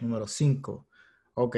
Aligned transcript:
Número 0.00 0.26
5. 0.26 0.86
Ok. 1.34 1.56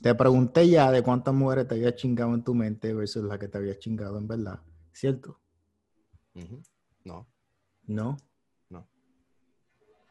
Te 0.00 0.14
pregunté 0.14 0.68
ya 0.68 0.90
de 0.92 1.02
cuántas 1.02 1.34
mujeres 1.34 1.66
te 1.66 1.74
había 1.74 1.94
chingado 1.94 2.34
en 2.34 2.44
tu 2.44 2.54
mente 2.54 2.94
versus 2.94 3.24
las 3.24 3.38
que 3.38 3.48
te 3.48 3.58
había 3.58 3.78
chingado 3.78 4.18
en 4.18 4.28
verdad. 4.28 4.60
¿Cierto? 4.92 5.40
No, 7.04 7.26
No. 7.86 8.16
no. 8.68 8.88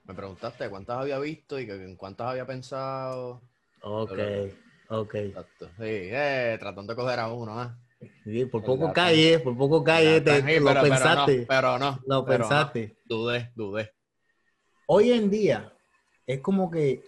Me 0.03 0.13
preguntaste 0.13 0.69
cuántas 0.69 0.97
había 0.99 1.19
visto 1.19 1.59
y 1.59 1.65
que- 1.65 1.83
en 1.83 1.95
cuántas 1.95 2.27
había 2.27 2.45
pensado. 2.45 3.41
Ok. 3.81 4.11
Pero- 4.15 4.53
Ok. 4.89 5.15
Exacto. 5.15 5.67
Sí, 5.77 5.83
eh, 5.83 6.55
tratando 6.59 6.93
de 6.93 6.97
coger 6.97 7.19
a 7.19 7.31
uno, 7.31 7.59
¿ah? 7.59 7.77
Sí, 8.23 8.45
por 8.45 8.63
poco 8.63 8.93
calle, 8.93 9.39
por 9.39 9.57
poco 9.57 9.83
calle, 9.83 10.21
te, 10.21 10.37
Sí, 10.37 10.45
te 10.45 10.59
lo 10.61 10.67
pero- 10.67 10.81
pero 10.81 10.83
no, 10.83 10.89
pensaste. 10.89 11.45
Pero 11.47 11.77
no. 11.79 11.99
lo 12.07 12.25
pero 12.25 12.43
no. 12.43 12.49
pensaste. 12.49 12.97
Dudé, 13.05 13.51
dudé. 13.55 13.91
Hoy 14.87 15.11
en 15.11 15.29
día 15.29 15.73
es 16.27 16.41
como 16.41 16.69
que 16.69 17.03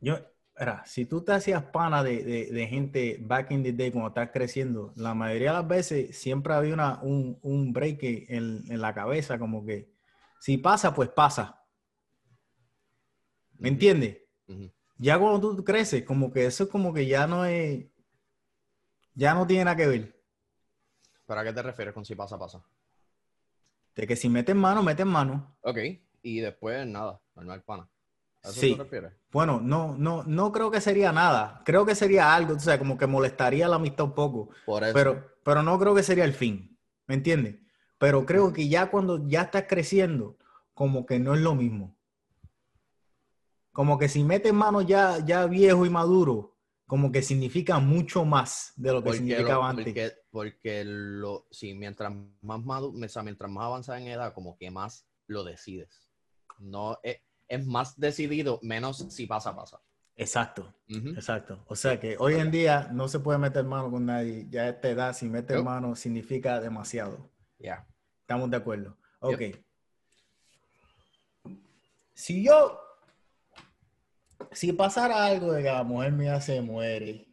yo, 0.00 0.18
era, 0.56 0.84
si 0.86 1.06
tú 1.06 1.22
te 1.22 1.32
hacías 1.32 1.62
pana 1.64 2.02
de, 2.02 2.22
de- 2.24 2.46
de 2.52 2.66
gente 2.66 3.18
back 3.20 3.50
in 3.50 3.62
the 3.62 3.72
day 3.72 3.90
cuando 3.90 4.08
estás 4.08 4.30
creciendo, 4.32 4.92
la 4.96 5.14
mayoría 5.14 5.50
de 5.52 5.58
las 5.58 5.68
veces 5.68 6.16
siempre 6.18 6.54
había 6.54 6.74
una, 6.74 7.00
un, 7.02 7.38
un 7.42 7.72
break 7.72 8.02
en, 8.02 8.64
en 8.70 8.80
la 8.80 8.94
cabeza, 8.94 9.38
como 9.38 9.64
que 9.64 9.90
si 10.40 10.58
pasa, 10.58 10.94
pues 10.94 11.08
pasa. 11.10 11.56
¿Me 13.58 13.68
entiendes? 13.68 14.18
Ya 14.98 15.18
cuando 15.18 15.54
tú 15.56 15.64
creces, 15.64 16.04
como 16.04 16.32
que 16.32 16.46
eso 16.46 16.64
es 16.64 16.70
como 16.70 16.92
que 16.92 17.06
ya 17.06 17.26
no 17.26 17.44
es, 17.44 17.86
ya 19.14 19.34
no 19.34 19.46
tiene 19.46 19.64
nada 19.64 19.76
que 19.76 19.86
ver. 19.86 20.20
¿Pero 21.26 21.40
a 21.40 21.44
qué 21.44 21.52
te 21.52 21.62
refieres 21.62 21.94
con 21.94 22.04
si 22.04 22.14
pasa, 22.14 22.38
pasa? 22.38 22.62
De 23.96 24.06
que 24.06 24.16
si 24.16 24.28
metes 24.28 24.56
mano, 24.56 24.82
metes 24.82 25.06
mano. 25.06 25.56
Ok, 25.62 25.78
y 26.22 26.40
después 26.40 26.86
nada, 26.86 27.20
normal 27.40 27.62
pana. 27.62 27.88
¿A 28.42 28.48
eso 28.48 28.60
Sí. 28.60 28.74
te 28.76 28.82
refieres? 28.82 29.12
Bueno, 29.30 29.60
no, 29.60 29.96
no, 29.96 30.22
no 30.24 30.50
creo 30.52 30.70
que 30.70 30.80
sería 30.80 31.12
nada. 31.12 31.62
Creo 31.64 31.84
que 31.84 31.94
sería 31.94 32.34
algo, 32.34 32.54
o 32.54 32.58
sea, 32.58 32.78
como 32.78 32.96
que 32.96 33.06
molestaría 33.06 33.68
la 33.68 33.76
amistad 33.76 34.06
un 34.06 34.14
poco. 34.14 34.50
Por 34.64 34.82
eso. 34.84 34.94
Pero, 34.94 35.34
pero 35.44 35.62
no 35.62 35.78
creo 35.78 35.94
que 35.94 36.02
sería 36.02 36.24
el 36.24 36.32
fin. 36.32 36.78
¿Me 37.06 37.14
entiendes? 37.14 37.56
Pero 37.98 38.24
creo 38.24 38.52
que 38.52 38.68
ya 38.68 38.90
cuando 38.90 39.26
ya 39.28 39.42
estás 39.42 39.64
creciendo, 39.68 40.38
como 40.74 41.04
que 41.04 41.18
no 41.18 41.34
es 41.34 41.40
lo 41.40 41.54
mismo. 41.54 41.96
Como 43.72 43.98
que 43.98 44.08
si 44.08 44.24
metes 44.24 44.52
mano 44.52 44.82
ya, 44.82 45.18
ya 45.24 45.46
viejo 45.46 45.86
y 45.86 45.90
maduro, 45.90 46.56
como 46.86 47.12
que 47.12 47.22
significa 47.22 47.78
mucho 47.78 48.24
más 48.24 48.72
de 48.76 48.92
lo 48.92 48.98
que 49.00 49.04
porque, 49.10 49.18
significaba 49.18 49.54
lo- 49.60 49.64
antes. 49.64 49.84
porque, 49.84 50.12
porque 50.30 50.84
lo, 50.84 51.46
sí, 51.50 51.74
mientras 51.74 52.12
más 52.40 52.60
madu- 52.60 53.04
o 53.04 53.08
sea, 53.08 53.22
mientras 53.22 53.50
más 53.50 53.64
avanzas 53.64 54.00
en 54.00 54.08
edad, 54.08 54.32
como 54.34 54.56
que 54.56 54.70
más 54.70 55.06
lo 55.28 55.44
decides. 55.44 56.08
No 56.58 56.98
es, 57.02 57.18
es 57.50 57.66
más 57.66 57.98
decidido, 57.98 58.60
menos 58.62 59.04
si 59.10 59.26
pasa, 59.26 59.54
pasa. 59.54 59.80
Exacto, 60.16 60.72
exacto. 60.86 61.64
O 61.66 61.74
sea 61.74 61.98
que 61.98 62.16
hoy 62.18 62.34
en 62.34 62.50
día 62.50 62.88
no 62.92 63.08
se 63.08 63.20
puede 63.20 63.38
meter 63.38 63.64
mano 63.64 63.90
con 63.90 64.06
nadie. 64.06 64.46
Ya 64.50 64.62
a 64.62 64.68
esta 64.68 64.88
edad, 64.88 65.12
si 65.14 65.28
metes 65.28 65.56
No. 65.56 65.64
mano, 65.64 65.96
significa 65.96 66.60
demasiado. 66.60 67.30
Ya. 67.58 67.86
Estamos 68.20 68.50
de 68.50 68.56
acuerdo. 68.58 68.96
Ok. 69.20 69.42
Si 72.14 72.44
yo, 72.44 72.78
si 74.52 74.72
pasara 74.72 75.24
algo 75.24 75.52
de 75.52 75.62
que 75.62 75.70
la 75.70 75.82
mujer 75.84 76.12
mía 76.12 76.40
se 76.40 76.60
muere, 76.60 77.26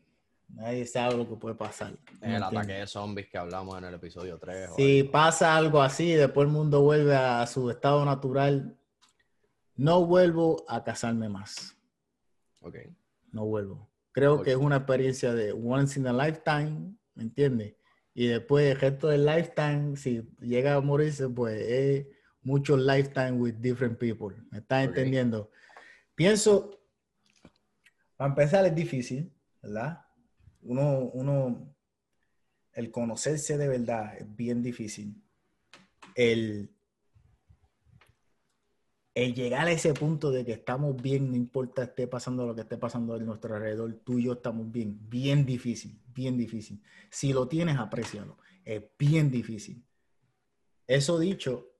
nadie 0.47 0.85
sabe 0.87 1.17
lo 1.17 1.27
que 1.27 1.35
puede 1.35 1.55
pasar. 1.55 1.93
El 2.21 2.31
¿me 2.31 2.37
ataque 2.37 2.73
de 2.73 2.87
zombies 2.87 3.27
que 3.27 3.37
hablamos 3.37 3.77
en 3.77 3.83
el 3.83 3.93
episodio 3.93 4.39
3. 4.39 4.71
Si 4.77 5.03
pasa 5.03 5.57
algo 5.57 5.81
así, 5.81 6.13
después 6.13 6.47
el 6.47 6.53
mundo 6.53 6.81
vuelve 6.81 7.15
a 7.15 7.45
su 7.47 7.69
estado 7.69 8.05
natural, 8.05 8.77
no 9.77 10.05
vuelvo 10.05 10.65
a 10.67 10.83
casarme 10.83 11.29
más. 11.29 11.77
Ok. 12.61 12.77
No 13.31 13.45
vuelvo. 13.45 13.89
Creo 14.11 14.41
que 14.41 14.51
es 14.51 14.57
una 14.57 14.77
experiencia 14.77 15.33
de 15.33 15.51
once 15.51 15.99
in 15.99 16.07
a 16.07 16.13
lifetime, 16.13 16.95
¿me 17.13 17.23
entiendes? 17.23 17.75
Y 18.15 18.27
después 18.27 18.65
el 18.65 18.79
resto 18.79 19.09
del 19.09 19.25
lifetime, 19.25 19.95
si 19.95 20.27
llega 20.41 20.73
a 20.73 20.81
morirse, 20.81 21.29
pues 21.29 21.61
es 21.61 22.07
mucho 22.41 22.75
lifetime 22.75 23.33
with 23.33 23.53
different 23.59 23.99
people. 23.99 24.35
¿Me 24.49 24.57
estás 24.57 24.85
entendiendo? 24.85 25.51
Pienso, 26.15 26.81
para 28.15 28.29
empezar 28.29 28.65
es 28.65 28.73
difícil, 28.73 29.31
¿verdad? 29.61 30.01
Uno, 30.63 31.11
uno, 31.13 31.75
el 32.73 32.89
conocerse 32.89 33.55
de 33.55 33.67
verdad 33.67 34.17
es 34.17 34.35
bien 34.35 34.63
difícil. 34.63 35.21
El, 36.15 36.75
el 39.17 39.33
llegar 39.33 39.65
a 39.65 39.71
ese 39.71 39.95
punto 39.95 40.29
de 40.29 40.45
que 40.45 40.51
estamos 40.51 40.95
bien, 41.01 41.31
no 41.31 41.35
importa 41.35 41.81
esté 41.81 42.07
pasando 42.07 42.45
lo 42.45 42.53
que 42.53 42.61
esté 42.61 42.77
pasando 42.77 43.15
a 43.15 43.17
nuestro 43.17 43.55
alrededor, 43.55 43.91
tú 44.03 44.19
y 44.19 44.25
yo 44.25 44.33
estamos 44.33 44.71
bien, 44.71 44.99
bien 45.09 45.43
difícil, 45.43 45.99
bien 46.13 46.37
difícil. 46.37 46.83
Si 47.09 47.33
lo 47.33 47.47
tienes, 47.47 47.77
aprécialo. 47.77 48.37
Es 48.63 48.83
bien 48.99 49.31
difícil. 49.31 49.83
Eso 50.85 51.17
dicho, 51.17 51.71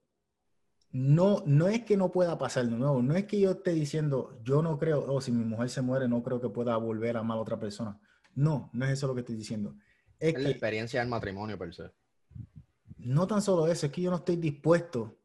no, 0.92 1.44
no 1.46 1.68
es 1.68 1.84
que 1.84 1.96
no 1.96 2.12
pueda 2.12 2.40
pasar 2.40 2.66
de 2.66 2.76
nuevo, 2.76 3.04
no 3.04 3.16
es 3.16 3.26
que 3.26 3.40
yo 3.40 3.52
esté 3.52 3.72
diciendo, 3.72 4.40
yo 4.44 4.64
no 4.64 4.80
creo, 4.80 5.06
o 5.06 5.22
si 5.22 5.32
mi 5.32 5.46
mujer 5.46 5.70
se 5.70 5.84
muere, 5.84 6.08
no 6.08 6.24
creo 6.24 6.42
que 6.42 6.50
pueda 6.50 6.76
volver 6.78 7.18
a 7.18 7.20
amar 7.20 7.38
a 7.38 7.42
otra 7.42 7.60
persona. 7.60 8.02
No, 8.34 8.72
no 8.74 8.86
es 8.86 8.94
eso 8.94 9.06
lo 9.06 9.14
que 9.14 9.20
estoy 9.22 9.36
diciendo. 9.36 9.76
Es 10.20 10.34
Es 10.34 10.42
la 10.42 10.50
experiencia 10.50 11.02
del 11.02 11.10
matrimonio, 11.10 11.56
per 11.56 11.72
se. 11.72 11.92
no 12.98 13.28
tan 13.28 13.44
solo 13.44 13.68
eso, 13.68 13.86
es 13.86 13.92
que 13.92 14.02
yo 14.02 14.10
no 14.10 14.18
estoy 14.18 14.38
dispuesto 14.38 15.20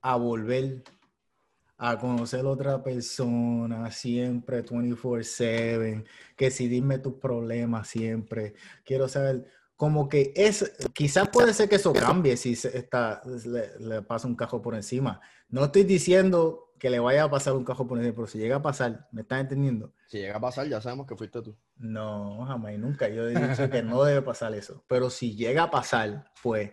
a 0.00 0.14
volver 0.14 0.84
a 1.90 1.98
conocer 1.98 2.40
a 2.40 2.48
otra 2.48 2.82
persona 2.82 3.90
siempre 3.90 4.64
24/7, 4.64 6.04
que 6.36 6.50
si 6.50 6.68
dime 6.68 6.98
tus 6.98 7.14
problemas 7.14 7.88
siempre, 7.88 8.54
quiero 8.84 9.08
saber, 9.08 9.46
como 9.76 10.08
que 10.08 10.32
es, 10.34 10.72
quizás 10.94 11.28
puede 11.28 11.52
ser 11.52 11.68
que 11.68 11.76
eso 11.76 11.92
cambie 11.92 12.36
si 12.36 12.56
se 12.56 12.76
está, 12.78 13.20
le, 13.46 13.78
le 13.78 14.02
pasa 14.02 14.26
un 14.26 14.36
cajo 14.36 14.62
por 14.62 14.74
encima. 14.74 15.20
No 15.48 15.64
estoy 15.64 15.84
diciendo 15.84 16.72
que 16.78 16.90
le 16.90 17.00
vaya 17.00 17.24
a 17.24 17.30
pasar 17.30 17.54
un 17.54 17.64
cajo 17.64 17.86
por 17.86 17.98
encima, 17.98 18.14
pero 18.14 18.26
si 18.26 18.38
llega 18.38 18.56
a 18.56 18.62
pasar, 18.62 19.08
¿me 19.12 19.22
estás 19.22 19.40
entendiendo? 19.40 19.92
Si 20.06 20.18
llega 20.18 20.36
a 20.36 20.40
pasar, 20.40 20.66
ya 20.68 20.80
sabemos 20.80 21.06
que 21.06 21.16
fuiste 21.16 21.42
tú. 21.42 21.56
No, 21.76 22.44
jamás 22.46 22.72
y 22.72 22.78
nunca. 22.78 23.08
Yo 23.08 23.28
he 23.28 23.34
dicho 23.34 23.70
que 23.70 23.82
no 23.82 24.02
debe 24.04 24.22
pasar 24.22 24.54
eso. 24.54 24.84
Pero 24.86 25.10
si 25.10 25.34
llega 25.34 25.64
a 25.64 25.70
pasar, 25.70 26.30
pues 26.42 26.72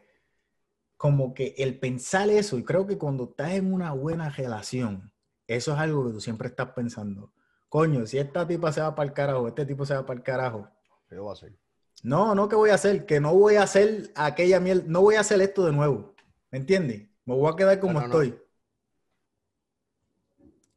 como 1.01 1.33
que 1.33 1.55
el 1.57 1.79
pensar 1.79 2.29
eso, 2.29 2.59
y 2.59 2.63
creo 2.63 2.85
que 2.85 2.99
cuando 2.99 3.23
estás 3.23 3.53
en 3.53 3.73
una 3.73 3.91
buena 3.91 4.29
relación, 4.29 5.11
eso 5.47 5.73
es 5.73 5.79
algo 5.79 6.05
que 6.05 6.11
tú 6.13 6.21
siempre 6.21 6.49
estás 6.49 6.73
pensando. 6.73 7.33
Coño, 7.69 8.05
si 8.05 8.19
esta 8.19 8.47
tipa 8.47 8.71
se 8.71 8.81
va 8.81 8.93
para 8.93 9.09
el 9.09 9.13
carajo, 9.15 9.47
este 9.47 9.65
tipo 9.65 9.83
se 9.83 9.95
va 9.95 10.05
para 10.05 10.19
el 10.19 10.23
carajo. 10.23 10.69
¿Qué 11.09 11.15
va 11.15 11.31
a 11.31 11.33
hacer? 11.33 11.57
No, 12.03 12.35
no, 12.35 12.47
¿qué 12.47 12.55
voy 12.55 12.69
a 12.69 12.75
hacer? 12.75 13.07
Que 13.07 13.19
no 13.19 13.33
voy 13.33 13.55
a 13.55 13.63
hacer 13.63 14.11
aquella 14.13 14.59
mierda, 14.59 14.83
no 14.85 15.01
voy 15.01 15.15
a 15.15 15.21
hacer 15.21 15.41
esto 15.41 15.65
de 15.65 15.71
nuevo. 15.71 16.13
¿Me 16.51 16.59
entiendes? 16.59 17.09
Me 17.25 17.33
voy 17.33 17.51
a 17.51 17.55
quedar 17.55 17.79
como 17.79 17.93
No, 17.93 18.01
no, 18.01 18.07
no. 18.07 18.21
estoy. 18.21 18.39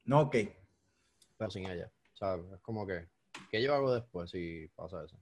No, 0.07 0.21
ok. 0.23 0.37
Pero 1.37 1.51
sin 1.51 1.67
ella. 1.69 1.93
¿Sabes? 2.15 2.51
Es 2.51 2.61
como 2.61 2.87
que, 2.87 3.11
¿qué 3.51 3.63
yo 3.63 3.75
hago 3.75 3.93
después 3.93 4.31
si 4.31 4.69
pasa 4.75 5.05
eso? 5.05 5.19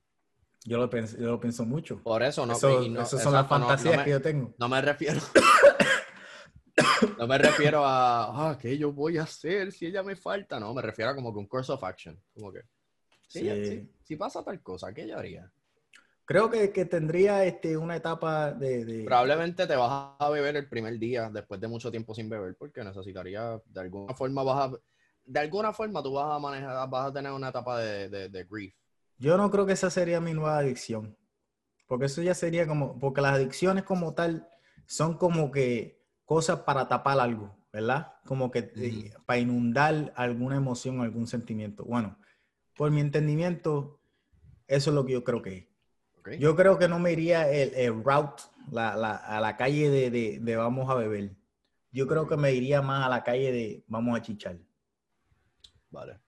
Yo 0.65 0.79
lo, 0.79 0.89
pienso, 0.89 1.17
yo 1.19 1.27
lo 1.27 1.41
pienso 1.41 1.65
mucho. 1.65 2.01
Por 2.03 2.23
eso 2.23 2.47
no. 2.47 2.53
Eso- 2.55 2.89
no- 2.89 3.03
esas 3.03 3.23
son 3.23 3.33
las 3.33 3.43
exacto, 3.43 3.55
no- 3.59 3.61
no 3.61 3.67
fantasías 3.69 3.97
me- 3.97 4.05
que 4.05 4.11
yo 4.11 4.23
tengo. 4.23 4.55
No 4.59 4.69
me 4.69 4.81
refiero. 4.81 5.21
no 7.19 7.27
me 7.27 7.39
refiero 7.39 7.85
a, 7.85 8.51
ah, 8.51 8.59
¿qué 8.59 8.79
yo 8.79 8.93
voy 8.93 9.19
a 9.19 9.23
hacer 9.25 9.73
si 9.73 9.87
ella 9.87 10.03
me 10.03 10.17
falta? 10.17 10.59
No, 10.59 10.73
me 10.73 10.83
refiero 10.83 11.11
a 11.11 11.15
como 11.15 11.33
que 11.33 11.39
un 11.39 11.47
course 11.47 11.73
of 11.73 11.83
action. 11.85 12.19
Como 12.35 12.53
que, 12.53 12.61
si, 13.27 13.41
Sí. 13.41 13.49
ella- 13.51 13.65
si- 13.69 13.91
si 14.03 14.17
pasa 14.17 14.43
tal 14.45 14.63
cosa, 14.63 14.93
¿qué 14.93 15.07
yo 15.07 15.19
haría? 15.19 15.51
Creo 16.25 16.49
que, 16.49 16.71
que 16.73 16.85
tendría 16.85 17.45
este, 17.45 17.77
una 17.77 17.97
etapa 17.97 18.53
de, 18.53 18.85
de- 18.85 19.05
Probablemente 19.05 19.67
te 19.67 19.77
vas 19.77 20.15
a 20.19 20.31
beber 20.31 20.57
el 20.57 20.69
primer 20.69 20.99
día 20.99 21.29
después 21.31 21.61
de 21.61 21.69
mucho 21.69 21.91
tiempo 21.91 22.15
sin 22.15 22.29
beber 22.29 22.55
porque 22.57 22.83
necesitaría, 22.85 23.61
de 23.67 23.81
alguna 23.81 24.15
forma 24.15 24.43
vas 24.43 24.71
a, 24.73 24.77
de 25.25 25.41
alguna 25.41 25.73
forma 25.73 26.03
tú 26.03 26.13
vas 26.15 26.35
a 26.35 26.39
manejar, 26.39 26.89
vas 26.89 27.11
a 27.11 27.13
tener 27.13 27.33
una 27.33 27.49
etapa 27.49 27.81
de, 27.81 28.09
de, 28.09 28.29
de 28.29 28.45
grief. 28.45 28.75
Yo 29.23 29.37
no 29.37 29.51
creo 29.53 29.67
que 29.67 29.73
esa 29.75 29.89
sería 29.89 30.21
mi 30.21 30.35
nueva 30.35 30.59
adicción. 30.59 31.17
Porque 31.87 32.07
eso 32.07 32.23
ya 32.23 32.35
sería 32.35 32.67
como, 32.67 32.99
porque 32.99 33.21
las 33.21 33.35
adicciones 33.35 33.85
como 33.85 34.15
tal 34.15 34.49
son 34.87 35.17
como 35.17 35.53
que 35.53 36.03
cosas 36.25 36.61
para 36.61 36.89
tapar 36.89 37.21
algo, 37.21 37.55
¿verdad? 37.73 38.15
Como 38.27 38.51
que 38.51 38.73
eh, 38.77 39.13
para 39.27 39.39
inundar 39.39 40.13
alguna 40.17 40.57
emoción, 40.57 41.01
algún 41.01 41.27
sentimiento. 41.29 41.85
Bueno, 41.85 42.19
por 42.77 42.91
mi 42.91 43.01
entendimiento, 43.01 44.01
eso 44.67 44.91
es 44.91 44.95
lo 44.95 45.05
que 45.07 45.13
yo 45.13 45.25
creo 45.25 45.43
que 45.43 45.57
es. 45.59 45.67
Yo 46.41 46.57
creo 46.57 46.79
que 46.79 46.89
no 46.89 46.99
me 46.99 47.13
iría 47.13 47.49
el, 47.51 47.75
el 47.75 48.03
route 48.05 48.43
la- 48.73 48.97
la- 48.97 49.17
a 49.17 49.41
la 49.41 49.57
calle 49.57 49.91
de, 49.91 50.11
de- 50.11 50.39
de 50.41 50.57
vamos 50.57 50.91
a 50.91 50.95
beber. 50.95 51.37
Yo 51.93 52.07
creo 52.09 52.27
que 52.27 52.37
me 52.37 52.53
iría 52.55 52.83
más 52.83 53.07
a 53.07 53.11
la 53.11 53.23
calle 53.23 53.53
de 53.53 53.85
vamos 53.89 54.17
a 54.19 54.23
chichar. 54.23 54.59
Vale. 55.91 56.22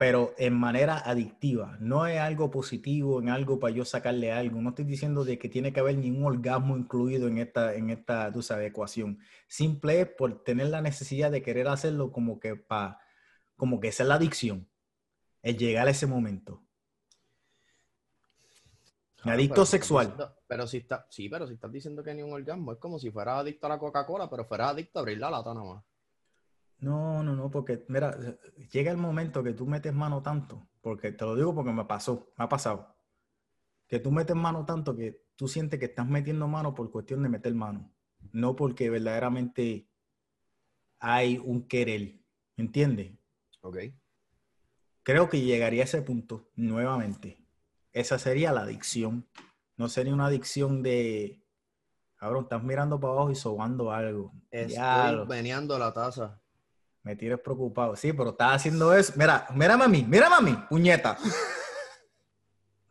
Pero 0.00 0.32
en 0.38 0.54
manera 0.54 0.96
adictiva. 0.96 1.76
No 1.78 2.06
es 2.06 2.18
algo 2.18 2.50
positivo, 2.50 3.20
en 3.20 3.28
algo 3.28 3.60
para 3.60 3.74
yo 3.74 3.84
sacarle 3.84 4.32
algo. 4.32 4.62
No 4.62 4.70
estoy 4.70 4.86
diciendo 4.86 5.26
de 5.26 5.38
que 5.38 5.50
tiene 5.50 5.74
que 5.74 5.80
haber 5.80 5.98
ningún 5.98 6.24
orgasmo 6.24 6.78
incluido 6.78 7.28
en 7.28 7.36
esta, 7.36 7.74
en 7.74 7.90
esta, 7.90 8.32
tú 8.32 8.40
sabes, 8.40 8.70
ecuación. 8.70 9.18
Simple 9.46 10.00
es 10.00 10.06
por 10.08 10.42
tener 10.42 10.68
la 10.68 10.80
necesidad 10.80 11.30
de 11.30 11.42
querer 11.42 11.68
hacerlo 11.68 12.12
como 12.12 12.40
que 12.40 12.56
para 12.56 12.98
como 13.56 13.78
que 13.78 13.88
esa 13.88 14.04
es 14.04 14.08
la 14.08 14.14
adicción, 14.14 14.66
el 15.42 15.58
llegar 15.58 15.86
a 15.86 15.90
ese 15.90 16.06
momento. 16.06 16.62
Claro, 19.16 19.36
adicto 19.36 19.54
pero 19.56 19.66
si 19.66 19.76
estás 19.76 19.80
sexual. 19.80 20.06
diciendo- 20.06 20.36
pero 20.46 20.66
si 20.66 20.76
está, 20.78 21.06
sí, 21.10 21.28
pero 21.28 21.46
si 21.46 21.52
estás 21.52 21.70
diciendo 21.72 22.02
que 22.02 22.14
ni 22.14 22.22
un 22.22 22.32
orgasmo, 22.32 22.72
es 22.72 22.78
como 22.78 22.98
si 22.98 23.10
fueras 23.10 23.40
adicto 23.40 23.66
a 23.66 23.68
la 23.68 23.78
Coca-Cola, 23.78 24.30
pero 24.30 24.46
fueras 24.46 24.70
adicto 24.70 24.98
a 24.98 25.02
abrir 25.02 25.18
la 25.18 25.30
lata 25.30 25.52
nomás. 25.52 25.84
No, 26.80 27.22
no, 27.22 27.36
no, 27.36 27.50
porque 27.50 27.84
mira, 27.88 28.16
llega 28.72 28.90
el 28.90 28.96
momento 28.96 29.42
que 29.42 29.52
tú 29.52 29.66
metes 29.66 29.92
mano 29.92 30.22
tanto, 30.22 30.66
porque 30.80 31.12
te 31.12 31.24
lo 31.24 31.36
digo 31.36 31.54
porque 31.54 31.72
me 31.72 31.84
pasó, 31.84 32.32
me 32.38 32.44
ha 32.44 32.48
pasado, 32.48 32.96
que 33.86 33.98
tú 33.98 34.10
metes 34.10 34.34
mano 34.34 34.64
tanto 34.64 34.96
que 34.96 35.26
tú 35.36 35.46
sientes 35.46 35.78
que 35.78 35.86
estás 35.86 36.06
metiendo 36.06 36.48
mano 36.48 36.74
por 36.74 36.90
cuestión 36.90 37.22
de 37.22 37.28
meter 37.28 37.54
mano, 37.54 37.92
no 38.32 38.56
porque 38.56 38.88
verdaderamente 38.88 39.88
hay 41.00 41.38
un 41.38 41.66
querer, 41.66 42.20
¿entiendes? 42.56 43.12
Ok. 43.62 43.78
Creo 45.02 45.28
que 45.28 45.40
llegaría 45.40 45.82
a 45.82 45.84
ese 45.84 46.02
punto 46.02 46.50
nuevamente. 46.54 47.44
Esa 47.92 48.18
sería 48.18 48.52
la 48.52 48.62
adicción. 48.62 49.26
No 49.76 49.88
sería 49.88 50.14
una 50.14 50.26
adicción 50.26 50.82
de, 50.82 51.42
cabrón, 52.16 52.44
estás 52.44 52.62
mirando 52.62 53.00
para 53.00 53.14
abajo 53.14 53.30
y 53.30 53.34
sobando 53.34 53.90
algo. 53.90 54.32
Estoy 54.50 55.26
meneando 55.26 55.78
la 55.78 55.92
taza. 55.92 56.39
Me 57.02 57.16
tienes 57.16 57.40
preocupado. 57.40 57.96
Sí, 57.96 58.12
pero 58.12 58.30
estás 58.30 58.56
haciendo 58.56 58.92
eso. 58.94 59.12
Mira, 59.16 59.46
mírame 59.54 59.84
a 59.84 59.88
mí, 59.88 60.04
mírame 60.06 60.36
a 60.36 60.40
mí, 60.40 60.64
puñeta. 60.68 61.16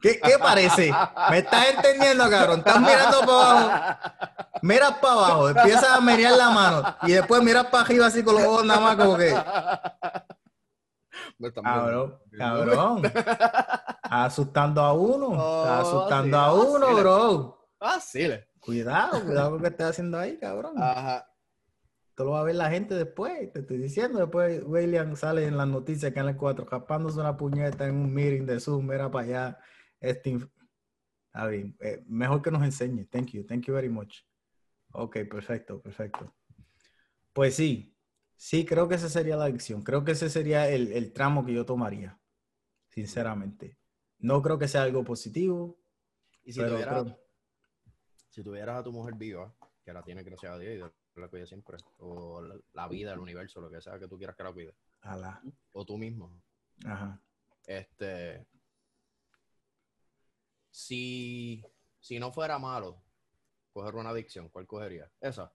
¿Qué, 0.01 0.19
qué 0.19 0.39
parece? 0.39 0.91
¿Me 1.29 1.39
estás 1.39 1.67
entendiendo, 1.75 2.29
cabrón? 2.29 2.59
Estás 2.59 2.79
mirando 2.79 3.19
para 3.19 3.31
abajo, 3.41 4.49
miras 4.61 4.93
para 4.93 5.13
abajo, 5.13 5.49
empiezas 5.49 5.89
a 5.89 5.99
menear 5.99 6.37
la 6.37 6.49
mano 6.51 6.95
y 7.03 7.11
después 7.11 7.43
miras 7.43 7.65
para 7.65 7.83
arriba 7.83 8.05
así 8.05 8.23
con 8.23 8.35
los 8.35 8.43
ojos 8.45 8.65
nada 8.65 8.79
más 8.79 8.95
como 8.95 9.17
que, 9.17 9.27
están 11.39 11.63
cabrón, 11.63 12.17
viendo. 12.31 12.55
cabrón. 12.65 13.05
Estás 13.05 13.97
asustando 14.09 14.81
a 14.81 14.93
uno, 14.93 15.31
estás 15.33 15.43
Oh, 15.43 15.81
asustando 15.81 16.37
sí, 16.37 16.43
a 16.45 16.53
uno, 16.53 16.95
bro. 16.95 17.69
Ah, 17.81 17.99
sí. 17.99 18.27
le. 18.27 18.47
Cuidado, 18.59 19.21
cuidado 19.23 19.49
con 19.51 19.57
lo 19.57 19.63
que 19.63 19.67
estás 19.69 19.89
haciendo 19.91 20.17
ahí, 20.17 20.37
cabrón. 20.37 20.81
Ajá. 20.81 21.28
Esto 22.19 22.25
lo 22.25 22.31
va 22.33 22.41
a 22.41 22.43
ver 22.43 22.55
la 22.55 22.69
gente 22.69 22.95
después, 22.95 23.49
te 23.53 23.59
estoy 23.59 23.77
diciendo. 23.77 24.19
Después 24.19 24.61
William 24.65 25.15
sale 25.15 25.45
en 25.45 25.55
las 25.55 25.69
noticias 25.69 26.11
que 26.11 26.19
en 26.19 26.27
el 26.27 26.35
4, 26.35 26.65
capándose 26.65 27.17
una 27.17 27.37
puñeta 27.37 27.87
en 27.87 27.95
un 27.95 28.13
meeting 28.13 28.45
de 28.45 28.59
Zoom, 28.59 28.87
mira 28.89 29.09
para 29.09 29.25
allá. 29.25 29.59
Este, 30.01 30.37
Está 31.27 31.47
bien, 31.47 31.77
eh, 31.79 32.03
mejor 32.07 32.41
que 32.41 32.51
nos 32.51 32.61
enseñe. 32.63 33.05
Thank 33.05 33.27
you, 33.27 33.45
thank 33.45 33.63
you 33.67 33.73
very 33.73 33.87
much. 33.87 34.17
Ok, 34.91 35.19
perfecto, 35.31 35.81
perfecto. 35.81 36.35
Pues 37.31 37.55
sí, 37.55 37.95
sí, 38.35 38.65
creo 38.65 38.89
que 38.89 38.95
esa 38.95 39.07
sería 39.07 39.37
la 39.37 39.45
adicción. 39.45 39.81
Creo 39.81 40.03
que 40.03 40.11
ese 40.11 40.29
sería 40.29 40.67
el, 40.69 40.91
el 40.91 41.13
tramo 41.13 41.45
que 41.45 41.53
yo 41.53 41.65
tomaría, 41.65 42.19
sinceramente. 42.89 43.77
No 44.17 44.41
creo 44.41 44.59
que 44.59 44.67
sea 44.67 44.83
algo 44.83 45.05
positivo, 45.05 45.79
Y 46.43 46.51
si 46.51 46.59
tuvieras, 46.59 47.03
creo- 47.03 47.19
si 48.27 48.43
tuvieras 48.43 48.81
a 48.81 48.83
tu 48.83 48.91
mujer 48.91 49.13
viva, 49.15 49.55
que 49.85 49.93
la 49.93 50.03
tiene 50.03 50.21
gracias 50.21 50.51
a 50.51 50.57
Dios 50.59 50.73
y 50.73 50.75
Dios 50.75 50.91
la 51.15 51.27
cuida 51.27 51.45
siempre, 51.45 51.77
o 51.99 52.41
la, 52.41 52.55
la 52.73 52.87
vida, 52.87 53.13
el 53.13 53.19
universo, 53.19 53.59
lo 53.61 53.69
que 53.69 53.81
sea 53.81 53.99
que 53.99 54.07
tú 54.07 54.17
quieras 54.17 54.35
que 54.35 54.43
la 54.43 54.53
cuide, 54.53 54.73
Alá. 55.01 55.41
o 55.73 55.85
tú 55.85 55.97
mismo, 55.97 56.31
Ajá. 56.85 57.19
este, 57.65 58.45
si, 60.71 61.63
si 61.99 62.19
no 62.19 62.31
fuera 62.31 62.57
malo 62.59 63.01
coger 63.73 63.95
una 63.95 64.09
adicción, 64.09 64.49
¿cuál 64.49 64.67
cogería? 64.67 65.11
Esa. 65.19 65.51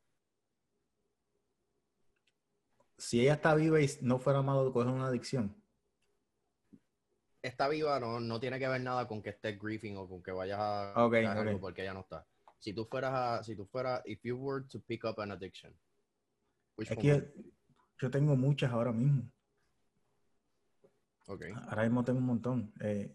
Si 2.98 3.20
ella 3.20 3.34
está 3.34 3.54
viva 3.54 3.80
y 3.80 3.88
no 4.02 4.18
fuera 4.18 4.42
malo 4.42 4.72
coger 4.72 4.88
una 4.92 5.06
adicción, 5.06 5.54
Está 7.42 7.68
viva, 7.68 8.00
no, 8.00 8.20
no 8.20 8.40
tiene 8.40 8.58
que 8.58 8.66
ver 8.66 8.80
nada 8.80 9.06
con 9.06 9.20
que 9.20 9.28
estés 9.28 9.58
grieving 9.60 9.98
o 9.98 10.08
con 10.08 10.22
que 10.22 10.32
vayas 10.32 10.58
a 10.58 10.94
Ok, 11.04 11.12
cagar 11.12 11.38
algo 11.38 11.56
ok. 11.56 11.60
porque 11.60 11.82
ella 11.82 11.92
no 11.92 12.00
está. 12.00 12.26
Si 12.64 12.72
tú 12.72 12.87
fueras 12.87 13.12
a, 13.12 13.44
si 13.44 13.55
tú 13.55 13.66
fueras, 13.66 14.00
if 14.06 14.22
you 14.25 14.38
were 14.38 14.64
to 14.66 14.81
pick 14.81 15.05
up 15.05 15.20
an 15.20 15.32
addiction, 15.32 15.78
which 16.78 16.90
es 16.90 16.96
que 16.96 17.31
yo, 18.00 18.11
tengo 18.11 18.37
muchas 18.37 18.72
ahora 18.72 18.90
mismo. 18.90 19.31
Ok. 21.26 21.43
Ahora 21.69 21.82
mismo 21.82 22.02
tengo 22.05 22.20
un 22.20 22.25
montón. 22.25 22.72
Eh, 22.81 23.14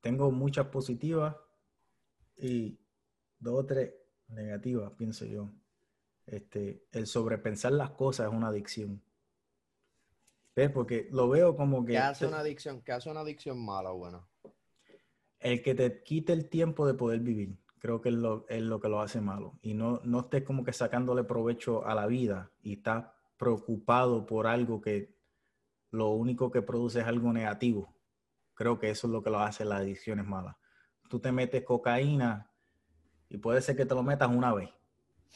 tengo 0.00 0.30
muchas 0.30 0.68
positivas 0.68 1.34
y 2.36 2.78
dos 3.40 3.64
o 3.64 3.66
tres 3.66 3.92
negativas, 4.28 4.92
pienso 4.92 5.24
yo. 5.24 5.50
Este, 6.24 6.86
el 6.92 7.08
sobrepensar 7.08 7.72
las 7.72 7.90
cosas 7.90 8.28
es 8.28 8.32
una 8.32 8.46
adicción. 8.46 9.02
¿Ves? 10.54 10.70
Porque 10.70 11.08
lo 11.10 11.28
veo 11.28 11.56
como 11.56 11.84
que 11.84 11.94
¿Qué 11.94 11.98
hace 11.98 12.28
una 12.28 12.38
adicción? 12.38 12.80
¿Qué 12.82 12.92
hace 12.92 13.10
una 13.10 13.22
adicción 13.22 13.58
mala 13.58 13.90
o 13.90 13.98
buena? 13.98 14.24
el 15.40 15.62
que 15.62 15.74
te 15.74 16.02
quite 16.02 16.32
el 16.32 16.48
tiempo 16.48 16.86
de 16.86 16.94
poder 16.94 17.20
vivir, 17.20 17.56
creo 17.78 18.00
que 18.00 18.08
es 18.08 18.14
lo, 18.14 18.46
es 18.48 18.62
lo 18.62 18.80
que 18.80 18.88
lo 18.88 19.00
hace 19.00 19.20
malo. 19.20 19.58
Y 19.62 19.74
no, 19.74 20.00
no 20.04 20.20
estés 20.20 20.42
como 20.42 20.64
que 20.64 20.72
sacándole 20.72 21.24
provecho 21.24 21.86
a 21.86 21.94
la 21.94 22.06
vida 22.06 22.50
y 22.62 22.74
estás 22.74 23.06
preocupado 23.36 24.26
por 24.26 24.46
algo 24.46 24.80
que 24.80 25.14
lo 25.90 26.10
único 26.10 26.50
que 26.50 26.62
produce 26.62 27.00
es 27.00 27.06
algo 27.06 27.32
negativo. 27.32 27.94
Creo 28.54 28.78
que 28.78 28.90
eso 28.90 29.06
es 29.06 29.12
lo 29.12 29.22
que 29.22 29.30
lo 29.30 29.40
hace 29.40 29.64
las 29.64 29.80
adicciones 29.80 30.26
malas. 30.26 30.56
Tú 31.08 31.20
te 31.20 31.30
metes 31.30 31.62
cocaína 31.62 32.50
y 33.28 33.38
puede 33.38 33.60
ser 33.60 33.76
que 33.76 33.86
te 33.86 33.94
lo 33.94 34.02
metas 34.02 34.28
una 34.28 34.52
vez 34.52 34.70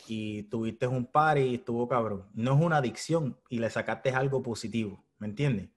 y 0.07 0.45
tuviste 0.45 0.87
un 0.87 1.07
par 1.07 1.39
y 1.39 1.57
estuvo 1.57 1.89
cabrón. 1.89 2.27
No 2.35 2.55
es 2.55 2.61
una 2.61 2.79
adicción 2.79 3.39
y 3.49 3.59
le 3.59 3.71
sacaste 3.71 4.11
algo 4.11 4.43
positivo, 4.43 5.05
¿me 5.19 5.27
entiendes? 5.27 5.71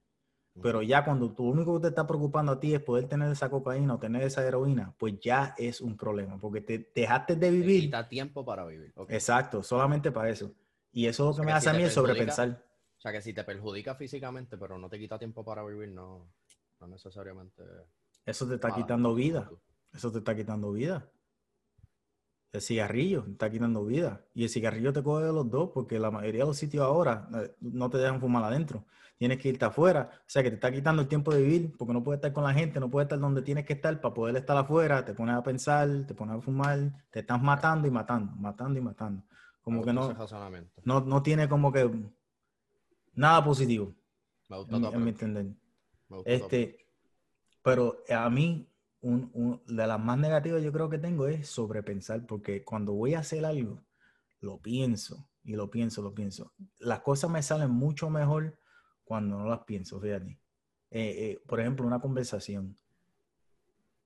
Pero 0.61 0.83
ya 0.83 1.03
cuando 1.03 1.31
tú 1.33 1.45
lo 1.45 1.49
único 1.51 1.75
que 1.75 1.81
te 1.83 1.87
está 1.87 2.05
preocupando 2.05 2.51
a 2.51 2.59
ti 2.59 2.75
es 2.75 2.81
poder 2.81 3.07
tener 3.07 3.31
esa 3.31 3.49
cocaína 3.49 3.95
o 3.95 3.99
tener 3.99 4.21
esa 4.21 4.45
heroína, 4.45 4.93
pues 4.99 5.19
ya 5.19 5.55
es 5.57 5.81
un 5.81 5.97
problema, 5.97 6.37
porque 6.39 6.61
te 6.61 6.91
dejaste 6.93 7.35
de 7.35 7.47
Te 7.47 7.51
vivir. 7.51 7.81
quita 7.81 8.07
tiempo 8.07 8.45
para 8.45 8.65
vivir. 8.65 8.93
Exacto, 9.09 9.63
solamente 9.63 10.11
para 10.11 10.29
eso. 10.29 10.51
Y 10.91 11.07
eso 11.07 11.23
es 11.23 11.25
lo 11.25 11.29
O 11.31 11.33
sea 11.33 11.41
que 11.41 11.45
me 11.45 11.51
que 11.51 11.57
hace 11.57 11.63
si 11.63 11.69
a 11.69 11.71
te 11.71 11.77
mí 11.79 11.83
es 11.85 11.93
sobrepensar. 11.93 12.63
O 12.97 13.01
sea 13.01 13.11
que 13.11 13.21
si 13.21 13.33
te 13.33 13.43
perjudica 13.43 13.95
físicamente, 13.95 14.57
pero 14.57 14.77
no 14.77 14.87
te 14.89 14.99
quita 14.99 15.17
tiempo 15.17 15.43
para 15.43 15.65
vivir, 15.65 15.89
no, 15.89 16.27
no 16.79 16.87
necesariamente. 16.87 17.63
Eso 18.25 18.47
te 18.47 18.55
está 18.55 18.73
quitando 18.73 19.13
vida. 19.15 19.49
Eso 19.91 20.11
te 20.11 20.19
está 20.19 20.35
quitando 20.35 20.71
vida. 20.71 21.09
El 22.51 22.61
cigarrillo 22.61 23.23
te 23.23 23.31
está 23.31 23.49
quitando 23.49 23.83
vida. 23.83 24.23
Y 24.35 24.43
el 24.43 24.49
cigarrillo 24.49 24.93
te 24.93 25.01
coge 25.01 25.25
de 25.25 25.33
los 25.33 25.49
dos, 25.49 25.71
porque 25.73 25.97
la 25.99 26.11
mayoría 26.11 26.43
de 26.43 26.47
los 26.47 26.57
sitios 26.57 26.83
ahora 26.83 27.27
eh, 27.33 27.55
no 27.59 27.89
te 27.89 27.97
dejan 27.97 28.21
fumar 28.21 28.43
adentro. 28.43 28.85
Tienes 29.17 29.37
que 29.37 29.49
irte 29.49 29.63
afuera. 29.65 30.09
O 30.19 30.23
sea 30.29 30.43
que 30.43 30.49
te 30.49 30.55
está 30.55 30.71
quitando 30.71 31.01
el 31.01 31.07
tiempo 31.07 31.33
de 31.33 31.41
vivir, 31.43 31.75
porque 31.77 31.93
no 31.93 32.03
puedes 32.03 32.17
estar 32.17 32.33
con 32.33 32.43
la 32.43 32.53
gente, 32.53 32.79
no 32.79 32.89
puedes 32.89 33.05
estar 33.05 33.19
donde 33.19 33.41
tienes 33.41 33.65
que 33.65 33.73
estar 33.73 33.99
para 34.01 34.13
poder 34.13 34.35
estar 34.35 34.57
afuera. 34.57 35.05
Te 35.05 35.13
pones 35.13 35.35
a 35.35 35.43
pensar, 35.43 35.87
te 36.07 36.13
pones 36.13 36.35
a 36.37 36.41
fumar, 36.41 36.91
te 37.11 37.19
estás 37.19 37.41
matando 37.41 37.87
y 37.87 37.91
matando, 37.91 38.33
matando 38.35 38.79
y 38.79 38.81
matando. 38.81 39.23
Como 39.61 39.83
que 39.83 39.93
no, 39.93 40.13
no, 40.83 41.01
no 41.01 41.23
tiene 41.23 41.47
como 41.47 41.71
que 41.71 41.89
nada 43.13 43.43
positivo, 43.43 43.93
Me 44.49 44.57
gusta 44.57 44.75
en, 44.75 44.81
mi- 44.81 44.87
en 44.87 44.91
mi 44.93 44.97
approach, 44.97 45.07
entender. 45.07 45.45
me 46.09 46.17
gusta 46.17 46.29
tu 46.29 46.31
Este, 46.45 46.77
pero 47.61 47.97
a 48.09 48.29
mí, 48.29 48.67
un, 49.01 49.29
un- 49.33 49.61
de 49.67 49.87
las 49.87 49.99
más 49.99 50.17
negativas 50.17 50.61
yo 50.63 50.71
creo 50.71 50.89
que 50.89 50.97
tengo 50.97 51.27
es 51.27 51.47
sobrepensar, 51.47 52.25
porque 52.25 52.63
cuando 52.63 52.93
voy 52.93 53.13
a 53.13 53.19
hacer 53.19 53.45
algo, 53.45 53.81
lo 54.41 54.57
pienso 54.57 55.29
y 55.43 55.53
lo 55.55 55.69
pienso, 55.69 56.01
lo 56.01 56.13
pienso. 56.13 56.51
Las 56.79 57.01
cosas 57.01 57.29
me 57.29 57.41
salen 57.41 57.71
mucho 57.71 58.09
mejor 58.09 58.57
cuando 59.03 59.37
no 59.37 59.47
las 59.47 59.61
pienso, 59.65 59.99
fíjate. 59.99 60.39
Eh, 60.91 61.31
eh, 61.31 61.43
por 61.47 61.59
ejemplo, 61.59 61.85
una 61.87 61.99
conversación. 62.01 62.77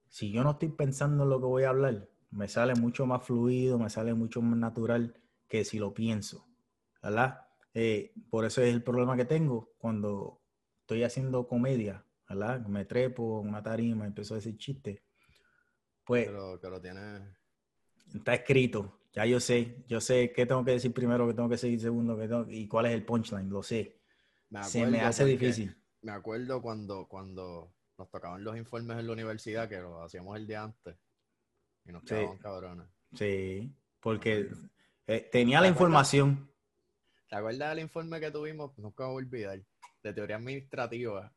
Si 0.09 0.31
yo 0.31 0.43
no 0.43 0.51
estoy 0.51 0.69
pensando 0.69 1.23
en 1.23 1.29
lo 1.29 1.39
que 1.39 1.45
voy 1.45 1.63
a 1.63 1.69
hablar, 1.69 2.09
me 2.31 2.47
sale 2.47 2.75
mucho 2.75 3.05
más 3.05 3.23
fluido, 3.25 3.77
me 3.79 3.89
sale 3.89 4.13
mucho 4.13 4.41
más 4.41 4.57
natural 4.57 5.15
que 5.47 5.63
si 5.63 5.79
lo 5.79 5.93
pienso, 5.93 6.45
¿verdad? 7.01 7.47
Eh, 7.73 8.13
por 8.29 8.45
eso 8.45 8.61
es 8.61 8.73
el 8.73 8.83
problema 8.83 9.15
que 9.15 9.25
tengo 9.25 9.73
cuando 9.77 10.41
estoy 10.81 11.03
haciendo 11.03 11.47
comedia, 11.47 12.05
¿verdad? 12.27 12.65
Me 12.67 12.85
trepo 12.85 13.41
en 13.41 13.49
una 13.49 13.63
tarima, 13.63 14.05
empiezo 14.05 14.33
a 14.33 14.37
decir 14.37 14.57
chistes. 14.57 15.01
Pues 16.05 16.27
está 18.13 18.33
escrito, 18.33 18.99
ya 19.13 19.25
yo 19.25 19.39
sé, 19.39 19.83
yo 19.87 19.99
sé 20.01 20.31
qué 20.33 20.45
tengo 20.45 20.63
que 20.65 20.71
decir 20.71 20.93
primero, 20.93 21.27
qué 21.27 21.33
tengo 21.33 21.49
que 21.49 21.55
decir 21.55 21.79
segundo, 21.79 22.17
qué 22.17 22.27
tengo- 22.27 22.49
y 22.49 22.67
cuál 22.67 22.87
es 22.87 22.93
el 22.93 23.05
punchline, 23.05 23.49
lo 23.49 23.63
sé. 23.63 23.99
Me 24.49 24.63
Se 24.63 24.79
me 24.81 24.85
acuerdo 24.87 25.07
hace 25.07 25.25
difícil. 25.25 25.75
Me 26.01 26.11
acuerdo 26.11 26.61
cuando, 26.61 27.07
cuando 27.07 27.73
nos 27.97 28.09
tocaban 28.09 28.43
los 28.43 28.55
informes 28.57 28.97
en 28.97 29.07
la 29.07 29.13
universidad, 29.13 29.67
que 29.67 29.77
lo 29.79 30.03
hacíamos 30.03 30.37
el 30.37 30.47
día 30.47 30.63
antes. 30.63 30.95
Y 31.85 31.91
nos 31.91 32.01
Sí. 32.03 32.09
quedaban 32.09 32.37
cabrones. 32.37 32.87
Sí, 33.13 33.73
porque 33.99 34.49
eh, 35.07 35.29
tenía 35.31 35.61
la 35.61 35.67
información. 35.67 36.49
¿Te 37.29 37.35
acuerdas 37.35 37.69
del 37.71 37.79
informe 37.79 38.19
que 38.19 38.31
tuvimos? 38.31 38.77
Nunca 38.77 39.05
voy 39.05 39.13
a 39.13 39.25
olvidar. 39.25 39.59
De 40.03 40.13
teoría 40.13 40.37
administrativa. 40.37 41.33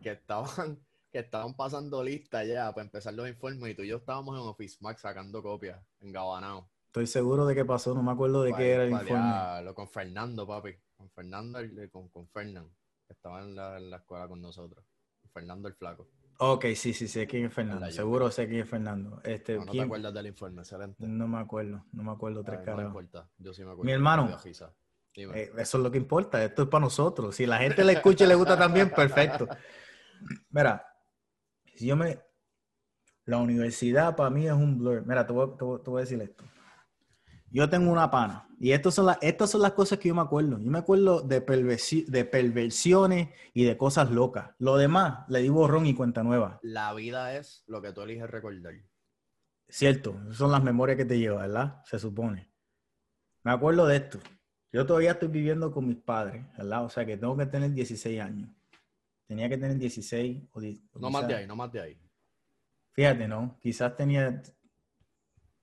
Que 0.00 0.12
estaban, 0.12 0.78
que 1.12 1.18
estaban 1.18 1.54
pasando 1.54 2.02
listas 2.02 2.46
ya 2.46 2.72
para 2.72 2.84
empezar 2.84 3.12
los 3.14 3.28
informes 3.28 3.72
y 3.72 3.74
tú 3.74 3.82
y 3.82 3.88
yo 3.88 3.98
estábamos 3.98 4.34
en 4.36 4.46
Office 4.46 4.78
Max 4.80 5.02
sacando 5.02 5.42
copias 5.42 5.78
en 6.00 6.12
Gabanao. 6.12 6.70
Estoy 6.86 7.06
seguro 7.06 7.46
de 7.46 7.54
qué 7.54 7.64
pasó, 7.64 7.94
no 7.94 8.02
me 8.02 8.10
acuerdo 8.12 8.42
de 8.42 8.52
qué 8.54 8.72
era 8.72 8.84
el 8.84 8.90
informe. 8.92 9.62
Lo 9.62 9.74
con 9.74 9.88
Fernando, 9.88 10.46
papi. 10.46 10.74
Con 11.00 11.10
Fernando, 11.12 11.58
el- 11.60 11.90
con, 11.90 12.10
con 12.10 12.28
Fernán. 12.28 12.68
estaba 13.08 13.40
en 13.40 13.56
la, 13.56 13.78
en 13.78 13.88
la 13.88 13.96
escuela 13.96 14.28
con 14.28 14.42
nosotros. 14.42 14.84
Fernando 15.32 15.66
el 15.66 15.74
Flaco. 15.74 16.10
Ok, 16.38 16.66
sí, 16.76 16.92
sí, 16.92 17.08
sé 17.08 17.26
quién 17.26 17.46
es 17.46 17.54
Fernando. 17.54 17.90
Seguro 17.90 18.30
sé 18.30 18.46
quién 18.46 18.60
es 18.60 18.68
Fernando. 18.68 19.18
Este, 19.24 19.56
No, 19.56 19.64
no 19.64 19.72
te 19.72 19.80
acuerdas 19.80 20.12
del 20.12 20.26
informe, 20.26 20.60
excelente. 20.60 21.06
No 21.06 21.26
me 21.26 21.38
acuerdo, 21.38 21.86
no 21.92 22.02
me 22.02 22.12
acuerdo 22.12 22.44
tres 22.44 22.58
Ay, 22.60 22.66
no 22.66 22.72
caras. 22.72 22.86
importa, 22.88 23.30
yo 23.38 23.54
sí 23.54 23.62
me 23.64 23.70
acuerdo. 23.70 23.84
Mi 23.86 23.92
hermano. 23.92 24.38
Eh, 25.14 25.52
eso 25.56 25.78
es 25.78 25.82
lo 25.82 25.90
que 25.90 25.96
importa, 25.96 26.44
esto 26.44 26.64
es 26.64 26.68
para 26.68 26.84
nosotros. 26.84 27.34
Si 27.34 27.46
la 27.46 27.58
gente 27.58 27.82
le 27.82 27.94
escucha 27.94 28.24
y 28.24 28.28
le 28.28 28.34
gusta 28.34 28.58
también, 28.58 28.90
perfecto. 28.94 29.48
Mira, 30.50 30.86
si 31.74 31.86
yo 31.86 31.96
me... 31.96 32.20
La 33.24 33.38
universidad 33.38 34.14
para 34.16 34.28
mí 34.28 34.46
es 34.46 34.52
un 34.52 34.78
blur. 34.78 35.06
Mira, 35.06 35.26
te 35.26 35.32
voy, 35.32 35.56
te 35.56 35.64
voy- 35.64 35.82
te 35.82 35.88
voy 35.90 36.00
a 36.00 36.04
decir 36.04 36.20
esto. 36.20 36.44
Yo 37.50 37.68
tengo 37.70 37.90
una 37.90 38.10
pana 38.10 38.46
y 38.62 38.72
estas 38.72 38.94
son, 38.94 39.06
las, 39.06 39.18
estas 39.22 39.50
son 39.50 39.62
las 39.62 39.72
cosas 39.72 39.98
que 39.98 40.08
yo 40.08 40.14
me 40.14 40.20
acuerdo. 40.20 40.58
Yo 40.58 40.70
me 40.70 40.78
acuerdo 40.78 41.22
de, 41.22 41.44
perversi- 41.44 42.04
de 42.04 42.26
perversiones 42.26 43.30
y 43.54 43.64
de 43.64 43.78
cosas 43.78 44.10
locas. 44.10 44.50
Lo 44.58 44.76
demás 44.76 45.26
le 45.28 45.40
di 45.40 45.48
borrón 45.48 45.86
y 45.86 45.94
cuenta 45.94 46.22
nueva. 46.22 46.60
La 46.62 46.92
vida 46.92 47.34
es 47.36 47.64
lo 47.66 47.80
que 47.80 47.92
tú 47.92 48.02
eliges 48.02 48.28
recordar. 48.28 48.74
Cierto, 49.66 50.20
son 50.32 50.52
las 50.52 50.62
memorias 50.62 50.98
que 50.98 51.06
te 51.06 51.18
lleva, 51.18 51.40
¿verdad? 51.40 51.82
Se 51.86 51.98
supone. 51.98 52.50
Me 53.44 53.50
acuerdo 53.52 53.86
de 53.86 53.96
esto. 53.96 54.18
Yo 54.72 54.84
todavía 54.84 55.12
estoy 55.12 55.28
viviendo 55.28 55.72
con 55.72 55.88
mis 55.88 55.96
padres, 55.96 56.44
¿verdad? 56.58 56.84
O 56.84 56.90
sea 56.90 57.06
que 57.06 57.16
tengo 57.16 57.34
que 57.38 57.46
tener 57.46 57.72
16 57.72 58.20
años. 58.20 58.50
Tenía 59.26 59.48
que 59.48 59.56
tener 59.56 59.78
16 59.78 60.42
o 60.52 60.60
10. 60.60 60.80
o 60.92 60.98
No 60.98 61.10
más 61.10 61.26
de 61.26 61.34
ahí, 61.34 61.46
no 61.46 61.56
más 61.56 61.72
de 61.72 61.80
ahí. 61.80 61.98
Fíjate, 62.92 63.26
¿no? 63.26 63.56
Quizás 63.62 63.96
tenía, 63.96 64.42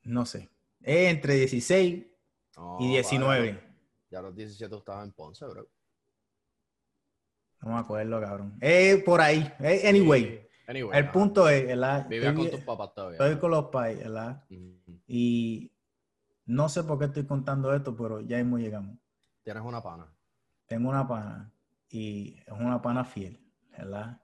no 0.04 0.26
sé, 0.26 0.50
entre 0.82 1.36
16 1.36 2.06
No, 2.58 2.78
y 2.80 2.88
19. 2.90 3.40
vale. 3.40 3.64
Ya 4.10 4.22
los 4.22 4.36
17 4.36 4.70
tú 4.70 4.80
estabas 4.80 5.06
en 5.06 5.14
Ponce, 5.14 5.46
bro. 5.46 5.68
No 7.62 7.70
me 7.70 7.80
acuerdo, 7.80 8.20
cabrón. 8.20 8.58
Eh, 8.62 9.02
por 9.06 9.22
ahí. 9.22 9.52
Eh, 9.60 9.88
anyway. 9.88 10.48
Anyway, 10.68 10.98
el 11.00 11.12
punto 11.12 11.48
es, 11.48 11.66
¿verdad? 11.66 12.12
Estoy, 12.12 12.36
con 12.36 12.50
tus 12.50 12.60
papás 12.62 12.94
todavía. 12.94 13.18
estoy 13.18 13.40
con 13.40 13.52
los 13.52 13.66
pais, 13.66 13.98
¿verdad? 14.00 14.44
Y 15.08 15.72
no 16.46 16.68
sé 16.68 16.84
por 16.84 17.00
qué 17.00 17.06
estoy 17.06 17.26
contando 17.26 17.74
esto, 17.74 17.96
pero 17.96 18.20
ya 18.20 18.38
mismo 18.38 18.58
llegamos. 18.58 18.98
Tienes 19.44 19.64
una 19.64 19.82
pana. 19.82 20.14
tengo 20.66 20.90
una 20.90 21.08
pana 21.08 21.54
y 21.90 22.38
es 22.46 22.52
una 22.52 22.82
pana 22.82 23.06
fiel, 23.06 23.40
¿verdad? 23.70 24.22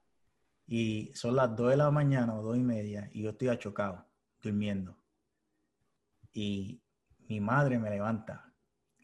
Y 0.68 1.12
son 1.16 1.36
las 1.38 1.56
2 1.56 1.72
de 1.72 1.78
la 1.78 1.92
mañana 1.92 2.36
o 2.36 2.42
2 2.42 2.58
y 2.58 2.64
media 2.64 3.10
y 3.14 3.24
yo 3.24 3.30
estoy 3.30 3.48
achocado, 3.48 4.06
durmiendo. 4.42 4.98
Y 6.34 6.83
mi 7.34 7.40
madre 7.40 7.80
me 7.80 7.90
levanta 7.90 8.54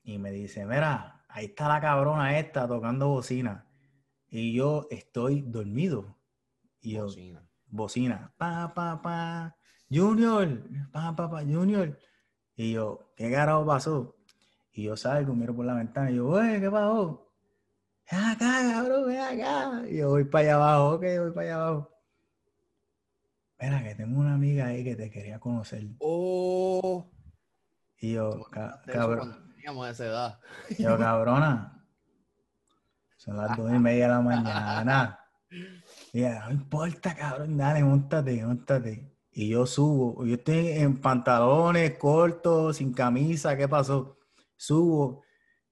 y 0.04 0.20
me 0.20 0.30
dice, 0.32 0.64
mira, 0.64 1.26
ahí 1.30 1.46
está 1.46 1.68
la 1.68 1.82
cabrona 1.82 2.38
esta 2.38 2.68
tocando 2.68 3.08
bocina. 3.08 3.66
Y 4.28 4.54
yo 4.54 4.88
estoy 4.92 5.42
dormido. 5.42 6.16
Y 6.80 6.94
yo, 6.94 7.06
Bocina. 7.06 7.42
bocina, 7.66 8.34
pa, 8.38 8.72
pa, 8.76 9.02
pa, 9.02 9.56
Junior, 9.90 10.48
pa, 10.92 11.16
pa, 11.16 11.28
pa, 11.28 11.40
Junior. 11.42 11.98
Y 12.56 12.74
yo, 12.74 13.12
¿qué 13.16 13.32
carajo 13.32 13.66
pasó? 13.66 14.16
Y 14.74 14.84
yo 14.84 14.96
salgo, 14.96 15.34
miro 15.34 15.56
por 15.56 15.66
la 15.66 15.74
ventana 15.74 16.12
y 16.12 16.18
yo, 16.18 16.28
güey, 16.28 16.62
¿qué 16.62 16.70
pasó? 16.70 17.34
Ven 18.12 18.22
acá, 18.22 18.62
cabrón, 18.72 19.08
ven 19.08 19.20
acá. 19.20 19.90
Y 19.90 19.98
yo 19.98 20.10
voy 20.10 20.26
para 20.26 20.44
allá 20.44 20.56
abajo, 20.56 20.96
ok, 20.96 21.02
voy 21.02 21.32
para 21.32 21.42
allá 21.42 21.56
abajo. 21.56 21.92
Mira, 23.60 23.84
que 23.84 23.96
tengo 23.96 24.20
una 24.20 24.36
amiga 24.36 24.68
ahí 24.68 24.84
que 24.84 24.96
te 24.96 25.10
quería 25.10 25.40
conocer. 25.40 25.88
Oh, 25.98 27.10
Y 28.02 28.14
yo, 28.14 28.30
tú 28.32 28.38
me 28.38 28.44
"Ca- 28.46 28.50
contaste 28.52 28.92
eso 28.92 29.00
cabrón, 29.00 29.18
cuando 29.30 29.54
teníamos 29.54 29.90
esa 29.90 30.06
edad. 30.06 30.40
yo, 30.78 30.98
cabrona, 30.98 31.86
son 33.18 33.38
las 33.38 33.58
dos 33.58 33.70
y 33.74 33.80
media 33.80 34.04
de 34.06 34.10
la 34.14 34.22
mañana. 34.22 35.20
Y 36.14 36.20
ella, 36.20 36.46
no 36.46 36.52
importa, 36.52 37.16
cabrón, 37.16 37.58
dale, 37.58 37.84
montate, 37.84 38.44
montate. 38.46 39.12
Y 39.32 39.50
yo 39.50 39.66
subo, 39.66 40.26
yo 40.26 40.36
estoy 40.36 40.70
en 40.70 41.00
pantalones 41.00 41.98
cortos, 41.98 42.78
sin 42.78 42.94
camisa, 42.94 43.56
¿qué 43.58 43.68
pasó? 43.68 44.18
Subo 44.56 45.24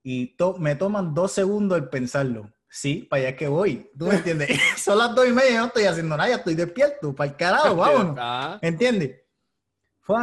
y 0.04 0.36
to- 0.38 0.58
me 0.58 0.76
toman 0.76 1.14
dos 1.14 1.32
segundos 1.32 1.78
el 1.78 1.90
pensarlo. 1.90 2.52
Sí, 2.70 3.08
para 3.10 3.22
allá 3.22 3.30
es 3.30 3.36
que 3.38 3.48
voy. 3.48 3.90
¿Tú 3.98 4.08
me 4.08 4.16
entiendes? 4.16 4.50
Son 4.78 4.98
las 4.98 5.16
dos 5.16 5.28
y 5.28 5.32
media, 5.32 5.52
yo 5.54 5.60
no 5.62 5.66
estoy 5.68 5.84
haciendo 5.86 6.16
nada, 6.18 6.30
ya 6.30 6.36
estoy 6.36 6.56
despierto, 6.56 7.16
para 7.16 7.32
el 7.32 7.38
carajo, 7.38 7.76
vámonos. 7.78 8.60
¿Entiendes? 8.62 9.22
Fue, 10.02 10.18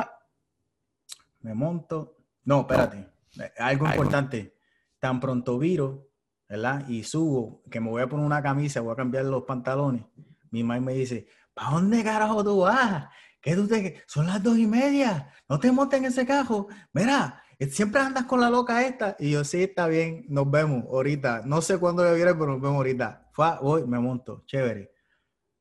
me 1.44 1.54
monto. 1.54 2.16
No, 2.44 2.60
espérate. 2.60 3.06
eh, 3.38 3.52
Algo 3.58 3.86
importante. 3.86 4.56
Tan 4.98 5.20
pronto 5.20 5.58
viro, 5.58 6.08
¿verdad? 6.48 6.88
Y 6.88 7.04
subo, 7.04 7.62
que 7.70 7.80
me 7.80 7.90
voy 7.90 8.02
a 8.02 8.08
poner 8.08 8.24
una 8.24 8.42
camisa, 8.42 8.80
voy 8.80 8.94
a 8.94 8.96
cambiar 8.96 9.26
los 9.26 9.44
pantalones. 9.44 10.04
Mi 10.50 10.64
mamá 10.64 10.80
me 10.80 10.94
dice, 10.94 11.28
¿para 11.52 11.72
dónde 11.72 12.02
carajo 12.02 12.42
tú 12.42 12.60
vas? 12.60 13.08
¿Qué 13.40 13.54
tú 13.54 13.68
te... 13.68 14.02
Son 14.06 14.26
las 14.26 14.42
dos 14.42 14.56
y 14.56 14.66
media. 14.66 15.30
No 15.46 15.60
te 15.60 15.70
montes 15.70 15.98
en 15.98 16.06
ese 16.06 16.24
cajo. 16.24 16.68
Mira, 16.94 17.42
eh, 17.58 17.66
siempre 17.66 18.00
andas 18.00 18.24
con 18.24 18.40
la 18.40 18.48
loca 18.48 18.86
esta. 18.86 19.14
Y 19.18 19.32
yo, 19.32 19.44
sí, 19.44 19.64
está 19.64 19.86
bien, 19.86 20.24
nos 20.30 20.50
vemos 20.50 20.84
ahorita. 20.86 21.42
No 21.44 21.60
sé 21.60 21.78
cuándo 21.78 22.02
voy 22.02 22.22
a 22.22 22.24
pero 22.24 22.46
nos 22.46 22.60
vemos 22.62 22.76
ahorita. 22.76 23.28
Fue, 23.32 23.46
voy, 23.60 23.86
me 23.86 23.98
monto, 23.98 24.44
chévere. 24.46 24.93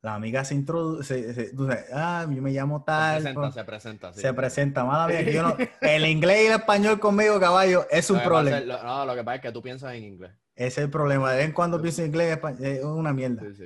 La 0.03 0.15
amiga 0.15 0.43
se 0.45 0.53
introduce, 0.53 1.51
tú 1.55 1.65
sabes, 1.65 1.86
ah, 1.93 2.27
yo 2.29 2.41
me 2.41 2.51
llamo 2.51 2.79
se 2.79 2.86
tal. 2.86 3.15
presenta, 3.22 3.41
pues, 3.41 3.53
se 3.53 3.63
presenta. 3.63 4.13
sí. 4.13 4.19
se 4.22 4.33
presenta, 4.33 4.83
mala 4.83 5.07
mía, 5.07 5.24
que 5.25 5.33
yo 5.33 5.41
no, 5.43 5.55
el 5.81 6.05
inglés 6.05 6.43
y 6.43 6.45
el 6.48 6.53
español 6.53 7.00
conmigo, 7.00 7.39
caballo, 7.39 7.88
es 7.89 8.10
un 8.12 8.19
problema. 8.22 8.57
es- 8.60 8.65
lo- 8.65 8.83
no, 8.83 9.05
lo 9.05 9.15
que 9.15 9.24
pasa 9.24 9.36
es 9.38 9.41
que 9.41 9.51
tú 9.53 9.62
piensas 9.62 9.93
en 9.95 10.03
inglés. 10.03 10.31
Ese 10.55 10.67
es 10.81 10.86
el 10.86 10.89
problema. 10.91 11.31
De 11.31 11.38
vez 11.38 11.45
en 11.48 11.51
cuando 11.53 11.81
pienso 11.81 12.01
en 12.01 12.07
inglés, 12.10 12.31
español, 12.33 12.63
es 12.65 12.83
una 12.83 13.13
mierda. 13.13 13.41
Sí, 13.43 13.55
sí. 13.55 13.63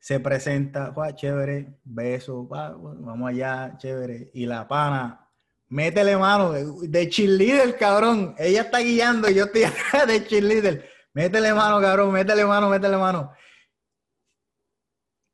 Se 0.00 0.20
presenta, 0.20 0.88
"Guau, 0.88 1.12
chévere, 1.14 1.78
beso, 1.84 2.44
guau, 2.44 2.96
vamos 3.00 3.28
allá, 3.28 3.74
chévere. 3.76 4.30
Y 4.32 4.46
la 4.46 4.66
pana, 4.66 5.28
métele 5.68 6.16
mano, 6.16 6.50
de, 6.52 6.64
de 6.88 7.08
cheerleader, 7.10 7.76
cabrón. 7.76 8.34
Ella 8.38 8.62
está 8.62 8.78
guiando 8.78 9.28
y 9.28 9.34
yo 9.34 9.44
estoy 9.44 9.64
de 10.06 10.26
cheerleader. 10.26 10.88
Métele 11.12 11.52
mano, 11.52 11.78
cabrón, 11.80 12.10
métele 12.12 12.46
mano, 12.46 12.70
métele 12.70 12.96
mano. 12.96 13.32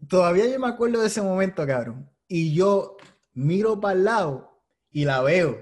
Todavía 0.08 0.46
yo 0.46 0.58
me 0.58 0.68
acuerdo 0.68 1.00
de 1.00 1.06
ese 1.08 1.22
momento, 1.22 1.66
cabrón. 1.66 2.10
Y 2.28 2.54
yo 2.54 2.96
miro 3.32 3.80
para 3.80 3.94
el 3.94 4.04
lado 4.04 4.60
y 4.90 5.04
la 5.04 5.20
veo. 5.22 5.58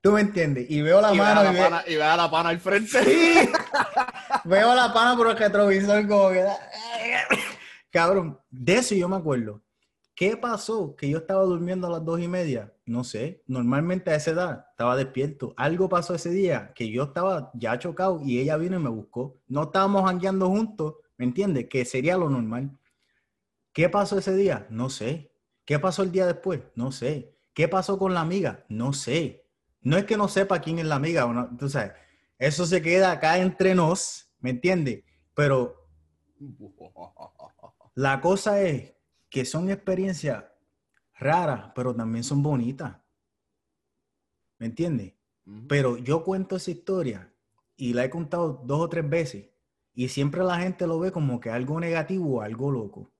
¿Tú 0.00 0.10
me 0.12 0.20
entiendes? 0.20 0.68
Y 0.68 0.82
veo 0.82 1.00
la 1.00 1.14
Y 1.14 1.18
ve, 1.18 1.22
mano 1.22 1.40
y 1.42 1.44
la 1.44 1.52
ve- 1.52 1.58
pana, 1.60 1.84
y 1.86 1.94
ve 1.94 2.02
a 2.02 2.16
la 2.16 2.30
pana 2.30 2.48
al 2.48 2.58
frente. 2.60 3.04
Sí. 3.04 3.48
Veo 4.44 4.70
a 4.72 4.74
la 4.74 4.92
pana 4.92 5.16
por 5.16 5.28
el 5.28 5.36
retrovisor 5.36 6.08
como 6.08 6.30
que... 6.30 6.44
Cabrón, 7.90 8.40
de 8.50 8.74
eso 8.74 8.94
yo 8.94 9.08
me 9.08 9.16
acuerdo. 9.16 9.62
¿Qué 10.14 10.36
pasó? 10.36 10.96
Que 10.96 11.08
yo 11.08 11.18
estaba 11.18 11.42
durmiendo 11.44 11.86
a 11.86 11.90
las 11.90 12.04
dos 12.04 12.18
y 12.20 12.26
media. 12.28 12.72
No 12.84 13.04
sé. 13.04 13.42
Normalmente 13.46 14.10
a 14.10 14.16
esa 14.16 14.30
edad 14.32 14.66
estaba 14.70 14.96
despierto. 14.96 15.54
Algo 15.56 15.88
pasó 15.88 16.14
ese 16.14 16.30
día 16.30 16.72
que 16.74 16.90
yo 16.90 17.04
estaba 17.04 17.50
ya 17.54 17.78
chocado 17.78 18.20
y 18.24 18.40
ella 18.40 18.56
vino 18.56 18.76
y 18.78 18.82
me 18.82 18.90
buscó. 18.90 19.38
No 19.46 19.64
estábamos 19.64 20.04
jangueando 20.04 20.48
juntos, 20.48 20.94
¿me 21.16 21.24
entiendes? 21.26 21.68
Que 21.68 21.84
sería 21.84 22.16
lo 22.16 22.28
normal. 22.28 22.70
¿Qué 23.72 23.88
pasó 23.88 24.18
ese 24.18 24.34
día? 24.34 24.66
No 24.70 24.90
sé. 24.90 25.32
¿Qué 25.64 25.78
pasó 25.78 26.02
el 26.02 26.12
día 26.12 26.26
después? 26.26 26.60
No 26.74 26.92
sé. 26.92 27.38
¿Qué 27.54 27.68
pasó 27.68 27.98
con 27.98 28.14
la 28.14 28.20
amiga? 28.20 28.64
No 28.68 28.92
sé. 28.92 29.46
No 29.80 29.96
es 29.96 30.04
que 30.04 30.16
no 30.16 30.28
sepa 30.28 30.60
quién 30.60 30.78
es 30.78 30.86
la 30.86 30.96
amiga, 30.96 31.24
o 31.24 31.32
no, 31.32 31.56
tú 31.56 31.68
sabes. 31.68 31.92
Eso 32.38 32.66
se 32.66 32.82
queda 32.82 33.12
acá 33.12 33.38
entre 33.38 33.74
nos, 33.74 34.32
¿me 34.40 34.50
entiendes? 34.50 35.04
Pero 35.34 35.88
la 37.94 38.20
cosa 38.20 38.60
es 38.62 38.94
que 39.28 39.44
son 39.44 39.70
experiencias 39.70 40.44
raras, 41.14 41.72
pero 41.74 41.94
también 41.94 42.24
son 42.24 42.42
bonitas. 42.42 42.96
¿Me 44.58 44.66
entiendes? 44.66 45.14
Pero 45.68 45.96
yo 45.96 46.22
cuento 46.22 46.56
esa 46.56 46.70
historia 46.70 47.32
y 47.76 47.94
la 47.94 48.04
he 48.04 48.10
contado 48.10 48.62
dos 48.64 48.80
o 48.80 48.88
tres 48.88 49.08
veces 49.08 49.50
y 49.94 50.08
siempre 50.08 50.42
la 50.42 50.58
gente 50.58 50.86
lo 50.86 50.98
ve 50.98 51.12
como 51.12 51.40
que 51.40 51.50
algo 51.50 51.80
negativo 51.80 52.36
o 52.36 52.40
algo 52.42 52.70
loco. 52.70 53.10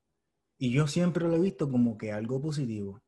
Y 0.62 0.71
yo 0.71 0.87
siempre 0.87 1.26
lo 1.26 1.35
he 1.35 1.40
visto 1.40 1.69
como 1.69 1.99
que 1.99 2.12
algo 2.12 2.40
positivo. 2.40 3.02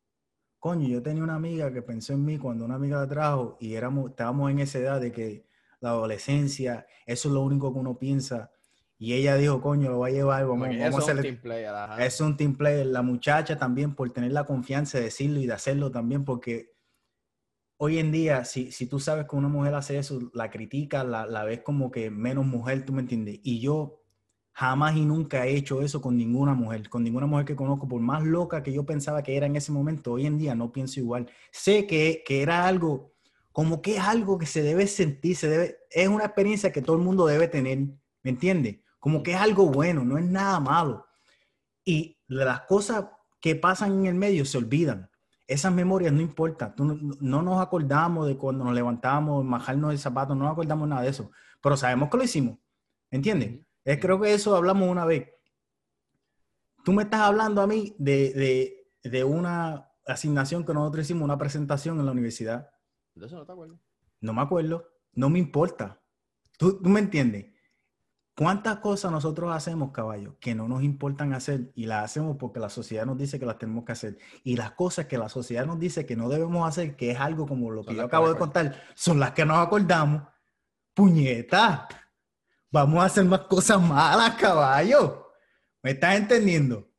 Coño, 0.59 0.89
yo 0.89 1.01
tenía 1.01 1.23
una 1.23 1.37
amiga 1.37 1.73
que 1.73 1.83
pensó 1.83 2.13
en 2.13 2.25
mí 2.25 2.37
cuando 2.37 2.65
una 2.65 2.75
amiga 2.75 2.99
la 2.99 3.07
trajo 3.07 3.57
y 3.61 3.75
éramos, 3.75 4.11
estábamos 4.11 4.51
en 4.51 4.59
esa 4.59 4.81
edad 4.81 5.01
de 5.01 5.13
que 5.13 5.47
la 5.79 5.91
adolescencia, 5.91 6.85
eso 7.07 7.29
es 7.29 7.33
lo 7.33 7.43
único 7.43 7.73
que 7.73 7.79
uno 7.79 7.97
piensa. 7.97 8.51
Y 8.99 9.13
ella 9.13 9.37
dijo, 9.37 9.61
coño, 9.61 9.89
lo 9.89 10.01
va 10.01 10.09
a 10.09 10.11
llevar, 10.11 10.45
vamos, 10.49 10.67
vamos 10.67 10.83
a 10.83 10.89
es 10.89 10.95
un 10.95 11.01
hacerle 11.01 11.23
team 11.23 11.41
player, 11.41 11.69
ajá. 11.69 12.05
es 12.05 12.21
un 12.21 12.37
team 12.37 12.57
player. 12.57 12.87
La 12.87 13.03
muchacha 13.03 13.57
también 13.57 13.95
por 13.95 14.11
tener 14.11 14.33
la 14.33 14.43
confianza 14.43 14.99
de 14.99 15.05
decirlo 15.05 15.39
y 15.39 15.47
de 15.47 15.53
hacerlo 15.53 15.93
también, 15.93 16.25
porque 16.25 16.73
hoy 17.77 18.01
en 18.01 18.11
día, 18.11 18.45
si, 18.45 18.73
si 18.73 18.89
tú 18.89 18.99
sabes 18.99 19.27
que 19.31 19.37
una 19.37 19.47
mujer 19.47 19.77
hace 19.77 19.97
eso, 19.97 20.19
la 20.35 20.51
critica, 20.51 21.05
la, 21.05 21.25
la 21.25 21.45
ves 21.45 21.61
como 21.61 21.93
que 21.93 22.11
menos 22.11 22.47
mujer, 22.47 22.85
tú 22.85 22.93
me 22.93 23.03
entiendes. 23.03 23.39
Y 23.45 23.61
yo 23.61 24.04
jamás 24.55 24.97
y 24.97 25.05
nunca 25.05 25.47
he 25.47 25.57
hecho 25.57 25.83
eso 25.83 26.01
con 26.01 26.17
ninguna 26.17 26.55
mujer, 26.55 26.89
con 26.89 27.03
ninguna 27.03 27.27
mujer 27.27 27.45
que 27.45 27.57
conozco, 27.57 27.89
por 27.89 28.01
más 28.01 28.23
loca 28.23 28.63
que 28.63 28.73
yo 28.73 28.87
pensaba 28.87 29.23
que 29.23 29.37
era 29.37 29.47
en 29.47 29.57
ese 29.57 29.73
momento, 29.73 30.13
hoy 30.13 30.27
en 30.27 30.39
día 30.39 30.55
no 30.55 30.73
pienso 30.73 31.01
igual. 31.01 31.29
Sé 31.51 31.87
que, 31.87 32.23
que 32.25 32.41
era 32.41 32.67
algo, 32.67 33.13
como 33.51 33.83
que 33.83 33.97
es 33.97 34.01
algo 34.01 34.39
que 34.39 34.47
se 34.47 34.63
debe 34.63 34.87
sentir, 34.87 35.37
se 35.37 35.49
debe, 35.49 35.79
es 35.91 36.09
una 36.09 36.25
experiencia 36.25 36.73
que 36.73 36.83
todo 36.83 36.97
el 36.97 37.03
mundo 37.03 37.27
debe 37.27 37.49
tener, 37.49 37.79
¿me 38.23 38.31
entiendes? 38.31 38.79
Como 39.01 39.25
que 39.25 39.33
es 39.33 39.39
algo 39.39 39.67
bueno, 39.67 40.05
no 40.05 40.19
es 40.19 40.25
nada 40.25 40.61
malo. 40.61 41.05
Y 41.85 42.17
las 42.29 42.61
cosas 42.63 43.07
que 43.41 43.57
pasan 43.57 43.93
en 44.01 44.07
el 44.07 44.15
medio 44.15 44.45
se 44.45 44.57
olvidan. 44.57 45.11
Esas 45.47 45.73
memorias 45.73 46.13
no 46.13 46.23
importan. 46.23 46.75
No, 46.79 46.97
no 47.21 47.43
nos 47.43 47.61
acordamos 47.61 48.27
de 48.27 48.39
cuando 48.39 48.65
nos 48.65 48.73
levantamos, 48.73 49.45
majarnos 49.45 49.93
el 49.93 49.99
zapato, 49.99 50.35
no 50.35 50.45
nos 50.45 50.53
acordamos 50.53 50.89
nada 50.89 51.03
de 51.03 51.11
eso. 51.11 51.31
Pero 51.61 51.77
sabemos 51.77 52.09
que 52.09 52.17
lo 52.17 52.25
hicimos. 52.25 52.59
¿Entiendes? 53.11 53.61
Es, 53.85 54.01
creo 54.01 54.21
que 54.21 54.35
eso 54.35 54.57
hablamos 54.57 54.89
una 54.89 55.05
vez. 55.05 55.29
Tú 56.85 56.93
me 56.93 57.05
estás 57.05 57.21
hablando 57.21 57.61
a 57.61 57.67
mí 57.67 57.95
de, 57.99 58.33
de, 58.33 59.09
de 59.09 59.25
una 59.25 59.91
asignación 60.07 60.65
que 60.65 60.75
nosotros 60.75 61.05
hicimos, 61.05 61.25
una 61.25 61.39
presentación 61.39 61.99
en 61.99 62.07
la 62.07 62.13
universidad. 62.13 62.71
Entonces 63.15 63.39
no 63.39 63.47
te 63.47 63.53
acuerdas. 63.53 63.79
No 64.21 64.33
me 64.33 64.43
acuerdo, 64.43 64.89
no 65.13 65.31
me 65.31 65.39
importa. 65.39 66.01
¿Tú, 66.59 66.81
tú 66.81 66.89
me 66.89 67.01
entiendes? 67.01 67.55
¿Cuántas 68.37 68.79
cosas 68.79 69.13
nosotros 69.13 69.55
hacemos, 69.55 69.93
caballo, 69.93 70.37
que 70.41 70.57
no 70.57 70.67
nos 70.67 70.83
importan 70.83 71.33
hacer 71.35 71.71
y 71.77 71.87
las 71.87 72.05
hacemos 72.05 72.37
porque 72.37 72.59
la 72.59 72.69
sociedad 72.69 73.07
nos 73.07 73.17
dice 73.17 73.39
que 73.39 73.47
las 73.47 73.59
tenemos 73.59 73.85
que 73.85 73.93
hacer? 73.93 74.19
Y 74.43 74.57
las 74.57 74.73
cosas 74.73 75.07
que 75.07 75.19
la 75.19 75.29
sociedad 75.29 75.67
nos 75.67 75.79
dice 75.79 76.05
que 76.05 76.17
no 76.17 76.29
debemos 76.29 76.67
hacer, 76.69 76.97
que 76.97 77.13
es 77.13 77.21
algo 77.21 77.47
como 77.47 77.71
lo 77.71 77.85
que 77.85 77.95
yo 77.95 78.03
acabo 78.03 78.29
de 78.29 78.37
contar, 78.37 78.83
son 78.95 79.21
las 79.21 79.33
que 79.33 79.45
nos 79.45 79.59
acordamos. 79.59 80.25
Puñeta, 80.95 81.89
vamos 82.75 83.01
a 83.01 83.07
hacer 83.07 83.25
más 83.25 83.43
cosas 83.43 83.81
malas, 83.81 84.35
caballo. 84.35 85.31
¿Me 85.81 85.93
estás 85.93 86.17
entendiendo? 86.17 86.91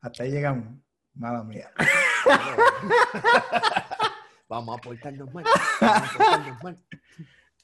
Hasta 0.00 0.24
ahí 0.24 0.32
llegamos. 0.32 0.76
Mala 1.14 1.44
mía. 1.44 1.70
Vamos 4.48 4.76
a 4.76 4.80
portarnos 4.80 5.32
mal. 5.32 5.44
Vamos 5.80 6.08
a 6.08 6.18
portarnos 6.18 6.62
mal. 6.64 6.84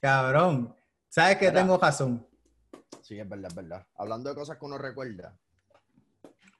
Cabrón. 0.01 0.77
¿Sabes 1.09 1.39
que 1.39 1.51
tengo 1.51 1.77
razón? 1.77 2.25
Sí, 3.03 3.19
es 3.19 3.29
verdad, 3.29 3.51
es 3.51 3.55
verdad. 3.57 3.85
Hablando 3.97 4.31
de 4.31 4.37
cosas 4.37 4.57
que 4.57 4.65
uno 4.65 4.79
recuerda, 4.79 5.37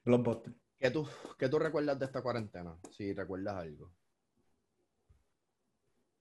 Blockbuster. 0.03 0.53
¿qué 0.77 0.91
tú, 0.91 1.07
¿qué 1.37 1.47
tú 1.47 1.57
recuerdas 1.59 1.97
de 1.99 2.05
esta 2.05 2.21
cuarentena? 2.21 2.77
Si 2.91 3.13
recuerdas 3.13 3.55
algo. 3.55 3.93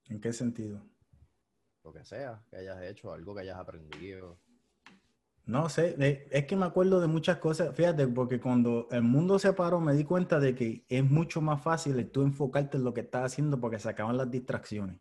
¿En 0.05 0.21
qué 0.21 0.33
sentido? 0.33 0.81
Lo 1.87 1.93
que 1.93 2.05
sea, 2.05 2.43
que 2.51 2.57
hayas 2.57 2.83
hecho, 2.83 3.13
algo 3.13 3.33
que 3.33 3.43
hayas 3.43 3.59
aprendido. 3.59 4.41
No 5.45 5.69
sé, 5.69 5.93
de- 5.97 6.27
es 6.33 6.45
que 6.45 6.57
me 6.57 6.67
acuerdo 6.67 7.01
de 7.01 7.07
muchas 7.07 7.39
cosas, 7.39 7.73
fíjate, 7.77 8.09
porque 8.09 8.41
cuando 8.41 8.89
el 8.91 9.03
mundo 9.03 9.39
se 9.39 9.53
paró 9.53 9.79
me 9.79 9.95
di 9.95 10.03
cuenta 10.03 10.41
de 10.41 10.57
que 10.57 10.85
es 10.89 11.05
mucho 11.09 11.41
más 11.41 11.63
fácil 11.63 12.11
tú 12.11 12.23
enfocarte 12.23 12.77
en 12.77 12.83
lo 12.83 12.93
que 12.93 13.03
estás 13.03 13.27
haciendo 13.27 13.61
porque 13.61 13.79
se 13.79 13.89
acaban 13.89 14.17
las 14.17 14.29
distracciones. 14.29 14.99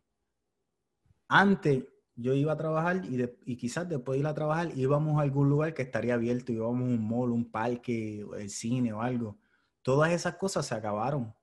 Antes 1.27 1.85
yo 2.15 2.35
iba 2.35 2.53
a 2.53 2.57
trabajar 2.57 3.03
y, 3.03 3.27
y 3.45 3.57
quizás 3.57 3.89
después 3.89 4.17
de 4.17 4.19
ir 4.19 4.27
a 4.27 4.35
trabajar 4.35 4.69
íbamos 4.77 5.17
a 5.17 5.23
algún 5.23 5.49
lugar 5.49 5.73
que 5.73 5.81
estaría 5.81 6.13
abierto, 6.13 6.51
íbamos 6.51 6.81
a 6.83 6.83
un 6.93 7.07
mall, 7.07 7.31
un 7.31 7.49
parque, 7.49 8.23
el 8.37 8.51
cine 8.51 8.93
o 8.93 9.01
algo. 9.01 9.39
Todas 9.81 10.11
esas 10.11 10.35
cosas 10.35 10.67
se 10.67 10.75
acabaron, 10.75 11.33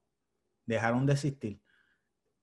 dejaron 0.66 1.04
de 1.04 1.14
existir. 1.14 1.60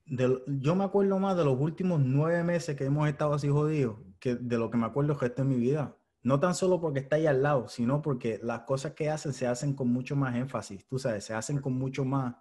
De 0.09 0.43
yo 0.47 0.75
me 0.75 0.83
acuerdo 0.83 1.19
más 1.19 1.37
de 1.37 1.45
los 1.45 1.59
últimos 1.59 2.01
nueve 2.01 2.43
meses 2.43 2.75
que 2.75 2.85
hemos 2.85 3.07
estado 3.07 3.33
así 3.35 3.47
jodidos 3.47 3.97
que 4.19 4.35
de 4.35 4.57
lo 4.57 4.69
que 4.69 4.77
me 4.77 4.85
acuerdo 4.85 5.13
el 5.13 5.19
resto 5.19 5.43
de 5.43 5.47
mi 5.47 5.57
vida. 5.57 5.95
No 6.21 6.39
tan 6.39 6.53
solo 6.53 6.81
porque 6.81 6.99
está 6.99 7.15
ahí 7.15 7.27
al 7.27 7.41
lado, 7.41 7.69
sino 7.69 8.01
porque 8.01 8.39
las 8.43 8.61
cosas 8.61 8.93
que 8.93 9.09
hacen 9.09 9.33
se 9.33 9.47
hacen 9.47 9.73
con 9.73 9.87
mucho 9.87 10.15
más 10.15 10.35
énfasis, 10.35 10.85
tú 10.85 10.99
sabes, 10.99 11.23
se 11.23 11.33
hacen 11.33 11.59
con 11.59 11.73
mucho 11.73 12.03
más, 12.03 12.35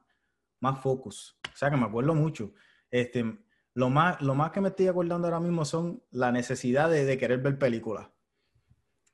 más 0.60 0.80
focus. 0.80 1.38
O 1.52 1.56
sea 1.56 1.70
que 1.70 1.76
me 1.76 1.84
acuerdo 1.84 2.14
mucho. 2.14 2.52
Este, 2.90 3.38
lo, 3.74 3.88
más, 3.88 4.20
lo 4.20 4.34
más 4.34 4.50
que 4.50 4.60
me 4.60 4.70
estoy 4.70 4.88
acordando 4.88 5.28
ahora 5.28 5.40
mismo 5.40 5.64
son 5.64 6.02
la 6.10 6.32
necesidad 6.32 6.90
de, 6.90 7.04
de 7.04 7.18
querer 7.18 7.40
ver 7.40 7.58
películas. 7.58 8.08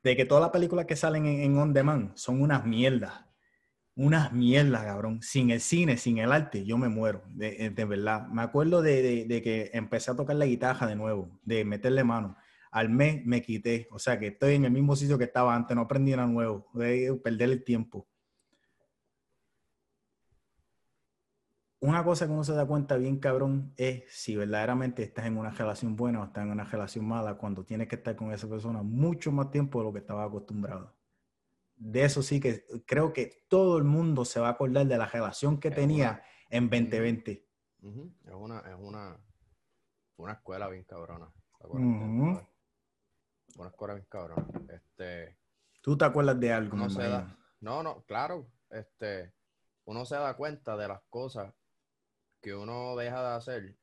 De 0.01 0.15
que 0.15 0.25
todas 0.25 0.41
las 0.41 0.51
películas 0.51 0.85
que 0.85 0.95
salen 0.95 1.25
en, 1.27 1.41
en 1.41 1.57
On 1.57 1.73
Demand 1.73 2.15
son 2.15 2.41
unas 2.41 2.65
mierdas. 2.65 3.24
Unas 3.97 4.33
mierdas, 4.33 4.83
cabrón. 4.83 5.21
Sin 5.21 5.49
el 5.51 5.61
cine, 5.61 5.97
sin 5.97 6.17
el 6.17 6.31
arte, 6.31 6.65
yo 6.65 6.77
me 6.77 6.89
muero, 6.89 7.23
de, 7.29 7.69
de 7.69 7.85
verdad. 7.85 8.27
Me 8.27 8.41
acuerdo 8.41 8.81
de, 8.81 9.25
de- 9.25 9.41
que 9.41 9.69
empecé 9.73 10.11
a 10.11 10.15
tocar 10.15 10.35
la 10.35 10.45
guitarra 10.45 10.87
de 10.87 10.95
nuevo, 10.95 11.39
de 11.43 11.63
meterle 11.65 12.03
mano 12.03 12.35
al 12.71 12.89
mes 12.89 13.25
me 13.25 13.41
quité. 13.41 13.87
O 13.91 13.99
sea 13.99 14.19
que 14.19 14.27
estoy 14.27 14.55
en 14.55 14.65
el 14.65 14.71
mismo 14.71 14.95
sitio 14.97 15.17
que 15.17 15.23
estaba 15.25 15.55
antes, 15.55 15.75
no 15.75 15.83
aprendí 15.83 16.11
nada 16.11 16.27
nuevo, 16.27 16.67
de 16.73 17.17
perder 17.23 17.49
el 17.51 17.63
tiempo. 17.63 18.05
Una 21.79 22.03
cosa 22.03 22.25
que 22.25 22.33
uno 22.33 22.43
se 22.43 22.51
da 22.53 22.65
cuenta 22.65 22.97
bien 22.97 23.17
cabrón 23.17 23.73
es 23.77 24.03
si 24.09 24.35
verdaderamente 24.35 25.03
estás 25.03 25.25
en 25.25 25.37
una 25.37 25.51
relación 25.51 25.95
buena 25.95 26.21
o 26.21 26.25
estás 26.25 26.43
en 26.43 26.51
una 26.51 26.65
relación 26.65 27.05
mala 27.07 27.35
cuando 27.37 27.63
tienes 27.63 27.87
que 27.87 27.95
estar 27.95 28.13
con 28.17 28.33
esa 28.33 28.49
persona 28.49 28.81
mucho 28.83 29.31
más 29.31 29.51
tiempo 29.51 29.79
de 29.79 29.85
lo 29.85 29.93
que 29.93 29.99
estaba 29.99 30.25
acostumbrado. 30.25 30.94
De 31.75 32.03
eso 32.03 32.23
sí 32.23 32.39
que 32.39 32.65
creo 32.85 33.13
que 33.13 33.45
todo 33.49 33.77
el 33.77 33.83
mundo 33.83 34.25
se 34.25 34.39
va 34.39 34.47
a 34.47 34.51
acordar 34.51 34.85
de 34.85 34.97
la 34.97 35.05
relación 35.05 35.59
que 35.59 35.69
Es 35.69 35.75
tenía 35.75 36.23
en 36.49 36.69
2020. 36.69 37.45
Ujú, 37.81 38.15
Es 38.25 38.33
una, 38.33 38.59
es 38.59 38.75
una, 38.79 39.19
una 40.17 40.33
escuela 40.33 40.69
bien 40.69 40.83
cabrona. 40.85 41.31
Una 43.57 43.67
escuela 43.67 43.93
bien 43.93 44.07
cabrona. 44.09 44.47
Este, 44.69 45.37
¿Tú 45.81 45.97
te 45.97 46.05
acuerdas 46.05 46.39
de 46.39 46.51
algo? 46.51 46.77
se 46.89 46.95
imagino? 46.95 47.09
da, 47.09 47.37
no, 47.59 47.83
no, 47.83 48.03
claro, 48.05 48.51
este, 48.69 49.33
uno 49.85 50.05
se 50.05 50.15
da 50.15 50.35
cuenta 50.35 50.75
de 50.77 50.87
las 50.87 51.01
cosas 51.09 51.53
que 52.41 52.55
uno 52.55 52.95
deja 52.95 53.21
de 53.21 53.35
hacer 53.35 53.77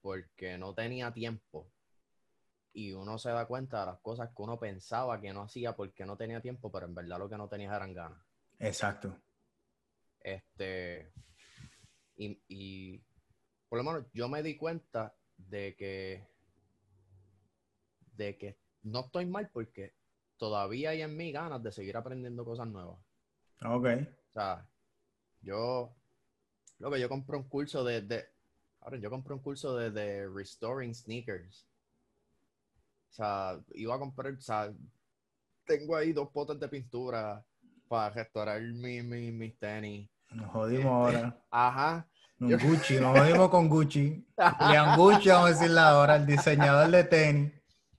porque 0.00 0.58
no 0.58 0.74
tenía 0.74 1.12
tiempo. 1.12 1.70
Y 2.80 2.94
uno 2.94 3.18
se 3.18 3.28
da 3.28 3.44
cuenta 3.44 3.80
de 3.80 3.86
las 3.92 3.98
cosas 3.98 4.30
que 4.30 4.40
uno 4.42 4.58
pensaba 4.58 5.20
que 5.20 5.34
no 5.34 5.42
hacía 5.42 5.76
porque 5.76 6.06
no 6.06 6.16
tenía 6.16 6.40
tiempo, 6.40 6.72
pero 6.72 6.86
en 6.86 6.94
verdad 6.94 7.18
lo 7.18 7.28
que 7.28 7.36
no 7.36 7.46
tenía 7.46 7.76
eran 7.76 7.92
ganas. 7.92 8.18
Exacto. 8.58 9.20
Este, 10.18 11.12
y, 12.16 12.40
y 12.48 13.04
por 13.68 13.76
lo 13.76 13.84
menos 13.84 14.06
yo 14.14 14.30
me 14.30 14.42
di 14.42 14.56
cuenta 14.56 15.14
de 15.36 15.76
que, 15.76 16.26
de 18.16 18.38
que 18.38 18.56
no 18.84 19.00
estoy 19.00 19.26
mal 19.26 19.50
porque 19.50 19.94
todavía 20.38 20.88
hay 20.88 21.02
en 21.02 21.14
mí 21.14 21.32
ganas 21.32 21.62
de 21.62 21.72
seguir 21.72 21.98
aprendiendo 21.98 22.46
cosas 22.46 22.66
nuevas. 22.66 22.98
Ok. 23.62 23.88
O 24.30 24.32
sea, 24.32 24.66
yo, 25.42 25.94
lo 26.78 26.90
que 26.90 26.98
yo 26.98 27.10
compré 27.10 27.36
un 27.36 27.46
curso 27.46 27.84
de, 27.84 28.00
de 28.00 28.24
ahora 28.80 28.96
yo 28.96 29.10
compré 29.10 29.34
un 29.34 29.42
curso 29.42 29.76
de, 29.76 29.90
de 29.90 30.26
restoring 30.26 30.94
sneakers. 30.94 31.69
O 33.10 33.12
sea, 33.12 33.60
iba 33.74 33.94
a 33.94 33.98
comprar, 33.98 34.32
o 34.32 34.40
sea, 34.40 34.72
tengo 35.66 35.96
ahí 35.96 36.12
dos 36.12 36.28
potes 36.30 36.58
de 36.60 36.68
pintura 36.68 37.44
para 37.88 38.10
restaurar 38.14 38.60
mi, 38.62 39.02
mi- 39.02 39.32
mis 39.32 39.58
tenis. 39.58 40.08
Nos 40.30 40.48
jodimos 40.50 40.86
ahora. 40.86 41.42
Ajá. 41.50 42.08
Yo- 42.38 42.58
Gucci, 42.58 42.98
nos 43.00 43.18
jodimos 43.18 43.50
con 43.50 43.68
Gucci. 43.68 44.26
Leon 44.70 44.96
Gucci, 44.96 45.28
vamos 45.28 45.50
a 45.50 45.52
decirle 45.52 45.80
ahora, 45.80 46.16
el 46.16 46.26
diseñador 46.26 46.90
de 46.90 47.04
tenis. 47.04 47.52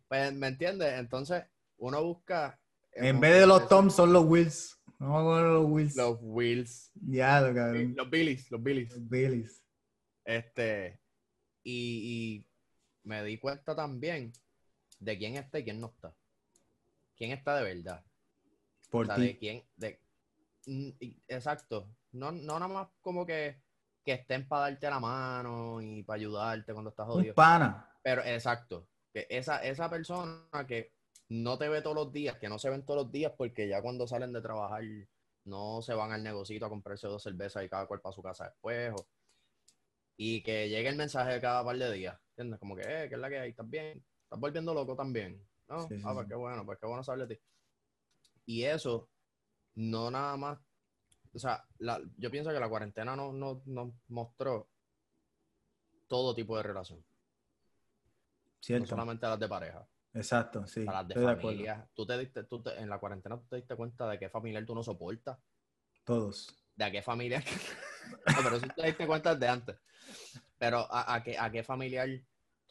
Pues, 0.08 0.34
¿me 0.34 0.47
entiendes? 0.47 0.93
Entonces, 0.97 1.43
uno 1.78 2.04
busca. 2.04 2.60
En 2.93 3.19
vez 3.19 3.39
de 3.41 3.47
los 3.47 3.67
Toms 3.69 3.93
son 3.93 4.12
los 4.13 4.26
Wills. 4.26 4.78
Vamos 5.00 5.24
con 5.24 5.54
los 5.54 5.65
Wills. 5.69 5.95
Los 5.95 6.17
Wheels. 6.21 6.91
Ya, 6.95 7.41
lo 7.41 7.54
cabrón. 7.56 7.93
Los 7.97 8.10
Billys, 8.10 8.50
los 8.52 8.62
Billys. 8.63 8.91
Los 8.91 9.10
Billys. 9.10 9.63
Este. 10.26 11.00
Y, 11.63 12.43
y 12.43 12.47
me 13.04 13.24
di 13.24 13.38
cuenta 13.39 13.76
también 13.76 14.32
de 15.02 15.18
quién 15.18 15.36
está 15.36 15.60
y 15.60 15.64
quién 15.66 15.82
no 15.82 15.88
está. 15.88 16.16
Quién 17.18 17.32
está 17.32 17.58
de 17.58 17.64
verdad. 17.76 18.04
O 18.88 18.92
Por 18.92 19.06
sea, 19.08 19.18
de 19.18 19.38
quién. 19.38 19.64
De, 19.76 20.00
Mm, 20.68 20.90
exacto. 21.28 21.90
No, 22.12 22.32
no 22.32 22.60
nada 22.60 22.68
más 22.68 22.88
como 23.02 23.26
que, 23.26 23.64
que 24.06 24.14
estén 24.14 24.48
para 24.48 24.70
darte 24.70 24.90
la 24.92 25.00
mano 25.00 25.82
y 25.82 26.04
para 26.04 26.18
ayudarte 26.18 26.72
cuando 26.74 26.92
estás 26.92 27.08
Un 27.08 27.14
jodido. 27.14 27.34
pana. 27.34 27.90
Pero 28.04 28.24
exacto, 28.24 28.88
que 29.12 29.26
esa, 29.30 29.64
esa 29.64 29.90
persona 29.90 30.48
que 30.68 30.94
no 31.30 31.58
te 31.58 31.68
ve 31.68 31.82
todos 31.82 31.96
los 31.96 32.12
días, 32.14 32.38
que 32.38 32.48
no 32.48 32.60
se 32.60 32.70
ven 32.70 32.86
todos 32.86 33.06
los 33.06 33.12
días 33.12 33.34
porque 33.36 33.68
ya 33.68 33.82
cuando 33.82 34.08
salen 34.08 34.34
de 34.34 34.42
trabajar 34.42 34.84
no 35.46 35.82
se 35.82 35.96
van 35.96 36.12
al 36.12 36.22
negocito 36.24 36.68
a 36.68 36.70
comprarse 36.70 37.08
dos 37.08 37.24
cervezas 37.24 37.64
y 37.64 37.70
cada 37.70 37.88
cual 37.88 38.02
para 38.02 38.14
su 38.14 38.22
casa 38.22 38.46
después. 38.46 38.92
o- 38.94 39.08
y 40.18 40.44
que 40.44 40.70
llegue 40.70 40.90
el 40.90 40.96
mensaje 40.96 41.32
de 41.34 41.42
cada 41.42 41.64
par 41.66 41.76
de 41.78 41.92
días, 41.92 42.20
¿entiendes? 42.32 42.60
Como 42.60 42.76
que, 42.76 42.82
eh, 42.84 43.10
¿qué 43.10 43.16
es 43.16 43.20
la 43.20 43.30
que 43.30 43.40
hay? 43.40 43.50
¿Estás 43.50 43.68
bien? 43.68 44.06
¿Estás 44.32 44.39
volviendo 44.39 44.74
loco 44.74 44.96
también? 44.96 45.46
¿No? 45.67 45.89
Sí, 45.89 45.98
sí, 45.98 46.04
ah, 46.06 46.13
pues 46.13 46.26
qué 46.30 46.36
bueno, 46.36 46.65
pues 46.65 46.80
qué 46.80 46.88
bueno 46.88 47.04
saber 47.04 47.28
de 47.28 47.36
ti. 47.36 47.41
Y 48.46 48.63
eso, 48.63 49.10
no 49.76 50.10
nada 50.10 50.38
más, 50.38 50.58
o 51.34 51.38
sea, 51.38 51.65
la- 51.80 52.02
yo 52.17 52.32
pienso 52.32 52.50
que 52.50 52.60
la 52.62 52.70
cuarentena 52.70 53.13
no- 53.13 53.34
no- 53.34 53.62
nos 53.65 53.91
mostró 54.08 54.70
todo 56.08 56.34
tipo 56.34 56.56
de 56.56 56.63
relación. 56.63 57.00
No 57.00 57.06
Cierto. 58.62 58.88
solamente 58.88 59.28
las 59.28 59.38
de 59.38 59.50
pareja, 59.50 59.86
Exacto, 60.13 60.65
sí. 60.65 60.86
para 60.86 61.00
las 61.00 61.10
de 61.10 61.13
Estoy 61.15 61.26
de 61.26 61.32
acuerdo. 61.32 61.50
familia. 61.50 61.89
Tú 61.94 62.06
te 62.06 62.17
diste, 62.17 62.44
tú 62.46 62.63
te- 62.63 62.80
en 62.80 62.88
la 62.89 63.00
cuarentena 63.00 63.38
tú 63.38 63.48
te 63.50 63.58
diste 63.58 63.76
cuenta 63.76 64.08
de 64.10 64.17
qué 64.17 64.30
familiar 64.30 64.65
tú 64.65 64.74
no 64.74 64.82
soportas, 64.82 65.38
Todos. 66.06 66.58
de 66.78 66.86
a 66.86 66.91
qué 66.91 67.02
familiar. 67.02 67.44
no, 68.28 68.44
pero 68.44 68.56
eso 68.56 68.67
te 68.78 68.86
diste 68.88 69.06
cuenta 69.06 69.36
de 69.36 69.48
antes. 69.50 69.76
Pero 70.58 70.78
a, 70.89 71.15
a 71.15 71.22
qué, 71.22 71.38
a 71.38 71.52
qué 71.52 71.63
familiar 71.65 72.08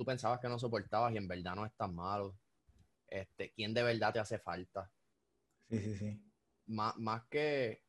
tú 0.00 0.06
pensabas 0.06 0.40
que 0.40 0.48
no 0.48 0.58
soportabas 0.58 1.12
y 1.12 1.18
en 1.18 1.28
verdad 1.28 1.54
no 1.54 1.66
es 1.66 1.74
tan 1.74 1.94
malo. 1.94 2.34
este, 3.06 3.52
quién 3.52 3.74
de 3.74 3.82
verdad 3.82 4.14
te 4.14 4.18
hace 4.18 4.38
falta. 4.38 4.90
Sí, 5.68 5.78
sí, 5.78 5.94
sí. 5.94 6.20
Más, 6.68 6.96
más 6.96 7.24
que, 7.28 7.82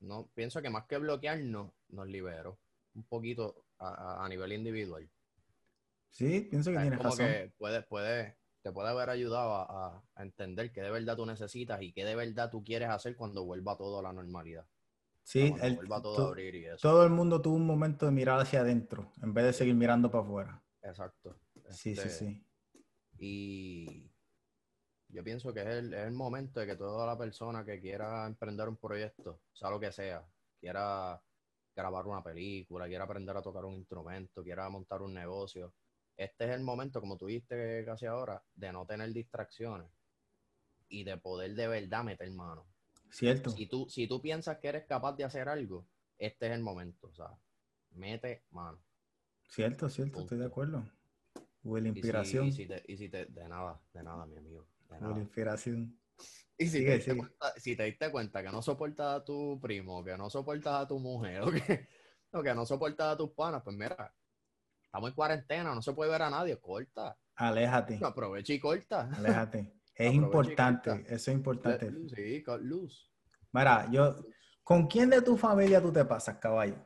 no, 0.00 0.28
pienso 0.34 0.60
que 0.60 0.70
más 0.70 0.86
que 0.86 0.98
bloquearnos, 0.98 1.70
nos 1.90 2.08
liberó 2.08 2.58
un 2.96 3.04
poquito 3.04 3.64
a, 3.78 4.24
a 4.24 4.28
nivel 4.28 4.54
individual. 4.54 5.08
Sí, 6.10 6.40
pienso 6.50 6.72
que 6.72 6.78
es 6.78 6.82
tienes 6.82 6.98
como 6.98 7.10
razón. 7.10 7.26
que 7.28 7.52
puede, 7.58 7.82
puede, 7.82 8.36
te 8.62 8.72
puede 8.72 8.88
haber 8.88 9.10
ayudado 9.10 9.54
a, 9.54 10.02
entender 10.16 10.72
qué 10.72 10.80
de 10.80 10.90
verdad 10.90 11.14
tú 11.14 11.26
necesitas 11.26 11.80
y 11.80 11.92
qué 11.92 12.04
de 12.04 12.16
verdad 12.16 12.50
tú 12.50 12.64
quieres 12.64 12.88
hacer 12.88 13.14
cuando 13.14 13.44
vuelva 13.44 13.76
todo 13.76 14.00
a 14.00 14.02
la 14.02 14.12
normalidad. 14.12 14.66
Sí, 15.22 15.54
el- 15.62 15.78
todo 15.86 16.12
to- 16.16 16.24
a 16.24 16.26
abrir 16.26 16.56
y 16.56 16.64
eso. 16.66 16.88
todo 16.88 17.04
el 17.04 17.10
mundo 17.10 17.40
tuvo 17.40 17.54
un 17.54 17.66
momento 17.66 18.04
de 18.06 18.10
mirar 18.10 18.40
hacia 18.40 18.62
adentro 18.62 19.12
en 19.22 19.32
vez 19.32 19.44
de 19.44 19.52
seguir 19.52 19.76
mirando 19.76 20.10
para 20.10 20.24
afuera. 20.24 20.65
Exacto. 20.86 21.40
Sí, 21.70 21.94
sí, 21.94 22.00
Este, 22.00 22.10
sí. 22.10 22.46
Y 23.18 24.10
yo 25.08 25.24
pienso 25.24 25.52
que 25.52 25.60
es 25.60 25.66
el, 25.66 25.94
es 25.94 26.06
el 26.06 26.12
momento 26.12 26.60
de 26.60 26.66
que 26.66 26.76
toda 26.76 27.06
la 27.06 27.16
persona 27.16 27.64
que 27.64 27.80
quiera 27.80 28.26
emprender 28.26 28.68
un 28.68 28.76
proyecto, 28.76 29.40
sea 29.52 29.70
lo 29.70 29.80
que 29.80 29.92
sea, 29.92 30.26
quiera 30.60 31.20
grabar 31.74 32.06
una 32.06 32.22
película, 32.22 32.86
quiera 32.86 33.04
aprender 33.04 33.36
a 33.36 33.42
tocar 33.42 33.64
un 33.64 33.74
instrumento, 33.74 34.42
quiera 34.42 34.68
montar 34.68 35.02
un 35.02 35.14
negocio, 35.14 35.74
este 36.16 36.46
es 36.46 36.50
el 36.52 36.62
momento, 36.62 37.00
como 37.00 37.18
tú 37.18 37.26
dijiste 37.26 37.84
casi 37.84 38.06
ahora, 38.06 38.42
de 38.54 38.72
no 38.72 38.86
tener 38.86 39.12
distracciones 39.12 39.90
y 40.88 41.04
de 41.04 41.18
poder 41.18 41.54
de 41.54 41.68
verdad 41.68 42.04
meter 42.04 42.30
mano. 42.30 42.66
Cierto. 43.10 43.50
Si 43.50 43.66
tú, 43.66 43.86
si 43.88 44.08
tú 44.08 44.20
piensas 44.22 44.58
que 44.58 44.68
eres 44.68 44.86
capaz 44.86 45.14
de 45.16 45.24
hacer 45.24 45.48
algo, 45.48 45.86
este 46.18 46.46
es 46.46 46.52
el 46.52 46.62
momento, 46.62 47.08
o 47.08 47.12
sea, 47.12 47.38
mete 47.90 48.44
mano. 48.50 48.82
Cierto, 49.48 49.88
cierto, 49.88 50.20
estoy 50.20 50.38
de 50.38 50.46
acuerdo. 50.46 50.84
Hubo 51.62 51.78
la 51.78 51.88
Y 51.88 51.92
si- 51.92 51.98
inspiración. 51.98 52.46
Y 52.46 52.52
si, 52.52 52.66
te, 52.66 52.82
y 52.86 52.96
si 52.96 53.08
te- 53.08 53.26
de 53.26 53.48
nada, 53.48 53.80
de 53.92 54.02
nada, 54.02 54.26
mi 54.26 54.36
amigo. 54.36 54.66
De 54.88 54.96
Hubo 54.96 55.00
la 55.04 55.08
nada. 55.08 55.20
inspiración. 55.22 55.98
Y 56.58 56.64
si, 56.66 56.70
Sigue, 56.78 56.86
te 56.86 56.94
diste 56.96 57.10
sigue. 57.12 57.18
cuenta, 57.18 57.52
si 57.56 57.76
te 57.76 57.82
diste 57.84 58.10
cuenta 58.10 58.42
que 58.42 58.50
no 58.50 58.62
soportas 58.62 59.20
a 59.20 59.24
tu 59.24 59.58
primo, 59.60 60.02
que 60.04 60.16
no 60.16 60.30
soportas 60.30 60.74
a 60.82 60.86
tu 60.88 60.98
mujer, 60.98 61.42
o 61.42 61.50
que, 61.52 61.88
o 62.32 62.42
que 62.42 62.54
no 62.54 62.64
soportas 62.66 63.14
a 63.14 63.16
tus 63.16 63.30
panas, 63.32 63.62
pues 63.62 63.76
mira, 63.76 64.14
estamos 64.84 65.10
en 65.10 65.14
cuarentena, 65.14 65.74
no 65.74 65.82
se 65.82 65.92
puede 65.92 66.10
ver 66.10 66.22
a 66.22 66.30
nadie, 66.30 66.58
corta. 66.58 67.18
Aléjate, 67.34 67.98
Aprovecha 68.02 68.52
y 68.52 68.60
corta. 68.60 69.10
aléjate. 69.14 69.72
Es 69.98 70.12
importante, 70.12 70.90
eso 71.08 71.30
es 71.30 71.36
importante. 71.38 71.90
Sí, 72.14 72.44
loose. 72.60 73.06
Mira, 73.50 73.90
yo, 73.90 74.26
¿con 74.62 74.86
quién 74.88 75.08
de 75.08 75.22
tu 75.22 75.38
familia 75.38 75.80
tú 75.80 75.90
te 75.90 76.04
pasas, 76.04 76.36
caballo? 76.36 76.76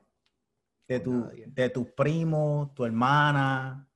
De, 0.91 0.99
tu, 0.99 1.31
de 1.47 1.71
tus 1.71 1.87
primos, 1.93 2.75
tu 2.75 2.85
hermana, 2.85 3.89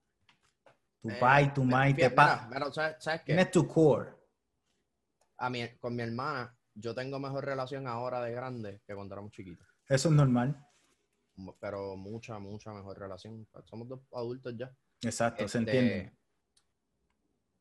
tu 1.02 1.08
Eh, 1.08 1.16
pai, 1.18 1.52
tu 1.52 1.64
mai, 1.64 1.92
te 1.92 2.08
pasas. 2.08 2.48
mira, 2.48 2.72
¿sabes, 2.72 3.02
sabes 3.02 3.20
qué? 3.22 3.26
¿Quién 3.26 3.38
es 3.40 3.50
tu 3.50 3.66
core? 3.66 4.12
A 5.38 5.50
mi, 5.50 5.68
con 5.80 5.96
mi 5.96 6.04
hermana, 6.04 6.56
yo 6.72 6.94
tengo 6.94 7.18
mejor 7.18 7.44
relación 7.44 7.88
ahora 7.88 8.22
de 8.22 8.30
grande 8.30 8.80
que 8.86 8.94
cuando 8.94 9.12
éramos 9.12 9.32
chiquitos. 9.32 9.66
Eso 9.88 10.08
es 10.08 10.14
normal. 10.14 10.56
Pero 11.58 11.96
mucha, 11.96 12.38
mucha 12.38 12.72
mejor 12.72 12.96
relación. 12.96 13.44
Somos 13.64 13.88
dos 13.88 13.98
adultos 14.12 14.54
ya. 14.56 14.72
Exacto, 15.02 15.48
se 15.48 15.58
Este, 15.58 15.76
entiende. 15.78 16.12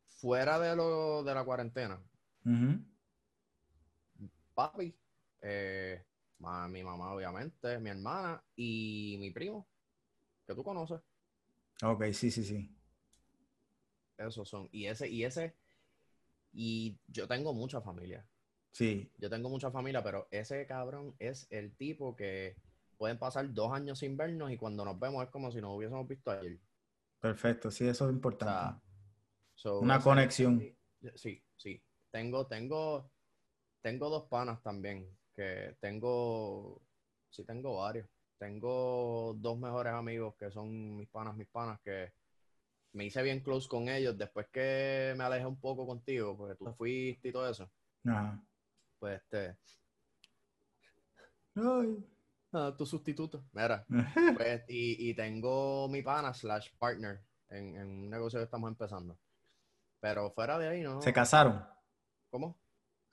Fuera 0.06 0.60
de 0.60 0.76
lo 0.76 1.24
de 1.24 1.34
la 1.34 1.44
cuarentena, 1.44 2.00
Ujú. 2.46 2.86
papi, 4.54 4.96
eh, 5.42 6.06
ma- 6.44 6.68
mi 6.68 6.84
mamá, 6.84 7.14
obviamente, 7.14 7.80
mi 7.80 7.90
hermana 7.92 8.44
y 8.56 9.18
mi 9.20 9.32
primo, 9.32 9.68
que 10.48 10.56
tú 10.56 10.64
conoces. 10.64 11.02
Ok, 11.84 12.04
sí, 12.14 12.32
sí, 12.32 12.44
sí. 12.44 12.76
Esos 14.18 14.50
son. 14.50 14.70
Y 14.72 14.86
ese, 14.88 15.08
y 15.10 15.24
ese, 15.24 15.56
y 16.54 16.98
yo 17.08 17.28
tengo 17.28 17.54
mucha 17.54 17.82
familia. 17.82 18.28
Sí, 18.72 19.12
Yo 19.18 19.30
tengo 19.30 19.50
mucha 19.50 19.72
familia, 19.72 20.04
pero 20.04 20.28
ese 20.32 20.66
cabrón 20.68 21.16
es 21.20 21.48
el 21.52 21.76
tipo 21.78 22.16
que 22.16 22.58
pueden 22.98 23.20
pasar 23.20 23.54
dos 23.54 23.74
años 23.74 24.00
sin 24.00 24.18
vernos 24.18 24.52
y 24.52 24.58
cuando 24.58 24.86
nos 24.86 25.00
vemos 25.00 25.24
es 25.26 25.32
como 25.32 25.52
si 25.52 25.62
nos 25.62 25.78
hubiésemos 25.78 26.08
visto 26.08 26.32
ayer. 26.32 26.60
perfecto. 27.20 27.72
Sí, 27.72 27.88
eso 27.88 28.08
es 28.08 28.14
O 28.14 28.14
importante. 28.14 28.40
sea, 28.40 28.80
so, 29.56 29.74
Una 29.88 30.00
conexión. 30.02 30.56
Sí, 31.16 31.44
sí. 31.58 31.84
Tengo, 32.12 32.48
tengo, 32.48 33.12
tengo 33.82 34.10
dos 34.10 34.28
panas 34.30 34.62
también, 34.64 35.08
que 35.36 35.76
tengo, 35.80 36.82
sí 37.30 37.44
tengo 37.44 37.78
varios. 37.78 38.08
Tengo 38.38 39.34
dos 39.38 39.58
mejores 39.58 39.94
amigos 39.94 40.36
que 40.36 40.52
son 40.52 40.98
mis 40.98 41.08
panas, 41.08 41.36
mis 41.36 41.48
panas, 41.48 41.80
que 41.82 42.14
me 42.94 43.06
hice 43.06 43.22
bien 43.24 43.42
close 43.42 43.68
con 43.68 43.90
ellos 43.90 44.18
después 44.18 44.48
que 44.50 45.14
me 45.18 45.24
alejé 45.24 45.46
un 45.46 45.60
poco 45.60 45.86
contigo, 45.88 46.38
porque 46.38 46.56
tú 46.56 46.66
te 46.66 46.74
fuiste 46.74 47.30
y 47.30 47.32
todo 47.32 47.50
eso. 47.50 47.72
Ajá. 48.06 48.44
Pues 49.00 49.22
este, 49.22 49.58
Ay. 51.56 52.06
ah, 52.54 52.74
tu 52.78 52.86
sustituto. 52.86 53.46
Mira, 53.54 53.86
pues, 54.38 54.64
y, 54.68 55.10
y 55.10 55.14
tengo 55.14 55.88
mi 55.90 56.02
pana 56.02 56.34
slash 56.34 56.70
partner 56.78 57.22
en, 57.50 57.76
en 57.78 57.88
un 57.88 58.10
negocio 58.10 58.40
que 58.40 58.46
estamos 58.46 58.70
empezando. 58.70 59.18
Pero 60.00 60.32
fuera 60.32 60.60
de 60.60 60.68
ahí, 60.68 60.82
¿no? 60.82 61.02
¿Se 61.02 61.14
casaron? 61.14 61.66
¿Cómo? 62.30 62.58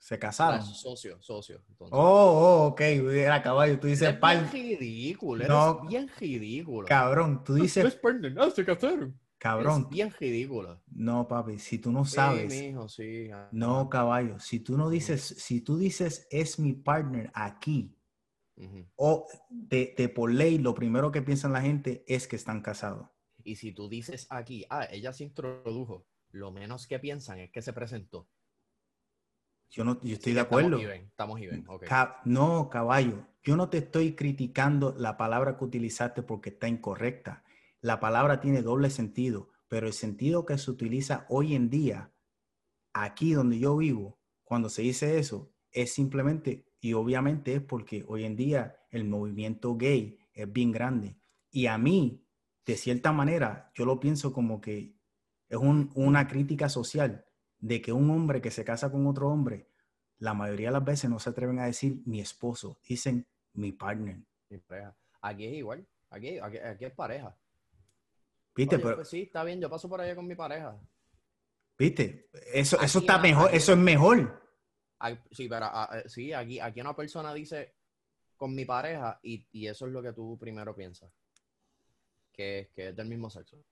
¿Se 0.01 0.17
casaron? 0.17 0.63
Slash 0.63 0.75
socio, 0.81 1.21
socio. 1.21 1.63
entonces. 1.69 1.93
Oh, 1.95 1.99
oh, 2.01 2.67
ok. 2.69 2.81
Era 2.81 3.39
caballo. 3.43 3.79
Tú 3.79 3.85
dices 3.85 4.01
Eres 4.09 4.13
bien 4.19 4.19
par. 4.19 4.51
ridículo, 4.51 5.43
eres 5.43 5.49
No. 5.55 5.81
bien 5.87 6.09
ridículo. 6.19 6.87
Cabrón, 6.87 7.43
tú 7.43 7.53
Eres 7.55 7.75
dices 7.75 7.95
partner, 7.97 8.35
ah, 8.39 8.49
se 8.49 8.65
casaron. 8.65 9.19
cabrón. 9.37 9.81
Eres 9.81 9.89
bien 9.91 10.11
ridículo. 10.19 10.81
No, 10.87 11.27
papi, 11.27 11.59
si 11.59 11.77
tú 11.77 11.91
no 11.91 12.03
Sí, 12.03 12.15
sabes. 12.15 12.49
mijo, 12.51 12.89
sí. 12.89 13.29
ajá. 13.29 13.49
No, 13.51 13.89
caballo. 13.89 14.39
Si 14.39 14.59
tú 14.59 14.75
no 14.75 14.89
dices, 14.89 15.21
si 15.21 15.61
tú 15.61 15.77
dices 15.77 16.27
es 16.31 16.57
mi 16.57 16.73
partner 16.73 17.29
aquí, 17.35 17.95
Ujú. 18.57 18.87
o 18.95 19.27
de, 19.51 19.93
de 19.95 20.09
por 20.09 20.31
ley, 20.33 20.57
lo 20.57 20.73
primero 20.73 21.11
que 21.11 21.21
piensa 21.21 21.47
la 21.47 21.61
gente 21.61 22.03
es 22.07 22.27
que 22.27 22.37
están 22.37 22.61
casados. 22.61 23.07
Y 23.43 23.55
si 23.57 23.71
tú 23.71 23.87
dices 23.87 24.25
aquí, 24.31 24.65
ah, 24.71 24.87
ella 24.91 25.13
se 25.13 25.25
introdujo, 25.25 26.07
lo 26.31 26.51
menos 26.51 26.87
que 26.87 26.97
piensan 26.97 27.37
es 27.39 27.51
que 27.51 27.61
se 27.61 27.71
presentó. 27.71 28.27
Yo 29.71 29.83
no, 29.85 29.99
yo 30.01 30.13
estoy 30.13 30.33
de 30.33 30.41
acuerdo. 30.41 30.77
Estamos 30.77 30.91
even, 30.91 31.05
estamos 31.07 31.41
even, 31.41 31.65
ok. 31.67 31.83
Ca- 31.85 32.21
no, 32.25 32.69
caballo. 32.69 33.25
Yo 33.41 33.55
no 33.55 33.69
te 33.69 33.79
estoy 33.79 34.15
criticando 34.15 34.93
la 34.97 35.17
palabra 35.17 35.57
que 35.57 35.63
utilizaste 35.63 36.21
porque 36.21 36.49
está 36.49 36.67
incorrecta. 36.67 37.43
La 37.79 37.99
palabra 37.99 38.41
tiene 38.41 38.61
doble 38.61 38.89
sentido, 38.89 39.49
pero 39.67 39.87
el 39.87 39.93
sentido 39.93 40.45
que 40.45 40.57
se 40.57 40.69
utiliza 40.69 41.25
hoy 41.29 41.55
en 41.55 41.69
día, 41.69 42.11
aquí 42.93 43.33
donde 43.33 43.57
yo 43.59 43.77
vivo, 43.77 44.19
cuando 44.43 44.69
se 44.69 44.81
dice 44.81 45.17
eso, 45.17 45.53
es 45.71 45.93
simplemente 45.93 46.65
y 46.81 46.93
obviamente 46.93 47.55
es 47.55 47.61
porque 47.61 48.03
hoy 48.07 48.25
en 48.25 48.35
día 48.35 48.75
el 48.89 49.05
movimiento 49.05 49.75
gay 49.77 50.19
es 50.33 50.51
bien 50.51 50.71
grande. 50.71 51.15
Y 51.49 51.67
a 51.67 51.77
mí, 51.77 52.25
de 52.65 52.75
cierta 52.75 53.11
manera, 53.13 53.71
yo 53.73 53.85
lo 53.85 53.99
pienso 53.99 54.33
como 54.33 54.59
que 54.59 54.95
es 55.47 55.57
un- 55.57 55.89
una 55.95 56.27
crítica 56.27 56.69
social 56.69 57.25
de 57.61 57.81
que 57.81 57.93
un 57.93 58.09
hombre 58.09 58.41
que 58.41 58.51
se 58.51 58.65
casa 58.65 58.91
con 58.91 59.07
otro 59.07 59.29
hombre, 59.29 59.67
la 60.17 60.33
mayoría 60.33 60.67
de 60.67 60.73
las 60.73 60.83
veces 60.83 61.09
no 61.09 61.19
se 61.19 61.29
atreven 61.29 61.59
a 61.59 61.65
decir 61.65 62.01
mi 62.05 62.19
esposo, 62.19 62.79
dicen 62.87 63.25
mi 63.53 63.71
partner. 63.71 64.17
Mi 64.49 64.57
pareja. 64.57 64.95
Aquí 65.21 65.45
es 65.45 65.53
igual. 65.53 65.87
Aquí, 66.09 66.39
aquí, 66.39 66.57
aquí 66.57 66.85
es 66.85 66.93
pareja. 66.93 67.37
¿Viste? 68.55 68.75
Oye, 68.75 68.83
Pero, 68.83 68.95
pues 68.97 69.07
sí, 69.07 69.21
está 69.21 69.43
bien, 69.43 69.61
yo 69.61 69.69
paso 69.69 69.87
por 69.87 70.01
allá 70.01 70.15
con 70.15 70.27
mi 70.27 70.35
pareja. 70.35 70.77
¿Viste? 71.77 72.29
Eso, 72.53 72.79
eso 72.81 72.99
está 72.99 73.17
mejor, 73.17 73.53
eso 73.53 73.71
es 73.71 73.77
mejor. 73.77 74.41
Sí, 75.31 75.47
pero 75.47 75.65
ah, 75.65 75.89
eh, 75.93 76.09
sí, 76.09 76.33
aquí, 76.33 76.59
aquí 76.59 76.81
una 76.81 76.95
persona 76.95 77.33
dice 77.33 77.75
con 78.35 78.53
mi 78.53 78.65
pareja 78.65 79.19
y, 79.23 79.47
y 79.51 79.67
eso 79.67 79.87
es 79.87 79.91
lo 79.91 80.01
que 80.01 80.13
tú 80.13 80.37
primero 80.37 80.75
piensas. 80.75 81.11
Que, 82.31 82.71
que 82.73 82.89
es 82.89 82.95
del 82.95 83.07
mismo 83.07 83.29
sexo. 83.29 83.63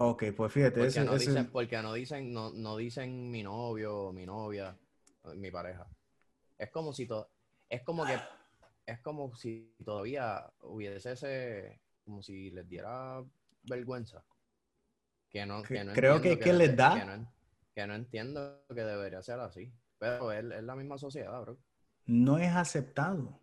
Ok, 0.00 0.24
pues 0.36 0.52
fíjate, 0.52 0.74
Porque 0.80 0.88
eso, 0.88 1.04
no 1.04 1.14
eso- 1.14 1.30
dicen, 1.30 1.50
porque 1.50 1.82
no 1.82 1.92
dicen, 1.92 2.32
no, 2.32 2.50
no 2.52 2.76
dicen 2.76 3.30
mi 3.30 3.42
novio, 3.42 4.12
mi 4.12 4.24
novia, 4.26 4.76
mi 5.34 5.50
pareja. 5.50 5.86
Es 6.56 6.70
como 6.70 6.92
si 6.92 7.06
to- 7.06 7.28
es 7.68 7.82
como 7.82 8.04
que 8.06 8.16
es 8.86 9.00
como 9.00 9.34
si 9.36 9.74
todavía 9.84 10.50
hubiese 10.62 11.12
ese, 11.12 11.80
como 12.04 12.22
si 12.22 12.50
les 12.50 12.66
diera 12.68 13.22
vergüenza. 13.64 14.24
Que 15.28 15.44
no, 15.44 15.62
Que- 15.62 15.74
que 15.74 15.84
no 15.84 15.92
creo 15.92 16.16
entiendo 16.16 16.38
que- 16.38 16.44
que 16.44 16.52
les 16.54 16.76
da. 16.76 16.94
Que 16.94 17.04
no, 17.04 17.32
que 17.74 17.86
no 17.86 17.94
entiendo 17.94 18.64
que 18.68 18.82
debería 18.84 19.22
ser 19.22 19.40
así. 19.40 19.70
Pero 19.98 20.32
es, 20.32 20.44
es 20.44 20.62
la 20.62 20.74
misma 20.76 20.96
sociedad, 20.96 21.40
bro. 21.42 21.58
no 22.06 22.38
es 22.38 22.54
aceptado. 22.54 23.38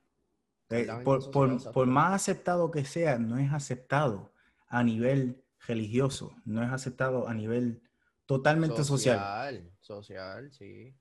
Es 0.70 0.88
Eh, 0.88 0.92
por, 1.04 1.30
por- 1.30 1.72
por 1.72 1.86
más 1.86 2.14
aceptado 2.14 2.72
que 2.72 2.84
sea, 2.86 3.20
no 3.20 3.38
es 3.38 3.54
aceptado 3.54 4.34
a 4.68 4.82
nivel 4.84 5.45
religioso, 5.68 6.36
no 6.46 6.64
es 6.64 6.72
aceptado 6.72 7.28
a 7.28 7.34
nivel 7.34 7.82
totalmente 8.26 8.84
social. 8.84 9.20
Social, 9.20 9.72
social, 9.80 10.52
sí. 10.52 10.96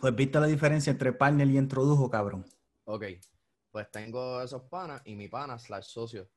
Pues 0.00 0.14
viste 0.14 0.40
la 0.40 0.46
diferencia 0.46 0.90
entre 0.90 1.12
partner 1.12 1.48
y 1.48 1.58
introdujo, 1.58 2.10
cabrón. 2.10 2.44
Ok, 2.84 3.04
pues 3.70 3.90
tengo 3.90 4.42
esos 4.42 4.62
panas 4.62 5.00
y 5.04 5.14
mi 5.14 5.28
pana 5.28 5.58
slash 5.58 5.86
socio. 5.86 6.28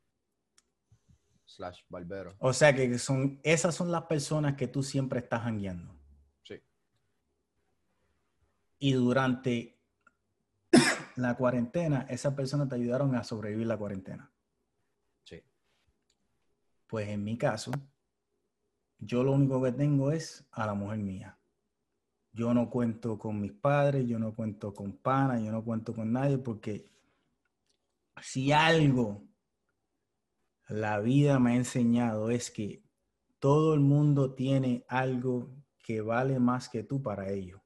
slash 1.45 1.82
barbero. 1.89 2.36
O 2.39 2.54
sea 2.54 2.76
que 2.76 2.97
son, 3.00 3.39
esas 3.43 3.73
son 3.73 3.91
las 3.91 4.04
personas 4.04 4.56
que 4.56 4.67
tú 4.67 4.84
siempre 4.84 5.19
estás 5.19 5.41
jangueando. 5.41 5.97
Sí. 6.43 6.62
Y 8.80 8.93
durante 8.93 9.77
la 11.17 11.36
cuarentena, 11.36 12.06
esas 12.10 12.34
personas 12.34 12.69
te 12.69 12.75
ayudaron 12.75 13.15
a 13.15 13.23
sobrevivir 13.23 13.67
la 13.67 13.77
cuarentena. 13.77 14.32
Sí. 15.23 15.41
Pues 16.88 17.10
en 17.10 17.23
mi 17.23 17.38
caso, 17.38 17.71
yo 18.99 19.23
lo 19.23 19.34
único 19.34 19.62
que 19.62 19.71
tengo 19.71 20.12
es 20.12 20.47
a 20.51 20.65
la 20.65 20.73
mujer 20.73 20.99
mía. 20.99 21.38
Yo 22.32 22.53
no 22.53 22.69
cuento 22.69 23.17
con 23.17 23.41
mis 23.41 23.51
padres, 23.51 24.08
yo 24.08 24.19
no 24.19 24.36
cuento 24.36 24.73
con 24.73 24.93
pana, 24.93 25.39
yo 25.39 25.51
no 25.51 25.63
cuento 25.63 25.93
con 25.93 26.12
nadie 26.12 26.38
porque 26.38 26.91
si 28.21 28.51
algo 28.51 29.23
la 30.67 30.99
vida 30.99 31.39
me 31.39 31.53
ha 31.53 31.56
enseñado 31.56 32.30
es 32.30 32.51
que 32.51 32.84
todo 33.39 33.73
el 33.73 33.80
mundo 33.80 34.34
tiene 34.34 34.86
algo 34.88 35.49
que 35.82 36.01
vale 36.01 36.39
más 36.39 36.69
que 36.69 36.84
tú 36.84 37.01
para 37.01 37.30
ello. 37.30 37.63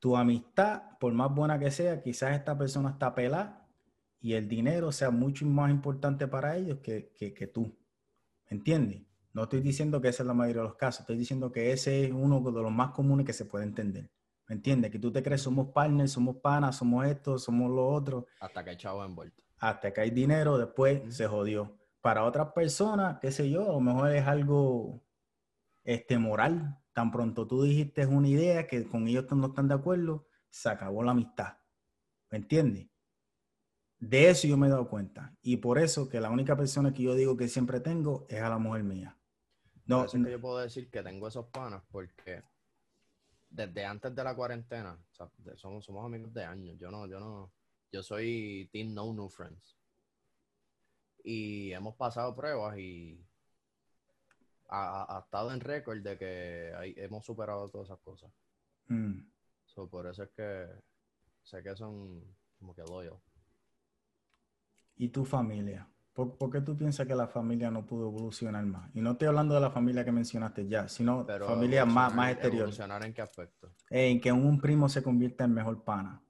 Tu 0.00 0.16
amistad, 0.16 0.98
por 0.98 1.12
más 1.12 1.32
buena 1.32 1.58
que 1.58 1.70
sea, 1.70 2.02
quizás 2.02 2.32
esta 2.32 2.58
persona 2.58 2.90
está 2.90 3.14
pelada 3.14 3.68
y 4.20 4.34
el 4.34 4.48
dinero 4.48 4.92
sea 4.92 5.10
mucho 5.10 5.46
más 5.46 5.70
importante 5.70 6.26
para 6.26 6.56
ellos 6.56 6.78
que, 6.82 7.12
que, 7.16 7.46
tú. 7.46 7.76
¿Entiendes? 8.48 9.02
No 9.32 9.44
estoy 9.44 9.60
diciendo 9.60 10.00
que 10.00 10.08
esa 10.08 10.22
es 10.22 10.26
la 10.26 10.34
mayoría 10.34 10.62
de 10.62 10.68
los 10.68 10.76
casos, 10.76 11.00
estoy 11.00 11.16
diciendo 11.16 11.52
que 11.52 11.72
ese 11.72 12.04
es 12.04 12.12
uno 12.12 12.40
de 12.40 12.62
los 12.62 12.72
más 12.72 12.90
comunes 12.90 13.24
que 13.24 13.32
se 13.32 13.44
puede 13.44 13.64
entender. 13.64 14.10
¿Me 14.48 14.56
entiendes? 14.56 14.90
Que 14.90 14.98
tú 14.98 15.12
te 15.12 15.22
crees, 15.22 15.42
somos 15.42 15.68
partners, 15.68 16.10
somos 16.10 16.38
panas, 16.38 16.76
somos 16.76 17.06
esto, 17.06 17.38
somos 17.38 17.70
lo 17.70 17.86
otro. 17.86 18.26
Hasta 18.40 18.64
que 18.64 18.70
hay 18.70 18.76
chavo 18.76 19.04
envuelto. 19.04 19.44
Hasta 19.58 19.92
que 19.92 20.00
hay 20.00 20.10
dinero, 20.10 20.58
después 20.58 21.14
se 21.14 21.28
jodió. 21.28 21.78
Para 22.00 22.24
otras 22.24 22.48
personas, 22.52 23.18
qué 23.20 23.30
sé 23.30 23.48
yo, 23.48 23.62
a 23.62 23.72
lo 23.74 23.80
mejor 23.80 24.10
es 24.12 24.26
algo 24.26 25.04
este, 25.84 26.18
moral. 26.18 26.80
Tan 26.92 27.10
pronto 27.10 27.46
tú 27.46 27.62
dijiste 27.62 28.06
una 28.06 28.28
idea 28.28 28.66
que 28.66 28.86
con 28.88 29.06
ellos 29.06 29.26
no 29.30 29.48
están 29.48 29.68
de 29.68 29.74
acuerdo, 29.74 30.26
se 30.48 30.68
acabó 30.68 31.02
la 31.02 31.12
amistad. 31.12 31.58
¿Me 32.30 32.38
entiendes? 32.38 32.88
De 33.98 34.30
eso 34.30 34.48
yo 34.48 34.56
me 34.56 34.66
he 34.66 34.70
dado 34.70 34.88
cuenta. 34.88 35.36
Y 35.42 35.58
por 35.58 35.78
eso 35.78 36.08
que 36.08 36.20
la 36.20 36.30
única 36.30 36.56
persona 36.56 36.92
que 36.92 37.02
yo 37.02 37.14
digo 37.14 37.36
que 37.36 37.48
siempre 37.48 37.80
tengo 37.80 38.26
es 38.28 38.40
a 38.40 38.48
la 38.48 38.58
mujer 38.58 38.82
mía. 38.82 39.16
No, 39.84 40.04
es 40.04 40.12
que 40.12 40.30
yo 40.30 40.40
puedo 40.40 40.58
decir 40.58 40.90
que 40.90 41.02
tengo 41.02 41.28
esos 41.28 41.46
panas 41.46 41.82
porque 41.90 42.42
desde 43.50 43.84
antes 43.84 44.14
de 44.14 44.24
la 44.24 44.34
cuarentena, 44.34 44.98
somos, 45.56 45.84
somos 45.84 46.04
amigos 46.04 46.32
de 46.32 46.44
años. 46.44 46.78
Yo 46.78 46.90
no, 46.90 47.06
yo 47.06 47.18
no, 47.18 47.52
yo 47.92 48.02
soy 48.02 48.70
Team 48.72 48.94
No 48.94 49.12
New 49.12 49.28
Friends. 49.28 49.76
Y 51.22 51.72
hemos 51.72 51.96
pasado 51.96 52.34
pruebas 52.34 52.78
y 52.78 53.22
ha, 54.70 55.20
estado 55.24 55.52
en 55.52 55.60
récord 55.60 56.00
de 56.00 56.16
que 56.16 56.72
hemos 56.96 57.24
superado 57.24 57.68
todas 57.68 57.88
esas 57.88 58.00
cosas. 58.00 58.30
Mm. 58.86 59.20
por 59.90 60.06
eso 60.06 60.22
es 60.24 60.30
que 60.30 60.66
sé 61.42 61.62
que 61.62 61.76
son 61.76 62.22
como 62.58 62.74
que 62.74 62.82
loyal. 62.82 63.18
¿Y 64.96 65.08
tu 65.08 65.24
familia? 65.24 65.88
¿Por, 66.12 66.50
qué 66.50 66.60
tú 66.60 66.76
piensas 66.76 67.06
que 67.06 67.14
la 67.14 67.28
familia 67.28 67.70
no 67.70 67.86
pudo 67.86 68.08
evolucionar 68.08 68.64
más? 68.66 68.90
Y 68.94 69.00
no 69.00 69.12
estoy 69.12 69.28
hablando 69.28 69.54
de 69.54 69.60
la 69.60 69.70
familia 69.70 70.04
que 70.04 70.12
mencionaste 70.12 70.68
ya, 70.68 70.86
sino 70.88 71.24
familia 71.24 71.86
más, 71.86 72.14
más 72.14 72.32
exterior. 72.32 72.62
¿Evolucionar 72.62 73.04
en 73.06 73.14
qué 73.14 73.22
aspecto? 73.22 73.72
En 73.88 74.20
que 74.20 74.30
un 74.30 74.60
primo 74.60 74.88
se 74.88 75.02
convierta 75.02 75.44
en 75.44 75.54
mejor 75.54 75.82
pana. 75.82 76.22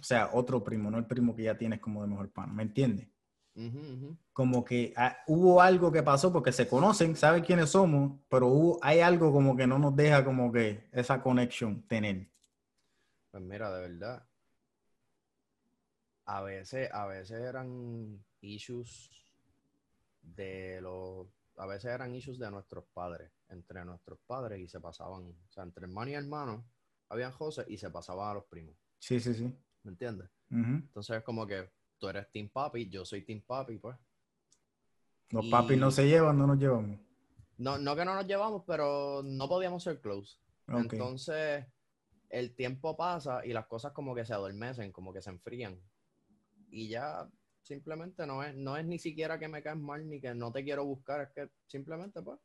O 0.00 0.02
sea, 0.02 0.30
otro 0.34 0.62
primo, 0.62 0.90
no 0.90 0.98
el 0.98 1.06
primo 1.06 1.34
que 1.34 1.44
ya 1.44 1.56
tienes 1.56 1.80
como 1.80 2.02
de 2.02 2.08
mejor 2.08 2.30
pana. 2.30 2.52
¿Me 2.52 2.64
entiendes? 2.64 3.08
Como 4.32 4.64
que 4.64 4.92
ah, 4.96 5.16
hubo 5.28 5.60
algo 5.60 5.92
que 5.92 6.02
pasó 6.02 6.32
porque 6.32 6.50
se 6.50 6.68
conocen, 6.68 7.14
saben 7.14 7.44
quiénes 7.44 7.70
somos, 7.70 8.18
pero 8.28 8.48
hubo, 8.48 8.78
hay 8.82 9.00
algo 9.00 9.32
como 9.32 9.56
que 9.56 9.66
no 9.66 9.78
nos 9.78 9.94
deja 9.94 10.24
como 10.24 10.50
que 10.50 10.88
esa 10.90 11.22
conexión 11.22 11.82
tener. 11.86 12.28
Pues 13.30 13.42
mira, 13.42 13.72
de 13.72 13.88
verdad, 13.88 14.26
a 16.26 16.42
veces, 16.42 16.90
a 16.92 17.06
veces 17.06 17.40
eran 17.40 18.24
issues 18.40 19.10
de 20.22 20.80
los, 20.80 21.28
a 21.56 21.66
veces 21.66 21.92
eran 21.92 22.14
issues 22.14 22.38
de 22.38 22.50
nuestros 22.50 22.84
padres, 22.92 23.30
entre 23.48 23.84
nuestros 23.84 24.18
padres 24.26 24.58
y 24.60 24.68
se 24.68 24.80
pasaban, 24.80 25.22
o 25.22 25.52
sea, 25.52 25.62
entre 25.62 25.84
hermano 25.84 26.10
y 26.10 26.14
hermano, 26.14 26.64
habían 27.08 27.30
José 27.32 27.64
y 27.68 27.76
se 27.76 27.90
pasaban 27.90 28.30
a 28.30 28.34
los 28.34 28.44
primos. 28.44 28.74
Sí, 28.98 29.20
sí, 29.20 29.32
sí. 29.34 29.52
¿Me 29.84 29.90
entiendes? 29.92 30.28
Entonces 30.50 31.18
es 31.18 31.22
como 31.22 31.46
que 31.46 31.68
tú 32.04 32.08
eres 32.10 32.30
Team 32.30 32.50
Papi, 32.50 32.88
yo 32.90 33.04
soy 33.04 33.22
Team 33.22 33.42
Papi, 33.46 33.78
pues. 33.78 33.96
Los 35.30 35.46
papis 35.46 35.78
no 35.78 35.90
se 35.90 36.06
llevan, 36.06 36.38
no 36.38 36.46
nos 36.46 36.58
llevamos. 36.58 37.00
No, 37.56 37.78
no 37.78 37.96
que 37.96 38.04
no 38.04 38.14
nos 38.14 38.26
llevamos, 38.26 38.62
pero 38.66 39.22
no 39.24 39.48
podíamos 39.48 39.82
ser 39.82 40.00
close. 40.00 40.38
Entonces, 40.68 41.64
el 42.28 42.54
tiempo 42.54 42.96
pasa 42.96 43.44
y 43.44 43.52
las 43.52 43.66
cosas 43.66 43.92
como 43.92 44.14
que 44.14 44.24
se 44.24 44.34
adormecen, 44.34 44.92
como 44.92 45.12
que 45.12 45.22
se 45.22 45.30
enfrían 45.30 45.80
y 46.74 46.88
ya 46.88 47.28
simplemente 47.62 48.26
no 48.26 48.42
es, 48.42 48.54
no 48.54 48.76
es 48.76 48.84
ni 48.84 48.98
siquiera 48.98 49.38
que 49.38 49.48
me 49.48 49.62
caes 49.62 49.78
mal 49.78 50.08
ni 50.08 50.20
que 50.20 50.34
no 50.34 50.52
te 50.52 50.64
quiero 50.64 50.84
buscar, 50.84 51.20
es 51.20 51.28
que 51.30 51.50
simplemente 51.66 52.20
pues 52.20 52.38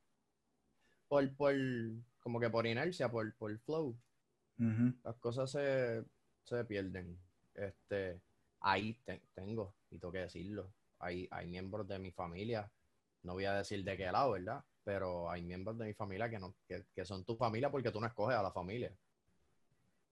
por, 1.08 1.36
por 1.36 1.56
como 2.20 2.40
que 2.40 2.50
por 2.50 2.68
inercia, 2.68 3.10
por, 3.10 3.36
por 3.36 3.58
flow, 3.60 4.00
las 4.58 5.16
cosas 5.20 5.50
se, 5.50 6.04
se, 6.44 6.66
pierden. 6.66 7.18
Este, 7.56 8.22
ahí 8.62 9.00
tengo, 9.34 9.76
y 9.90 10.00
tengo 10.00 10.12
que 10.12 10.20
decirlo, 10.20 10.72
hay, 11.00 11.28
hay 11.32 11.48
miembros 11.48 11.88
de 11.88 12.00
mi 12.00 12.12
familia, 12.12 12.72
no 13.24 13.34
voy 13.34 13.46
a 13.46 13.54
decir 13.54 13.84
de 13.84 13.98
qué 13.98 14.12
lado, 14.12 14.32
¿verdad? 14.32 14.64
Pero 14.84 15.30
hay 15.30 15.44
miembros 15.44 15.78
de 15.78 15.86
mi 15.86 15.94
familia 15.94 16.30
que, 16.30 16.40
no, 16.40 16.56
que, 16.68 16.86
que 16.94 17.06
son 17.06 17.24
tu 17.24 17.36
familia 17.36 17.70
porque 17.70 17.92
tú 17.92 18.00
no 18.00 18.08
escoges 18.08 18.38
a 18.38 18.44
la 18.44 18.52
familia. 18.52 18.96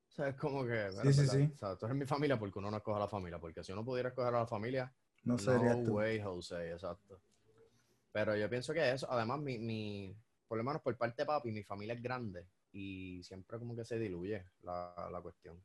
O 0.09 0.11
sea, 0.11 0.29
es 0.29 0.35
como 0.35 0.65
que. 0.65 0.91
sí, 1.03 1.13
sí, 1.13 1.27
sí. 1.27 1.51
O 1.53 1.57
sea, 1.57 1.75
tú 1.75 1.85
eres 1.85 1.97
mi 1.97 2.05
familia 2.05 2.39
porque 2.39 2.59
uno 2.59 2.71
no 2.71 2.77
escoge 2.77 2.97
a 2.97 3.01
la 3.01 3.07
familia. 3.07 3.39
Porque 3.39 3.63
si 3.63 3.71
uno 3.71 3.85
pudiera 3.85 4.09
escoger 4.09 4.33
a 4.33 4.39
la 4.39 4.47
familia. 4.47 4.93
No 5.23 5.37
sería 5.37 5.75
no 5.75 5.93
way, 5.93 6.21
José, 6.21 6.71
exacto. 6.71 7.19
Pero 8.11 8.35
yo 8.35 8.49
pienso 8.49 8.73
que 8.73 8.91
eso, 8.91 9.11
además, 9.11 9.39
mi, 9.39 9.57
mi, 9.59 10.15
por 10.47 10.57
lo 10.57 10.63
menos 10.63 10.81
por 10.81 10.95
parte 10.97 11.21
de 11.21 11.25
papi, 11.25 11.51
mi 11.51 11.63
familia 11.63 11.93
es 11.93 12.01
grande 12.01 12.47
y 12.71 13.21
siempre 13.23 13.59
como 13.59 13.75
que 13.75 13.83
se 13.83 13.99
diluye 13.99 14.45
la, 14.61 15.09
la 15.11 15.21
cuestión. 15.21 15.61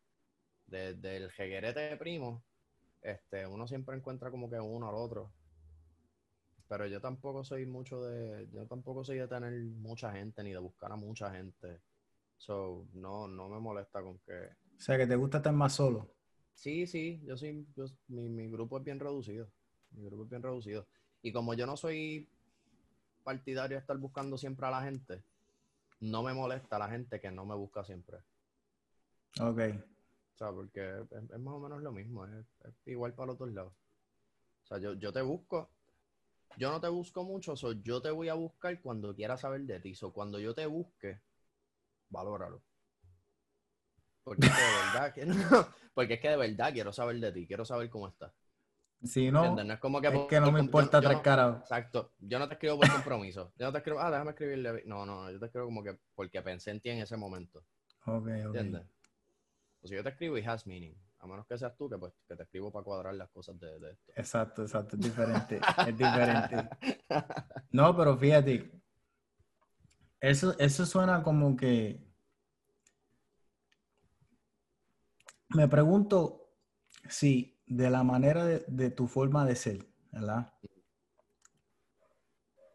Desde 0.66 1.16
el 1.16 1.30
jeguerete 1.30 1.80
de 1.80 1.96
primo, 1.96 2.44
este, 3.02 3.46
uno 3.46 3.66
siempre 3.66 3.96
encuentra 3.96 4.30
como 4.30 4.48
que 4.48 4.60
uno 4.60 4.88
al 4.88 4.94
otro. 4.94 5.32
Pero 6.68 6.86
yo 6.86 7.00
tampoco 7.00 7.44
soy 7.44 7.66
mucho 7.66 8.02
de, 8.02 8.48
yo 8.50 8.66
tampoco 8.66 9.04
soy 9.04 9.18
de 9.18 9.28
tener 9.28 9.52
mucha 9.62 10.12
gente 10.12 10.42
ni 10.42 10.52
de 10.52 10.58
buscar 10.58 10.90
a 10.92 10.96
mucha 10.96 11.30
gente. 11.30 11.80
So, 12.38 12.86
no, 12.94 13.28
no 13.28 13.48
me 13.48 13.60
molesta 13.60 14.02
con 14.02 14.18
que. 14.20 14.32
O 14.76 14.80
sea, 14.80 14.96
que 14.96 15.06
te 15.06 15.16
gusta 15.16 15.38
estar 15.38 15.52
más 15.52 15.74
solo. 15.74 16.14
Sí, 16.54 16.86
sí, 16.86 17.20
yo 17.24 17.36
sí, 17.36 17.66
mi, 18.08 18.28
mi 18.28 18.48
grupo 18.50 18.78
es 18.78 18.84
bien 18.84 18.98
reducido. 18.98 19.50
Mi 19.90 20.04
grupo 20.04 20.24
es 20.24 20.30
bien 20.30 20.42
reducido. 20.42 20.86
Y 21.20 21.32
como 21.32 21.54
yo 21.54 21.66
no 21.66 21.76
soy 21.76 22.28
partidario 23.22 23.76
de 23.76 23.80
estar 23.80 23.96
buscando 23.98 24.36
siempre 24.36 24.66
a 24.66 24.70
la 24.70 24.82
gente, 24.82 25.22
no 26.00 26.22
me 26.22 26.34
molesta 26.34 26.78
la 26.78 26.88
gente 26.88 27.20
que 27.20 27.30
no 27.30 27.44
me 27.44 27.54
busca 27.54 27.84
siempre. 27.84 28.18
Ok. 29.40 29.60
Sea, 30.42 30.50
porque 30.50 30.80
es, 30.80 31.38
más 31.38 31.54
o 31.54 31.60
menos 31.60 31.80
lo 31.82 31.92
mismo, 31.92 32.26
es, 32.26 32.44
igual 32.86 33.14
para 33.14 33.28
los 33.28 33.38
dos 33.38 33.52
lados. 33.52 33.72
O 34.64 34.66
sea, 34.66 34.78
yo, 34.78 34.94
yo 34.94 35.12
te 35.12 35.22
busco, 35.22 35.70
yo 36.56 36.72
no 36.72 36.80
te 36.80 36.88
busco 36.88 37.22
mucho, 37.22 37.54
so, 37.54 37.70
yo 37.70 38.02
te 38.02 38.10
voy 38.10 38.28
a 38.28 38.34
buscar 38.34 38.80
cuando 38.80 39.14
quiera 39.14 39.36
saber 39.36 39.60
de 39.62 39.78
ti. 39.78 39.94
So, 39.94 40.12
cuando 40.12 40.40
yo 40.40 40.52
te 40.52 40.66
busque, 40.66 41.20
valóralo. 42.08 42.60
Porque 44.24 44.46
es 44.46 44.52
que 44.52 44.62
de 44.62 44.72
verdad 44.92 45.14
que 45.14 45.26
porque 45.94 46.14
es 46.14 46.20
que 46.20 46.30
de 46.30 46.36
verdad 46.36 46.72
quiero 46.72 46.92
saber 46.92 47.20
de 47.20 47.30
ti, 47.30 47.46
quiero 47.46 47.64
saber 47.64 47.88
cómo 47.88 48.08
estás. 48.08 48.32
Si 49.04 49.30
no, 49.30 49.60
es 49.60 49.78
como 49.78 50.00
que, 50.00 50.08
es 50.08 50.20
que 50.28 50.40
no 50.40 50.50
me 50.50 50.58
importa 50.58 51.00
tres 51.00 51.20
caras. 51.20 51.60
Exacto. 51.60 52.14
Yo 52.18 52.40
no 52.40 52.48
te 52.48 52.54
escribo 52.54 52.78
por 52.78 52.90
compromiso. 52.90 53.52
Yo 53.56 53.66
no 53.66 53.72
te 53.72 53.78
escribo, 53.78 54.00
ah, 54.00 54.10
déjame 54.10 54.30
escribirle. 54.30 54.82
No, 54.86 55.06
no, 55.06 55.30
yo 55.30 55.38
te 55.38 55.46
escribo 55.46 55.66
como 55.66 55.84
que 55.84 55.96
porque 56.16 56.42
pensé 56.42 56.72
en 56.72 56.80
ti 56.80 56.90
en 56.90 56.98
ese 56.98 57.16
momento. 57.16 57.64
Ok, 58.06 58.26
ok. 58.26 58.28
¿Entiendes? 58.28 58.82
O 59.82 59.88
sea, 59.88 59.96
yo 59.96 60.02
te 60.02 60.10
escribo 60.10 60.38
y 60.38 60.44
has 60.44 60.66
meaning. 60.66 60.94
A 61.18 61.26
menos 61.26 61.46
que 61.46 61.58
seas 61.58 61.76
tú 61.76 61.88
que, 61.88 61.98
pues, 61.98 62.12
que 62.26 62.36
te 62.36 62.42
escribo 62.42 62.72
para 62.72 62.84
cuadrar 62.84 63.14
las 63.14 63.30
cosas 63.30 63.58
de, 63.58 63.78
de 63.78 63.92
esto. 63.92 64.12
Exacto, 64.16 64.62
exacto. 64.62 64.96
Es 64.96 65.02
diferente. 65.02 65.60
es 65.86 65.96
diferente. 65.96 66.68
No, 67.70 67.96
pero 67.96 68.16
fíjate, 68.16 68.82
eso, 70.20 70.56
eso 70.58 70.86
suena 70.86 71.22
como 71.22 71.56
que. 71.56 72.00
Me 75.48 75.68
pregunto 75.68 76.54
si 77.08 77.60
de 77.66 77.90
la 77.90 78.04
manera 78.04 78.44
de, 78.44 78.90
tu 78.90 79.06
forma 79.06 79.44
de 79.44 79.56
ser, 79.56 79.86
¿verdad? 80.10 80.52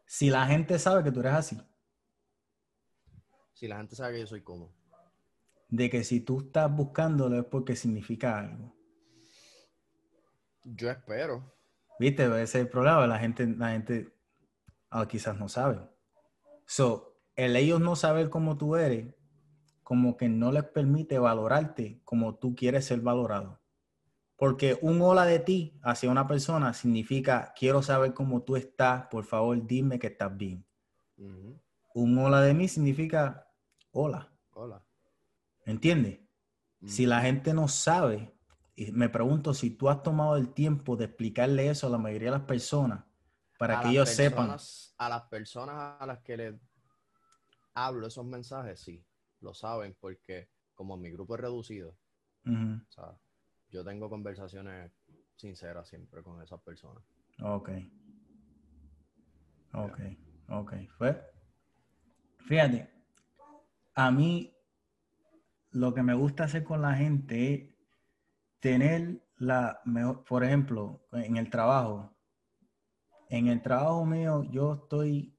Si 0.06 0.30
la 0.30 0.46
gente 0.46 0.78
sabe 0.78 1.02
que 1.02 1.10
tú 1.10 1.20
eres 1.20 1.32
así. 1.32 1.60
Si 3.52 3.66
la 3.66 3.78
gente 3.78 3.96
sabe 3.96 4.14
que 4.14 4.20
yo 4.20 4.26
soy 4.26 4.42
como. 4.42 4.77
De 5.68 5.90
que 5.90 6.04
si 6.04 6.20
tú 6.20 6.40
estás 6.40 6.74
buscándolo 6.74 7.38
es 7.38 7.44
porque 7.44 7.76
significa 7.76 8.38
algo. 8.38 8.74
Yo 10.64 10.90
espero. 10.90 11.54
Viste, 11.98 12.24
ese 12.24 12.42
es 12.42 12.54
el 12.54 12.68
problema. 12.68 13.06
La 13.06 13.18
gente, 13.18 13.46
la 13.46 13.70
gente 13.70 14.12
ah, 14.90 15.06
quizás 15.06 15.38
no 15.38 15.48
sabe. 15.48 15.80
So, 16.66 17.18
el 17.34 17.56
ellos 17.56 17.80
no 17.80 17.96
saber 17.96 18.30
cómo 18.30 18.56
tú 18.56 18.76
eres, 18.76 19.14
como 19.82 20.16
que 20.16 20.28
no 20.28 20.52
les 20.52 20.64
permite 20.64 21.18
valorarte 21.18 22.00
como 22.04 22.36
tú 22.36 22.54
quieres 22.54 22.84
ser 22.84 23.00
valorado. 23.00 23.60
Porque 24.36 24.78
un 24.82 25.00
hola 25.02 25.24
de 25.24 25.38
ti 25.40 25.78
hacia 25.82 26.10
una 26.10 26.28
persona 26.28 26.72
significa 26.74 27.52
quiero 27.56 27.82
saber 27.82 28.14
cómo 28.14 28.42
tú 28.42 28.56
estás, 28.56 29.06
por 29.06 29.24
favor 29.24 29.66
dime 29.66 29.98
que 29.98 30.08
estás 30.08 30.36
bien. 30.36 30.64
Un 31.94 32.18
hola 32.18 32.40
de 32.42 32.54
mí 32.54 32.68
significa 32.68 33.48
hola. 33.90 34.30
Hola. 34.52 34.87
¿Entiendes? 35.68 36.20
Si 36.86 37.04
la 37.04 37.20
gente 37.20 37.52
no 37.52 37.68
sabe, 37.68 38.34
y 38.74 38.90
me 38.92 39.10
pregunto 39.10 39.52
si 39.52 39.68
tú 39.68 39.90
has 39.90 40.02
tomado 40.02 40.36
el 40.36 40.54
tiempo 40.54 40.96
de 40.96 41.04
explicarle 41.04 41.68
eso 41.68 41.88
a 41.88 41.90
la 41.90 41.98
mayoría 41.98 42.30
de 42.30 42.38
las 42.38 42.46
personas 42.46 43.04
para 43.58 43.80
que 43.80 43.88
ellos 43.88 44.08
sepan. 44.08 44.56
A 44.96 45.08
las 45.10 45.22
personas 45.28 46.00
a 46.00 46.06
las 46.06 46.20
que 46.20 46.38
les 46.38 46.54
hablo 47.74 48.06
esos 48.06 48.24
mensajes, 48.24 48.80
sí, 48.80 49.04
lo 49.40 49.52
saben 49.52 49.94
porque 50.00 50.48
como 50.74 50.96
mi 50.96 51.10
grupo 51.10 51.34
es 51.34 51.40
reducido, 51.42 51.98
yo 53.68 53.84
tengo 53.84 54.08
conversaciones 54.08 54.90
sinceras 55.36 55.86
siempre 55.86 56.22
con 56.22 56.40
esas 56.40 56.62
personas. 56.62 57.04
Ok. 57.42 57.68
Ok, 59.74 60.00
ok. 60.48 60.72
Fue. 60.96 61.30
Fíjate, 62.38 62.90
a 63.94 64.10
mí 64.10 64.54
lo 65.70 65.94
que 65.94 66.02
me 66.02 66.14
gusta 66.14 66.44
hacer 66.44 66.64
con 66.64 66.82
la 66.82 66.94
gente 66.94 67.54
es 67.54 67.74
tener 68.60 69.22
la 69.36 69.80
mejor, 69.84 70.24
por 70.24 70.44
ejemplo, 70.44 71.06
en 71.12 71.36
el 71.36 71.50
trabajo. 71.50 72.16
En 73.28 73.48
el 73.48 73.62
trabajo 73.62 74.04
mío 74.04 74.44
yo 74.44 74.74
estoy 74.82 75.36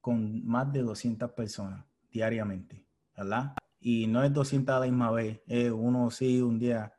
con 0.00 0.46
más 0.46 0.72
de 0.72 0.82
200 0.82 1.32
personas 1.32 1.84
diariamente, 2.10 2.86
¿verdad? 3.16 3.54
Y 3.80 4.06
no 4.06 4.22
es 4.22 4.32
200 4.32 4.74
a 4.74 4.80
la 4.80 4.86
misma 4.86 5.10
vez, 5.10 5.40
es 5.46 5.70
uno 5.70 6.10
sí, 6.10 6.40
un 6.40 6.58
día. 6.58 6.92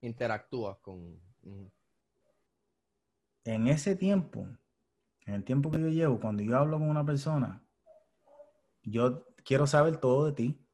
Interactúas 0.00 0.78
con... 0.78 1.20
En 3.44 3.66
ese 3.66 3.96
tiempo, 3.96 4.46
en 5.24 5.34
el 5.34 5.44
tiempo 5.44 5.70
que 5.70 5.80
yo 5.80 5.88
llevo, 5.88 6.20
cuando 6.20 6.42
yo 6.42 6.56
hablo 6.56 6.78
con 6.78 6.88
una 6.88 7.04
persona, 7.04 7.64
yo 8.82 9.26
quiero 9.44 9.66
saber 9.66 9.96
todo 9.96 10.26
de 10.26 10.32
ti, 10.32 10.67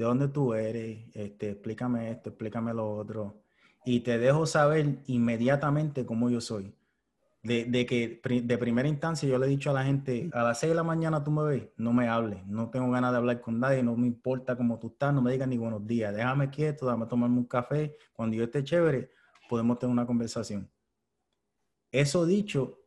de 0.00 0.06
dónde 0.06 0.28
tú 0.28 0.54
eres, 0.54 1.14
este, 1.14 1.50
explícame 1.50 2.10
esto, 2.10 2.30
explícame 2.30 2.72
lo 2.72 2.90
otro, 2.90 3.42
y 3.84 4.00
te 4.00 4.16
dejo 4.16 4.46
saber 4.46 5.00
inmediatamente 5.08 6.06
cómo 6.06 6.30
yo 6.30 6.40
soy. 6.40 6.74
De, 7.42 7.84
que 7.84 8.22
de 8.42 8.58
primera 8.58 8.88
instancia 8.88 9.28
yo 9.28 9.38
le 9.38 9.44
he 9.44 9.50
dicho 9.50 9.68
a 9.68 9.74
la 9.74 9.84
gente, 9.84 10.30
a 10.32 10.42
las 10.42 10.60
6 10.60 10.70
de 10.70 10.76
la 10.76 10.82
mañana 10.82 11.22
tú 11.22 11.30
me 11.30 11.42
ves, 11.42 11.68
no 11.76 11.92
me 11.92 12.08
hables, 12.08 12.46
no 12.46 12.70
tengo 12.70 12.90
ganas 12.90 13.12
de 13.12 13.18
hablar 13.18 13.42
con 13.42 13.60
nadie, 13.60 13.82
no 13.82 13.94
me 13.94 14.06
importa 14.06 14.56
cómo 14.56 14.78
tú 14.78 14.86
estás, 14.86 15.12
no 15.12 15.20
me 15.20 15.32
digas 15.32 15.48
ni 15.48 15.58
buenos 15.58 15.86
días, 15.86 16.14
déjame 16.14 16.48
quieto, 16.48 16.86
déjame 16.86 17.04
tomarme 17.04 17.36
un 17.36 17.44
café, 17.44 17.94
cuando 18.14 18.36
yo 18.36 18.44
esté 18.44 18.64
chévere, 18.64 19.10
podemos 19.50 19.78
tener 19.78 19.92
una 19.92 20.06
conversación. 20.06 20.66
Eso 21.92 22.24
dicho, 22.24 22.78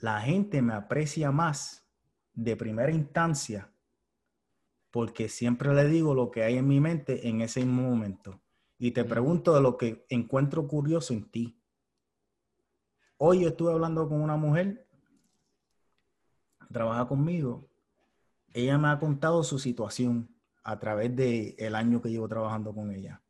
la 0.00 0.20
gente 0.20 0.62
me 0.62 0.74
aprecia 0.74 1.30
más 1.30 1.88
de 2.34 2.56
primera 2.56 2.90
instancia 2.90 3.70
porque 4.90 5.28
siempre 5.28 5.74
le 5.74 5.86
digo 5.86 6.14
lo 6.14 6.30
que 6.30 6.42
hay 6.42 6.56
en 6.56 6.66
mi 6.66 6.80
mente 6.80 7.28
en 7.28 7.40
ese 7.40 7.60
mismo 7.60 7.82
momento. 7.82 8.40
Y 8.78 8.92
te 8.92 9.04
pregunto 9.04 9.54
de 9.54 9.60
lo 9.60 9.76
que 9.76 10.06
encuentro 10.08 10.66
curioso 10.66 11.12
en 11.12 11.30
ti. 11.30 11.60
Hoy 13.16 13.40
yo 13.40 13.48
estuve 13.48 13.72
hablando 13.72 14.08
con 14.08 14.20
una 14.20 14.36
mujer, 14.36 14.86
trabaja 16.72 17.08
conmigo. 17.08 17.68
Ella 18.52 18.78
me 18.78 18.88
ha 18.88 18.98
contado 18.98 19.42
su 19.42 19.58
situación 19.58 20.34
a 20.62 20.78
través 20.78 21.14
del 21.14 21.54
el 21.58 21.74
año 21.74 22.00
que 22.00 22.10
llevo 22.10 22.28
trabajando 22.28 22.72
con 22.72 22.92
ella. 22.92 23.20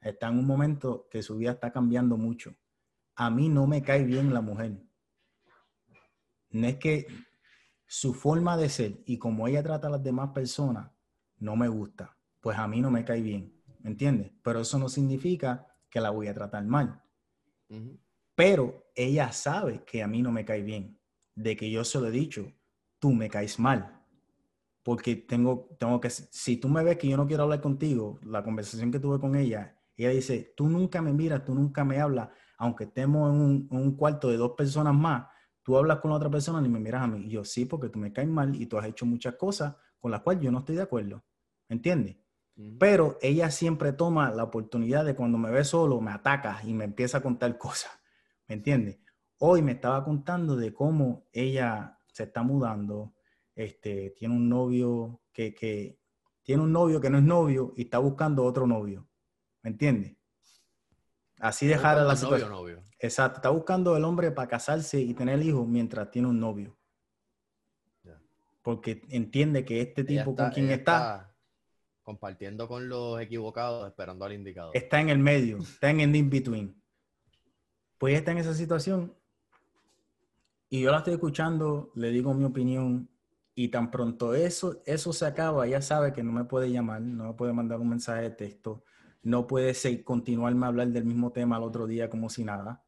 Está 0.00 0.28
en 0.28 0.38
un 0.38 0.46
momento 0.46 1.06
que 1.10 1.22
su 1.22 1.36
vida 1.36 1.52
está 1.52 1.72
cambiando 1.72 2.16
mucho. 2.16 2.54
A 3.14 3.30
mí 3.30 3.48
no 3.48 3.66
me 3.66 3.82
cae 3.82 4.04
bien 4.04 4.32
la 4.34 4.40
mujer. 4.40 4.82
No 6.50 6.66
es 6.66 6.76
que 6.76 7.06
su 7.86 8.14
forma 8.14 8.56
de 8.56 8.68
ser 8.68 9.02
y 9.06 9.18
como 9.18 9.46
ella 9.46 9.62
trata 9.62 9.88
a 9.88 9.90
las 9.90 10.02
demás 10.02 10.30
personas 10.30 10.93
no 11.44 11.56
me 11.56 11.68
gusta. 11.68 12.16
Pues 12.40 12.58
a 12.58 12.66
mí 12.66 12.80
no 12.80 12.90
me 12.90 13.04
cae 13.04 13.20
bien. 13.20 13.54
¿Me 13.80 13.90
entiendes? 13.90 14.32
Pero 14.42 14.60
eso 14.60 14.78
no 14.78 14.88
significa 14.88 15.66
que 15.90 16.00
la 16.00 16.10
voy 16.10 16.26
a 16.26 16.34
tratar 16.34 16.64
mal. 16.64 17.02
Pero 18.34 18.90
ella 18.94 19.30
sabe 19.30 19.84
que 19.84 20.02
a 20.02 20.08
mí 20.08 20.22
no 20.22 20.32
me 20.32 20.44
cae 20.44 20.62
bien. 20.62 20.98
De 21.34 21.54
que 21.56 21.70
yo 21.70 21.84
se 21.84 22.00
lo 22.00 22.06
he 22.06 22.10
dicho, 22.10 22.50
tú 22.98 23.12
me 23.12 23.28
caes 23.28 23.58
mal. 23.58 24.02
Porque 24.82 25.16
tengo, 25.16 25.76
tengo 25.78 26.00
que, 26.00 26.10
si 26.10 26.56
tú 26.56 26.68
me 26.68 26.82
ves 26.82 26.98
que 26.98 27.08
yo 27.08 27.16
no 27.16 27.26
quiero 27.26 27.44
hablar 27.44 27.60
contigo, 27.60 28.18
la 28.22 28.42
conversación 28.42 28.90
que 28.90 28.98
tuve 28.98 29.18
con 29.18 29.34
ella, 29.34 29.78
ella 29.96 30.10
dice, 30.10 30.52
tú 30.56 30.68
nunca 30.68 31.00
me 31.00 31.12
miras, 31.12 31.44
tú 31.44 31.54
nunca 31.54 31.84
me 31.84 32.00
hablas, 32.00 32.28
aunque 32.58 32.84
estemos 32.84 33.32
en 33.32 33.40
un, 33.40 33.68
un 33.70 33.96
cuarto 33.96 34.28
de 34.28 34.36
dos 34.36 34.52
personas 34.52 34.94
más, 34.94 35.26
tú 35.62 35.76
hablas 35.76 36.00
con 36.00 36.10
la 36.10 36.18
otra 36.18 36.30
persona 36.30 36.64
y 36.66 36.70
me 36.70 36.80
miras 36.80 37.02
a 37.02 37.06
mí. 37.06 37.26
Y 37.26 37.30
yo 37.30 37.44
sí, 37.44 37.64
porque 37.64 37.88
tú 37.88 37.98
me 37.98 38.12
caes 38.12 38.28
mal 38.28 38.54
y 38.54 38.66
tú 38.66 38.76
has 38.78 38.86
hecho 38.86 39.06
muchas 39.06 39.36
cosas 39.36 39.74
con 39.98 40.10
las 40.10 40.20
cuales 40.20 40.42
yo 40.42 40.52
no 40.52 40.58
estoy 40.58 40.76
de 40.76 40.82
acuerdo. 40.82 41.24
¿Me 41.68 41.76
entiendes? 41.76 42.16
Pero 42.78 43.18
ella 43.20 43.50
siempre 43.50 43.92
toma 43.92 44.30
la 44.30 44.44
oportunidad 44.44 45.04
de 45.04 45.16
cuando 45.16 45.38
me 45.38 45.50
ve 45.50 45.64
solo, 45.64 46.00
me 46.00 46.12
ataca 46.12 46.60
y 46.64 46.72
me 46.72 46.84
empieza 46.84 47.18
a 47.18 47.22
contar 47.22 47.58
cosas. 47.58 47.92
¿Me 48.46 48.54
entiendes? 48.54 48.98
Hoy 49.38 49.62
me 49.62 49.72
estaba 49.72 50.04
contando 50.04 50.56
de 50.56 50.72
cómo 50.72 51.26
ella 51.32 51.98
se 52.12 52.24
está 52.24 52.42
mudando, 52.42 53.14
este, 53.54 54.10
tiene 54.10 54.34
un 54.34 54.48
novio 54.48 55.20
que, 55.32 55.54
que, 55.54 55.98
tiene 56.42 56.62
un 56.62 56.72
novio 56.72 57.00
que 57.00 57.10
no 57.10 57.18
es 57.18 57.24
novio 57.24 57.72
y 57.76 57.82
está 57.82 57.98
buscando 57.98 58.44
otro 58.44 58.66
novio. 58.66 59.08
¿Me 59.62 59.70
entiendes? 59.70 60.16
Así 61.40 61.66
dejar 61.66 61.98
a 61.98 62.04
la 62.04 62.16
situación. 62.16 62.50
Novio, 62.50 62.82
Exacto, 62.98 63.38
está 63.38 63.50
buscando 63.50 63.96
el 63.96 64.04
hombre 64.04 64.30
para 64.30 64.48
casarse 64.48 65.00
y 65.00 65.12
tener 65.14 65.42
hijos 65.42 65.66
mientras 65.66 66.10
tiene 66.10 66.28
un 66.28 66.38
novio. 66.38 66.78
Porque 68.62 69.02
entiende 69.10 69.64
que 69.64 69.82
este 69.82 70.04
tipo 70.04 70.34
con 70.34 70.50
quien 70.50 70.70
está 70.70 71.33
compartiendo 72.04 72.68
con 72.68 72.88
los 72.88 73.20
equivocados, 73.20 73.88
esperando 73.88 74.24
al 74.24 74.34
indicador. 74.34 74.76
Está 74.76 75.00
en 75.00 75.08
el 75.08 75.18
medio, 75.18 75.58
está 75.58 75.90
en 75.90 76.00
el 76.00 76.14
in-between. 76.14 76.80
Pues 77.98 78.14
está 78.14 78.30
en 78.32 78.38
esa 78.38 78.54
situación 78.54 79.14
y 80.74 80.80
yo 80.80 80.90
la 80.90 80.98
estoy 80.98 81.14
escuchando, 81.14 81.92
le 81.94 82.10
digo 82.10 82.34
mi 82.34 82.44
opinión 82.44 83.08
y 83.54 83.68
tan 83.68 83.92
pronto 83.92 84.34
eso, 84.34 84.82
eso 84.86 85.12
se 85.12 85.24
acaba, 85.24 85.66
ya 85.68 85.80
sabe 85.80 86.12
que 86.12 86.24
no 86.24 86.32
me 86.32 86.44
puede 86.44 86.70
llamar, 86.70 87.00
no 87.00 87.28
me 87.28 87.34
puede 87.34 87.52
mandar 87.52 87.78
un 87.78 87.90
mensaje 87.90 88.22
de 88.22 88.30
texto, 88.30 88.82
no 89.22 89.46
puede 89.46 89.72
seguir, 89.74 90.02
continuarme 90.02 90.66
a 90.66 90.70
hablar 90.70 90.88
del 90.88 91.04
mismo 91.04 91.30
tema 91.30 91.56
al 91.56 91.62
otro 91.62 91.86
día 91.86 92.10
como 92.10 92.28
si 92.28 92.44
nada, 92.44 92.82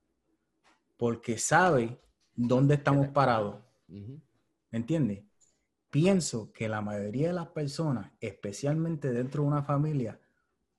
porque 0.96 1.38
sabe 1.38 2.00
dónde 2.34 2.74
estamos 2.74 3.06
parados. 3.08 3.62
¿Me 3.86 4.78
entiendes? 4.78 5.22
Pienso 5.96 6.52
que 6.52 6.68
la 6.68 6.82
mayoría 6.82 7.28
de 7.28 7.32
las 7.32 7.48
personas, 7.48 8.12
especialmente 8.20 9.14
dentro 9.14 9.42
de 9.42 9.48
una 9.48 9.62
familia, 9.62 10.20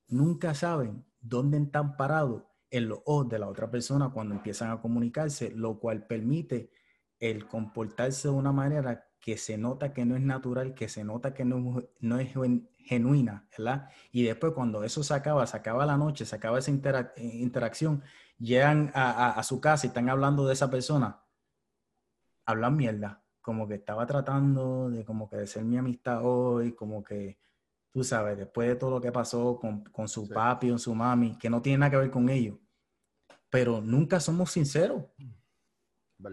nunca 0.09 0.53
saben 0.53 1.07
dónde 1.19 1.57
están 1.57 1.97
parados 1.97 2.43
en 2.69 2.87
los 2.87 2.99
ojos 3.03 3.27
de 3.27 3.39
la 3.39 3.47
otra 3.47 3.71
persona 3.71 4.09
cuando 4.09 4.35
empiezan 4.35 4.69
a 4.69 4.79
comunicarse, 4.79 5.49
lo 5.49 5.79
cual 5.79 6.05
permite 6.05 6.69
el 7.17 7.47
comportarse 7.47 8.27
de 8.27 8.35
una 8.35 8.51
manera 8.51 9.07
que 9.19 9.37
se 9.37 9.57
nota 9.57 9.91
que 9.91 10.05
no 10.05 10.15
es 10.15 10.21
natural, 10.21 10.75
que 10.75 10.87
se 10.87 11.03
nota 11.03 11.33
que 11.33 11.45
no, 11.45 11.79
es 12.19 12.33
genuina, 12.85 13.47
¿verdad? 13.57 13.89
Y 14.11 14.21
después 14.21 14.53
cuando 14.53 14.83
eso 14.83 15.01
se 15.01 15.15
acaba, 15.15 15.47
se 15.47 15.57
acaba 15.57 15.87
la 15.87 15.97
noche, 15.97 16.27
se 16.27 16.35
acaba 16.35 16.59
esa 16.59 16.69
interacción, 16.69 18.03
llegan 18.37 18.91
a, 18.93 19.41
su 19.41 19.59
casa 19.59 19.87
y 19.87 19.89
están 19.89 20.09
hablando 20.09 20.45
de 20.45 20.53
esa 20.53 20.69
persona, 20.69 21.23
hablan 22.45 22.75
mierda, 22.75 23.23
como 23.47 23.65
que 23.65 23.75
estaba 23.75 24.05
tratando 24.05 24.89
de 24.89 25.05
como 25.05 25.29
que 25.29 25.37
de 25.37 25.47
ser 25.47 25.63
mi 25.63 25.77
amistad 25.77 26.19
hoy, 26.21 26.73
como 26.73 27.01
que, 27.01 27.39
tú 27.93 28.03
sabes, 28.03 28.37
después 28.37 28.67
de 28.67 28.75
todo 28.75 28.89
lo 28.89 28.99
que 28.99 29.09
pasó 29.09 29.57
con, 29.57 29.85
con 29.85 30.09
su 30.09 30.27
papi 30.27 30.69
o 30.69 30.77
su 30.77 30.93
mami, 30.93 31.37
que 31.37 31.49
no 31.49 31.61
tiene 31.61 31.77
nada 31.77 31.91
que 31.91 31.95
ver 31.95 32.11
con 32.11 32.27
ellos, 32.27 32.57
pero 33.49 33.79
nunca 33.79 34.19
somos 34.19 34.51
sinceros. 34.51 35.05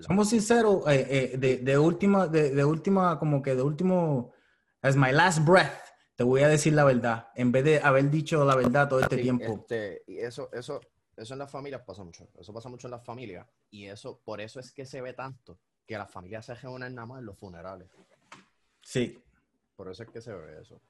Somos 0.00 0.28
sinceros 0.28 0.84
eh, 0.88 1.06
eh, 1.08 1.38
de, 1.38 1.58
de, 1.58 1.78
última, 1.78 2.26
de, 2.26 2.50
de, 2.50 2.64
última, 2.64 3.16
como 3.16 3.40
que 3.40 3.54
de 3.54 3.62
último, 3.62 4.32
as 4.82 4.96
my 4.96 5.12
last 5.12 5.46
breath, 5.46 5.84
te 6.16 6.24
voy 6.24 6.42
a 6.42 6.48
decir 6.48 6.72
la 6.72 6.82
verdad, 6.82 7.28
en 7.36 7.52
vez 7.52 7.62
de 7.62 7.78
haber 7.78 8.10
dicho 8.10 8.44
la 8.44 8.56
verdad 8.56 8.88
todo 8.88 8.98
este 8.98 9.18
tiempo. 9.18 9.44
Este, 9.44 10.02
y 10.08 10.18
eso, 10.18 10.50
eso, 10.52 10.80
eso 11.16 11.32
en 11.32 11.38
las 11.38 11.50
familias 11.52 11.82
pasa 11.86 12.02
mucho, 12.02 12.28
eso 12.40 12.52
pasa 12.52 12.68
mucho 12.68 12.88
en 12.88 12.90
las 12.90 13.04
familias, 13.04 13.46
y 13.70 13.84
eso, 13.84 14.20
por 14.24 14.40
eso 14.40 14.58
es 14.58 14.72
que 14.72 14.84
se 14.84 15.00
ve 15.00 15.12
tanto 15.12 15.60
que 15.86 15.98
las 15.98 16.10
familias 16.10 16.46
se 16.46 16.54
reúnen 16.54 16.94
nada 16.94 17.06
más 17.06 17.18
en 17.20 17.26
los 17.26 17.38
funerales. 17.38 17.88
Sí. 18.82 19.22
Por 19.76 19.90
eso 19.90 20.02
es 20.02 20.10
que 20.10 20.20
se 20.20 20.32
ve 20.32 20.60
eso. 20.60 20.80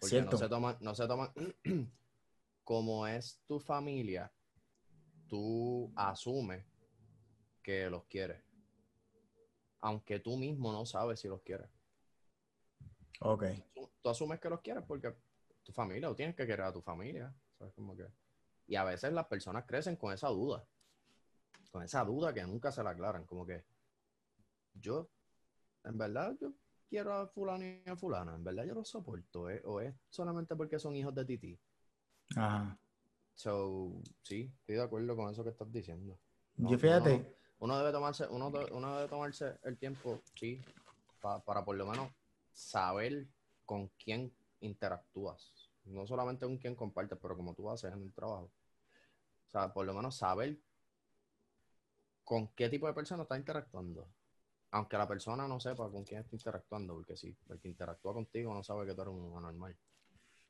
Porque 0.00 0.22
no 0.22 0.36
se 0.36 0.48
toman, 0.48 0.76
no 0.80 0.94
se 0.94 1.06
toman, 1.06 1.30
como 2.64 3.06
es 3.06 3.40
tu 3.46 3.60
familia, 3.60 4.32
tú 5.28 5.92
asumes 5.94 6.64
que 7.62 7.88
los 7.90 8.04
quieres. 8.04 8.42
Aunque 9.80 10.18
tú 10.18 10.36
mismo 10.36 10.72
no 10.72 10.84
sabes 10.84 11.20
si 11.20 11.28
los 11.28 11.42
quieres. 11.42 11.68
Ok. 13.20 13.44
Tú, 13.74 13.90
tú 14.02 14.08
asumes 14.08 14.40
que 14.40 14.50
los 14.50 14.60
quieres 14.60 14.84
porque 14.86 15.14
tu 15.62 15.72
familia, 15.72 16.08
tú 16.08 16.14
tienes 16.14 16.34
que 16.34 16.46
querer 16.46 16.66
a 16.66 16.72
tu 16.72 16.80
familia. 16.80 17.32
¿sabes? 17.58 17.74
Como 17.74 17.96
que... 17.96 18.06
Y 18.66 18.76
a 18.76 18.84
veces 18.84 19.12
las 19.12 19.26
personas 19.26 19.64
crecen 19.66 19.96
con 19.96 20.12
esa 20.12 20.28
duda. 20.28 20.64
Con 21.70 21.82
esa 21.82 22.04
duda 22.04 22.32
que 22.32 22.42
nunca 22.44 22.72
se 22.72 22.82
la 22.82 22.90
aclaran. 22.90 23.24
Como 23.24 23.44
que 23.44 23.64
yo, 24.74 25.08
en 25.84 25.98
verdad, 25.98 26.36
yo 26.40 26.52
quiero 26.88 27.14
a 27.14 27.26
fulano 27.28 27.64
y 27.64 27.82
a 27.86 27.96
fulana. 27.96 28.34
En 28.34 28.44
verdad 28.44 28.64
yo 28.64 28.74
los 28.74 28.88
soporto. 28.88 29.48
¿eh? 29.50 29.62
O 29.64 29.80
es 29.80 29.94
solamente 30.08 30.56
porque 30.56 30.78
son 30.78 30.96
hijos 30.96 31.14
de 31.14 31.24
Titi. 31.24 31.58
Ajá. 32.36 32.78
So, 33.34 34.02
sí, 34.22 34.52
estoy 34.60 34.76
de 34.76 34.82
acuerdo 34.82 35.16
con 35.16 35.30
eso 35.30 35.42
que 35.42 35.50
estás 35.50 35.72
diciendo. 35.72 36.18
Yo 36.56 36.78
fíjate, 36.78 37.14
Uno, 37.14 37.26
uno 37.60 37.78
debe 37.78 37.92
tomarse, 37.92 38.26
uno, 38.28 38.52
uno 38.72 38.96
debe 38.96 39.08
tomarse 39.08 39.58
el 39.62 39.78
tiempo, 39.78 40.20
sí, 40.34 40.60
pa- 41.20 41.42
para 41.42 41.64
por 41.64 41.76
lo 41.76 41.86
menos 41.86 42.10
saber 42.52 43.26
con 43.64 43.88
quién 44.02 44.30
interactúas. 44.60 45.70
No 45.84 46.06
solamente 46.06 46.44
con 46.44 46.58
quién 46.58 46.74
compartes, 46.74 47.18
pero 47.20 47.36
como 47.36 47.54
tú 47.54 47.70
haces 47.70 47.92
en 47.92 48.02
el 48.02 48.12
trabajo. 48.12 48.50
O 49.46 49.50
sea, 49.50 49.72
por 49.72 49.86
lo 49.86 49.94
menos 49.94 50.16
saber 50.16 50.58
con 52.24 52.48
qué 52.48 52.68
tipo 52.68 52.86
de 52.86 52.92
persona 52.94 53.22
estás 53.22 53.38
interactuando. 53.38 54.06
Aunque 54.72 54.96
la 54.96 55.08
persona 55.08 55.48
no 55.48 55.58
sepa 55.58 55.90
con 55.90 56.04
quién 56.04 56.20
está 56.20 56.34
interactuando, 56.36 56.94
porque 56.94 57.16
si 57.16 57.34
el 57.48 57.58
que 57.58 57.68
interactúa 57.68 58.12
contigo 58.14 58.54
no 58.54 58.62
sabe 58.62 58.86
que 58.86 58.94
tú 58.94 59.02
eres 59.02 59.14
un 59.14 59.36
anormal. 59.36 59.76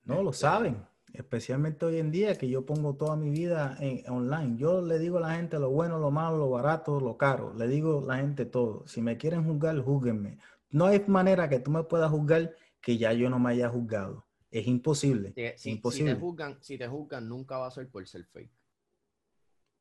no 0.04 0.22
lo 0.22 0.32
saben, 0.32 0.84
especialmente 1.12 1.84
hoy 1.86 1.98
en 1.98 2.10
día 2.10 2.36
que 2.36 2.48
yo 2.48 2.64
pongo 2.66 2.94
toda 2.96 3.16
mi 3.16 3.30
vida 3.30 3.76
en 3.80 4.02
online. 4.10 4.56
Yo 4.58 4.82
le 4.82 4.98
digo 4.98 5.18
a 5.18 5.20
la 5.22 5.34
gente 5.36 5.58
lo 5.58 5.70
bueno, 5.70 5.98
lo 5.98 6.10
malo, 6.10 6.36
lo 6.36 6.50
barato, 6.50 7.00
lo 7.00 7.16
caro. 7.16 7.54
Le 7.54 7.66
digo 7.68 8.00
a 8.04 8.06
la 8.06 8.16
gente 8.16 8.44
todo. 8.44 8.86
Si 8.86 9.00
me 9.02 9.16
quieren 9.16 9.44
juzgar, 9.44 9.78
júguenme. 9.80 10.38
No 10.70 10.86
hay 10.86 11.02
manera 11.06 11.48
que 11.48 11.58
tú 11.60 11.70
me 11.70 11.82
puedas 11.84 12.10
juzgar 12.10 12.54
que 12.80 12.96
ya 12.98 13.12
yo 13.12 13.28
no 13.30 13.38
me 13.38 13.50
haya 13.50 13.68
juzgado. 13.68 14.26
Es 14.50 14.66
imposible. 14.66 15.32
Si, 15.34 15.42
si- 15.42 15.56
si 15.56 15.70
imposible. 15.70 16.14
te 16.14 16.20
juzgan, 16.20 16.58
si 16.60 16.76
te 16.78 16.88
juzgan, 16.88 17.28
nunca 17.28 17.56
va 17.58 17.68
a 17.68 17.70
ser 17.70 17.88
por 17.88 18.06
ser 18.06 18.24
fake. 18.26 18.50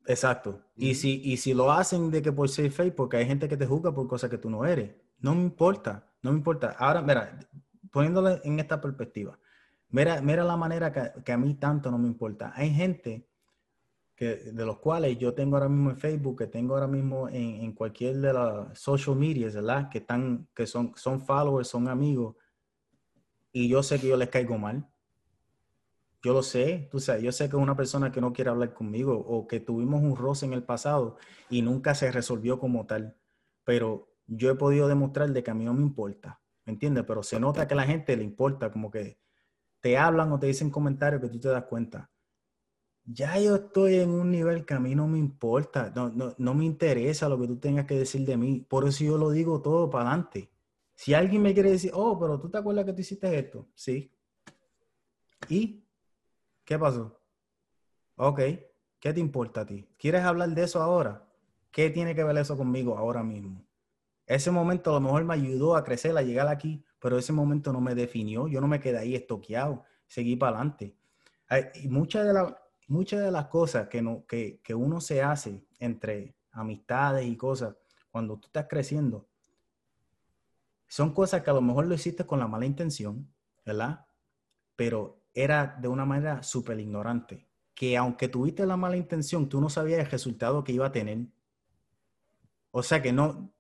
Exacto. 0.10 0.60
Y, 0.76 0.95
si, 0.95 1.22
y 1.24 1.38
si 1.38 1.53
lo 1.53 1.72
hacen 1.72 2.10
de 2.10 2.24
que 2.24 2.32
por 2.32 2.49
ser 2.49 2.72
fake, 2.72 2.95
porque 2.95 3.18
hay 3.18 3.28
gente 3.28 3.47
que 3.47 3.55
te 3.55 3.68
juzga 3.68 3.93
por 3.93 4.07
cosas 4.07 4.28
que 4.32 4.39
tú 4.39 4.49
no 4.49 4.66
eres. 4.66 4.89
No 5.20 5.36
me 5.36 5.43
importa, 5.43 6.12
no 6.24 6.32
me 6.32 6.38
importa. 6.38 6.76
Ahora, 6.80 7.03
mira, 7.03 7.38
poniéndole 7.91 8.41
en 8.43 8.60
esta 8.60 8.82
perspectiva, 8.82 9.38
mira, 9.89 10.20
mira 10.20 10.43
la 10.43 10.57
manera 10.57 10.91
que, 10.91 11.22
que 11.24 11.32
a 11.32 11.38
mí 11.38 11.53
tanto 11.53 11.91
no 11.91 11.99
me 11.99 12.07
importa. 12.07 12.51
Hay 12.55 12.74
gente 12.74 13.30
que, 14.16 14.36
de 14.51 14.66
los 14.66 14.80
cuales 14.80 15.16
yo 15.20 15.36
tengo 15.36 15.57
ahora 15.57 15.70
mismo 15.70 15.91
en 15.91 15.99
Facebook, 15.99 16.39
que 16.39 16.47
tengo 16.47 16.74
ahora 16.74 16.88
mismo 16.88 17.30
en, 17.30 17.62
en 17.62 17.74
cualquier 17.74 18.18
de 18.18 18.34
las 18.34 18.80
social 18.80 19.16
medias, 19.16 19.53
¿verdad? 19.53 19.89
Que 19.89 19.99
están, 19.99 20.47
que 20.55 20.66
son, 20.66 20.91
son 20.95 21.22
followers, 21.22 21.68
son 21.68 21.88
amigos, 21.88 22.36
y 23.51 23.70
yo 23.70 23.84
sé 23.84 23.99
que 23.99 24.07
yo 24.07 24.18
les 24.18 24.30
caigo 24.30 24.57
mal. 24.57 24.89
Yo 26.22 26.34
lo 26.34 26.44
sé, 26.44 26.90
tú 26.92 27.00
sabes, 27.00 27.24
yo 27.24 27.32
sé 27.32 27.50
que 27.50 27.56
es 27.56 27.62
una 27.62 27.78
persona 27.78 28.12
que 28.12 28.20
no 28.20 28.34
quiere 28.34 28.50
hablar 28.50 28.74
conmigo 28.74 29.18
o 29.18 29.48
que 29.48 29.62
tuvimos 29.62 30.02
un 30.02 30.18
roce 30.18 30.46
en 30.46 30.54
el 30.54 30.64
pasado 30.64 31.18
y 31.50 31.62
nunca 31.62 31.96
se 31.96 32.12
resolvió 32.12 32.60
como 32.60 32.86
tal. 32.86 33.16
Pero 33.64 34.10
yo 34.28 34.52
he 34.52 34.56
podido 34.56 34.88
demostrar 34.90 35.32
de 35.32 35.44
que 35.44 35.52
a 35.52 35.54
mí 35.54 35.64
no 35.64 35.74
me 35.74 35.82
importa, 35.82 36.42
¿me 36.66 36.74
entiendes? 36.74 37.06
Pero 37.08 37.24
se 37.24 37.40
nota 37.40 37.68
que 37.68 37.74
a 37.74 37.78
la 37.78 37.86
gente 37.86 38.18
le 38.18 38.24
importa, 38.24 38.70
como 38.70 38.92
que 38.92 39.18
te 39.80 39.98
hablan 39.98 40.32
o 40.34 40.40
te 40.40 40.48
dicen 40.48 40.70
comentarios 40.70 41.22
que 41.22 41.30
tú 41.30 41.40
te 41.40 41.48
das 41.48 41.64
cuenta. 41.64 42.12
Ya 43.06 43.40
yo 43.40 43.56
estoy 43.56 43.96
en 43.96 44.10
un 44.10 44.30
nivel 44.30 44.66
que 44.66 44.74
a 44.74 44.80
mí 44.80 44.94
no 44.96 45.08
me 45.08 45.18
importa, 45.18 45.92
no, 45.96 46.10
no, 46.10 46.36
no 46.38 46.54
me 46.54 46.66
interesa 46.66 47.30
lo 47.30 47.40
que 47.40 47.48
tú 47.48 47.58
tengas 47.58 47.86
que 47.86 47.96
decir 47.96 48.26
de 48.26 48.36
mí. 48.38 48.60
Por 48.70 48.88
eso 48.88 49.06
yo 49.06 49.18
lo 49.18 49.32
digo 49.32 49.62
todo 49.62 49.90
para 49.90 50.10
adelante. 50.10 50.52
Si 50.96 51.14
alguien 51.14 51.42
me 51.42 51.54
quiere 51.54 51.72
decir, 51.72 51.92
oh, 51.94 52.20
pero 52.20 52.40
tú 52.40 52.50
te 52.50 52.58
acuerdas 52.58 52.84
que 52.84 52.94
tú 52.94 53.02
hiciste 53.02 53.40
esto, 53.40 53.70
sí. 53.74 54.12
¿Y 55.48 55.82
qué 56.70 56.78
pasó? 56.78 57.20
Ok, 58.18 58.40
¿qué 59.00 59.14
te 59.14 59.20
importa 59.20 59.62
a 59.62 59.66
ti? 59.66 59.88
¿Quieres 59.98 60.24
hablar 60.24 60.50
de 60.50 60.64
eso 60.64 60.82
ahora? 60.82 61.28
¿Qué 61.72 61.90
tiene 61.90 62.14
que 62.16 62.24
ver 62.24 62.38
eso 62.38 62.58
conmigo 62.58 62.98
ahora 62.98 63.24
mismo? 63.24 63.66
Ese 64.28 64.52
momento 64.52 64.92
a 64.92 64.96
lo 64.96 65.02
mejor 65.02 65.26
me 65.26 65.36
ayudó 65.36 65.76
a 65.76 65.84
crecer, 65.84 66.18
a 66.18 66.24
llegar 66.24 66.48
aquí, 66.48 66.84
pero 67.00 67.18
ese 67.18 67.34
momento 67.34 67.74
no 67.74 67.82
me 67.82 67.96
definió. 67.96 68.48
Yo 68.48 68.62
no 68.62 68.68
me 68.68 68.80
quedé 68.80 69.00
ahí 69.00 69.16
estoqueado, 69.16 69.84
seguí 70.08 70.36
para 70.36 70.58
adelante. 70.58 70.96
Y 71.76 71.90
muchas 71.90 72.28
de, 72.28 72.34
la- 72.34 72.58
muchas 72.88 73.22
de 73.22 73.32
las 73.32 73.48
cosas 73.48 73.90
que, 73.90 74.02
no, 74.02 74.26
que, 74.28 74.62
que 74.64 74.76
uno 74.76 75.02
se 75.02 75.24
hace 75.24 75.64
entre 75.80 76.36
amistades 76.52 77.28
y 77.28 77.38
cosas, 77.38 77.76
cuando 78.12 78.38
tú 78.40 78.48
estás 78.48 78.68
creciendo, 78.70 79.28
son 80.88 81.14
cosas 81.14 81.42
que 81.44 81.50
a 81.50 81.54
lo 81.54 81.62
mejor 81.62 81.88
lo 81.88 81.96
hiciste 81.96 82.26
con 82.26 82.40
la 82.40 82.48
mala 82.48 82.66
intención, 82.66 83.32
¿verdad? 83.66 84.06
Pero 84.76 85.19
era 85.34 85.78
de 85.80 85.88
una 85.88 86.06
manera 86.06 86.44
súper 86.44 86.80
ignorante, 86.80 87.48
que 87.74 87.98
aunque 87.98 88.28
tuviste 88.28 88.66
la 88.66 88.78
mala 88.78 88.98
intención, 88.98 89.50
tú 89.50 89.62
no 89.62 89.70
sabías 89.70 90.00
el 90.00 90.10
resultado 90.10 90.64
que 90.64 90.74
iba 90.74 90.88
a 90.88 90.92
tener. 90.92 91.28
O 92.72 92.84
sea 92.84 93.02
que 93.02 93.12
no, 93.12 93.54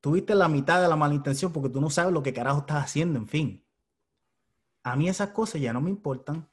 tuviste 0.00 0.34
la 0.34 0.48
mitad 0.48 0.80
de 0.80 0.88
la 0.88 0.96
mala 0.96 1.14
intención 1.14 1.52
porque 1.52 1.68
tú 1.68 1.80
no 1.80 1.90
sabes 1.90 2.12
lo 2.12 2.22
que 2.22 2.32
carajo 2.32 2.60
estás 2.60 2.84
haciendo, 2.84 3.18
en 3.18 3.28
fin. 3.28 3.64
A 4.82 4.96
mí 4.96 5.08
esas 5.08 5.30
cosas 5.30 5.60
ya 5.60 5.72
no 5.72 5.80
me 5.80 5.90
importan. 5.90 6.48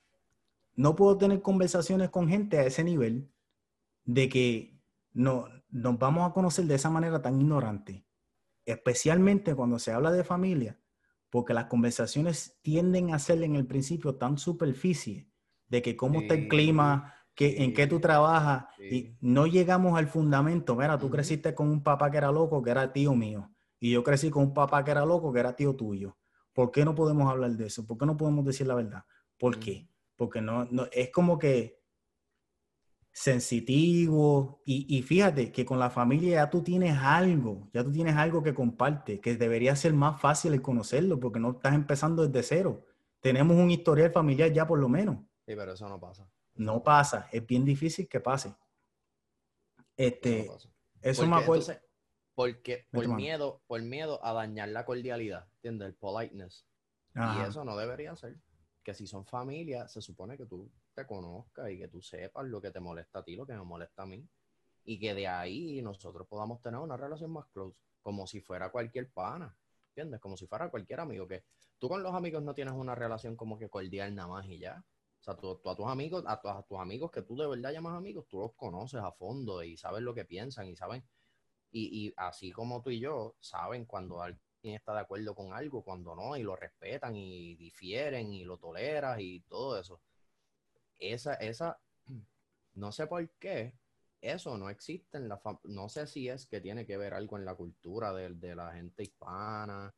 No 0.76 0.96
puedo 0.96 1.18
tener 1.18 1.42
conversaciones 1.42 2.10
con 2.10 2.28
gente 2.28 2.58
a 2.58 2.66
ese 2.66 2.84
nivel 2.84 3.32
de 4.06 4.28
que 4.28 4.80
no, 5.14 5.46
nos 5.70 6.00
vamos 6.00 6.30
a 6.30 6.34
conocer 6.34 6.66
de 6.66 6.76
esa 6.76 6.90
manera 6.90 7.22
tan 7.22 7.40
ignorante, 7.40 8.06
especialmente 8.66 9.56
cuando 9.56 9.80
se 9.80 9.92
habla 9.92 10.12
de 10.12 10.24
familia, 10.24 10.80
porque 11.34 11.56
las 11.56 11.66
conversaciones 11.66 12.60
tienden 12.62 13.12
a 13.12 13.18
ser 13.18 13.42
en 13.42 13.56
el 13.56 13.66
principio 13.66 14.14
tan 14.18 14.38
superficie 14.38 15.28
de 15.68 15.82
que 15.82 15.98
cómo 15.98 16.22
está 16.22 16.36
el 16.36 16.48
clima, 16.48 17.12
que, 17.34 17.64
en 17.64 17.74
qué 17.74 17.88
tú 17.88 17.96
sí, 17.96 18.02
trabajas, 18.04 18.66
y 18.78 19.16
no 19.20 19.48
llegamos 19.48 19.98
al 19.98 20.06
fundamento. 20.06 20.76
Mira, 20.76 21.00
tú 21.00 21.10
creciste 21.10 21.56
con 21.56 21.70
un 21.70 21.82
papá 21.82 22.12
que 22.12 22.18
era 22.18 22.32
loco, 22.32 22.62
que 22.62 22.70
era 22.70 22.94
tío 22.94 23.16
mío, 23.16 23.50
y 23.80 23.90
yo 23.90 24.04
crecí 24.04 24.30
con 24.30 24.44
un 24.44 24.54
papá 24.54 24.84
que 24.84 24.92
era 24.92 25.06
loco, 25.06 25.34
que 25.34 25.40
era 25.40 25.56
tío 25.56 25.76
tuyo. 25.76 26.16
¿Por 26.54 26.70
qué 26.70 26.86
no 26.86 26.94
podemos 26.94 27.28
hablar 27.28 27.50
de 27.54 27.66
eso? 27.66 27.84
¿Por 27.88 27.98
qué 27.98 28.06
no 28.06 28.16
podemos 28.16 28.46
decir 28.46 28.68
la 28.68 28.76
verdad? 28.76 29.04
¿Por 29.40 29.58
qué? 29.58 29.88
Porque 30.16 30.40
no, 30.40 30.66
no 30.66 30.86
es 30.92 31.10
como 31.10 31.40
que 31.40 31.82
sensitivo 33.14 34.62
y, 34.66 34.98
y 34.98 35.04
fíjate 35.04 35.52
que 35.52 35.66
con 35.66 35.80
la 35.80 35.90
familia 35.92 36.44
ya 36.44 36.50
tú 36.50 36.64
tienes 36.64 36.98
algo, 36.98 37.70
ya 37.74 37.84
tú 37.84 37.92
tienes 37.92 38.16
algo 38.16 38.42
que 38.44 38.54
comparte, 38.54 39.22
que 39.22 39.36
debería 39.38 39.76
ser 39.76 39.94
más 39.94 40.20
fácil 40.20 40.54
el 40.54 40.62
conocerlo 40.62 41.20
porque 41.20 41.40
no 41.40 41.52
estás 41.52 41.74
empezando 41.76 42.28
desde 42.28 42.44
cero. 42.44 42.86
Tenemos 43.22 43.56
un 43.56 43.70
historial 43.72 44.12
familiar 44.12 44.52
ya 44.52 44.68
por 44.68 44.80
lo 44.80 44.90
menos. 44.90 45.18
Sí, 45.46 45.56
pero 45.56 45.74
eso 45.74 45.88
no 45.88 46.00
pasa. 46.00 46.28
No 46.56 46.84
pasa, 46.84 47.30
es 47.32 47.46
bien 47.46 47.64
difícil 47.66 48.08
que 48.08 48.20
pase. 48.20 48.50
Eso 48.50 48.58
Este, 49.96 50.46
no 50.48 50.54
pasa. 50.54 50.70
eso 51.02 51.28
me 51.28 51.36
acuerdo. 51.36 51.62
entonces, 51.72 51.84
porque 52.36 52.88
por 52.92 53.06
mano. 53.08 53.18
miedo, 53.18 53.62
por 53.68 53.82
miedo 53.84 54.26
a 54.26 54.34
dañar 54.34 54.70
la 54.70 54.86
cordialidad, 54.86 55.48
¿entiendes? 55.56 55.90
El 55.90 55.96
politeness. 55.96 56.66
Y 57.16 57.42
eso 57.48 57.64
no 57.64 57.78
debería 57.78 58.16
ser. 58.16 58.38
Que 58.84 58.94
si 58.96 59.06
son 59.06 59.24
familia, 59.26 59.88
se 59.88 60.02
supone 60.02 60.36
que 60.36 60.46
tú 60.48 60.70
te 60.94 61.06
conozcas 61.08 61.70
y 61.72 61.80
que 61.80 61.88
tú 61.88 62.02
sepas 62.02 62.46
lo 62.46 62.62
que 62.62 62.72
te 62.72 62.80
molesta 62.80 63.20
a 63.20 63.24
ti, 63.24 63.36
lo 63.36 63.46
que 63.46 63.54
me 63.54 63.64
molesta 63.64 64.04
a 64.04 64.06
mí. 64.06 64.28
Y 64.86 65.00
que 65.00 65.14
de 65.14 65.28
ahí 65.28 65.82
nosotros 65.82 66.28
podamos 66.28 66.62
tener 66.62 66.80
una 66.80 66.98
relación 66.98 67.32
más 67.32 67.46
close, 67.48 67.78
como 68.02 68.28
si 68.28 68.42
fuera 68.42 68.70
cualquier 68.72 69.10
pana, 69.12 69.56
¿entiendes? 69.90 70.20
Como 70.20 70.38
si 70.38 70.48
fuera 70.48 70.70
cualquier 70.70 71.00
amigo. 71.00 71.28
Que 71.28 71.44
tú 71.80 71.88
con 71.90 72.04
los 72.04 72.14
amigos 72.14 72.44
no 72.44 72.54
tienes 72.54 72.74
una 72.74 72.96
relación 72.96 73.36
como 73.36 73.58
que 73.58 73.70
cordial 73.70 74.14
nada 74.16 74.28
más 74.30 74.46
y 74.48 74.60
ya. 74.60 74.84
O 75.22 75.24
sea, 75.24 75.36
tú, 75.38 75.60
a 75.70 75.76
tus 75.76 75.88
amigos, 75.88 76.24
a, 76.28 76.40
tu- 76.42 76.50
tus 76.68 76.80
amigos 76.80 77.12
que 77.12 77.22
tú 77.22 77.38
de 77.38 77.48
verdad 77.48 77.72
llamas 77.72 77.98
amigos, 77.98 78.26
tú 78.28 78.40
los 78.40 78.54
conoces 78.56 79.02
a 79.02 79.12
fondo 79.14 79.64
y 79.64 79.78
sabes 79.78 80.02
lo 80.02 80.14
que 80.14 80.26
piensan 80.26 80.68
y 80.68 80.76
saben. 80.76 81.04
Y, 81.72 82.08
y 82.10 82.14
así 82.18 82.52
como 82.52 82.82
tú 82.82 82.90
y 82.92 83.00
yo, 83.00 83.36
saben 83.40 83.86
cuando 83.86 84.22
alguien 84.22 84.40
está 84.64 84.94
de 84.94 85.02
acuerdo 85.02 85.36
con 85.36 85.54
algo, 85.54 85.84
cuando 85.84 86.16
no, 86.16 86.38
y 86.38 86.44
lo 86.44 86.56
respetan 86.56 87.16
y 87.16 87.56
difieren 87.56 88.32
y 88.34 88.44
lo 88.46 88.58
toleras 88.58 89.20
y 89.20 89.42
todo 89.42 89.80
eso. 89.80 90.02
Esa, 91.00 91.34
esa, 91.36 91.78
no 92.76 92.92
sé 92.92 93.08
por 93.08 93.30
qué, 93.40 93.74
eso 94.22 94.58
no 94.58 94.70
existe 94.70 95.18
en 95.18 95.30
la 95.30 95.42
no 95.66 95.90
sé 95.90 96.08
si 96.08 96.30
es 96.30 96.46
que 96.48 96.62
tiene 96.62 96.86
que 96.86 96.98
ver 96.98 97.14
algo 97.14 97.38
en 97.38 97.46
la 97.46 97.56
cultura 97.56 98.14
de, 98.14 98.30
de 98.36 98.56
la 98.56 98.74
gente 98.74 99.04
hispana 99.04 99.94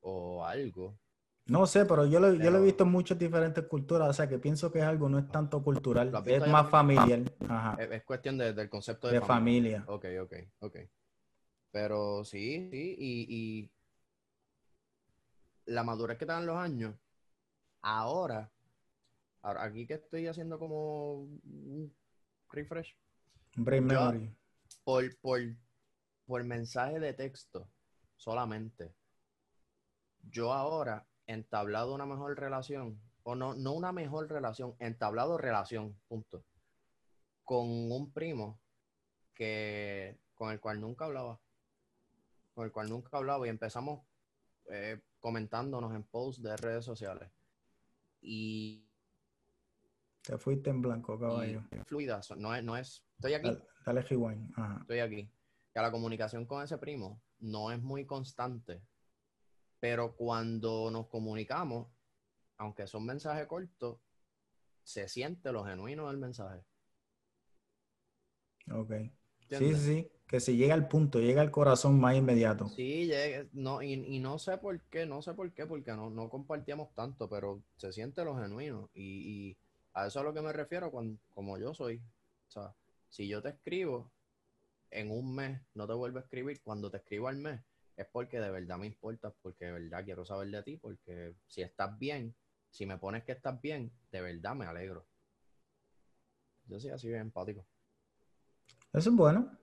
o 0.00 0.44
algo. 0.44 0.98
No 1.46 1.66
sé, 1.66 1.84
pero 1.84 2.06
yo 2.06 2.18
lo, 2.20 2.32
yo 2.34 2.50
lo 2.50 2.58
he 2.58 2.62
visto 2.62 2.84
en 2.84 2.90
muchas 2.90 3.18
diferentes 3.18 3.64
culturas, 3.66 4.08
o 4.08 4.12
sea 4.12 4.28
que 4.28 4.38
pienso 4.38 4.70
que 4.72 4.78
es 4.78 4.84
algo, 4.84 5.08
no 5.08 5.18
es 5.18 5.28
tanto 5.28 5.62
cultural, 5.62 6.10
¿Lo 6.12 6.18
has 6.18 6.26
es 6.26 6.46
más 6.46 6.70
familiar, 6.70 7.20
Ajá, 7.48 7.78
Es, 7.78 7.90
es 7.90 8.04
cuestión 8.04 8.38
de- 8.38 8.52
del 8.52 8.68
concepto 8.70 9.08
de, 9.08 9.14
de 9.14 9.20
familia. 9.20 9.84
Ok, 9.88 10.06
ok, 10.22 10.32
ok. 10.60 10.76
Pero 11.72 12.24
sí, 12.24 12.68
sí, 12.70 12.96
y, 12.98 13.26
y 13.64 13.70
la 15.66 15.82
madurez 15.84 16.18
que 16.18 16.26
te 16.26 16.32
dan 16.32 16.46
los 16.46 16.56
años, 16.56 16.94
ahora, 17.82 18.50
ahora, 19.42 19.64
aquí 19.64 19.86
que 19.86 19.94
estoy 19.94 20.26
haciendo 20.26 20.58
como 20.58 21.14
un 21.22 21.94
refresh, 22.50 22.96
Brain 23.56 23.86
memory. 23.86 24.34
por, 24.84 25.16
por 25.20 25.40
por 26.26 26.44
mensaje 26.44 27.00
de 27.00 27.12
texto 27.12 27.68
solamente, 28.16 28.94
yo 30.22 30.52
ahora 30.52 31.06
entablado 31.26 31.94
una 31.94 32.06
mejor 32.06 32.38
relación, 32.38 33.00
o 33.22 33.34
no, 33.34 33.54
no 33.54 33.72
una 33.72 33.92
mejor 33.92 34.30
relación, 34.30 34.74
entablado 34.78 35.36
relación, 35.36 35.94
punto, 36.08 36.44
con 37.44 37.68
un 37.68 38.12
primo 38.12 38.60
que 39.34 40.18
con 40.34 40.52
el 40.52 40.60
cual 40.60 40.80
nunca 40.80 41.04
hablaba, 41.04 41.40
con 42.54 42.64
el 42.64 42.72
cual 42.72 42.88
nunca 42.88 43.16
hablaba 43.16 43.46
y 43.46 43.50
empezamos 43.50 44.00
eh, 44.70 45.00
comentándonos 45.20 45.94
en 45.94 46.04
posts 46.04 46.42
de 46.42 46.56
redes 46.56 46.84
sociales. 46.84 47.30
Y 48.20 48.86
te 50.22 50.38
fuiste 50.38 50.70
en 50.70 50.80
blanco, 50.80 51.18
caballo. 51.18 51.62
Fluida, 51.86 52.20
no 52.36 52.54
es, 52.54 52.64
no 52.64 52.76
es, 52.76 53.04
estoy 53.16 53.34
aquí. 53.34 53.48
Dale, 53.48 53.64
dale 53.84 54.00
Estoy 54.80 54.98
aquí. 55.00 55.30
Que 55.72 55.80
la 55.80 55.90
comunicación 55.90 56.46
con 56.46 56.62
ese 56.62 56.78
primo 56.78 57.20
no 57.40 57.72
es 57.72 57.82
muy 57.82 58.06
constante, 58.06 58.82
pero 59.80 60.14
cuando 60.14 60.90
nos 60.90 61.08
comunicamos, 61.08 61.88
aunque 62.58 62.86
son 62.86 63.04
mensajes 63.04 63.46
cortos, 63.46 63.98
se 64.84 65.08
siente 65.08 65.52
lo 65.52 65.64
genuino 65.64 66.08
del 66.08 66.18
mensaje. 66.18 66.64
Ok. 68.70 68.92
Sí, 69.48 69.74
sí, 69.74 70.10
que 70.26 70.40
si 70.40 70.56
llega 70.56 70.74
al 70.74 70.88
punto, 70.88 71.18
llega 71.20 71.42
al 71.42 71.50
corazón 71.50 72.00
más 72.00 72.16
inmediato. 72.16 72.68
Sí, 72.68 73.06
llega, 73.06 73.46
no, 73.52 73.82
y, 73.82 74.18
no 74.18 74.38
sé 74.38 74.56
por 74.56 74.80
qué, 74.84 75.04
no 75.04 75.20
sé 75.20 75.34
por 75.34 75.52
qué, 75.52 75.66
porque 75.66 75.92
no, 75.92 76.08
no 76.08 76.30
compartíamos 76.30 76.94
tanto, 76.94 77.28
pero 77.28 77.62
se 77.76 77.92
siente 77.92 78.24
lo 78.24 78.38
genuino. 78.38 78.90
Y, 78.94 79.58
a 79.94 80.06
eso 80.06 80.18
es 80.18 80.22
a 80.22 80.28
lo 80.28 80.34
que 80.34 80.42
me 80.42 80.52
refiero 80.52 80.90
cuando, 80.90 81.18
como 81.34 81.58
yo 81.58 81.74
soy. 81.74 82.02
O 82.48 82.50
sea, 82.50 82.74
si 83.08 83.28
yo 83.28 83.42
te 83.42 83.50
escribo 83.50 84.10
en 84.90 85.10
un 85.10 85.34
mes, 85.34 85.60
no 85.74 85.86
te 85.86 85.94
vuelvo 85.94 86.18
a 86.18 86.22
escribir, 86.22 86.60
cuando 86.62 86.90
te 86.90 86.98
escribo 86.98 87.28
al 87.28 87.36
mes, 87.36 87.60
es 87.96 88.06
porque 88.06 88.40
de 88.40 88.50
verdad 88.50 88.78
me 88.78 88.86
importa, 88.86 89.32
porque 89.42 89.66
de 89.66 89.72
verdad 89.72 90.04
quiero 90.04 90.24
saber 90.24 90.48
de 90.48 90.62
ti, 90.62 90.76
porque 90.76 91.34
si 91.46 91.62
estás 91.62 91.98
bien, 91.98 92.34
si 92.70 92.86
me 92.86 92.98
pones 92.98 93.24
que 93.24 93.32
estás 93.32 93.60
bien, 93.60 93.92
de 94.10 94.20
verdad 94.20 94.54
me 94.54 94.66
alegro. 94.66 95.06
Yo 96.66 96.80
soy 96.80 96.90
así 96.90 97.08
bien 97.08 97.20
empático. 97.20 97.64
Eso 98.92 99.10
es 99.10 99.16
bueno. 99.16 99.58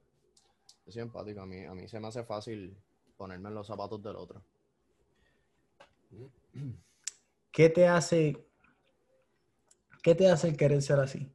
Yo 0.85 0.91
soy 0.91 1.01
empático. 1.01 1.41
A 1.41 1.45
mí, 1.45 1.63
a 1.65 1.73
mí 1.73 1.87
se 1.87 1.99
me 1.99 2.07
hace 2.07 2.23
fácil 2.23 2.77
ponerme 3.17 3.49
en 3.49 3.55
los 3.55 3.67
zapatos 3.67 4.01
del 4.01 4.15
otro. 4.15 4.43
¿Qué 7.51 7.69
te 7.69 7.87
hace, 7.87 8.48
qué 10.01 10.15
te 10.15 10.29
hace 10.29 10.47
el 10.49 10.57
querer 10.57 10.81
ser 10.81 10.99
así? 10.99 11.31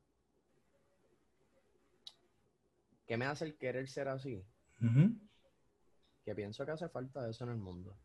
¿Qué 3.07 3.17
me 3.17 3.27
hace 3.27 3.45
el 3.45 3.57
querer 3.57 3.89
ser 3.89 4.09
así? 4.09 4.45
Que 6.25 6.35
pienso 6.35 6.65
que 6.65 6.73
hace 6.73 6.89
falta 6.89 7.29
eso 7.29 7.45
en 7.45 7.51
el 7.51 7.59
mundo. 7.59 7.97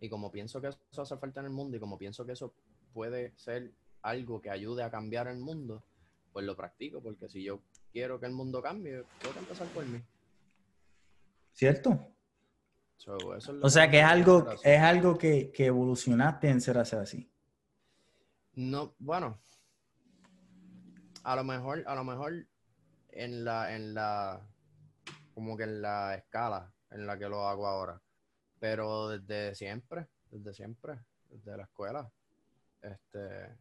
Y 0.00 0.08
como 0.08 0.30
pienso 0.30 0.60
que 0.60 0.68
eso 0.68 1.02
hace 1.02 1.16
falta 1.16 1.40
en 1.40 1.46
el 1.46 1.52
mundo 1.52 1.76
y 1.76 1.80
como 1.80 1.98
pienso 1.98 2.24
que 2.24 2.32
eso 2.32 2.54
puede 2.92 3.32
ser 3.36 3.72
algo 4.02 4.40
que 4.40 4.50
ayude 4.50 4.82
a 4.82 4.90
cambiar 4.90 5.28
el 5.28 5.38
mundo, 5.38 5.84
pues 6.32 6.46
lo 6.46 6.56
practico, 6.56 7.02
porque 7.02 7.28
si 7.28 7.42
yo 7.42 7.60
quiero 7.92 8.20
que 8.20 8.26
el 8.26 8.32
mundo 8.32 8.62
cambie, 8.62 9.04
tengo 9.20 9.34
que 9.34 9.40
empezar 9.40 9.66
por 9.68 9.84
mí. 9.86 10.02
¿Cierto? 11.52 12.12
o 13.62 13.70
sea 13.70 13.90
que 13.90 13.98
es 14.00 14.04
algo, 14.04 14.46
es 14.62 14.80
algo 14.80 15.16
que, 15.16 15.52
evolucionaste 15.56 16.48
en 16.48 16.60
ser 16.60 16.78
así. 16.78 17.30
No, 18.58 18.96
bueno. 18.98 19.40
A 21.22 21.36
lo 21.36 21.44
mejor, 21.44 21.84
a 21.86 21.94
lo 21.94 22.02
mejor 22.02 22.44
en 23.10 23.44
la, 23.44 23.72
en 23.76 23.94
la, 23.94 24.44
como 25.32 25.56
que 25.56 25.62
en 25.62 25.80
la 25.80 26.16
escala 26.16 26.74
en 26.90 27.06
la 27.06 27.16
que 27.16 27.28
lo 27.28 27.46
hago 27.46 27.68
ahora. 27.68 28.02
Pero 28.58 29.10
desde 29.10 29.54
siempre, 29.54 30.08
desde 30.28 30.52
siempre, 30.54 30.98
desde 31.30 31.56
la 31.56 31.62
escuela. 31.62 32.10
Este, 32.82 33.56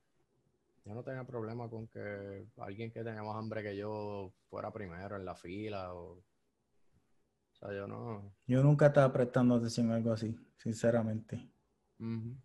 yo 0.83 0.95
no 0.95 1.03
tenía 1.03 1.23
problema 1.25 1.69
con 1.69 1.87
que 1.89 2.47
alguien 2.57 2.91
que 2.91 3.03
tenía 3.03 3.21
más 3.21 3.35
hambre 3.35 3.61
que 3.61 3.77
yo 3.77 4.33
fuera 4.49 4.73
primero 4.73 5.15
en 5.15 5.25
la 5.25 5.35
fila 5.35 5.93
o... 5.93 6.13
O 6.13 7.55
sea, 7.55 7.71
yo 7.71 7.85
no... 7.85 8.33
Yo 8.47 8.63
nunca 8.63 8.87
estaba 8.87 9.13
prestando 9.13 9.57
atención 9.57 9.91
a 9.91 9.95
algo 9.97 10.11
así, 10.11 10.35
sinceramente. 10.57 11.51
O 11.99 12.35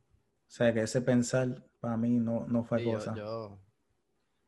sea, 0.49 0.75
que 0.75 0.83
ese 0.83 1.01
pensar 1.01 1.72
para 1.83 1.97
mí 1.97 2.21
no, 2.21 2.47
no 2.47 2.63
fue 2.63 2.85
cosa. 2.85 3.13
Yo, 3.17 3.59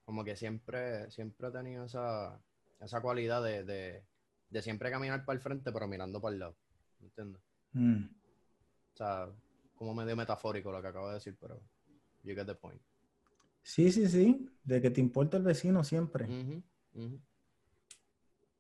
como 0.05 0.23
que 0.23 0.37
siempre, 0.37 1.11
siempre 1.11 1.49
he 1.49 1.51
tenido 1.51 1.85
esa, 1.85 2.41
esa 2.81 3.01
cualidad 3.01 3.43
de, 3.43 3.65
de, 3.65 4.63
siempre 4.63 4.89
caminar 4.89 5.25
para 5.25 5.35
el 5.35 5.43
frente, 5.43 5.73
pero 5.73 5.89
mirando 5.89 6.21
para 6.21 6.33
el 6.33 6.39
lado. 6.39 6.57
¿Me 7.01 7.07
entiendes? 7.09 7.43
Mm. 7.73 8.05
O 8.05 8.97
sea, 8.97 9.29
como 9.75 9.97
medio 9.97 10.15
metafórico 10.15 10.71
lo 10.71 10.81
que 10.81 10.87
acabo 10.87 11.09
de 11.09 11.15
decir, 11.15 11.37
pero 11.41 11.61
you 12.23 12.37
get 12.37 12.47
the 12.47 12.55
point. 12.55 12.81
Sí, 13.65 13.91
sí, 13.91 14.07
sí, 14.07 14.49
de 14.63 14.81
que 14.81 14.91
te 14.91 15.01
importa 15.01 15.37
el 15.37 15.43
vecino 15.43 15.83
siempre. 15.83 16.29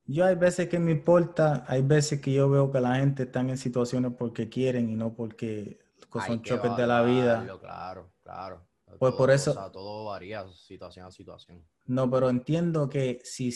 Yo 0.04 0.24
hay 0.24 0.34
veces 0.34 0.68
que 0.68 0.80
me 0.80 0.90
importa, 0.90 1.64
hay 1.68 1.82
veces 1.82 2.20
que 2.20 2.32
yo 2.32 2.50
veo 2.50 2.72
que 2.72 2.80
la 2.80 2.96
gente 2.96 3.22
está 3.22 3.38
en 3.38 3.56
situaciones 3.56 4.14
porque 4.18 4.48
quieren 4.48 4.90
y 4.90 4.96
no 4.96 5.14
porque 5.14 5.83
son 6.26 6.42
choques 6.42 6.76
de 6.76 6.86
la 6.86 7.02
vida. 7.02 7.46
Claro, 7.60 8.12
claro. 8.22 8.66
Pues 8.98 9.14
por 9.14 9.30
eso. 9.30 9.50
O 9.50 9.54
sea, 9.54 9.70
todo 9.70 10.06
varía 10.06 10.46
situación 10.48 11.06
a 11.06 11.10
situación. 11.10 11.66
No, 11.86 12.10
pero 12.10 12.30
entiendo 12.30 12.88
que 12.88 13.20
si. 13.24 13.48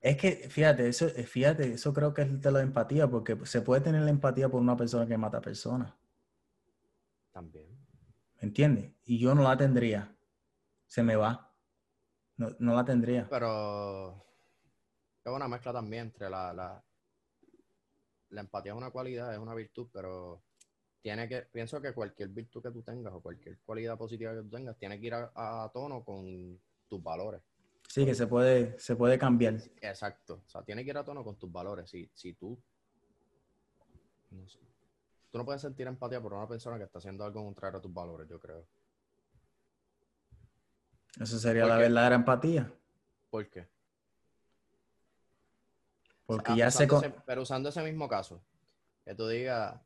Es 0.00 0.16
que, 0.16 0.48
fíjate, 0.48 0.88
eso, 0.88 1.08
fíjate, 1.08 1.74
eso 1.74 1.92
creo 1.92 2.14
que 2.14 2.22
es 2.22 2.40
de 2.40 2.50
la 2.50 2.62
empatía, 2.62 3.08
porque 3.08 3.36
se 3.44 3.60
puede 3.60 3.82
tener 3.82 4.02
la 4.02 4.10
empatía 4.10 4.48
por 4.48 4.60
una 4.60 4.76
persona 4.76 5.06
que 5.06 5.18
mata 5.18 5.40
personas. 5.40 5.92
También. 7.30 7.68
¿Me 8.36 8.48
entiendes? 8.48 8.92
Y 9.04 9.18
yo 9.18 9.34
no 9.34 9.42
la 9.42 9.56
tendría. 9.56 10.16
Se 10.86 11.02
me 11.02 11.16
va. 11.16 11.54
No, 12.36 12.48
no 12.58 12.74
la 12.74 12.84
tendría. 12.84 13.28
Pero 13.28 14.24
es 15.22 15.32
una 15.32 15.48
mezcla 15.48 15.72
también 15.72 16.06
entre 16.06 16.30
la, 16.30 16.52
la, 16.54 16.82
la 18.30 18.40
empatía 18.42 18.72
es 18.72 18.78
una 18.78 18.90
cualidad, 18.90 19.32
es 19.32 19.38
una 19.38 19.54
virtud, 19.54 19.88
pero 19.92 20.42
tiene 21.00 21.28
que, 21.28 21.42
pienso 21.42 21.80
que 21.80 21.92
cualquier 21.92 22.28
virtud 22.28 22.62
que 22.62 22.70
tú 22.70 22.82
tengas 22.82 23.12
o 23.12 23.20
cualquier 23.20 23.58
cualidad 23.60 23.96
positiva 23.96 24.34
que 24.34 24.42
tú 24.42 24.50
tengas, 24.50 24.76
tiene 24.76 25.00
que 25.00 25.06
ir 25.06 25.14
a, 25.14 25.70
tono 25.72 26.04
con 26.04 26.60
tus 26.88 27.02
valores. 27.02 27.42
Sí, 27.88 28.04
que 28.04 28.14
se 28.14 28.26
puede, 28.26 28.78
se 28.78 28.94
puede 28.94 29.18
cambiar. 29.18 29.54
Exacto. 29.80 30.42
O 30.46 30.48
sea, 30.48 30.62
tiene 30.62 30.84
que 30.84 30.90
ir 30.90 30.98
a 30.98 31.04
tono 31.04 31.24
con 31.24 31.36
tus 31.36 31.50
valores. 31.50 31.90
Si, 31.90 32.08
si 32.14 32.34
tú 32.34 32.56
no 34.30 34.48
sé, 34.48 34.60
tú 35.30 35.38
no 35.38 35.44
puedes 35.44 35.62
sentir 35.62 35.86
empatía 35.86 36.20
por 36.20 36.34
una 36.34 36.46
persona 36.46 36.78
que 36.78 36.84
está 36.84 36.98
haciendo 36.98 37.24
algo 37.24 37.44
contrario 37.44 37.78
a 37.78 37.82
tus 37.82 37.92
valores, 37.92 38.28
yo 38.28 38.38
creo. 38.38 38.66
Eso 41.20 41.38
sería 41.38 41.66
la 41.66 41.76
verdadera 41.76 42.14
empatía. 42.14 42.72
¿Por 43.28 43.48
qué? 43.50 43.68
Porque 46.36 46.56
ya 46.56 46.70
sé. 46.70 46.88
pero 47.26 47.42
usando 47.42 47.70
ese 47.70 47.82
mismo 47.82 48.08
caso, 48.08 48.40
que 49.04 49.14
tú 49.16 49.26
digas, 49.26 49.80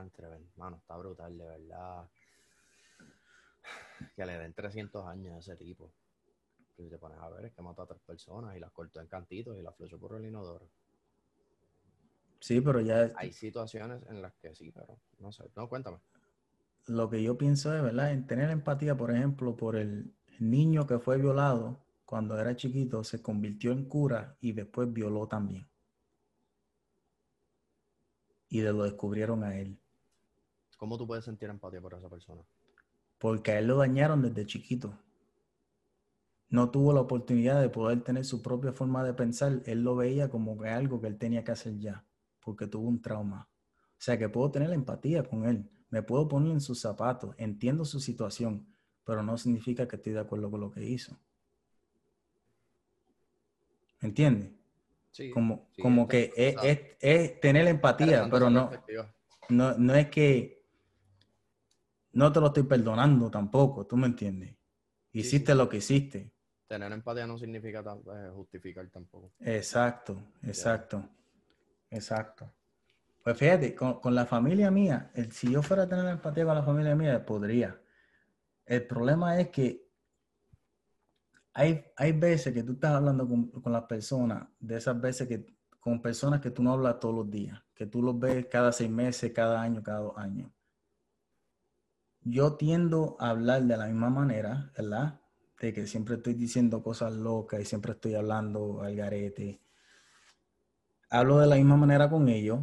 entre 0.00 0.26
hermano, 0.26 0.76
está 0.76 0.96
brutal, 0.96 1.38
de 1.38 1.44
verdad. 1.46 2.08
Que 4.14 4.26
le 4.26 4.38
den 4.38 4.52
300 4.52 5.06
años 5.06 5.34
a 5.34 5.38
ese 5.38 5.56
tipo. 5.56 5.90
Y 6.76 6.88
te 6.88 6.98
pones 6.98 7.18
a 7.18 7.28
ver, 7.30 7.46
es 7.46 7.52
que 7.52 7.62
mató 7.62 7.82
a 7.82 7.86
tres 7.86 8.00
personas 8.02 8.56
y 8.56 8.60
las 8.60 8.70
cortó 8.70 9.00
en 9.00 9.06
cantitos 9.06 9.56
y 9.58 9.62
las 9.62 9.74
flechó 9.74 9.98
por 9.98 10.16
el 10.16 10.26
inodoro. 10.26 10.68
Sí, 12.40 12.60
pero 12.60 12.80
ya. 12.80 13.10
Hay 13.16 13.32
situaciones 13.32 14.02
en 14.08 14.20
las 14.20 14.34
que 14.34 14.54
sí, 14.54 14.70
pero 14.70 14.98
no 15.18 15.32
sé. 15.32 15.50
No, 15.56 15.68
cuéntame. 15.68 15.98
Lo 16.86 17.08
que 17.08 17.22
yo 17.22 17.36
pienso 17.36 17.74
es, 17.74 17.82
¿verdad? 17.82 18.12
En 18.12 18.26
tener 18.26 18.50
empatía, 18.50 18.96
por 18.96 19.10
ejemplo, 19.10 19.56
por 19.56 19.76
el 19.76 20.14
niño 20.38 20.86
que 20.86 20.98
fue 20.98 21.16
violado 21.16 21.80
cuando 22.08 22.40
era 22.40 22.56
chiquito, 22.56 23.04
se 23.04 23.20
convirtió 23.20 23.70
en 23.70 23.84
cura 23.84 24.38
y 24.40 24.52
después 24.52 24.90
violó 24.90 25.28
también. 25.28 25.68
Y 28.48 28.60
de 28.60 28.72
lo 28.72 28.84
descubrieron 28.84 29.44
a 29.44 29.54
él. 29.58 29.78
¿Cómo 30.78 30.96
tú 30.96 31.06
puedes 31.06 31.26
sentir 31.26 31.50
empatía 31.50 31.82
por 31.82 31.92
esa 31.92 32.08
persona? 32.08 32.42
Porque 33.18 33.52
a 33.52 33.58
él 33.58 33.66
lo 33.66 33.76
dañaron 33.76 34.22
desde 34.22 34.46
chiquito. 34.46 34.98
No 36.48 36.70
tuvo 36.70 36.94
la 36.94 37.02
oportunidad 37.02 37.60
de 37.60 37.68
poder 37.68 38.02
tener 38.02 38.24
su 38.24 38.40
propia 38.40 38.72
forma 38.72 39.04
de 39.04 39.12
pensar. 39.12 39.60
Él 39.66 39.82
lo 39.82 39.94
veía 39.94 40.30
como 40.30 40.58
que 40.58 40.70
algo 40.70 41.02
que 41.02 41.08
él 41.08 41.18
tenía 41.18 41.44
que 41.44 41.52
hacer 41.52 41.78
ya 41.78 42.06
porque 42.40 42.66
tuvo 42.66 42.88
un 42.88 43.02
trauma. 43.02 43.50
O 43.90 44.00
sea 44.00 44.16
que 44.16 44.30
puedo 44.30 44.50
tener 44.50 44.72
empatía 44.72 45.28
con 45.28 45.44
él, 45.44 45.70
me 45.90 46.02
puedo 46.02 46.26
poner 46.26 46.52
en 46.52 46.62
sus 46.62 46.80
zapatos, 46.80 47.34
entiendo 47.36 47.84
su 47.84 48.00
situación, 48.00 48.66
pero 49.04 49.22
no 49.22 49.36
significa 49.36 49.86
que 49.86 49.96
estoy 49.96 50.14
de 50.14 50.20
acuerdo 50.20 50.50
con 50.50 50.60
lo 50.60 50.70
que 50.70 50.82
hizo. 50.82 51.20
¿Me 54.00 54.08
entiendes? 54.08 54.50
Sí, 55.10 55.30
como, 55.30 55.70
como 55.80 56.06
que 56.06 56.32
es, 56.36 57.40
tener 57.40 57.66
empatía, 57.66 58.28
pero 58.30 58.50
no, 58.50 58.70
no, 59.48 59.74
no 59.76 59.94
es 59.94 60.08
que 60.08 60.64
no 62.12 62.32
te 62.32 62.40
lo 62.40 62.48
estoy 62.48 62.62
perdonando 62.64 63.30
tampoco, 63.30 63.86
tú 63.86 63.96
me 63.96 64.06
entiendes. 64.06 64.54
Hiciste 65.12 65.54
lo 65.54 65.68
que 65.68 65.78
hiciste, 65.78 66.32
tener 66.68 66.92
empatía 66.92 67.26
no 67.26 67.38
significa 67.38 67.80
eh, 67.80 68.30
justificar 68.34 68.88
tampoco. 68.90 69.32
Exacto, 69.40 70.20
exacto, 70.42 71.02
exacto. 71.90 72.52
Pues 73.24 73.36
fíjate, 73.36 73.74
con, 73.74 74.14
la 74.14 74.26
familia 74.26 74.70
mía, 74.70 75.10
el, 75.14 75.32
si 75.32 75.50
yo 75.50 75.62
fuera 75.62 75.84
a 75.84 75.88
tener 75.88 76.06
empatía 76.06 76.44
con 76.44 76.54
la 76.54 76.62
familia 76.62 76.94
mía, 76.94 77.24
podría. 77.24 77.80
El 78.64 78.86
problema 78.86 79.40
es 79.40 79.48
que 79.48 79.87
hay, 81.52 81.84
hay 81.96 82.12
veces 82.12 82.54
que 82.54 82.62
tú 82.62 82.72
estás 82.72 82.92
hablando 82.92 83.28
con, 83.28 83.48
con 83.50 83.72
las 83.72 83.84
personas, 83.84 84.48
de 84.60 84.76
esas 84.76 85.00
veces 85.00 85.28
que 85.28 85.46
con 85.80 86.02
personas 86.02 86.40
que 86.40 86.50
tú 86.50 86.62
no 86.62 86.72
hablas 86.72 87.00
todos 87.00 87.14
los 87.14 87.30
días, 87.30 87.62
que 87.74 87.86
tú 87.86 88.02
los 88.02 88.18
ves 88.18 88.46
cada 88.46 88.72
seis 88.72 88.90
meses, 88.90 89.32
cada 89.32 89.62
año, 89.62 89.82
cada 89.82 90.00
dos 90.00 90.18
años. 90.18 90.50
Yo 92.22 92.56
tiendo 92.56 93.16
a 93.20 93.30
hablar 93.30 93.62
de 93.62 93.76
la 93.76 93.86
misma 93.86 94.10
manera, 94.10 94.70
¿verdad? 94.76 95.20
De 95.60 95.72
que 95.72 95.86
siempre 95.86 96.16
estoy 96.16 96.34
diciendo 96.34 96.82
cosas 96.82 97.12
locas 97.14 97.60
y 97.60 97.64
siempre 97.64 97.92
estoy 97.92 98.14
hablando 98.14 98.82
al 98.82 98.94
garete. 98.96 99.60
Hablo 101.10 101.38
de 101.38 101.46
la 101.46 101.56
misma 101.56 101.76
manera 101.76 102.10
con 102.10 102.28
ellos 102.28 102.60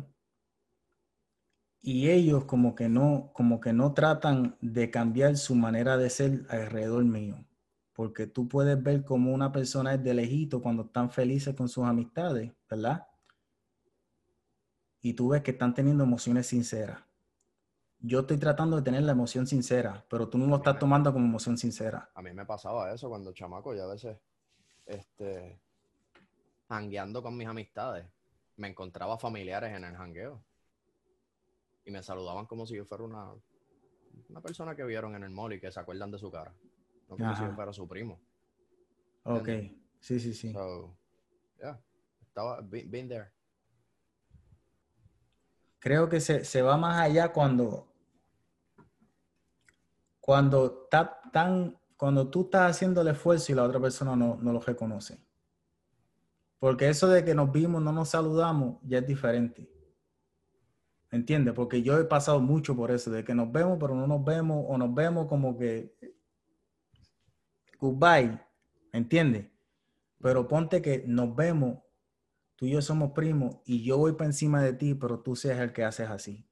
y 1.82 2.10
ellos 2.10 2.46
como 2.46 2.76
que 2.76 2.90
no, 2.90 3.32
como 3.34 3.60
que 3.60 3.72
no 3.74 3.94
tratan 3.94 4.58
de 4.62 4.92
cambiar 4.92 5.38
su 5.38 5.56
manera 5.56 5.98
de 5.98 6.10
ser 6.10 6.46
alrededor 6.50 7.06
mío. 7.06 7.45
Porque 7.96 8.28
tú 8.28 8.48
puedes 8.48 8.82
ver 8.84 9.04
como 9.04 9.34
una 9.34 9.52
persona 9.52 9.96
es 9.96 10.04
de 10.04 10.14
lejito 10.14 10.62
cuando 10.62 10.84
están 10.84 11.10
felices 11.10 11.56
con 11.56 11.70
sus 11.70 11.86
amistades, 11.86 12.52
¿verdad? 12.70 13.08
y 15.06 15.14
tú 15.14 15.28
ves 15.28 15.44
que 15.44 15.52
están 15.52 15.72
teniendo 15.72 16.04
emociones 16.04 16.48
sinceras. 16.48 17.00
Yo 18.00 18.22
estoy 18.22 18.40
tratando 18.40 18.78
de 18.78 18.82
tener 18.82 19.04
la 19.04 19.12
emoción 19.12 19.46
sincera, 19.46 20.04
pero 20.10 20.28
tú 20.28 20.40
no 20.40 20.48
lo 20.48 20.56
estás 20.56 20.80
tomando 20.80 21.14
como 21.14 21.28
emoción 21.28 21.60
sincera. 21.60 22.10
A 22.16 22.24
mí 22.24 22.34
me 22.34 22.44
pasaba 22.44 22.92
eso 22.92 23.08
cuando 23.08 23.32
chamaco 23.32 23.76
y 23.76 23.80
a 23.80 23.86
veces, 23.86 24.18
este, 24.88 25.60
hangueando 26.70 27.22
con 27.22 27.38
mis 27.38 27.48
amistades, 27.48 28.08
me 28.56 28.68
encontraba 28.68 29.20
familiares 29.20 29.76
en 29.76 29.84
el 29.84 29.96
hangueo 29.96 30.44
y 31.86 31.92
me 31.92 32.02
saludaban 32.02 32.48
como 32.48 32.66
si 32.66 32.76
yo 32.76 32.86
fuera 32.86 33.04
una, 33.04 33.32
una 34.30 34.42
persona 34.42 34.76
que 34.76 34.86
vieron 34.86 35.14
en 35.14 35.24
el 35.24 35.30
mall 35.30 35.54
y 35.54 35.60
que 35.60 35.72
se 35.72 35.80
acuerdan 35.80 36.10
de 36.10 36.18
su 36.18 36.32
cara, 36.32 36.52
no 37.08 37.18
como 37.18 37.36
si 37.36 37.44
fuera 37.54 37.74
su 37.74 37.88
primo. 37.88 38.22
Ok, 39.24 39.50
sí, 40.00 40.20
sí, 40.20 40.34
sí. 40.34 40.54
So, 40.54 40.98
yeah, 41.60 41.80
estaba, 42.22 42.62
been 42.62 43.08
there 43.08 43.36
creo 45.86 46.10
que 46.10 46.20
se, 46.20 46.62
va 46.64 46.78
más 46.78 47.00
allá 47.00 47.32
cuando, 47.32 47.94
cuando, 50.20 50.90
tan, 51.32 51.78
cuando 51.96 52.28
tú 52.28 52.46
estás 52.46 52.72
haciendo 52.72 53.02
el 53.02 53.10
esfuerzo 53.10 53.52
y 53.52 53.56
la 53.56 53.62
otra 53.62 53.80
persona 53.80 54.16
no, 54.16 54.40
lo 54.42 54.60
reconoce. 54.60 55.24
Porque 56.58 56.90
eso 56.90 57.08
de 57.08 57.24
que 57.24 57.36
nos 57.36 57.52
vimos, 57.52 57.84
no 57.84 57.92
nos 57.92 58.10
saludamos, 58.10 58.80
ya 58.82 58.98
es 58.98 59.06
diferente. 59.06 59.70
¿Entiendes? 61.12 61.54
Porque 61.54 61.84
yo 61.84 62.00
he 62.00 62.06
pasado 62.06 62.40
mucho 62.40 62.76
por 62.76 62.90
eso, 62.90 63.12
de 63.12 63.24
que 63.24 63.36
nos 63.36 63.52
vemos, 63.52 63.78
pero 63.80 63.94
no 63.94 64.08
nos 64.08 64.26
vemos, 64.26 64.66
o 64.68 64.80
nos 64.80 64.92
vemos 64.92 65.28
como 65.28 65.56
que 65.56 65.96
goodbye, 67.80 68.40
¿entiendes? 68.92 69.48
Pero 70.22 70.48
ponte 70.48 70.82
que 70.82 71.04
nos 71.06 71.36
vemos 71.36 71.80
tú 72.56 72.66
y 72.66 72.72
yo 72.72 72.82
somos 72.82 73.12
primos 73.12 73.58
y 73.66 73.84
yo 73.84 73.98
voy 73.98 74.14
para 74.14 74.28
encima 74.28 74.62
de 74.62 74.74
ti, 74.74 74.96
pero 74.96 75.20
tú 75.20 75.36
seas 75.36 75.60
el 75.60 75.74
que 75.74 75.84
haces 75.84 76.10
así. 76.10 76.48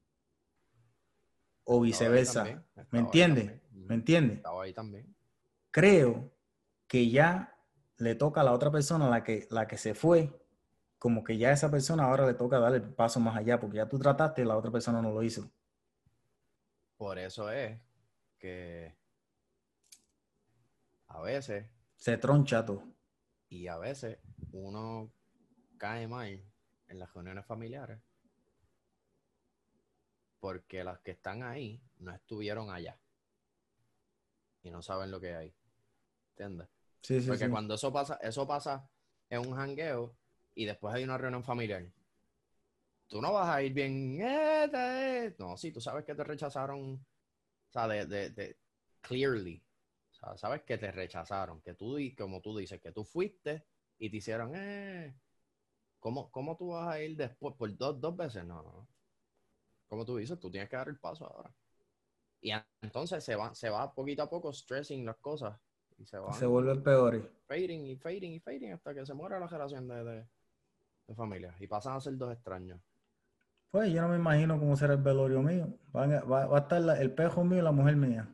O 1.64 1.80
viceversa. 1.80 2.64
¿Me 2.90 2.98
entiendes? 2.98 3.60
¿Me 3.72 3.94
entiendes? 3.94 4.38
Estaba 4.38 4.64
ahí 4.64 4.72
también. 4.72 5.14
Creo 5.70 6.30
que 6.86 7.10
ya 7.10 7.58
le 7.96 8.14
toca 8.14 8.42
a 8.42 8.44
la 8.44 8.52
otra 8.52 8.70
persona, 8.70 9.08
la 9.08 9.24
que, 9.24 9.46
la 9.50 9.66
que 9.66 9.78
se 9.78 9.94
fue, 9.94 10.40
como 10.98 11.24
que 11.24 11.38
ya 11.38 11.48
a 11.48 11.52
esa 11.52 11.70
persona 11.70 12.04
ahora 12.04 12.26
le 12.26 12.34
toca 12.34 12.58
darle 12.58 12.78
el 12.78 12.94
paso 12.94 13.20
más 13.20 13.36
allá, 13.36 13.58
porque 13.58 13.78
ya 13.78 13.88
tú 13.88 13.98
trataste 13.98 14.42
y 14.42 14.44
la 14.44 14.56
otra 14.56 14.70
persona 14.70 15.00
no 15.02 15.10
lo 15.10 15.22
hizo. 15.22 15.50
Por 16.96 17.18
eso 17.18 17.50
es 17.50 17.78
que 18.38 18.94
a 21.14 21.20
veces... 21.22 21.66
Se 21.96 22.18
troncha 22.18 22.64
todo. 22.64 22.82
Y 23.48 23.68
a 23.68 23.78
veces 23.78 24.18
uno 24.52 25.12
cae 25.78 26.06
mal 26.08 26.44
en 26.88 26.98
las 26.98 27.12
reuniones 27.14 27.46
familiares 27.46 28.00
porque 30.44 30.84
las 30.84 31.00
que 31.00 31.12
están 31.12 31.42
ahí 31.42 31.80
no 32.00 32.14
estuvieron 32.14 32.68
allá 32.70 33.00
y 34.62 34.70
no 34.70 34.82
saben 34.82 35.10
lo 35.10 35.18
que 35.18 35.34
hay. 35.34 35.54
¿Entiendes? 36.32 36.68
Sí, 37.00 37.22
sí, 37.22 37.28
porque 37.28 37.48
cuando 37.48 37.76
eso 37.76 37.90
pasa, 37.90 38.18
eso 38.20 38.46
pasa 38.46 38.86
en 39.30 39.40
un 39.40 39.54
jangueo 39.54 40.14
y 40.54 40.66
después 40.66 40.94
hay 40.94 41.04
una 41.04 41.16
reunión 41.16 41.44
familiar. 41.44 41.86
Tú 43.06 43.22
no 43.22 43.32
vas 43.32 43.48
a 43.48 43.62
ir 43.62 43.72
bien. 43.72 44.18
Eh, 44.20 45.34
no, 45.38 45.56
sí, 45.56 45.72
tú 45.72 45.80
sabes 45.80 46.04
que 46.04 46.14
te 46.14 46.24
rechazaron. 46.24 46.94
O 46.94 47.72
sea, 47.72 47.88
de, 47.88 48.04
de, 48.04 48.28
de 48.28 48.58
clearly. 49.00 49.63
Sea, 50.24 50.36
sabes 50.36 50.62
que 50.62 50.78
te 50.78 50.90
rechazaron. 50.90 51.60
Que 51.60 51.74
tú, 51.74 51.96
como 52.16 52.40
tú 52.40 52.56
dices, 52.56 52.80
que 52.80 52.92
tú 52.92 53.04
fuiste 53.04 53.66
y 53.98 54.10
te 54.10 54.16
hicieron, 54.16 54.52
eh, 54.54 55.14
¿Cómo, 56.04 56.30
¿Cómo 56.30 56.54
tú 56.54 56.68
vas 56.68 56.86
a 56.86 57.00
ir 57.00 57.16
después? 57.16 57.54
¿Por 57.54 57.74
dos, 57.78 57.98
dos 57.98 58.14
veces? 58.14 58.44
No, 58.44 58.62
no. 58.62 58.86
Como 59.86 60.04
tú 60.04 60.18
dices, 60.18 60.38
tú 60.38 60.50
tienes 60.50 60.68
que 60.68 60.76
dar 60.76 60.90
el 60.90 60.98
paso 60.98 61.24
ahora. 61.24 61.50
Y 62.42 62.52
entonces 62.82 63.24
se 63.24 63.34
va, 63.34 63.54
se 63.54 63.70
va 63.70 63.94
poquito 63.94 64.22
a 64.22 64.28
poco 64.28 64.52
stressing 64.52 65.06
las 65.06 65.16
cosas. 65.16 65.58
Y 65.96 66.04
se, 66.04 66.18
se 66.32 66.44
vuelve 66.44 66.76
peor. 66.76 67.32
Fading 67.46 67.86
y 67.86 67.96
fading 67.96 68.32
y 68.34 68.38
fading 68.38 68.72
hasta 68.72 68.92
que 68.92 69.06
se 69.06 69.14
muera 69.14 69.40
la 69.40 69.48
generación 69.48 69.88
de, 69.88 70.04
de, 70.04 70.28
de 71.06 71.14
familia. 71.14 71.56
Y 71.58 71.68
pasan 71.68 71.96
a 71.96 72.00
ser 72.02 72.18
dos 72.18 72.34
extraños. 72.34 72.78
Pues 73.70 73.90
yo 73.90 74.02
no 74.02 74.08
me 74.08 74.16
imagino 74.16 74.58
cómo 74.58 74.76
será 74.76 74.92
el 74.92 75.02
velorio 75.02 75.40
mío. 75.40 75.78
Va, 75.96 76.06
va, 76.20 76.54
a 76.54 76.58
estar 76.60 77.00
el 77.00 77.14
pejo 77.14 77.44
mío 77.44 77.60
y 77.60 77.62
la 77.62 77.72
mujer 77.72 77.96
mía. 77.96 78.28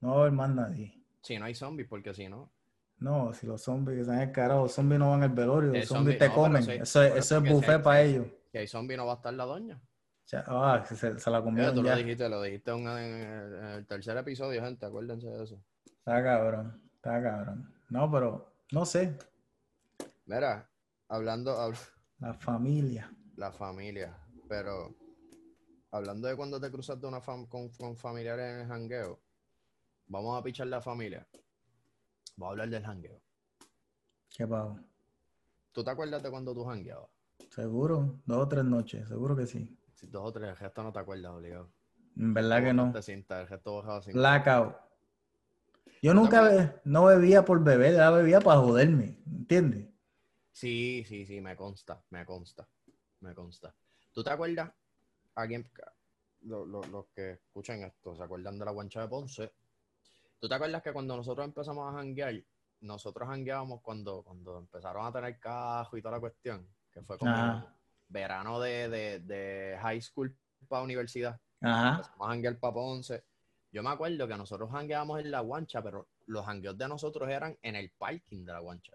No 0.00 0.12
va 0.12 0.16
a 0.16 0.20
haber 0.20 0.32
más 0.32 0.48
nadie. 0.48 0.93
Si 1.24 1.38
no 1.38 1.46
hay 1.46 1.54
zombies, 1.54 1.88
porque 1.88 2.12
si 2.12 2.28
no. 2.28 2.52
No, 2.98 3.32
si 3.32 3.46
los 3.46 3.62
zombies 3.62 4.00
están 4.00 4.16
en 4.16 4.28
el 4.28 4.32
carajo, 4.32 4.64
los 4.64 4.72
zombies 4.72 4.98
no 4.98 5.10
van 5.10 5.22
al 5.22 5.30
velorio, 5.30 5.72
los 5.72 5.88
zombies 5.88 6.18
te 6.18 6.30
comen. 6.30 6.68
eso, 6.70 7.02
es 7.02 7.42
buffet 7.42 7.82
para 7.82 8.02
ellos. 8.02 8.26
Si 8.52 8.58
hay 8.58 8.68
zombies 8.68 8.98
no 8.98 9.06
va 9.06 9.14
a 9.14 9.16
estar 9.16 9.32
la 9.32 9.44
doña. 9.44 9.80
ah, 10.46 10.84
se, 10.86 11.18
se, 11.18 11.30
la 11.30 11.42
comieron 11.42 11.74
tú 11.74 11.82
lo 11.82 11.96
dijiste, 11.96 12.28
lo 12.28 12.42
dijiste 12.42 12.70
en, 12.72 12.86
el 12.86 13.86
tercer 13.86 14.18
episodio, 14.18 14.62
gente, 14.62 14.84
acuérdense 14.84 15.26
de 15.26 15.44
eso. 15.44 15.58
Está 15.86 16.22
cabrón, 16.22 16.78
está 16.96 17.22
cabrón. 17.22 17.74
No, 17.88 18.10
pero 18.10 18.52
no 18.72 18.84
sé. 18.84 19.16
Mira, 20.26 20.68
hablando... 21.08 21.72
la 22.18 22.34
familia. 22.34 23.10
La 23.36 23.50
familia, 23.50 24.14
pero 24.46 24.94
hablando 25.90 26.28
de 26.28 26.36
cuando 26.36 26.60
te 26.60 26.70
cruzaste 26.70 27.06
una 27.06 27.22
con, 27.22 27.70
con 27.70 27.96
familiares 27.96 28.52
en 28.52 28.60
el 28.60 28.66
jangueo, 28.68 29.23
vamos 30.06 30.38
a 30.38 30.42
pichar 30.42 30.66
la 30.66 30.80
familia. 30.80 31.26
Voy 32.36 32.46
a 32.46 32.50
hablar 32.50 32.68
del 32.68 32.84
jangueo. 32.84 33.20
¿Qué 34.30 34.46
pavo? 34.46 34.80
¿Tú 35.72 35.84
te 35.84 35.90
acuerdas 35.90 36.22
de 36.22 36.30
cuando 36.30 36.54
tú 36.54 36.64
jangueabas? 36.64 37.08
Seguro, 37.50 38.20
dos 38.26 38.38
o 38.38 38.48
tres 38.48 38.64
noches, 38.64 39.08
seguro 39.08 39.36
que 39.36 39.46
sí. 39.46 39.78
dos 40.02 40.22
o 40.24 40.32
tres, 40.32 40.50
el 40.50 40.56
resto 40.56 40.82
no 40.82 40.92
te 40.92 40.98
acuerdas, 40.98 41.32
obligado. 41.32 41.70
En 42.16 42.34
verdad 42.34 42.62
que 42.62 42.72
no. 42.72 43.02
Sientas, 43.02 43.42
el 43.42 43.48
resto 43.48 43.76
bajaba 43.76 44.02
sin. 44.02 44.12
Blackout. 44.14 44.76
Yo 46.02 46.14
nunca 46.14 46.80
no 46.84 47.06
bebía 47.06 47.44
por 47.44 47.62
beber, 47.62 47.94
ya 47.94 48.10
bebía 48.10 48.40
para 48.40 48.60
joderme, 48.60 49.22
¿entiendes? 49.26 49.88
Sí, 50.52 51.02
sí, 51.06 51.26
sí, 51.26 51.40
me 51.40 51.56
consta, 51.56 52.04
me 52.10 52.26
consta, 52.26 52.68
me 53.20 53.34
consta. 53.34 53.74
¿Tú 54.12 54.22
te 54.22 54.30
acuerdas? 54.30 54.70
Alguien, 55.34 55.68
los 56.42 57.06
que 57.14 57.32
escuchan 57.32 57.82
esto, 57.82 58.14
¿se 58.14 58.22
acuerdan 58.22 58.58
de 58.58 58.64
la 58.64 58.70
guancha 58.70 59.00
de 59.00 59.08
Ponce? 59.08 59.52
¿Tú 60.44 60.48
te 60.48 60.56
acuerdas 60.56 60.82
que 60.82 60.92
cuando 60.92 61.16
nosotros 61.16 61.46
empezamos 61.46 61.88
a 61.88 61.96
janguear, 61.96 62.34
nosotros 62.82 63.26
jangueábamos 63.26 63.80
cuando, 63.80 64.22
cuando 64.22 64.58
empezaron 64.58 65.06
a 65.06 65.10
tener 65.10 65.40
cajo 65.40 65.96
y 65.96 66.02
toda 66.02 66.16
la 66.16 66.20
cuestión? 66.20 66.68
Que 66.92 67.00
fue 67.00 67.16
como 67.16 67.66
verano 68.08 68.60
de, 68.60 69.78
high 69.80 70.02
school 70.02 70.36
para 70.68 70.82
universidad. 70.82 71.40
Ajá. 71.62 71.92
Empezamos 71.92 72.20
a 72.20 72.30
janguear 72.30 72.58
para 72.58 72.74
Ponce. 72.74 73.24
Yo 73.72 73.82
me 73.82 73.88
acuerdo 73.88 74.28
que 74.28 74.36
nosotros 74.36 74.70
jangueábamos 74.70 75.20
en 75.20 75.30
la 75.30 75.40
guancha, 75.40 75.82
pero 75.82 76.08
los 76.26 76.44
jangueos 76.44 76.76
de 76.76 76.88
nosotros 76.88 77.26
eran 77.30 77.56
en 77.62 77.76
el 77.76 77.90
parking 77.92 78.44
de 78.44 78.52
la 78.52 78.58
guancha. 78.58 78.92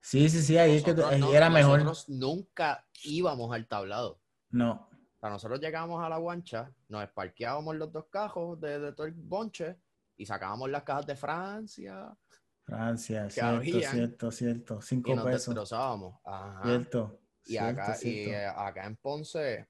Sí, 0.00 0.28
sí, 0.28 0.42
sí, 0.42 0.58
ahí, 0.58 0.78
es 0.78 0.82
que, 0.82 0.96
era 1.32 1.48
mejor. 1.48 1.84
Nosotros 1.84 2.08
nunca 2.08 2.84
íbamos 3.04 3.54
al 3.54 3.68
tablado. 3.68 4.18
No. 4.50 4.88
O 5.14 5.20
sea, 5.20 5.30
nosotros 5.30 5.60
llegábamos 5.60 6.04
a 6.04 6.08
la 6.08 6.18
guancha, 6.18 6.72
nos 6.88 7.04
esparqueábamos 7.04 7.76
los 7.76 7.92
dos 7.92 8.06
cajos 8.06 8.60
de, 8.60 8.80
de 8.80 8.92
todo 8.92 9.06
el 9.06 9.12
bonche 9.12 9.76
y 10.16 10.26
sacábamos 10.26 10.70
las 10.70 10.82
cajas 10.82 11.06
de 11.06 11.16
Francia. 11.16 12.16
Francia, 12.64 13.30
cierto, 13.30 13.80
cierto, 13.80 14.30
cierto. 14.32 14.80
Cinco 14.82 15.12
y 15.12 15.14
nos 15.14 15.24
pesos. 15.24 15.54
destrozábamos. 15.54 16.18
Ajá. 16.24 16.62
Cierto. 16.64 17.20
Y, 17.44 17.56
acá, 17.58 17.96
y 18.02 18.32
acá 18.32 18.86
en 18.86 18.96
Ponce 18.96 19.68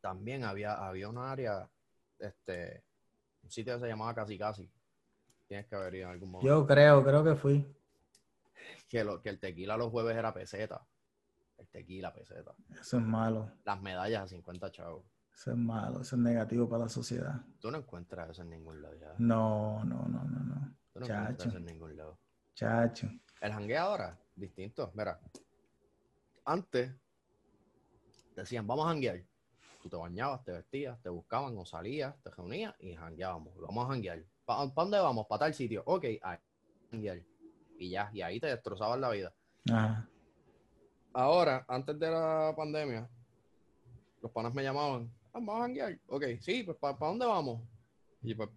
también 0.00 0.44
había, 0.44 0.74
había 0.74 1.08
un 1.08 1.16
área, 1.16 1.68
este, 2.18 2.84
un 3.42 3.50
sitio 3.50 3.74
que 3.74 3.80
se 3.80 3.88
llamaba 3.88 4.14
Casi 4.14 4.36
Casi. 4.36 4.70
Tienes 5.46 5.66
que 5.66 5.74
haber 5.76 5.94
ido 5.94 6.04
en 6.04 6.12
algún 6.12 6.30
momento. 6.32 6.48
Yo 6.48 6.66
creo, 6.66 7.02
creo 7.02 7.24
que 7.24 7.34
fui. 7.34 7.66
que, 8.88 9.02
lo, 9.02 9.22
que 9.22 9.30
el 9.30 9.40
tequila 9.40 9.76
los 9.76 9.90
jueves 9.90 10.16
era 10.16 10.34
peseta. 10.34 10.86
El 11.56 11.68
tequila 11.68 12.12
peseta. 12.12 12.54
Eso 12.78 12.98
es 12.98 13.02
malo. 13.02 13.50
Las 13.64 13.80
medallas 13.80 14.24
a 14.24 14.28
50 14.28 14.70
chavos. 14.70 15.04
Eso 15.36 15.50
es 15.50 15.56
malo. 15.56 16.00
Eso 16.00 16.16
es 16.16 16.22
negativo 16.22 16.68
para 16.68 16.84
la 16.84 16.88
sociedad. 16.88 17.40
Tú 17.60 17.70
no 17.70 17.78
encuentras 17.78 18.30
eso 18.30 18.42
en 18.42 18.50
ningún 18.50 18.80
lado 18.80 18.94
ya. 18.96 19.14
No, 19.18 19.84
no, 19.84 20.06
no, 20.08 20.24
no, 20.24 20.40
no. 20.40 20.74
Tú 20.92 21.00
no 21.00 21.06
Chacho. 21.06 21.20
encuentras 21.20 21.48
eso 21.48 21.58
en 21.58 21.64
ningún 21.66 21.96
lado. 21.96 22.18
Chacho. 22.54 23.10
El 23.40 23.52
jangueo 23.52 23.82
ahora, 23.82 24.18
distinto. 24.34 24.90
Mira, 24.94 25.20
antes 26.44 26.90
decían, 28.34 28.66
vamos 28.66 28.86
a 28.86 28.88
janguear. 28.88 29.22
Tú 29.82 29.90
te 29.90 29.96
bañabas, 29.96 30.42
te 30.42 30.52
vestías, 30.52 31.00
te 31.02 31.10
buscaban 31.10 31.56
o 31.58 31.66
salías, 31.66 32.16
te 32.22 32.30
reunías 32.30 32.74
y 32.80 32.94
jangueábamos. 32.94 33.54
Vamos 33.60 33.84
a 33.84 33.88
janguear. 33.92 34.24
¿Para 34.46 34.66
dónde 34.74 34.98
vamos? 34.98 35.26
Para 35.28 35.40
tal 35.40 35.54
sitio. 35.54 35.82
Ok, 35.86 36.04
ahí. 36.22 36.38
Janguear. 36.90 37.20
Y 37.78 37.90
ya, 37.90 38.10
y 38.12 38.22
ahí 38.22 38.40
te 38.40 38.46
destrozaban 38.46 39.00
la 39.02 39.10
vida. 39.10 39.34
Ajá. 39.70 40.08
Ahora, 41.12 41.64
antes 41.68 41.98
de 41.98 42.10
la 42.10 42.54
pandemia, 42.56 43.08
los 44.22 44.30
panas 44.32 44.52
me 44.54 44.62
llamaban, 44.62 45.10
"Ah, 45.12 45.15
vamos 45.44 45.56
a 45.56 45.60
janguear. 45.62 45.98
Ok, 46.08 46.24
sí, 46.40 46.62
pues 46.62 46.76
¿para 46.78 46.96
dónde 46.98 47.26
vamos? 47.26 47.62
Y 48.22 48.34
pues, 48.34 48.48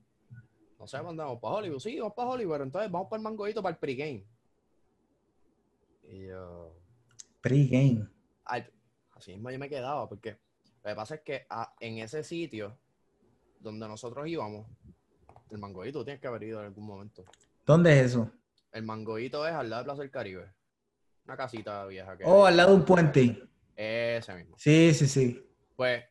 no 0.79 0.87
sé, 0.87 0.97
¿para 0.97 1.07
dónde 1.07 1.23
vamos? 1.23 1.39
¿Para 1.39 1.55
Hollywood? 1.55 1.79
Sí, 1.79 1.99
vamos 1.99 2.13
para 2.15 2.29
Hollywood. 2.29 2.61
Entonces 2.61 2.91
vamos 2.91 3.07
para 3.09 3.19
el 3.19 3.23
mangoito, 3.23 3.61
para 3.61 3.73
el 3.73 3.79
pregame. 3.79 4.25
Y 6.09 6.27
yo, 6.27 6.73
Pre-game. 7.41 8.07
así 9.13 9.31
mismo 9.33 9.51
yo 9.51 9.59
me 9.59 9.69
quedaba, 9.69 10.09
porque 10.09 10.37
lo 10.83 10.89
que 10.89 10.95
pasa 10.95 11.15
es 11.15 11.21
que 11.21 11.45
ah, 11.49 11.73
en 11.79 11.99
ese 11.99 12.23
sitio 12.23 12.75
donde 13.59 13.87
nosotros 13.87 14.27
íbamos, 14.27 14.65
el 15.51 15.57
mangoito 15.59 16.03
tienes 16.03 16.19
que 16.21 16.27
haber 16.27 16.43
ido 16.43 16.59
en 16.59 16.65
algún 16.67 16.85
momento. 16.85 17.23
¿Dónde 17.65 17.99
es 17.99 18.07
eso? 18.07 18.31
El 18.71 18.83
mangoito 18.83 19.47
es 19.47 19.53
al 19.53 19.69
lado 19.69 19.83
de 19.83 19.85
Plaza 19.85 20.01
del 20.01 20.11
Caribe. 20.11 20.51
Una 21.25 21.37
casita 21.37 21.85
vieja 21.85 22.17
que 22.17 22.23
Oh, 22.25 22.45
al 22.45 22.57
lado 22.57 22.71
de 22.71 22.75
un 22.77 22.85
puente. 22.85 23.43
Ese 23.75 24.33
mismo. 24.35 24.55
Sí, 24.57 24.93
sí, 24.93 25.07
sí. 25.07 25.45
Pues, 25.75 26.03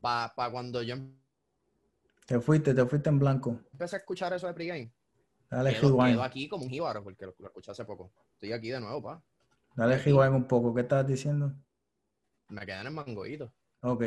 para 0.00 0.50
cuando 0.50 0.82
yo 0.82 0.96
Te 2.26 2.40
fuiste, 2.40 2.74
te 2.74 2.84
fuiste 2.86 3.08
en 3.08 3.18
blanco. 3.18 3.60
empecé 3.72 3.96
a 3.96 3.98
escuchar 4.00 4.32
eso 4.32 4.46
de 4.46 4.54
pregame, 4.54 4.92
Dale 5.50 5.72
quedo, 5.74 5.96
quedo 5.98 6.22
aquí 6.22 6.48
como 6.48 6.64
un 6.64 6.70
jíbaro, 6.70 7.02
porque 7.04 7.24
lo, 7.26 7.34
lo 7.38 7.46
escuché 7.46 7.70
hace 7.70 7.84
poco. 7.84 8.12
Estoy 8.32 8.52
aquí 8.52 8.68
de 8.70 8.80
nuevo, 8.80 9.02
pa. 9.02 9.22
Dale 9.76 9.98
rewind 9.98 10.34
un 10.34 10.48
poco. 10.48 10.74
¿Qué 10.74 10.80
estabas 10.80 11.06
diciendo? 11.06 11.52
Me 12.48 12.64
quedé 12.66 12.80
en 12.80 12.86
el 12.88 12.92
mangoito. 12.92 13.52
Ok. 13.82 14.02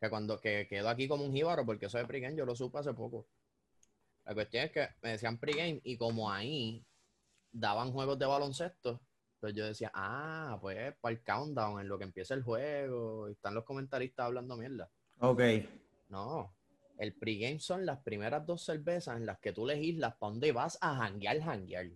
Que 0.00 0.10
cuando 0.10 0.40
que 0.40 0.66
quedo 0.68 0.88
aquí 0.88 1.08
como 1.08 1.24
un 1.24 1.32
jíbaro, 1.32 1.64
porque 1.66 1.86
eso 1.86 1.98
de 1.98 2.06
pregame 2.06 2.36
yo 2.36 2.44
lo 2.46 2.54
supe 2.56 2.78
hace 2.78 2.94
poco. 2.94 3.26
La 4.24 4.34
cuestión 4.34 4.64
es 4.64 4.72
que 4.72 4.88
me 5.02 5.10
decían 5.10 5.38
pregame 5.38 5.80
y 5.84 5.96
como 5.96 6.30
ahí 6.30 6.84
daban 7.52 7.92
juegos 7.92 8.18
de 8.18 8.26
baloncesto, 8.26 9.00
pues 9.40 9.54
yo 9.54 9.66
decía, 9.66 9.90
ah, 9.94 10.58
pues 10.60 10.94
para 11.00 11.14
el 11.14 11.22
countdown, 11.22 11.80
en 11.80 11.88
lo 11.88 11.98
que 11.98 12.04
empieza 12.04 12.34
el 12.34 12.42
juego, 12.42 13.28
están 13.28 13.54
los 13.54 13.64
comentaristas 13.64 14.26
hablando 14.26 14.56
mierda. 14.56 14.90
Ok. 15.18 15.40
No, 16.08 16.54
el 16.98 17.14
pregame 17.14 17.60
son 17.60 17.84
las 17.84 17.98
primeras 18.00 18.46
dos 18.46 18.64
cervezas 18.64 19.16
en 19.16 19.26
las 19.26 19.38
que 19.38 19.52
tú 19.52 19.66
legislas 19.66 20.14
para 20.16 20.30
dónde 20.30 20.52
vas 20.52 20.78
a 20.80 20.96
janguear, 20.96 21.40
janguear. 21.40 21.90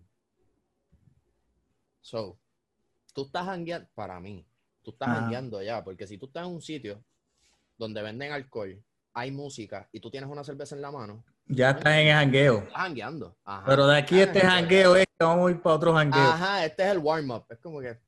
So, 2.01 2.39
tú 3.13 3.25
estás 3.25 3.45
jangueando, 3.45 3.87
para 3.93 4.19
mí, 4.19 4.45
tú 4.81 4.91
estás 4.91 5.09
jangueando 5.09 5.61
ya, 5.61 5.83
porque 5.83 6.07
si 6.07 6.17
tú 6.17 6.27
estás 6.27 6.45
en 6.45 6.53
un 6.53 6.61
sitio 6.61 7.03
donde 7.77 8.01
venden 8.01 8.31
alcohol, 8.31 8.83
hay 9.13 9.31
música 9.31 9.89
y 9.91 9.99
tú 9.99 10.09
tienes 10.09 10.29
una 10.29 10.43
cerveza 10.43 10.75
en 10.75 10.81
la 10.81 10.91
mano, 10.91 11.23
Ya 11.47 11.71
estás 11.71 11.93
en 11.97 12.07
el 12.07 12.13
jangueo. 12.13 12.67
jangueando. 12.73 13.35
Ajá. 13.43 13.63
Pero 13.65 13.87
de 13.87 13.97
aquí 13.97 14.19
este 14.19 14.39
jangueo 14.41 14.95
es 14.95 15.05
que 15.05 15.25
vamos 15.25 15.49
a 15.49 15.51
ir 15.51 15.61
para 15.61 15.75
otro 15.75 15.93
jangueo. 15.93 16.21
Ajá, 16.21 16.65
este 16.65 16.83
es 16.83 16.89
el 16.91 16.99
warm-up. 16.99 17.45
Es 17.49 17.59
como 17.59 17.81
que, 17.81 17.99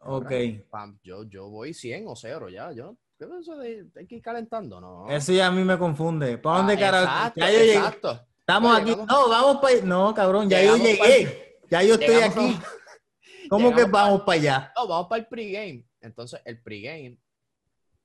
Ok. 0.00 0.30
pam, 0.70 0.98
yo, 1.02 1.24
yo 1.24 1.48
voy 1.48 1.74
100 1.74 2.06
o 2.06 2.14
0 2.16 2.48
ya, 2.48 2.72
yo. 2.72 2.96
¿Qué 3.18 3.24
es 3.26 3.30
eso 3.40 3.56
de 3.56 3.86
hay 3.96 4.06
que 4.06 4.16
ir 4.16 4.22
calentando? 4.22 4.80
No. 4.80 5.08
Eso 5.10 5.32
ya 5.32 5.46
a 5.48 5.50
mí 5.50 5.62
me 5.64 5.78
confunde. 5.78 6.38
¿Para 6.38 6.58
dónde 6.58 6.74
Ah, 6.74 6.78
carajo? 6.78 7.04
Exacto, 7.04 7.40
Ya 7.40 7.50
yo 7.52 7.58
llegué. 7.58 7.74
exacto. 7.76 8.26
Estamos 8.40 8.72
Oye, 8.72 8.82
aquí. 8.82 8.90
vamos- 8.92 9.06
No, 9.08 9.28
vamos 9.28 9.56
para 9.62 9.80
No, 9.82 10.14
cabrón, 10.14 10.50
ya 10.50 10.62
yo 10.62 10.76
llegué. 10.76 11.58
Ya 11.70 11.82
yo 11.82 11.94
estoy 11.94 12.08
Llegamos- 12.14 12.36
aquí. 12.36 12.58
¿Cómo 13.48 13.74
que 13.74 13.84
vamos 13.84 14.22
para 14.22 14.38
allá? 14.40 14.72
No, 14.76 14.88
vamos 14.88 15.08
para 15.08 15.20
el 15.22 15.26
pregame. 15.28 15.84
Entonces, 16.00 16.40
el 16.44 16.60
pregame, 16.62 17.18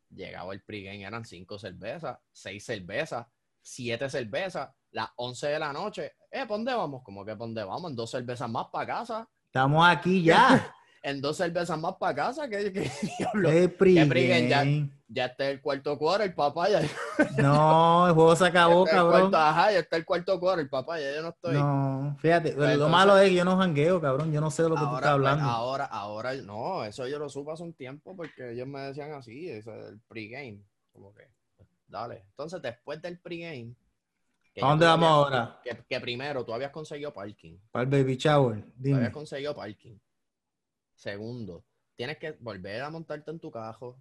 llegaba 0.10 0.54
el 0.54 0.62
pregame, 0.62 1.04
eran 1.04 1.26
cinco 1.26 1.58
cervezas, 1.58 2.18
seis 2.32 2.64
cervezas, 2.66 3.26
siete 3.68 4.10
cervezas, 4.10 4.70
las 4.92 5.10
11 5.18 5.48
de 5.48 5.60
la 5.60 5.74
noche. 5.74 6.14
Eh, 6.32 6.40
¿para 6.40 6.48
dónde 6.48 6.74
vamos? 6.74 7.04
Como 7.04 7.26
que 7.26 7.32
¿para 7.32 7.46
dónde 7.46 7.64
vamos? 7.64 7.92
En 7.92 7.96
dos 7.96 8.10
cervezas 8.10 8.50
más 8.50 8.68
para 8.72 8.88
casa. 8.88 9.30
Estamos 9.46 9.88
aquí 9.88 10.24
ya. 10.24 10.74
En 11.04 11.22
dos 11.22 11.38
cervezas 11.38 11.80
más 11.80 11.96
para 11.96 12.16
casa. 12.16 12.50
¿Qué, 12.50 12.74
qué 12.74 12.92
diablo? 13.18 13.50
El 13.50 13.72
pregame 13.72 14.50
ya? 14.50 14.66
Ya 15.08 15.26
está 15.28 15.50
el 15.50 15.62
cuarto 15.62 15.98
cuadro, 15.98 16.26
el 16.26 16.34
papá 16.34 16.68
ya. 16.70 16.82
No, 17.38 18.08
el 18.08 18.14
juego 18.14 18.36
se 18.36 18.46
acabó, 18.48 18.86
el 18.86 18.92
cabrón. 18.92 19.30
cuarto, 19.30 19.38
ajá, 19.38 19.72
ya 19.72 19.80
está 19.80 19.96
el 19.96 20.04
cuarto 20.06 20.38
cuadro, 20.38 20.60
el 20.60 20.70
papá 20.70 21.00
ya 21.00 21.16
yo 21.16 21.22
no 21.22 21.30
estoy. 21.30 21.54
No, 21.54 22.18
fíjate, 22.20 22.54
lo 22.76 22.90
malo 22.90 23.18
es 23.18 23.30
que 23.30 23.36
yo 23.36 23.46
no 23.46 23.56
jangueo, 23.58 24.02
cabrón. 24.02 24.34
Yo 24.34 24.42
no 24.42 24.52
sé 24.52 24.64
de 24.64 24.70
lo 24.70 24.76
que 24.76 24.82
tú 24.82 24.88
ahora, 24.88 24.98
estás 24.98 25.12
hablando. 25.14 25.46
pues, 25.46 25.56
ahora, 25.56 25.86
ahora, 25.86 26.34
no, 26.36 26.84
eso 26.84 27.08
yo 27.08 27.20
lo 27.20 27.30
supe 27.30 27.52
hace 27.54 27.64
un 27.64 27.74
tiempo 27.74 28.16
porque 28.16 28.52
ellos 28.52 28.68
me 28.68 28.82
decían 28.82 29.14
así, 29.14 29.50
eso 29.50 29.74
es 29.76 29.92
el 29.92 30.02
pregame. 30.10 30.64
Como 30.92 31.14
que, 31.14 31.30
dale. 31.88 32.26
Entonces, 32.30 32.62
después 32.62 33.02
del 33.02 33.20
pregame. 33.20 33.76
¿A 34.62 34.70
dónde 34.70 34.86
vamos 34.86 35.08
ahora? 35.10 35.60
Que, 35.64 35.78
que 35.88 36.00
primero, 36.00 36.44
tú 36.44 36.54
habías 36.54 36.72
conseguido 36.72 37.14
parking. 37.14 37.58
Para 37.72 37.84
el 37.84 37.90
baby 37.90 38.18
shower. 38.18 38.62
Tú 38.64 38.72
Dime. 38.78 38.98
habías 38.98 39.14
conseguido 39.14 39.56
parking. 39.56 39.98
Segundo, 40.96 41.64
tienes 41.96 42.18
que 42.18 42.32
volver 42.40 42.82
a 42.82 42.90
montarte 42.90 43.30
en 43.30 43.40
tu 43.40 43.52
carro, 43.52 44.00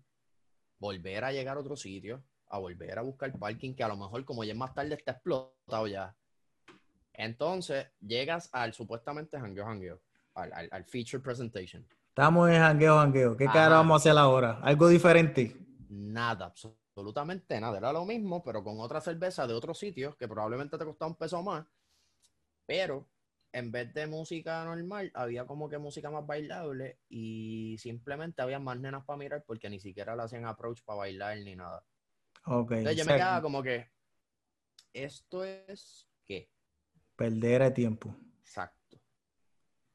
volver 0.78 1.24
a 1.24 1.32
llegar 1.32 1.58
a 1.58 1.60
otro 1.60 1.76
sitio, 1.76 2.24
a 2.48 2.58
volver 2.58 2.98
a 2.98 3.02
buscar 3.02 3.38
parking, 3.38 3.74
que 3.74 3.84
a 3.84 3.88
lo 3.88 3.96
mejor 3.96 4.24
como 4.24 4.44
ya 4.44 4.52
es 4.52 4.58
más 4.58 4.72
tarde 4.72 4.94
está 4.94 5.12
explotado 5.12 5.86
ya. 5.86 6.16
Entonces, 7.12 7.88
llegas 8.00 8.48
al 8.52 8.72
supuestamente 8.72 9.38
jangueo 9.38 9.66
jangueo, 9.66 10.00
al, 10.34 10.52
al, 10.54 10.68
al 10.72 10.84
feature 10.84 11.22
presentation. 11.22 11.86
Estamos 12.08 12.48
en 12.48 12.56
jangueo, 12.56 12.96
jangueo. 12.96 13.36
¿Qué 13.36 13.44
cara 13.44 13.76
vamos 13.76 13.94
a 13.94 13.96
hacer 13.96 14.18
ahora? 14.18 14.58
Algo 14.62 14.88
diferente. 14.88 15.54
Nada, 15.90 16.46
absolutamente 16.46 16.85
nada. 17.60 17.78
Era 17.78 17.92
lo 17.92 18.04
mismo, 18.04 18.42
pero 18.42 18.62
con 18.62 18.80
otra 18.80 19.00
cerveza 19.00 19.46
de 19.46 19.54
otro 19.54 19.74
sitio 19.74 20.16
que 20.16 20.28
probablemente 20.28 20.78
te 20.78 20.84
costaba 20.84 21.10
un 21.10 21.16
peso 21.16 21.42
más. 21.42 21.66
Pero 22.66 23.08
en 23.52 23.70
vez 23.70 23.92
de 23.94 24.06
música 24.06 24.64
normal, 24.64 25.10
había 25.14 25.46
como 25.46 25.68
que 25.68 25.78
música 25.78 26.10
más 26.10 26.26
bailable 26.26 26.98
y 27.08 27.76
simplemente 27.78 28.42
había 28.42 28.58
más 28.58 28.78
nenas 28.78 29.04
para 29.04 29.18
mirar 29.18 29.44
porque 29.46 29.70
ni 29.70 29.80
siquiera 29.80 30.16
le 30.16 30.22
hacían 30.22 30.46
approach 30.46 30.82
para 30.82 30.98
bailar 30.98 31.38
ni 31.38 31.56
nada. 31.56 31.84
Ok. 32.44 32.72
Entonces 32.72 32.98
yo 32.98 33.04
me 33.04 33.14
quedaba 33.14 33.40
como 33.40 33.62
que, 33.62 33.88
¿esto 34.92 35.44
es 35.44 36.08
qué? 36.24 36.50
Perder 37.16 37.62
el 37.62 37.72
tiempo. 37.72 38.14
Exacto. 38.40 38.85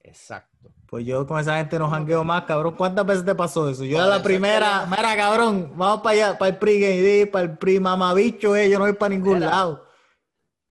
Exacto. 0.03 0.69
Pues 0.87 1.05
yo 1.05 1.25
con 1.25 1.39
esa 1.39 1.57
gente 1.57 1.79
no 1.79 1.89
jangueo 1.89 2.23
más, 2.23 2.43
cabrón. 2.43 2.75
¿Cuántas 2.75 3.05
veces 3.05 3.25
te 3.25 3.33
pasó 3.33 3.69
eso? 3.69 3.85
Yo 3.85 3.97
era 3.97 4.07
la 4.07 4.21
primera. 4.21 4.85
Mira, 4.89 5.15
cabrón, 5.15 5.71
vamos 5.75 6.01
para 6.01 6.13
allá, 6.13 6.37
para 6.37 6.49
el 6.49 6.57
pregame, 6.57 7.27
para 7.27 7.45
el 7.45 7.57
pre 7.57 7.79
mamabicho, 7.79 8.55
eh. 8.55 8.69
Yo 8.69 8.77
no 8.77 8.85
voy 8.85 8.93
para 8.93 9.09
ningún 9.09 9.39
lado. 9.39 9.85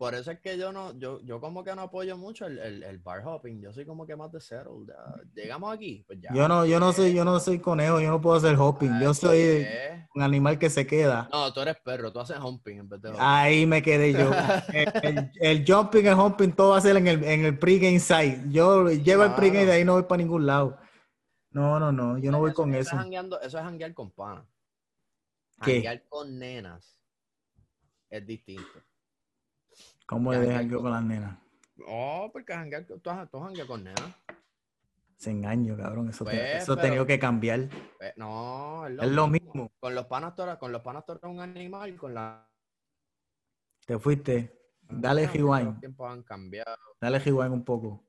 Por 0.01 0.15
eso 0.15 0.31
es 0.31 0.41
que 0.41 0.57
yo 0.57 0.73
no, 0.73 0.99
yo, 0.99 1.21
yo 1.21 1.43
como 1.43 1.63
que 1.63 1.75
no 1.75 1.83
apoyo 1.83 2.17
mucho 2.17 2.47
el, 2.47 2.59
el, 2.59 2.83
el 2.85 2.99
bar 3.01 3.21
hopping. 3.23 3.61
Yo 3.61 3.71
soy 3.71 3.85
como 3.85 4.07
que 4.07 4.17
más 4.17 4.33
de 4.33 4.41
ya. 4.41 4.65
Llegamos 5.35 5.75
aquí, 5.75 6.03
pues 6.07 6.19
ya. 6.23 6.33
Yo 6.33 6.49
no, 6.49 6.65
yo 6.65 6.81
no 6.81 6.91
soy, 6.95 7.13
yo 7.13 7.23
no 7.23 7.39
soy 7.39 7.59
conejo, 7.59 8.01
yo 8.01 8.09
no 8.09 8.19
puedo 8.19 8.39
hacer 8.39 8.57
hopping. 8.59 8.99
Yo 8.99 9.13
soy 9.13 9.37
¿Qué? 9.37 10.07
un 10.15 10.23
animal 10.23 10.59
que 10.59 10.71
se 10.71 10.87
queda. 10.87 11.29
No, 11.31 11.53
tú 11.53 11.61
eres 11.61 11.77
perro, 11.85 12.11
tú 12.11 12.19
haces 12.19 12.39
humping 12.39 12.79
en 12.79 12.89
vez 12.89 13.03
de 13.03 13.11
hopping. 13.11 13.21
Ahí 13.23 13.67
me 13.67 13.83
quedé 13.83 14.15
yo. 14.15 14.31
El, 14.73 14.91
el- 15.03 15.31
el 15.39 15.65
jumping, 15.71 16.07
el 16.07 16.15
humping, 16.19 16.53
todo 16.53 16.71
va 16.71 16.79
a 16.79 16.81
ser 16.81 16.97
en 16.97 17.07
el, 17.07 17.23
en 17.23 17.45
el 17.45 17.59
pregame 17.59 18.01
site. 18.01 18.45
Yo 18.49 18.89
llevo 18.89 19.25
el 19.25 19.35
pregame 19.35 19.65
y 19.65 19.67
de 19.67 19.73
ahí 19.73 19.85
no 19.85 19.93
voy 19.93 20.05
para 20.05 20.17
ningún 20.17 20.47
lado. 20.47 20.79
No, 21.51 21.79
no, 21.79 21.93
no, 21.93 22.17
yo 22.17 22.31
no 22.31 22.39
voy 22.39 22.55
con 22.55 22.75
Es 22.75 22.87
eso. 22.87 22.97
eso 22.97 23.59
es 23.59 23.65
janguear 23.65 23.93
con 23.93 24.11
panas. 24.13 24.47
¿Qué? 25.61 25.75
Janguear 25.75 26.09
con 26.09 26.39
nenas 26.39 26.97
es 28.09 28.27
distinto. 28.27 28.81
¿Cómo 30.11 30.33
le 30.33 30.39
ya, 30.41 30.45
dejan 30.45 30.69
yo 30.69 30.83
con 30.83 30.91
las 30.91 31.05
nenas? 31.05 31.39
No, 31.77 32.31
porque 32.33 32.53
janguear, 32.53 32.85
tú, 32.85 32.99
tú 32.99 33.11
jangueas 33.41 33.67
con 33.69 33.85
nenas. 33.85 34.13
Se 35.17 35.31
engaño, 35.31 35.77
cabrón. 35.77 36.09
Eso, 36.09 36.25
te- 36.25 36.33
Pues, 36.33 36.69
ha 36.69 36.81
tenido 36.81 37.07
que 37.07 37.17
cambiar. 37.21 37.61
Eh, 38.01 38.13
no, 38.17 38.87
es 38.89 38.93
lo, 38.95 39.03
Es 39.05 39.11
lo 39.11 39.29
mismo. 39.29 39.71
Con 39.79 39.95
los 39.95 40.07
panas 40.07 40.35
tú 40.35 40.43
con 40.59 40.73
los 40.73 40.83
panas 40.83 41.05
eres 41.07 41.23
un 41.23 41.39
animal, 41.39 41.97
con 41.97 42.13
la 42.15 42.45
Te 43.87 43.99
fuiste. 44.01 44.59
Dale 44.81 45.29
rewind. 45.29 45.79
tiempos 45.79 46.11
han 46.11 46.25
cambiado. 46.25 46.77
Dale 47.01 47.21
rewind 47.21 47.53
un 47.53 47.65
poco. 47.65 48.05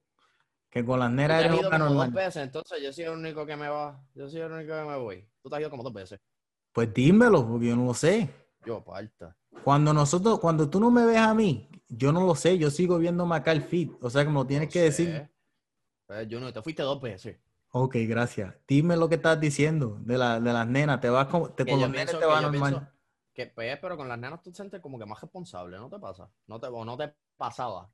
Que 0.72 0.84
con 0.84 1.00
las 1.00 1.12
nenas 1.12 1.44
eres 1.44 1.60
una 1.60 1.70
como 1.70 1.84
dos 1.86 1.90
normal. 1.98 2.12
veces, 2.12 2.38
entonces 2.44 2.82
yo 2.82 2.92
soy 2.92 3.04
el 3.04 3.12
único 3.12 3.46
que 3.46 3.56
me 3.56 3.70
va. 3.70 4.04
Yo 4.16 4.28
soy 4.28 4.40
el 4.42 4.52
único 4.52 4.74
que 4.74 4.84
me 4.86 4.98
voy. 4.98 5.30
Tú 5.44 5.50
te 5.50 5.56
has 5.56 5.62
ido 5.62 5.70
como 5.70 5.84
dos 5.84 5.94
veces. 5.94 6.20
Pues 6.72 6.92
dímelo, 6.92 7.48
porque 7.48 7.68
yo 7.68 7.76
no 7.76 7.86
lo 7.86 7.94
sé. 7.94 8.41
Yo, 8.66 8.84
parta. 8.84 9.36
Cuando 9.64 9.94
nosotros, 9.94 10.40
cuando 10.40 10.70
tú 10.70 10.80
no 10.80 10.92
me 10.92 11.06
ves 11.06 11.18
a 11.18 11.34
mí, 11.34 11.70
yo 11.88 12.12
no 12.12 12.26
lo 12.26 12.36
sé, 12.36 12.58
yo 12.58 12.70
sigo 12.70 12.98
viendo 12.98 13.28
el 13.34 13.62
feed. 13.62 13.92
O 14.02 14.10
sea 14.10 14.24
que 14.24 14.30
me 14.30 14.36
lo 14.36 14.46
tienes 14.48 14.70
Yo 14.70 14.74
que 14.74 14.92
sé. 14.92 15.04
decir. 15.06 15.32
Pues, 16.08 16.28
Junior, 16.30 16.52
te 16.52 16.62
fuiste 16.62 16.84
dos 16.84 17.02
veces. 17.02 17.40
Ok, 17.74 17.96
gracias. 18.08 18.54
Dime 18.68 18.98
lo 18.98 19.08
que 19.08 19.16
estás 19.16 19.40
diciendo 19.40 19.98
de, 20.02 20.18
la, 20.18 20.40
de 20.40 20.54
las 20.54 20.68
nenas. 20.68 21.00
Te 21.00 21.10
vas 21.10 21.28
con, 21.28 21.56
te, 21.56 21.66
con 21.66 21.80
yo 21.80 21.88
los 21.88 21.90
nenes 21.90 22.18
te 22.18 22.26
va 22.26 22.42
yo 22.42 22.52
normal. 22.52 22.74
pienso 22.74 22.88
Que, 23.34 23.48
pues, 23.48 23.78
pero 23.80 23.96
con 23.98 24.08
las 24.10 24.20
nenas 24.20 24.42
tú 24.42 24.52
te 24.52 24.58
sientes 24.58 24.82
como 24.82 25.00
que 25.00 25.06
más 25.06 25.22
responsable, 25.22 25.78
¿no 25.78 25.90
te 25.90 25.98
pasa? 26.00 26.30
No 26.48 26.60
te, 26.60 26.68
o 26.68 26.84
no 26.84 26.98
te 26.98 27.14
pasaba. 27.38 27.90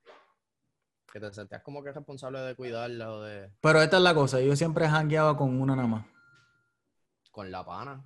Que 1.12 1.20
te 1.20 1.32
sentías 1.32 1.62
como 1.62 1.82
que 1.82 1.92
responsable 1.92 2.40
de 2.40 2.54
cuidarla 2.54 3.12
o 3.12 3.22
de... 3.22 3.50
Pero 3.60 3.80
esta 3.80 3.96
es 3.96 4.02
la 4.02 4.14
cosa. 4.14 4.40
Yo 4.40 4.54
siempre 4.56 4.88
jangueaba 4.88 5.36
con 5.36 5.60
una 5.60 5.74
nada 5.74 5.88
más. 5.88 6.06
Con 7.30 7.50
la 7.50 7.64
pana. 7.64 8.04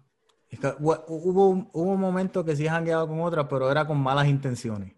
Hubo, 0.79 1.49
un- 1.49 1.69
hubo 1.73 1.93
un 1.93 2.01
momento 2.01 2.45
que 2.45 2.55
sí 2.57 2.67
jangueaba 2.69 3.07
con 3.09 3.21
otra, 3.21 3.49
pero 3.49 3.71
era 3.71 3.87
con 3.87 3.99
malas 4.01 4.27
intenciones. 4.29 4.93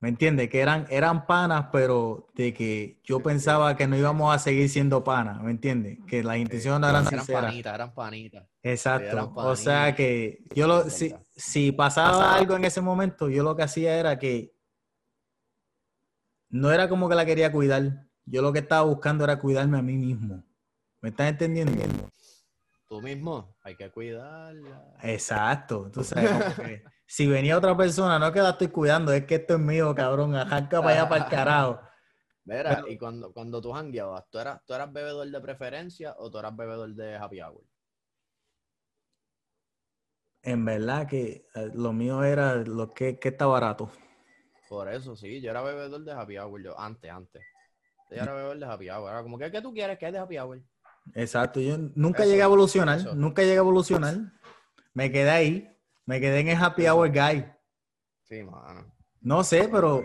¿Me 0.00 0.10
entiendes? 0.10 0.48
Que 0.48 0.60
eran, 0.60 0.86
eran 0.90 1.26
panas, 1.26 1.66
pero 1.72 2.28
de 2.36 2.54
que 2.54 3.00
yo 3.02 3.18
pensaba 3.20 3.76
que 3.76 3.88
no 3.88 3.96
íbamos 3.96 4.32
a 4.32 4.38
seguir 4.38 4.68
siendo 4.68 5.02
panas, 5.02 5.42
¿me 5.42 5.50
entiendes? 5.50 5.98
Que 6.06 6.22
las 6.22 6.36
intenciones 6.36 6.80
no 6.80 6.88
eran 6.88 7.04
Eran 7.06 7.18
sinceras. 7.18 7.44
panitas, 7.46 7.74
eran 7.74 7.94
panitas. 7.94 8.46
Exacto. 8.62 9.08
eran 9.10 9.30
O 9.34 9.56
sea 9.56 9.80
panitas. 9.80 9.96
que 9.96 10.44
yo 10.54 10.68
lo, 10.68 10.88
si, 10.88 11.12
si 11.34 11.72
pasaba 11.72 12.34
algo 12.36 12.54
en 12.54 12.64
ese 12.64 12.80
momento, 12.80 13.28
yo 13.28 13.42
lo 13.42 13.56
que 13.56 13.64
hacía 13.64 13.96
era 13.98 14.18
que 14.20 14.54
no 16.50 16.70
era 16.70 16.88
como 16.88 17.08
que 17.08 17.14
la 17.16 17.26
quería 17.26 17.50
cuidar. 17.50 18.06
Yo 18.24 18.40
lo 18.42 18.52
que 18.52 18.60
estaba 18.60 18.82
buscando 18.82 19.24
era 19.24 19.38
cuidarme 19.38 19.78
a 19.78 19.82
mí 19.82 19.96
mismo. 19.96 20.44
¿Me 21.00 21.08
estás 21.08 21.28
entendiendo? 21.30 21.72
Tú 22.88 23.02
mismo, 23.02 23.54
hay 23.62 23.76
que 23.76 23.90
cuidarla. 23.90 24.82
Exacto. 25.02 25.90
Tú 25.92 26.02
sabes, 26.02 26.30
que 26.56 26.82
si 27.06 27.26
venía 27.26 27.58
otra 27.58 27.76
persona, 27.76 28.18
no 28.18 28.26
es 28.26 28.32
que 28.32 28.40
la 28.40 28.50
estoy 28.50 28.68
cuidando, 28.68 29.12
es 29.12 29.26
que 29.26 29.36
esto 29.36 29.54
es 29.54 29.60
mío, 29.60 29.94
cabrón. 29.94 30.34
Arranca 30.34 30.80
para 30.80 31.00
allá 31.00 31.08
para 31.08 31.24
el 31.24 31.30
carajo. 31.30 31.80
Mira, 32.44 32.76
Pero- 32.76 32.88
y 32.88 32.98
cuando, 32.98 33.32
cuando 33.32 33.60
tú 33.60 33.72
jangueabas, 33.72 34.24
¿tú 34.30 34.38
eras, 34.38 34.60
¿tú 34.66 34.74
eras 34.74 34.92
bebedor 34.92 35.28
de 35.30 35.40
preferencia 35.40 36.14
o 36.18 36.30
tú 36.30 36.38
eras 36.38 36.56
bebedor 36.56 36.94
de 36.94 37.16
happy 37.16 37.40
hour? 37.42 37.62
En 40.42 40.64
verdad 40.64 41.06
que 41.06 41.46
eh, 41.54 41.70
lo 41.74 41.92
mío 41.92 42.24
era 42.24 42.56
lo 42.56 42.90
que, 42.90 43.18
que 43.20 43.28
está 43.28 43.46
barato. 43.46 43.88
Por 44.68 44.88
eso, 44.92 45.16
sí, 45.16 45.40
yo 45.40 45.50
era 45.50 45.62
bebedor 45.62 46.04
de 46.04 46.12
happy 46.12 46.38
hour, 46.38 46.62
yo, 46.62 46.78
antes, 46.78 47.10
antes. 47.10 47.42
Yo 48.10 48.16
era 48.22 48.32
bebedor 48.34 48.58
de 48.58 48.66
happy 48.66 48.90
hour, 48.90 49.10
era 49.10 49.22
como 49.22 49.38
que, 49.38 49.50
¿qué 49.50 49.62
tú 49.62 49.72
quieres? 49.72 49.98
¿Qué 49.98 50.06
es 50.06 50.12
de 50.12 50.18
happy 50.18 50.38
hour? 50.38 50.62
Exacto, 51.14 51.60
yo 51.60 51.76
nunca 51.94 52.22
Eso, 52.22 52.30
llegué 52.30 52.42
a 52.42 52.46
evolucionar, 52.46 52.98
eso. 52.98 53.14
nunca 53.14 53.42
llegué 53.42 53.54
a 53.56 53.58
evolucionar. 53.60 54.16
Me 54.94 55.10
quedé 55.12 55.30
ahí, 55.30 55.76
me 56.06 56.20
quedé 56.20 56.40
en 56.40 56.48
el 56.48 56.56
happy 56.56 56.86
hour 56.88 57.10
guy. 57.10 57.44
Sí, 58.24 58.42
mano. 58.42 58.92
No 59.20 59.42
sé, 59.44 59.68
pero 59.68 60.04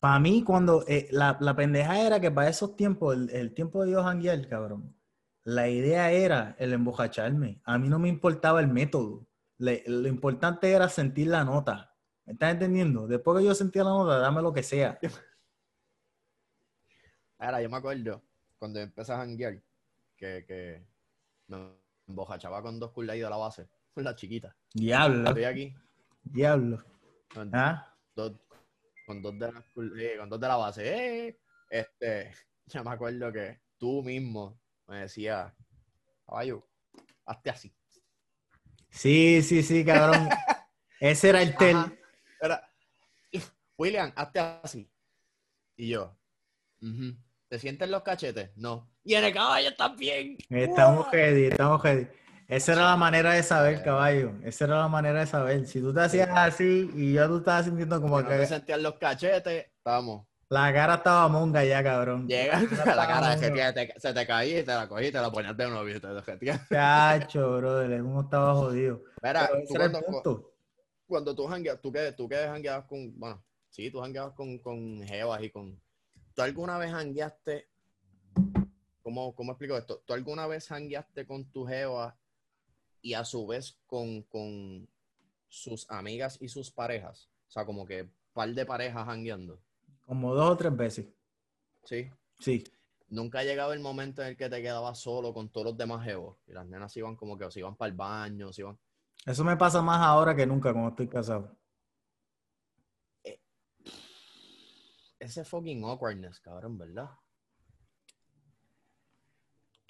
para 0.00 0.18
mí 0.18 0.42
cuando 0.44 0.84
eh, 0.88 1.08
la, 1.10 1.36
la 1.40 1.54
pendeja 1.56 2.00
era 2.00 2.20
que 2.20 2.30
para 2.30 2.48
esos 2.48 2.76
tiempos, 2.76 3.14
el, 3.16 3.30
el 3.30 3.54
tiempo 3.54 3.84
de 3.84 3.92
yo 3.92 4.02
janguear, 4.02 4.46
cabrón, 4.48 4.96
la 5.44 5.68
idea 5.68 6.10
era 6.12 6.54
el 6.58 6.72
embojacharme. 6.72 7.60
A 7.64 7.78
mí 7.78 7.88
no 7.88 7.98
me 7.98 8.08
importaba 8.08 8.60
el 8.60 8.68
método. 8.68 9.26
Le- 9.58 9.82
lo 9.86 10.08
importante 10.08 10.70
era 10.70 10.88
sentir 10.88 11.28
la 11.28 11.44
nota. 11.44 11.94
¿Me 12.24 12.34
estás 12.34 12.52
entendiendo? 12.52 13.06
Después 13.08 13.38
que 13.38 13.44
yo 13.46 13.54
sentía 13.54 13.82
la 13.84 13.90
nota, 13.90 14.18
dame 14.18 14.42
lo 14.42 14.52
que 14.52 14.62
sea. 14.62 14.98
Ahora, 17.38 17.60
yo 17.62 17.68
me 17.68 17.76
acuerdo 17.76 18.22
cuando 18.58 18.78
empecé 18.80 19.12
a 19.12 19.16
janguear 19.18 19.60
que, 20.22 20.44
que 20.46 20.86
me 21.48 21.72
embojachaba 22.06 22.62
con 22.62 22.78
dos 22.78 22.92
culas 22.92 23.16
de 23.16 23.22
la 23.22 23.36
base, 23.36 23.68
con 23.92 24.04
la 24.04 24.14
chiquita. 24.14 24.56
Diablo, 24.72 25.28
Estoy 25.30 25.44
aquí 25.44 25.74
diablo. 26.22 26.78
con 27.34 27.50
¿Ah? 27.52 27.92
dos, 28.14 28.32
con 29.04 29.20
dos 29.20 29.36
de 29.36 29.52
la, 29.52 29.64
cul- 29.74 29.98
eh, 30.00 30.16
con 30.18 30.30
dos 30.30 30.40
de 30.40 30.46
la 30.48 30.56
base. 30.56 30.82
Eh, 31.28 31.40
Este, 31.68 32.32
ya 32.66 32.84
me 32.84 32.90
acuerdo 32.90 33.32
que 33.32 33.60
tú 33.78 34.02
mismo 34.04 34.60
me 34.86 35.00
decías, 35.00 35.52
caballo, 36.24 36.68
hazte 37.26 37.50
así. 37.50 37.74
Sí, 38.90 39.42
sí, 39.42 39.62
sí, 39.64 39.84
cabrón. 39.84 40.28
Ese 41.00 41.30
era 41.30 41.42
el 41.42 41.56
tel. 41.56 41.76
Era, 42.40 42.70
William, 43.76 44.12
hazte 44.14 44.38
así. 44.38 44.88
Y 45.76 45.88
yo, 45.88 46.16
"Ujú. 46.80 47.16
¿te 47.48 47.58
sientes 47.58 47.88
los 47.88 48.02
cachetes? 48.02 48.56
No. 48.56 48.91
Y 49.04 49.14
en 49.14 49.24
el 49.24 49.32
caballo 49.34 49.74
también. 49.74 50.36
Estamos 50.48 51.10
ready, 51.10 51.46
estamos 51.46 51.82
ready. 51.82 52.06
Esa 52.48 52.72
era 52.72 52.82
la 52.82 52.96
manera 52.96 53.32
de 53.32 53.42
saber, 53.42 53.82
caballo. 53.82 54.32
Esa 54.44 54.66
era 54.66 54.78
la 54.80 54.88
manera 54.88 55.20
de 55.20 55.26
saber. 55.26 55.66
Si 55.66 55.80
tú 55.80 55.92
te 55.94 56.00
hacías 56.02 56.28
así 56.32 56.90
y 56.94 57.14
yo 57.14 57.26
tú 57.28 57.38
estabas 57.38 57.64
sintiendo 57.64 58.00
como 58.00 58.18
Si 58.18 58.24
no 58.24 58.28
te 58.30 58.38
que 58.38 58.46
sentían 58.46 58.82
los 58.82 58.94
cachetes, 58.98 59.66
vamos. 59.84 60.26
la 60.50 60.72
cara 60.72 60.94
estaba 60.96 61.28
monga 61.28 61.64
ya, 61.64 61.82
cabrón. 61.82 62.28
Llega 62.28 62.58
a 62.58 62.60
la 62.60 62.66
estaba 62.68 63.06
cara 63.06 63.36
que 63.40 63.72
te- 63.72 63.94
se 64.00 64.12
te 64.12 64.26
caía 64.26 64.60
y 64.60 64.64
te 64.64 64.72
la 64.72 64.86
cogí 64.86 65.10
te 65.10 65.18
la 65.18 65.30
ponías 65.32 65.56
de 65.56 65.96
y 65.96 66.00
te 66.00 66.08
la. 66.08 66.22
Chacho, 66.70 67.56
brother, 67.56 68.02
uno 68.02 68.20
estaba 68.20 68.54
jodido. 68.54 69.02
Mira, 69.22 69.48
tú 69.66 69.74
cuando, 69.74 70.00
punto. 70.02 70.52
cuando 71.06 71.34
tú 71.34 71.46
jangueas, 71.46 71.80
tú 71.80 71.90
que, 71.90 72.12
tú 72.12 72.28
que 72.28 72.36
jangueabas 72.36 72.84
con, 72.84 73.18
bueno, 73.18 73.42
sí, 73.70 73.90
tú 73.90 74.00
jangueabas 74.00 74.34
con, 74.34 74.58
con 74.58 75.02
jevas 75.02 75.42
y 75.42 75.50
con... 75.50 75.80
¿Tú 76.34 76.42
alguna 76.42 76.76
vez 76.76 76.90
jangueaste, 76.92 77.68
cómo, 79.02 79.34
cómo 79.34 79.52
explico 79.52 79.76
esto? 79.76 80.02
¿Tú 80.06 80.12
alguna 80.12 80.46
vez 80.46 80.68
jangueaste 80.68 81.26
con 81.26 81.44
tu 81.50 81.66
jeva 81.66 82.16
y 83.00 83.14
a 83.14 83.24
su 83.24 83.46
vez 83.46 83.78
con, 83.86 84.22
con 84.22 84.88
sus 85.48 85.90
amigas 85.90 86.38
y 86.40 86.48
sus 86.48 86.70
parejas? 86.70 87.28
O 87.48 87.50
sea, 87.50 87.66
como 87.66 87.84
que 87.84 88.08
par 88.32 88.48
de 88.48 88.64
parejas 88.64 89.04
jangueando, 89.04 89.60
Como 90.06 90.34
dos 90.34 90.50
o 90.50 90.56
tres 90.56 90.74
veces. 90.74 91.06
¿sí? 91.84 92.10
Sí. 92.38 92.64
Nunca 93.08 93.40
ha 93.40 93.44
llegado 93.44 93.72
el 93.72 93.80
momento 93.80 94.22
en 94.22 94.28
el 94.28 94.36
que 94.36 94.48
te 94.48 94.62
quedabas 94.62 94.98
solo 94.98 95.34
con 95.34 95.50
todos 95.50 95.66
los 95.66 95.76
demás 95.76 96.04
jevos 96.04 96.38
y 96.46 96.52
las 96.52 96.66
nenas 96.66 96.96
iban 96.96 97.14
como 97.14 97.36
que 97.36 97.44
o 97.44 97.50
se 97.50 97.60
iban 97.60 97.76
para 97.76 97.90
el 97.90 97.96
baño, 97.96 98.52
se 98.52 98.62
iban... 98.62 98.78
Eso 99.26 99.44
me 99.44 99.56
pasa 99.56 99.82
más 99.82 100.00
ahora 100.00 100.34
que 100.34 100.46
nunca 100.46 100.72
cuando 100.72 100.90
estoy 100.90 101.08
casado. 101.08 101.54
Ese 105.18 105.44
fucking 105.44 105.84
awkwardness, 105.84 106.40
cabrón, 106.40 106.78
¿verdad? 106.78 107.10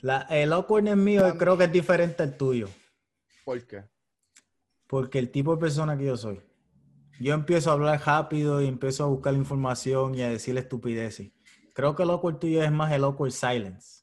La, 0.02 0.22
el 0.30 0.52
awkwardness 0.52 0.96
mío 0.96 1.38
creo 1.38 1.56
que 1.56 1.64
es 1.64 1.72
diferente 1.72 2.22
al 2.24 2.36
tuyo. 2.36 2.68
¿Por 3.44 3.64
qué? 3.66 3.84
Porque 4.88 5.18
el 5.18 5.30
tipo 5.30 5.54
de 5.54 5.60
persona 5.60 5.96
que 5.96 6.04
yo 6.04 6.16
soy. 6.16 6.40
Yo 7.20 7.34
empiezo 7.34 7.70
a 7.70 7.74
hablar 7.74 8.02
rápido 8.04 8.60
y 8.60 8.66
empiezo 8.66 9.04
a 9.04 9.06
buscar 9.06 9.32
información 9.34 10.14
y 10.16 10.22
a 10.22 10.28
decir 10.28 10.58
estupideces. 10.58 11.30
Creo 11.72 11.94
que 11.94 12.02
el 12.02 12.10
awkward 12.10 12.38
tuyo 12.38 12.62
es 12.62 12.72
más 12.72 12.92
el 12.92 13.04
awkward 13.04 13.30
silence. 13.30 14.02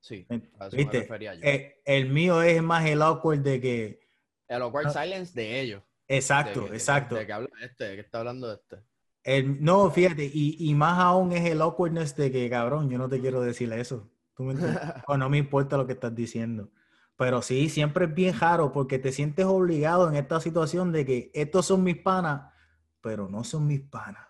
Sí, 0.00 0.26
¿Me- 0.28 0.36
a 0.58 0.66
eso 0.66 0.76
me 0.76 0.82
¿Viste? 0.82 1.00
refería 1.00 1.34
yo. 1.34 1.40
Eh, 1.42 1.80
el 1.86 2.10
mío 2.10 2.42
es 2.42 2.62
más 2.62 2.84
el 2.86 3.00
awkward 3.02 3.40
de 3.40 3.60
que... 3.60 4.00
el 4.46 4.62
awkward 4.62 4.88
ah. 4.88 5.02
silence 5.02 5.32
de 5.34 5.60
ellos. 5.60 5.82
Exacto, 6.06 6.60
De 6.60 6.66
que- 6.66 6.70
de- 6.72 6.76
exacto. 6.76 7.14
De, 7.14 7.26
que 7.26 7.32
habla 7.32 7.48
este, 7.62 7.84
de 7.84 7.94
que 7.94 8.00
está 8.02 8.18
hablando 8.18 8.46
de 8.48 8.54
este. 8.56 8.76
El, 9.24 9.62
no, 9.64 9.90
fíjate, 9.90 10.30
y, 10.32 10.56
y 10.70 10.74
más 10.74 10.98
aún 10.98 11.32
es 11.32 11.44
el 11.50 11.60
awkwardness 11.60 12.14
de 12.16 12.30
que, 12.30 12.48
cabrón, 12.48 12.88
yo 12.90 12.98
no 12.98 13.08
te 13.08 13.20
quiero 13.20 13.40
decir 13.40 13.72
eso. 13.72 14.08
¿Tú 14.38 14.44
me 14.44 14.52
entiendes? 14.52 14.80
o 15.08 15.16
no 15.18 15.28
me 15.28 15.36
importa 15.36 15.76
lo 15.76 15.84
que 15.84 15.94
estás 15.94 16.14
diciendo. 16.14 16.70
Pero 17.16 17.42
sí, 17.42 17.68
siempre 17.68 18.04
es 18.04 18.14
bien 18.14 18.38
raro 18.38 18.70
porque 18.70 19.00
te 19.00 19.10
sientes 19.10 19.44
obligado 19.44 20.08
en 20.08 20.14
esta 20.14 20.38
situación 20.40 20.92
de 20.92 21.04
que 21.04 21.32
estos 21.34 21.66
son 21.66 21.82
mis 21.82 21.96
panas, 21.96 22.52
pero 23.00 23.28
no 23.28 23.42
son 23.42 23.66
mis 23.66 23.80
panas. 23.80 24.28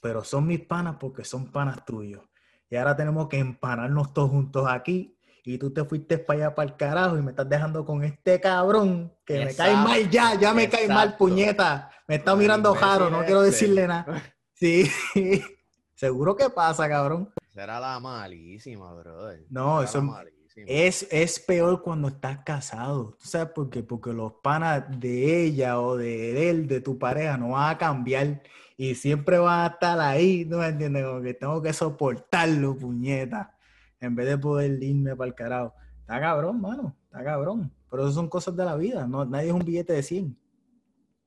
Pero 0.00 0.24
son 0.24 0.46
mis 0.46 0.60
panas 0.60 0.96
porque 0.98 1.24
son 1.24 1.52
panas 1.52 1.84
tuyos. 1.84 2.22
Y 2.70 2.76
ahora 2.76 2.96
tenemos 2.96 3.28
que 3.28 3.38
empanarnos 3.38 4.14
todos 4.14 4.30
juntos 4.30 4.66
aquí. 4.66 5.18
Y 5.44 5.58
tú 5.58 5.70
te 5.74 5.84
fuiste 5.84 6.16
para 6.16 6.38
allá 6.38 6.54
para 6.54 6.70
el 6.70 6.76
carajo 6.76 7.18
y 7.18 7.22
me 7.22 7.32
estás 7.32 7.48
dejando 7.48 7.84
con 7.84 8.02
este 8.02 8.40
cabrón 8.40 9.12
que 9.26 9.44
me 9.44 9.54
cae 9.54 9.74
mal 9.74 10.08
ya, 10.08 10.34
ya 10.40 10.54
me 10.54 10.70
cae 10.70 10.88
mal, 10.88 11.18
puñeta. 11.18 11.90
Me 12.08 12.14
está 12.14 12.34
mirando 12.34 12.74
jaro, 12.74 13.10
no 13.10 13.22
quiero 13.26 13.42
decirle 13.42 13.86
nada. 13.86 14.22
Sí, 14.54 14.90
seguro 15.94 16.34
que 16.34 16.48
pasa, 16.48 16.88
cabrón. 16.88 17.30
Será 17.56 17.80
la 17.80 17.98
malísima, 18.00 18.92
brother. 18.92 19.46
No, 19.48 19.82
eso- 19.82 20.02
malísima. 20.02 20.66
Es, 20.68 21.06
es 21.10 21.40
peor 21.40 21.82
cuando 21.82 22.08
estás 22.08 22.38
casado. 22.44 23.16
¿Tú 23.18 23.26
sabes 23.28 23.48
por 23.54 23.70
qué? 23.70 23.82
Porque 23.82 24.12
los 24.12 24.34
panas 24.42 24.84
de 25.00 25.44
ella 25.44 25.80
o 25.80 25.96
de 25.96 26.50
él, 26.50 26.66
de 26.66 26.82
tu 26.82 26.98
pareja, 26.98 27.36
no 27.38 27.50
van 27.50 27.74
a 27.74 27.78
cambiar 27.78 28.42
y 28.76 28.94
siempre 28.94 29.38
van 29.38 29.60
a 29.64 29.66
estar 29.74 29.98
ahí. 30.00 30.44
¿No 30.46 30.58
me 30.58 30.66
entiendes? 30.68 31.04
Como 31.04 31.22
que 31.22 31.32
tengo 31.34 31.62
que 31.62 31.72
soportarlo, 31.72 32.76
puñeta, 32.76 33.54
en 34.00 34.14
vez 34.14 34.26
de 34.28 34.36
poder 34.38 34.82
irme 34.82 35.16
para 35.16 35.28
el 35.28 35.34
carajo. 35.34 35.74
Está 36.00 36.20
cabrón, 36.20 36.60
mano. 36.60 36.94
Está 37.04 37.24
cabrón. 37.24 37.72
Pero 37.90 38.02
eso 38.04 38.12
son 38.12 38.28
cosas 38.28 38.54
de 38.56 38.64
la 38.66 38.76
vida. 38.76 39.06
No, 39.06 39.24
nadie 39.24 39.48
es 39.48 39.54
un 39.54 39.64
billete 39.64 39.94
de 39.94 40.02
100. 40.02 40.38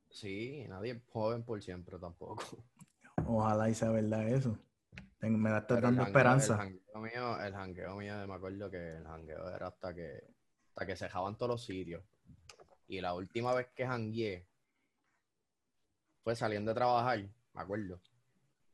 Sí, 0.09 0.65
nadie 0.69 0.91
es 0.93 1.01
joven 1.11 1.43
por 1.43 1.61
siempre 1.61 1.97
tampoco. 1.99 2.43
Ojalá 3.27 3.69
y 3.69 3.73
sea 3.75 3.89
verdad 3.89 4.27
eso. 4.27 4.57
Tengo- 5.19 5.37
Me 5.37 5.49
da 5.49 5.61
dando 5.61 6.03
esperanza. 6.03 6.53
El 6.53 6.59
jangueo 6.59 7.01
mío, 7.01 7.41
el 7.41 7.53
jangueo 7.53 7.95
mío, 7.97 8.27
me 8.27 8.33
acuerdo 8.33 8.69
que 8.71 8.97
el 8.97 9.03
jangueo 9.05 9.49
era 9.49 9.67
hasta 9.67 9.93
que, 9.93 10.23
hasta 10.69 10.85
que 10.85 10.95
se 10.95 11.05
dejaban 11.05 11.37
todos 11.37 11.49
los 11.51 11.65
sitios. 11.65 12.03
Y 12.87 13.01
la 13.01 13.13
última 13.13 13.53
vez 13.53 13.67
que 13.75 13.85
jangueé 13.85 14.47
fue 16.23 16.35
saliendo 16.35 16.71
de 16.71 16.75
trabajar, 16.75 17.19
me 17.53 17.61
acuerdo. 17.61 18.01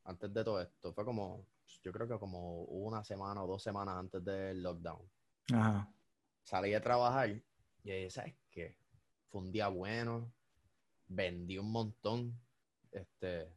Antes 0.03 0.33
de 0.33 0.43
todo 0.43 0.61
esto, 0.61 0.93
fue 0.93 1.03
como 1.03 1.47
yo 1.83 1.91
creo 1.91 2.07
que 2.07 2.17
como 2.19 2.63
una 2.65 3.03
semana 3.03 3.43
o 3.43 3.47
dos 3.47 3.61
semanas 3.61 3.97
antes 3.97 4.23
del 4.23 4.61
lockdown. 4.63 5.01
Ajá. 5.53 5.91
Salí 6.43 6.73
a 6.73 6.81
trabajar 6.81 7.29
y 7.29 7.43
dije, 7.83 8.09
¿sabes 8.09 8.35
qué? 8.51 8.77
Fue 9.29 9.41
un 9.41 9.51
día 9.51 9.67
bueno, 9.67 10.31
vendí 11.07 11.57
un 11.57 11.71
montón. 11.71 12.39
Este. 12.91 13.51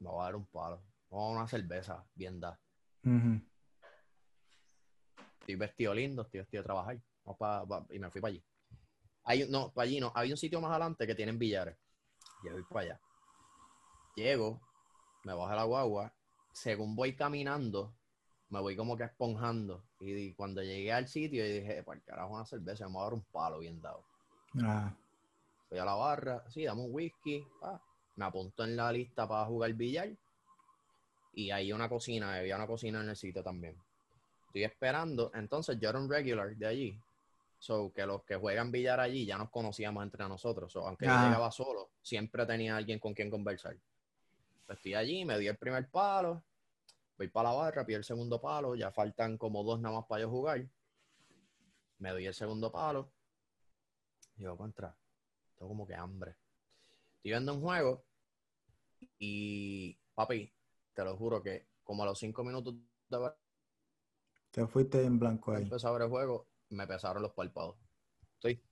Me 0.00 0.08
voy 0.10 0.20
a 0.20 0.24
dar 0.24 0.36
un 0.36 0.46
palo. 0.46 0.82
Vamos 1.10 1.32
a 1.34 1.38
una 1.40 1.48
cerveza, 1.48 2.04
bien 2.14 2.38
da. 2.40 2.58
Estoy 5.40 5.56
vestido 5.56 5.94
lindo, 5.94 6.22
estoy 6.22 6.40
vestido 6.40 6.62
de 6.62 6.66
trabajar. 6.66 7.00
Vamos 7.24 7.38
pa- 7.38 7.66
pa- 7.66 7.86
y 7.90 7.98
me 7.98 8.10
fui 8.10 8.20
para 8.20 8.30
allí. 8.32 8.44
Hay, 9.24 9.48
no, 9.48 9.72
para 9.72 9.84
allí 9.86 10.00
no. 10.00 10.12
Hay 10.14 10.30
un 10.30 10.36
sitio 10.36 10.60
más 10.60 10.70
adelante 10.70 11.06
que 11.06 11.14
tienen 11.14 11.38
billares. 11.38 11.76
Y 12.44 12.50
voy 12.50 12.62
para 12.64 12.80
allá. 12.80 13.00
Llego, 14.16 14.60
me 15.24 15.32
bajo 15.34 15.54
la 15.54 15.64
guagua. 15.64 16.12
Según 16.52 16.94
voy 16.96 17.14
caminando, 17.14 17.94
me 18.50 18.60
voy 18.60 18.76
como 18.76 18.96
que 18.96 19.04
esponjando. 19.04 19.84
Y 20.00 20.34
cuando 20.34 20.62
llegué 20.62 20.92
al 20.92 21.08
sitio, 21.08 21.46
y 21.46 21.60
dije, 21.60 21.82
para 21.82 21.98
el 21.98 22.04
carajo, 22.04 22.34
una 22.34 22.44
cerveza, 22.44 22.86
me 22.88 22.94
voy 22.94 23.00
a 23.00 23.04
dar 23.04 23.14
un 23.14 23.24
palo 23.24 23.58
bien 23.60 23.80
dado. 23.80 24.04
Ajá. 24.62 24.96
Fui 25.68 25.78
a 25.78 25.84
la 25.84 25.94
barra, 25.94 26.44
sí, 26.50 26.64
dame 26.64 26.82
un 26.82 26.94
whisky. 26.94 27.46
pa. 27.60 27.80
Me 28.18 28.24
apuntó 28.24 28.64
en 28.64 28.76
la 28.76 28.90
lista 28.90 29.28
para 29.28 29.46
jugar 29.46 29.72
billar. 29.74 30.10
Y 31.34 31.52
hay 31.52 31.72
una 31.72 31.88
cocina, 31.88 32.34
había 32.34 32.56
una 32.56 32.66
cocina 32.66 33.00
en 33.00 33.10
el 33.10 33.16
sitio 33.16 33.44
también. 33.44 33.80
Estoy 34.46 34.64
esperando. 34.64 35.30
Entonces 35.34 35.78
yo 35.78 35.88
era 35.88 36.00
un 36.00 36.10
regular 36.10 36.56
de 36.56 36.66
allí. 36.66 37.00
So 37.60 37.92
que 37.92 38.04
los 38.04 38.24
que 38.24 38.34
juegan 38.34 38.72
billar 38.72 38.98
allí 38.98 39.24
ya 39.24 39.38
nos 39.38 39.50
conocíamos 39.50 40.02
entre 40.02 40.26
nosotros. 40.28 40.72
So, 40.72 40.84
aunque 40.84 41.06
yo 41.06 41.12
llegaba 41.12 41.48
solo, 41.52 41.90
siempre 42.02 42.44
tenía 42.44 42.76
alguien 42.76 42.98
con 42.98 43.14
quien 43.14 43.30
conversar. 43.30 43.76
Pues 44.66 44.78
estoy 44.78 44.94
allí, 44.94 45.24
me 45.24 45.38
di 45.38 45.46
el 45.46 45.56
primer 45.56 45.88
palo. 45.88 46.42
Voy 47.16 47.28
para 47.28 47.50
la 47.50 47.54
barra, 47.54 47.86
pido 47.86 47.98
el 47.98 48.04
segundo 48.04 48.40
palo. 48.40 48.74
Ya 48.74 48.90
faltan 48.90 49.38
como 49.38 49.62
dos 49.62 49.78
nada 49.78 49.94
más 49.94 50.06
para 50.06 50.22
yo 50.22 50.28
jugar. 50.28 50.66
Me 51.98 52.10
doy 52.10 52.26
el 52.26 52.34
segundo 52.34 52.72
palo. 52.72 53.12
Digo, 54.34 54.56
contra. 54.56 54.96
Tengo 55.56 55.68
como 55.68 55.86
que 55.86 55.94
hambre. 55.94 56.34
Estoy 57.18 57.30
viendo 57.30 57.54
un 57.54 57.60
juego. 57.60 58.07
Y, 59.18 59.98
papi, 60.14 60.52
te 60.94 61.04
lo 61.04 61.16
juro 61.16 61.42
que 61.42 61.68
como 61.82 62.02
a 62.02 62.06
los 62.06 62.18
cinco 62.18 62.44
minutos 62.44 62.74
de 63.08 63.30
Te 64.50 64.66
fuiste 64.66 65.02
en 65.04 65.18
blanco 65.18 65.52
ahí. 65.52 65.68
a 65.70 65.90
ver 65.90 66.02
el 66.02 66.08
juego, 66.08 66.48
me 66.70 66.86
pesaron 66.86 67.22
los 67.22 67.32
párpados. 67.32 67.76
Estoy, 68.34 68.62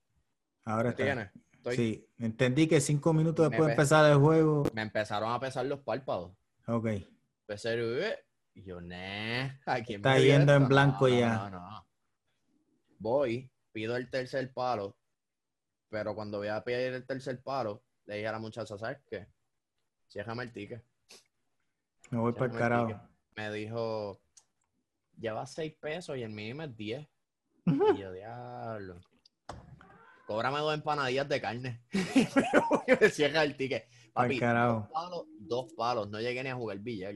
Ahora 0.65 0.85
¿me 0.85 0.91
está. 0.91 1.05
tienes? 1.05 1.31
Estoy- 1.53 1.77
Sí, 1.77 2.09
entendí 2.19 2.69
que 2.69 2.81
cinco 2.81 3.13
minutos 3.13 3.45
Me 3.45 3.51
después 3.51 3.69
de 3.69 3.75
pe- 3.75 3.83
empezar 3.83 4.11
el 4.13 4.19
juego. 4.19 4.65
Me 4.73 4.83
empezaron 4.83 5.33
a 5.33 5.41
pesar 5.41 5.67
los 5.67 5.81
párpados. 5.81 6.37
Ok. 6.69 6.87
Empecé 7.49 7.71
a 7.71 8.27
y 8.55 8.63
yo, 8.65 8.81
nah, 8.81 9.51
¿a 9.67 9.83
quién 9.83 9.99
Está 10.01 10.15
me 10.15 10.23
yendo 10.25 10.53
en 10.55 10.67
blanco 10.69 11.09
no, 11.09 11.19
ya. 11.19 11.37
no, 11.37 11.51
no. 11.51 11.87
Voy, 12.99 13.51
pido 13.73 13.97
el 13.97 14.09
tercer 14.11 14.53
palo, 14.53 14.97
pero 15.91 16.15
cuando 16.15 16.39
voy 16.39 16.49
a 16.49 16.65
pedir 16.65 16.95
el 16.95 17.07
tercer 17.07 17.43
palo, 17.43 17.85
le 18.07 18.17
dije 18.17 18.29
a 18.29 18.33
la 18.33 18.39
muchacha, 18.39 18.79
¿sabes 18.79 18.99
qué? 19.11 19.27
El 20.15 20.53
ticket. 20.53 20.85
Me 22.11 22.19
voy 22.19 22.33
para 22.33 22.47
el 22.47 22.59
carajo. 22.59 23.01
Me 23.37 23.53
dijo, 23.53 24.19
lleva 25.19 25.47
seis 25.47 25.75
pesos 25.75 26.17
y 26.17 26.23
el 26.23 26.31
mínimo 26.31 26.63
es 26.63 26.77
10. 26.77 27.07
Y 27.67 27.99
yo, 27.99 28.13
diablo. 28.13 29.01
Cóbrame 30.27 30.59
dos 30.59 30.75
empanadillas 30.75 31.29
de 31.29 31.41
carne. 31.41 31.83
y 31.93 32.93
me 33.01 33.11
cierra 33.11 33.43
el 33.43 33.57
ticket. 33.57 33.89
Papi, 34.13 34.41
dos 34.41 34.89
palos, 34.89 35.27
dos 35.39 35.73
palos. 35.75 36.09
No 36.09 36.21
llegué 36.21 36.43
ni 36.43 36.51
a 36.51 36.55
jugar 36.55 36.79
billar. 36.79 37.15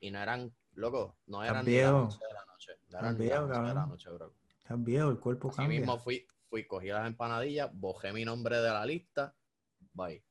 Y 0.00 0.10
no 0.10 0.18
eran, 0.18 0.52
loco, 0.74 1.18
no 1.26 1.44
eran 1.44 1.64
ni 1.64 1.72
las 1.72 1.82
viejo. 1.82 2.02
11 2.04 2.18
de 2.18 2.34
la 2.34 2.44
noche. 2.46 2.72
No 2.88 2.98
eran 2.98 3.18
ni 3.18 3.26
las 3.26 3.40
11 3.40 3.60
de 3.60 3.74
la 3.74 3.86
noche, 3.86 4.10
bro. 4.10 4.34
Estás 4.58 4.84
viejo, 4.84 5.10
el 5.10 5.18
cuerpo 5.18 5.48
Así 5.48 5.56
cambia. 5.58 5.80
mismo 5.80 5.98
fui, 5.98 6.26
fui, 6.48 6.66
cogí 6.66 6.88
las 6.88 7.06
empanadillas, 7.06 7.70
bojé 7.72 8.12
mi 8.12 8.24
nombre 8.24 8.56
de 8.56 8.68
la 8.68 8.84
lista. 8.84 9.34
Bye. 9.92 10.24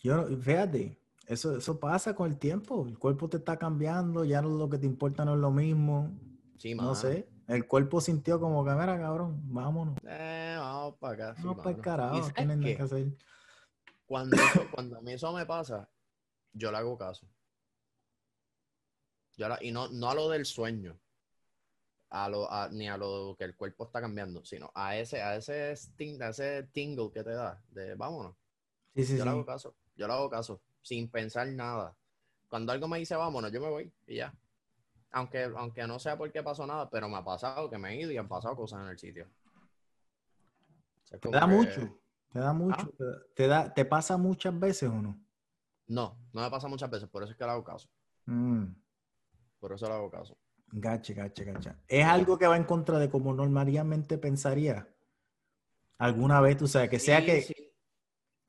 Yo, 0.00 0.26
fíjate, 0.40 0.98
eso, 1.26 1.56
eso 1.56 1.78
pasa 1.78 2.14
con 2.14 2.30
el 2.30 2.38
tiempo. 2.38 2.86
El 2.86 2.98
cuerpo 2.98 3.28
te 3.28 3.36
está 3.36 3.58
cambiando, 3.58 4.24
ya 4.24 4.40
no, 4.42 4.48
lo 4.48 4.68
que 4.68 4.78
te 4.78 4.86
importa 4.86 5.24
no 5.24 5.34
es 5.34 5.40
lo 5.40 5.50
mismo. 5.50 6.10
Sí, 6.58 6.74
No 6.74 6.94
sé. 6.94 7.28
El 7.48 7.66
cuerpo 7.66 8.00
sintió 8.00 8.38
como 8.38 8.64
que, 8.64 8.70
mira, 8.70 8.98
cabrón, 8.98 9.40
vámonos. 9.52 9.96
Eh, 10.06 10.56
vamos 10.58 10.96
para 10.98 11.14
acá. 11.14 11.34
sí, 11.36 11.42
Vamos 11.42 11.56
para 11.62 11.70
el 11.70 11.76
mano. 11.76 11.80
¿Y 11.80 11.84
carajo, 11.84 12.32
nada 12.46 12.58
qué? 12.62 12.76
que 12.76 12.82
hacer. 12.82 13.06
Cuando, 14.06 14.36
eso- 14.36 14.66
cuando 14.72 14.98
a 14.98 15.00
mí 15.00 15.12
eso 15.12 15.32
me 15.32 15.44
pasa, 15.46 15.88
yo 16.52 16.70
le 16.70 16.78
hago 16.78 16.96
caso. 16.96 17.26
Yo 19.36 19.48
la- 19.48 19.58
y 19.62 19.72
no, 19.72 19.88
no 19.88 20.10
a 20.10 20.14
lo 20.14 20.28
del 20.28 20.44
sueño, 20.46 20.98
a 22.10 22.28
lo, 22.28 22.50
a- 22.50 22.68
ni 22.70 22.88
a 22.88 22.96
lo 22.96 23.34
que 23.38 23.44
el 23.44 23.56
cuerpo 23.56 23.84
está 23.84 24.00
cambiando, 24.00 24.44
sino 24.44 24.70
a 24.74 24.96
ese, 24.96 25.22
a 25.22 25.36
ese, 25.36 25.72
sting, 25.76 26.20
a 26.22 26.28
ese 26.30 26.64
tingle 26.72 27.10
que 27.12 27.22
te 27.24 27.30
da, 27.30 27.62
de 27.70 27.94
vámonos. 27.94 28.36
Sí, 28.94 29.04
sí, 29.04 29.16
Yo 29.18 29.24
le 29.24 29.30
hago 29.30 29.46
caso, 29.46 29.76
yo 30.00 30.06
le 30.06 30.14
hago 30.14 30.30
caso, 30.30 30.62
sin 30.80 31.08
pensar 31.10 31.46
nada. 31.48 31.94
Cuando 32.48 32.72
algo 32.72 32.88
me 32.88 32.98
dice 32.98 33.14
vámonos, 33.14 33.52
yo 33.52 33.60
me 33.60 33.68
voy 33.68 33.92
y 34.06 34.16
ya. 34.16 34.34
Aunque, 35.12 35.42
aunque 35.56 35.86
no 35.86 35.98
sea 35.98 36.16
porque 36.16 36.42
pasó 36.42 36.66
nada, 36.66 36.88
pero 36.88 37.06
me 37.08 37.16
ha 37.18 37.24
pasado 37.24 37.68
que 37.68 37.76
me 37.76 37.90
he 37.92 38.00
ido 38.00 38.10
y 38.10 38.16
han 38.16 38.26
pasado 38.28 38.56
cosas 38.56 38.80
en 38.82 38.88
el 38.88 38.98
sitio. 38.98 39.26
O 41.04 41.06
sea, 41.06 41.18
Te 41.18 41.28
da 41.30 41.40
que- 41.40 41.46
mucho. 41.46 41.96
Te 42.32 42.38
da 42.38 42.52
mucho. 42.52 42.76
Ah. 42.80 42.90
te 42.96 43.04
da- 43.04 43.18
Te, 43.34 43.46
da, 43.46 43.74
¿Te 43.74 43.84
pasa 43.84 44.16
muchas 44.16 44.58
veces 44.58 44.88
o 44.88 44.94
no? 45.02 45.20
No, 45.88 46.16
no 46.32 46.40
me 46.42 46.50
pasa 46.50 46.68
muchas 46.68 46.88
veces, 46.88 47.08
por 47.08 47.22
eso 47.24 47.32
es 47.32 47.36
que 47.38 47.44
le 47.44 47.50
hago 47.50 47.64
caso. 47.64 47.88
Mm, 48.26 48.64
Por 49.58 49.72
eso 49.72 49.86
le 49.86 49.92
hago 49.94 50.10
caso. 50.10 50.36
gacha, 50.72 51.12
gacha, 51.12 51.42
gacha. 51.44 51.76
¿Es 51.88 52.06
algo 52.06 52.38
que 52.38 52.46
va 52.46 52.56
en 52.56 52.62
contra 52.64 52.98
de 53.00 53.10
como 53.10 53.34
normalmente 53.34 54.16
pensaría? 54.16 54.88
¿Alguna 55.98 56.40
vez, 56.40 56.56
tú 56.56 56.66
sabes, 56.68 56.88
que 56.88 56.98
sea 57.00 57.18
Sí, 57.20 57.26
que, 57.26 57.42
sí. 57.42 57.69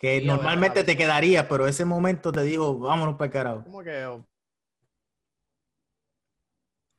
Que 0.01 0.19
Sí, 0.19 0.25
normalmente 0.25 0.83
te 0.83 0.97
quedaría, 0.97 1.47
pero 1.47 1.67
ese 1.67 1.85
momento 1.85 2.31
te 2.31 2.41
dijo, 2.43 2.77
vámonos 2.79 3.15
para 3.15 3.27
el 3.27 3.31
carajo? 3.31 3.63
Como 3.63 3.83
que 3.83 4.05
oh, 4.05 4.25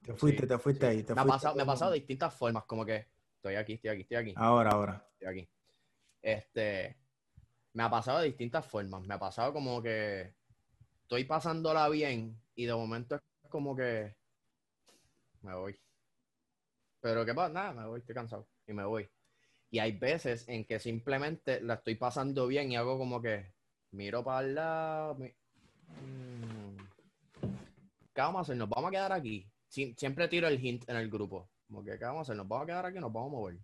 Te 0.05 0.15
fuiste, 0.15 0.43
sí, 0.43 0.49
te 0.49 0.59
fuiste 0.59 0.87
sí. 0.87 0.91
ahí. 0.91 1.03
Te 1.03 1.15
me, 1.15 1.21
ha 1.21 1.25
fuiste 1.25 1.35
pasado, 1.35 1.55
me 1.57 1.63
ha 1.63 1.67
pasado 1.67 1.91
de 1.93 1.99
distintas 1.99 2.35
formas, 2.35 2.65
como 2.65 2.85
que 2.87 3.09
estoy 3.37 3.57
aquí, 3.57 3.75
estoy 3.75 3.91
aquí, 3.91 4.03
estoy 4.03 4.17
aquí, 4.17 4.33
Ahora, 4.37 4.71
ahora. 4.71 5.09
estoy 5.13 5.29
aquí. 5.29 5.51
Este, 6.23 6.99
me 7.75 7.83
ha 7.83 7.91
pasado 7.91 8.19
de 8.21 8.27
distintas 8.27 8.67
formas. 8.67 9.03
Me 9.07 9.15
ha 9.15 9.19
pasado 9.19 9.53
como 9.53 9.83
que 9.83 10.35
estoy 11.03 11.25
pasándola 11.25 11.89
bien 11.89 12.41
y 12.55 12.67
de 12.67 12.75
momento 12.75 13.17
es 13.17 13.23
como 13.51 13.77
que 13.77 14.17
me 15.43 15.55
voy. 15.55 15.79
Pero 17.01 17.25
qué 17.25 17.35
pasa, 17.35 17.53
nada, 17.53 17.73
me 17.73 17.87
voy, 17.87 18.01
estoy 18.01 18.15
cansado 18.15 18.49
y 18.67 18.73
me 18.73 18.85
voy. 18.85 19.09
Y 19.73 19.79
hay 19.79 19.93
veces 19.93 20.47
en 20.49 20.67
que 20.67 20.79
simplemente 20.79 21.63
la 21.63 21.75
estoy 21.75 21.95
pasando 21.95 22.47
bien 22.47 22.71
y 22.71 22.77
hago 22.77 22.99
como 22.99 23.23
que 23.23 23.55
miro 23.93 24.23
para 24.23 24.47
el 24.47 24.55
lado. 24.55 25.15
mi- 25.17 25.33
Mm. 25.89 26.77
¿Qué 28.15 28.21
vamos 28.21 28.39
a 28.39 28.43
hacer? 28.43 28.57
¿Nos 28.57 28.69
vamos 28.69 28.89
a 28.89 28.91
quedar 28.93 29.13
aquí? 29.13 29.51
Sie- 29.71 29.95
siempre 29.97 30.29
tiro 30.29 30.47
el 30.49 30.63
hint 30.63 30.89
en 30.89 30.97
el 30.97 31.11
grupo. 31.11 31.51
Como 31.67 31.83
que, 31.83 31.99
¿qué 31.99 32.05
vamos 32.05 32.21
a 32.21 32.23
hacer? 32.23 32.37
¿Nos 32.37 32.47
vamos 32.49 32.65
a 32.65 32.67
quedar 32.67 32.87
aquí 32.87 32.99
nos 32.99 33.13
vamos 33.13 33.29
a 33.29 33.33
mover? 33.33 33.57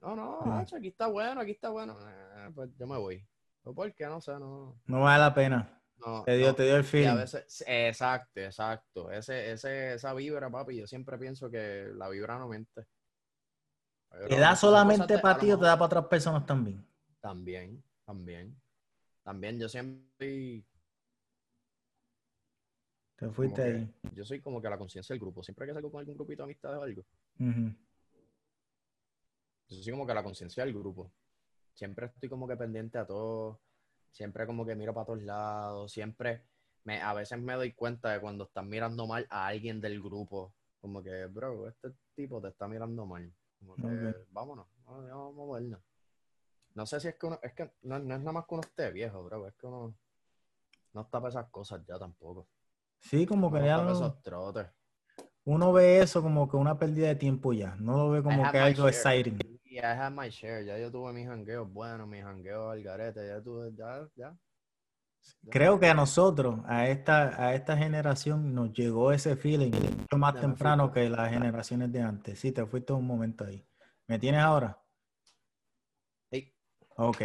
No, 0.00 0.14
no, 0.14 0.38
Ah. 0.44 0.64
aquí 0.76 0.88
está 0.88 1.08
bueno, 1.08 1.40
aquí 1.40 1.50
está 1.50 1.70
bueno. 1.70 1.96
Eh, 2.00 2.50
pues 2.54 2.70
yo 2.78 2.86
me 2.86 2.96
voy. 2.96 3.26
¿Pero 3.64 3.74
¿Por 3.74 3.92
qué? 3.94 4.06
No 4.06 4.20
sé, 4.20 4.32
no. 4.38 4.80
No 4.86 5.00
vale 5.00 5.20
la 5.20 5.34
pena. 5.34 5.74
no 5.98 6.22
Te 6.22 6.36
dio, 6.36 6.48
no. 6.48 6.54
te 6.54 6.62
dio 6.62 6.76
el 6.76 6.82
Y 6.82 6.86
a 6.86 6.88
feeling. 6.88 7.16
veces, 7.16 7.64
exacto, 7.66 8.40
exacto. 8.40 9.10
Ese, 9.10 9.50
ese, 9.50 9.94
esa 9.94 10.14
vibra, 10.14 10.48
papi, 10.48 10.76
yo 10.76 10.86
siempre 10.86 11.18
pienso 11.18 11.50
que 11.50 11.88
la 11.92 12.08
vibra 12.08 12.38
no 12.38 12.46
miente. 12.48 12.84
¿Te 14.10 14.38
da 14.38 14.56
solamente 14.56 15.18
para 15.18 15.38
ti 15.38 15.50
o 15.52 15.58
te 15.58 15.64
da 15.64 15.76
para 15.76 15.86
otras 15.86 16.04
personas 16.06 16.44
también? 16.46 16.84
También, 17.20 17.82
también. 18.04 18.60
También 19.22 19.58
yo 19.58 19.68
siempre, 19.68 20.62
Te 23.16 23.28
fuiste 23.30 23.62
que- 23.62 23.68
ahí. 23.70 23.94
yo 24.14 24.24
soy 24.24 24.40
como 24.40 24.62
que 24.62 24.70
la 24.70 24.78
conciencia 24.78 25.12
del 25.12 25.20
grupo. 25.20 25.42
Siempre 25.42 25.66
que 25.66 25.72
salgo 25.74 25.90
con 25.90 26.00
algún 26.00 26.14
grupito 26.14 26.42
de 26.42 26.44
amistades 26.44 26.78
o 26.78 26.82
algo, 26.82 27.04
Ujú. 27.40 27.74
yo 29.68 29.82
soy 29.82 29.92
como 29.92 30.06
que 30.06 30.14
la 30.14 30.22
conciencia 30.22 30.64
del 30.64 30.74
grupo. 30.74 31.12
Siempre 31.74 32.06
estoy 32.06 32.28
como 32.28 32.48
que 32.48 32.56
pendiente 32.56 32.98
a 32.98 33.06
todo. 33.06 33.60
Siempre 34.12 34.46
como 34.46 34.64
que 34.64 34.74
miro 34.74 34.94
para 34.94 35.06
todos 35.06 35.22
lados. 35.22 35.92
Siempre, 35.92 36.42
me, 36.84 37.00
a 37.02 37.12
veces 37.12 37.38
me 37.38 37.54
doy 37.54 37.72
cuenta 37.72 38.10
de 38.12 38.20
cuando 38.20 38.44
están 38.44 38.68
mirando 38.68 39.06
mal 39.06 39.26
a 39.30 39.46
alguien 39.46 39.80
del 39.80 40.00
grupo. 40.02 40.54
Como 40.80 41.02
que, 41.02 41.26
bro, 41.26 41.68
este 41.68 41.92
tipo 42.14 42.40
te 42.40 42.48
está 42.48 42.66
mirando 42.66 43.04
mal. 43.04 43.30
Como 43.58 43.76
que, 43.76 43.82
Ok. 43.82 44.26
vámonos, 44.30 44.66
vamos, 44.84 45.10
a 45.10 45.14
movernos. 45.36 45.80
No 46.74 46.86
sé 46.86 47.00
si 47.00 47.08
es 47.08 47.16
que 47.16 47.26
uno, 47.26 47.38
es 47.42 47.52
que 47.54 47.64
no, 47.82 47.98
no 47.98 48.14
es 48.14 48.20
nada 48.20 48.32
más 48.32 48.46
que 48.46 48.54
uno 48.54 48.62
esté 48.62 48.90
viejo, 48.92 49.22
bro. 49.24 49.46
Es 49.48 49.54
que 49.54 49.66
uno 49.66 49.94
no 50.92 51.00
está 51.00 51.18
para 51.20 51.30
esas 51.30 51.50
cosas 51.50 51.84
ya 51.86 51.98
tampoco. 51.98 52.46
Sí, 53.00 53.26
como 53.26 53.50
que 53.52 53.58
No 53.60 53.64
ya 53.64 53.76
está 53.76 53.86
para 53.86 53.98
no- 53.98 54.06
esos 54.06 54.22
trotes. 54.22 54.66
uno 55.44 55.72
ve 55.72 56.00
eso 56.00 56.22
como 56.22 56.48
que 56.48 56.56
una 56.56 56.78
pérdida 56.78 57.08
de 57.08 57.16
tiempo 57.16 57.52
ya. 57.52 57.74
No 57.76 57.96
lo 57.96 58.10
ve 58.10 58.22
como 58.22 58.50
que 58.50 58.58
algo 58.58 58.88
share. 58.88 59.24
exciting. 59.24 59.38
Yeah, 59.64 59.92
I 59.92 59.96
had 59.98 60.12
my 60.12 60.28
share. 60.30 60.64
Ya 60.64 60.78
yo 60.78 60.90
tuve 60.90 61.12
mis 61.12 61.26
jangueos 61.26 61.70
buenos, 61.72 62.06
mis 62.08 62.22
jangueos 62.22 62.72
al 62.72 62.82
garete. 62.82 63.26
Ya 63.26 63.42
tuve, 63.42 63.72
ya, 63.74 64.08
ya. 64.14 64.36
Creo 65.50 65.78
que 65.80 65.86
a 65.88 65.94
nosotros, 65.94 66.60
a 66.66 66.88
esta, 66.88 67.42
a 67.42 67.54
esta 67.54 67.76
generación, 67.76 68.54
nos 68.54 68.72
llegó 68.72 69.12
ese 69.12 69.34
feeling 69.36 69.70
mucho 69.72 70.18
más 70.18 70.34
temprano 70.40 70.84
fuiste. 70.90 71.00
que 71.04 71.10
las 71.10 71.30
generaciones 71.30 71.90
de 71.92 72.02
antes. 72.02 72.38
Sí, 72.38 72.52
te 72.52 72.66
fuiste 72.66 72.92
un 72.92 73.06
momento 73.06 73.44
ahí. 73.44 73.66
¿Me 74.06 74.18
tienes 74.18 74.40
ahora? 74.42 74.78
Ey, 76.30 76.52
Ok. 76.96 77.22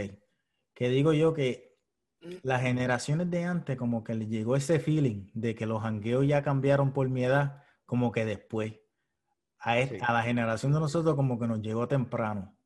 Que 0.74 0.90
digo 0.90 1.14
yo 1.14 1.34
que 1.34 1.78
las 2.42 2.62
generaciones 2.62 3.30
de 3.30 3.44
antes 3.44 3.78
como 3.78 4.04
que 4.04 4.16
les 4.16 4.30
llegó 4.30 4.56
ese 4.56 4.80
feeling 4.80 5.30
de 5.34 5.54
que 5.56 5.66
los 5.66 5.82
jangueos 5.84 6.26
ya 6.26 6.42
cambiaron 6.42 6.94
por 6.94 7.10
mi 7.10 7.24
edad, 7.26 7.64
como 7.86 8.12
que 8.12 8.26
después. 8.26 8.74
A, 9.60 9.80
est- 9.80 9.94
Sí. 9.94 9.98
a 10.02 10.14
la 10.14 10.24
generación 10.24 10.72
de 10.74 10.80
nosotros 10.80 11.16
como 11.16 11.38
que 11.40 11.48
nos 11.48 11.62
llegó 11.62 11.88
temprano. 11.88 12.58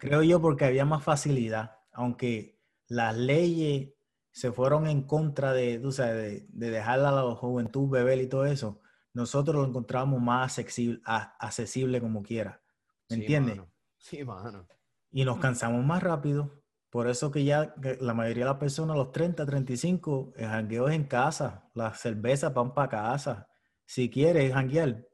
Creo 0.00 0.22
yo 0.22 0.40
porque 0.40 0.64
había 0.64 0.84
más 0.84 1.02
facilidad, 1.04 1.78
aunque 1.92 2.60
las 2.88 3.16
leyes 3.16 3.93
se 4.34 4.52
fueron 4.52 4.86
en 4.88 5.04
contra 5.04 5.52
de, 5.54 5.78
tú 5.78 5.92
sabes, 5.92 6.16
de, 6.16 6.46
de 6.50 6.70
dejar 6.70 7.00
a 7.00 7.12
la 7.12 7.22
juventud 7.36 7.88
beber 7.90 8.20
y 8.20 8.28
todo 8.28 8.46
eso, 8.46 8.80
nosotros 9.14 9.56
lo 9.56 9.66
encontramos 9.68 10.20
más 10.20 10.58
accesible, 10.58 11.00
a- 11.06 11.36
accesible 11.38 12.00
como 12.00 12.22
quiera. 12.22 12.62
¿Me 13.08 13.16
sí, 13.16 13.22
entiendes? 13.22 13.56
mano. 13.56 13.72
Sí, 13.98 14.24
mano. 14.24 14.68
Y 15.10 15.24
nos 15.24 15.38
cansamos 15.38 15.84
más 15.84 16.02
rápido. 16.02 16.62
Por 16.90 17.08
eso 17.08 17.30
que 17.30 17.44
ya 17.44 17.74
la 18.00 18.14
mayoría 18.14 18.44
de 18.44 18.50
las 18.50 18.58
personas, 18.58 18.94
a 18.94 18.98
los 18.98 19.12
30, 19.12 19.46
35, 19.46 20.32
el 20.36 20.46
jangueo 20.48 20.88
es 20.88 20.94
en 20.94 21.04
casa. 21.04 21.70
Las 21.74 22.00
cervezas 22.00 22.52
van 22.54 22.74
para 22.74 22.88
casa. 22.88 23.48
Si 23.86 24.10
quieres 24.10 24.52
janguear, 24.52 25.06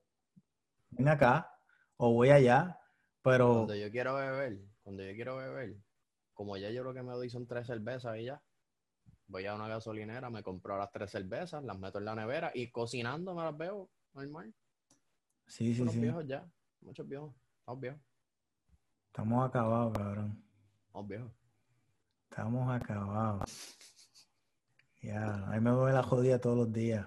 ven 0.91 1.09
acá 1.09 1.35
o 1.97 2.13
voy 2.15 2.31
allá. 2.31 2.79
Pero 3.23 3.47
Cuando 3.53 3.75
yo 3.75 3.91
quiero 3.91 4.15
beber, 4.15 4.61
cuando 4.83 5.03
yo 5.05 5.13
quiero 5.15 5.37
beber, 5.37 5.77
como 6.33 6.57
ya 6.57 6.71
yo 6.71 6.83
lo 6.85 6.95
que 6.95 7.03
me 7.03 7.13
doy 7.13 7.29
son 7.31 7.47
tres 7.47 7.67
cervezas 7.67 8.17
y 8.19 8.25
ya, 8.25 8.43
voy 9.31 9.47
a 9.47 9.55
una 9.55 9.69
gasolinera, 9.69 10.29
me 10.29 10.43
compro 10.43 10.77
las 10.77 10.91
tres 10.91 11.11
cervezas, 11.11 11.63
las 11.65 11.79
meto 11.79 11.99
en 11.99 12.05
la 12.05 12.15
nevera 12.17 12.51
y 12.55 12.71
cocinando 12.71 13.35
me 13.35 13.43
las 13.45 13.57
veo 13.57 13.89
normal. 14.15 14.53
sí, 15.47 15.73
sí, 15.75 15.81
Unos 15.83 15.95
sí. 15.95 16.01
viejos 16.01 16.27
ya, 16.27 16.45
muchos 16.81 17.07
viejos, 17.09 17.35
estamos 17.61 17.81
viejos, 17.81 18.01
Estamos 19.07 19.49
acabados, 19.49 19.93
cabrón. 19.97 20.45
estamos 20.87 21.09
viejos. 21.09 21.33
Estamos 22.31 22.71
acabados. 22.73 23.77
Ya, 25.03 25.35
a 25.35 25.51
mí 25.51 25.61
me 25.61 25.71
duele 25.71 25.95
la 25.97 26.03
jodida 26.03 26.39
todos 26.41 26.57
los 26.59 26.73
días. 26.73 27.05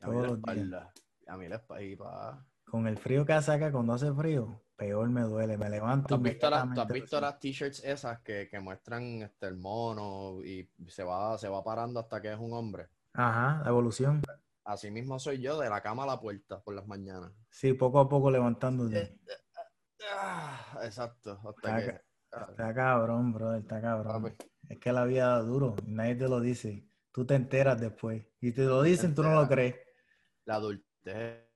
A 0.00 0.08
mí 0.08 0.12
Todos 0.12 0.22
la 0.22 0.28
los 0.28 0.42
días. 0.42 0.92
a 1.28 1.36
mí 1.36 1.48
la 1.48 1.56
espalda. 1.56 2.46
Con 2.64 2.86
el 2.88 2.96
frío 2.98 3.24
que 3.24 3.32
hace 3.32 3.52
acá 3.52 3.70
cuando 3.70 3.92
hace 3.92 4.12
frío, 4.12 4.60
peor 4.76 5.08
me 5.10 5.22
duele. 5.22 5.56
Me 5.56 5.70
levanto. 5.70 6.08
¿Tú 6.08 6.14
has 6.16 6.22
visto, 6.22 6.50
la- 6.50 6.56
tú 6.56 6.56
has 6.56 6.64
inmediatamente 6.66 7.00
visto 7.00 7.16
así. 7.16 7.22
las 7.24 7.40
t-shirts 7.40 7.84
esas 7.84 8.20
que, 8.20 8.48
que 8.48 8.60
muestran 8.60 9.22
este, 9.22 9.46
el 9.46 9.56
mono 9.56 10.42
y 10.44 10.68
se 10.88 11.04
va, 11.04 11.36
se 11.38 11.48
va 11.48 11.62
parando 11.64 12.00
hasta 12.00 12.20
que 12.20 12.32
es 12.32 12.38
un 12.38 12.52
hombre? 12.52 12.88
Ajá, 13.12 13.60
la 13.62 13.68
evolución. 13.70 14.22
Así 14.64 14.90
mismo 14.90 15.18
soy 15.18 15.40
yo, 15.40 15.60
de 15.60 15.68
la 15.68 15.82
cama 15.82 16.04
a 16.04 16.06
la 16.06 16.20
puerta 16.20 16.60
por 16.62 16.74
las 16.74 16.86
mañanas. 16.86 17.32
Sí, 17.50 17.74
poco 17.74 18.00
a 18.00 18.08
poco 18.08 18.30
levantándote. 18.30 18.98
Eh, 19.02 19.18
Ah, 20.12 20.80
exacto, 20.82 21.32
hasta 21.32 21.50
Está 21.50 21.76
que... 21.78 21.86
ca- 21.92 22.02
ah, 22.32 22.46
Está 22.50 22.74
cabrón, 22.74 23.32
bro, 23.32 23.54
está 23.54 23.80
cabrón. 23.80 24.22
papi, 24.22 24.36
Es 24.68 24.78
que 24.78 24.92
la 24.92 25.04
vida 25.04 25.28
da 25.28 25.38
duro, 25.40 25.76
y 25.86 25.90
nadie 25.92 26.14
te 26.16 26.28
lo 26.28 26.40
dice. 26.40 26.86
Tú 27.10 27.24
te 27.24 27.34
enteras 27.36 27.80
después. 27.80 28.26
Y 28.40 28.52
te 28.52 28.64
lo 28.64 28.82
dicen, 28.82 29.14
tú 29.14 29.22
no 29.22 29.34
lo 29.34 29.48
crees. 29.48 29.76
la 30.44 30.56
adultez 30.56 31.48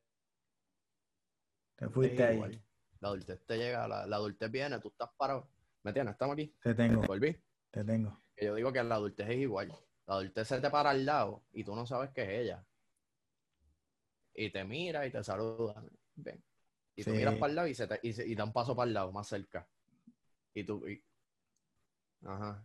Te 1.76 1.84
es 1.84 1.90
fuiste 1.92 2.24
ahí. 2.24 2.62
La 3.00 3.08
adultez 3.08 3.44
te 3.46 3.56
llega, 3.56 3.86
la, 3.88 4.06
la 4.06 4.16
adultez 4.16 4.50
viene, 4.50 4.78
tú 4.80 4.88
estás 4.88 5.10
parado. 5.16 5.48
¿Me 5.82 5.90
entiendes? 5.90 6.12
Estamos 6.14 6.34
aquí. 6.34 6.54
Te 6.62 6.74
tengo, 6.74 7.02
Volví. 7.02 7.36
te 7.70 7.84
tengo. 7.84 8.20
Que 8.34 8.46
yo 8.46 8.54
digo 8.54 8.72
que 8.72 8.82
la 8.82 8.96
adultez 8.96 9.28
es 9.28 9.36
igual. 9.38 9.68
La 10.06 10.14
adultez 10.14 10.48
se 10.48 10.60
te 10.60 10.70
para 10.70 10.90
al 10.90 11.04
lado 11.06 11.44
y 11.52 11.62
tú 11.64 11.74
no 11.76 11.86
sabes 11.86 12.10
que 12.10 12.22
es 12.22 12.28
ella. 12.40 12.64
Y 14.34 14.50
te 14.50 14.64
mira 14.64 15.06
y 15.06 15.10
te 15.10 15.22
saluda. 15.22 15.82
Ven. 16.16 16.42
Y 16.96 17.04
tú 17.04 17.10
miras 17.10 17.34
para 17.36 17.50
el 17.50 17.56
lado 17.56 17.68
y, 17.68 17.74
se 17.74 17.86
te, 17.86 18.00
y, 18.02 18.12
se- 18.12 18.26
y 18.26 18.34
da 18.34 18.44
un 18.44 18.52
paso 18.52 18.74
para 18.74 18.88
el 18.88 18.94
lado, 18.94 19.12
más 19.12 19.28
cerca. 19.28 19.68
Y 20.54 20.64
tú. 20.64 20.86
y- 20.88 21.02
Ajá. 22.24 22.64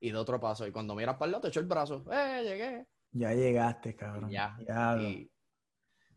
Y 0.00 0.10
de 0.10 0.16
otro 0.16 0.40
paso. 0.40 0.66
Y 0.66 0.72
cuando 0.72 0.94
miras 0.94 1.16
para 1.16 1.26
el 1.26 1.32
lado, 1.32 1.42
te 1.42 1.48
echó 1.48 1.60
el 1.60 1.66
brazo. 1.66 2.04
¡Eh, 2.10 2.42
llegué! 2.42 2.86
Ya 3.12 3.32
llegaste, 3.32 3.94
cabrón. 3.94 4.30
Ya. 4.30 4.56
Diablo. 4.58 5.02
Y 5.08 5.30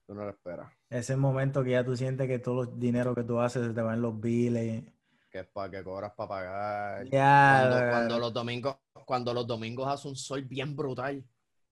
tú 0.07 0.15
no 0.15 0.23
lo 0.23 0.29
esperas. 0.29 0.71
Ese 0.89 1.17
momento 1.17 1.63
que 1.63 1.71
ya 1.71 1.83
tú 1.83 1.95
sientes 1.95 2.27
que 2.27 2.39
todo 2.39 2.63
el 2.63 2.79
dinero 2.79 3.13
que 3.13 3.23
tú 3.23 3.39
haces 3.39 3.75
te 3.75 3.81
va 3.81 3.93
en 3.93 4.01
los 4.01 4.19
biles. 4.19 4.85
Que 5.29 5.39
es 5.39 5.47
para 5.47 5.69
que 5.69 5.83
cobras 5.83 6.13
para 6.13 6.29
pagar. 6.29 7.09
Ya. 7.09 7.67
Cuando, 7.69 7.89
cuando 7.91 8.19
los 8.19 8.33
domingos, 8.33 8.77
cuando 9.05 9.33
los 9.33 9.45
domingos 9.45 9.87
hace 9.87 10.07
un 10.07 10.15
sol 10.15 10.43
bien 10.45 10.75
brutal 10.75 11.23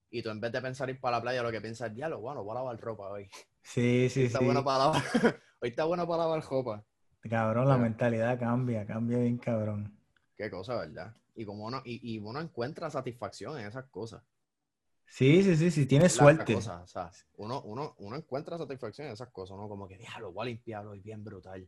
y 0.10 0.22
tú 0.22 0.30
en 0.30 0.42
vez 0.42 0.52
de 0.52 0.62
pensar 0.62 0.90
ir 0.90 1.00
para 1.00 1.18
la 1.18 1.22
playa, 1.22 1.42
lo 1.44 1.52
que 1.52 1.62
piensas 1.62 1.90
es, 1.90 1.96
diablo, 1.96 2.20
bueno, 2.20 2.44
voy 2.44 2.52
a 2.52 2.56
lavar 2.56 2.80
ropa 2.80 3.10
hoy. 3.10 3.30
Sí, 3.64 4.04
Hoy 4.04 4.10
sí, 4.10 4.24
está 4.26 4.40
sí. 4.40 4.46
bueno 4.46 4.64
para 4.64 4.80
lavar, 4.80 5.02
hoy 5.62 5.70
está 5.70 5.86
bueno 5.86 6.06
para 6.08 6.24
lavar 6.24 6.44
ropa. 6.44 6.84
Cabrón, 7.28 7.68
la 7.68 7.78
mentalidad 7.78 8.38
cambia, 8.38 8.86
cambia 8.86 9.18
bien, 9.18 9.38
cabrón. 9.38 9.98
Qué 10.36 10.52
cosa, 10.52 10.76
¿verdad? 10.76 11.16
Y 11.34 11.46
como 11.46 11.66
uno, 11.66 11.82
y, 11.84 12.14
y 12.16 12.20
uno 12.20 12.40
encuentra 12.40 12.90
satisfacción 12.92 13.58
en 13.60 13.66
esas 13.66 13.86
cosas. 13.86 14.22
Sí, 15.08 15.44
sí, 15.44 15.56
sí, 15.56 15.72
sí, 15.72 15.86
tienes 15.86 16.12
suerte. 16.12 16.54
cosa, 16.54 16.82
o 16.82 16.88
sea, 16.88 17.10
uno, 17.38 17.62
uno, 17.62 17.96
uno 18.00 18.16
encuentra 18.18 18.58
satisfacción 18.58 19.08
en 19.08 19.14
esas 19.14 19.30
cosas, 19.30 19.56
¿no? 19.58 19.70
Como 19.70 19.88
que, 19.88 19.98
diablo, 19.98 20.32
voy 20.34 20.44
a 20.48 20.50
limpiarlo 20.50 20.92
hoy 20.92 21.00
bien 21.00 21.24
brutal. 21.24 21.68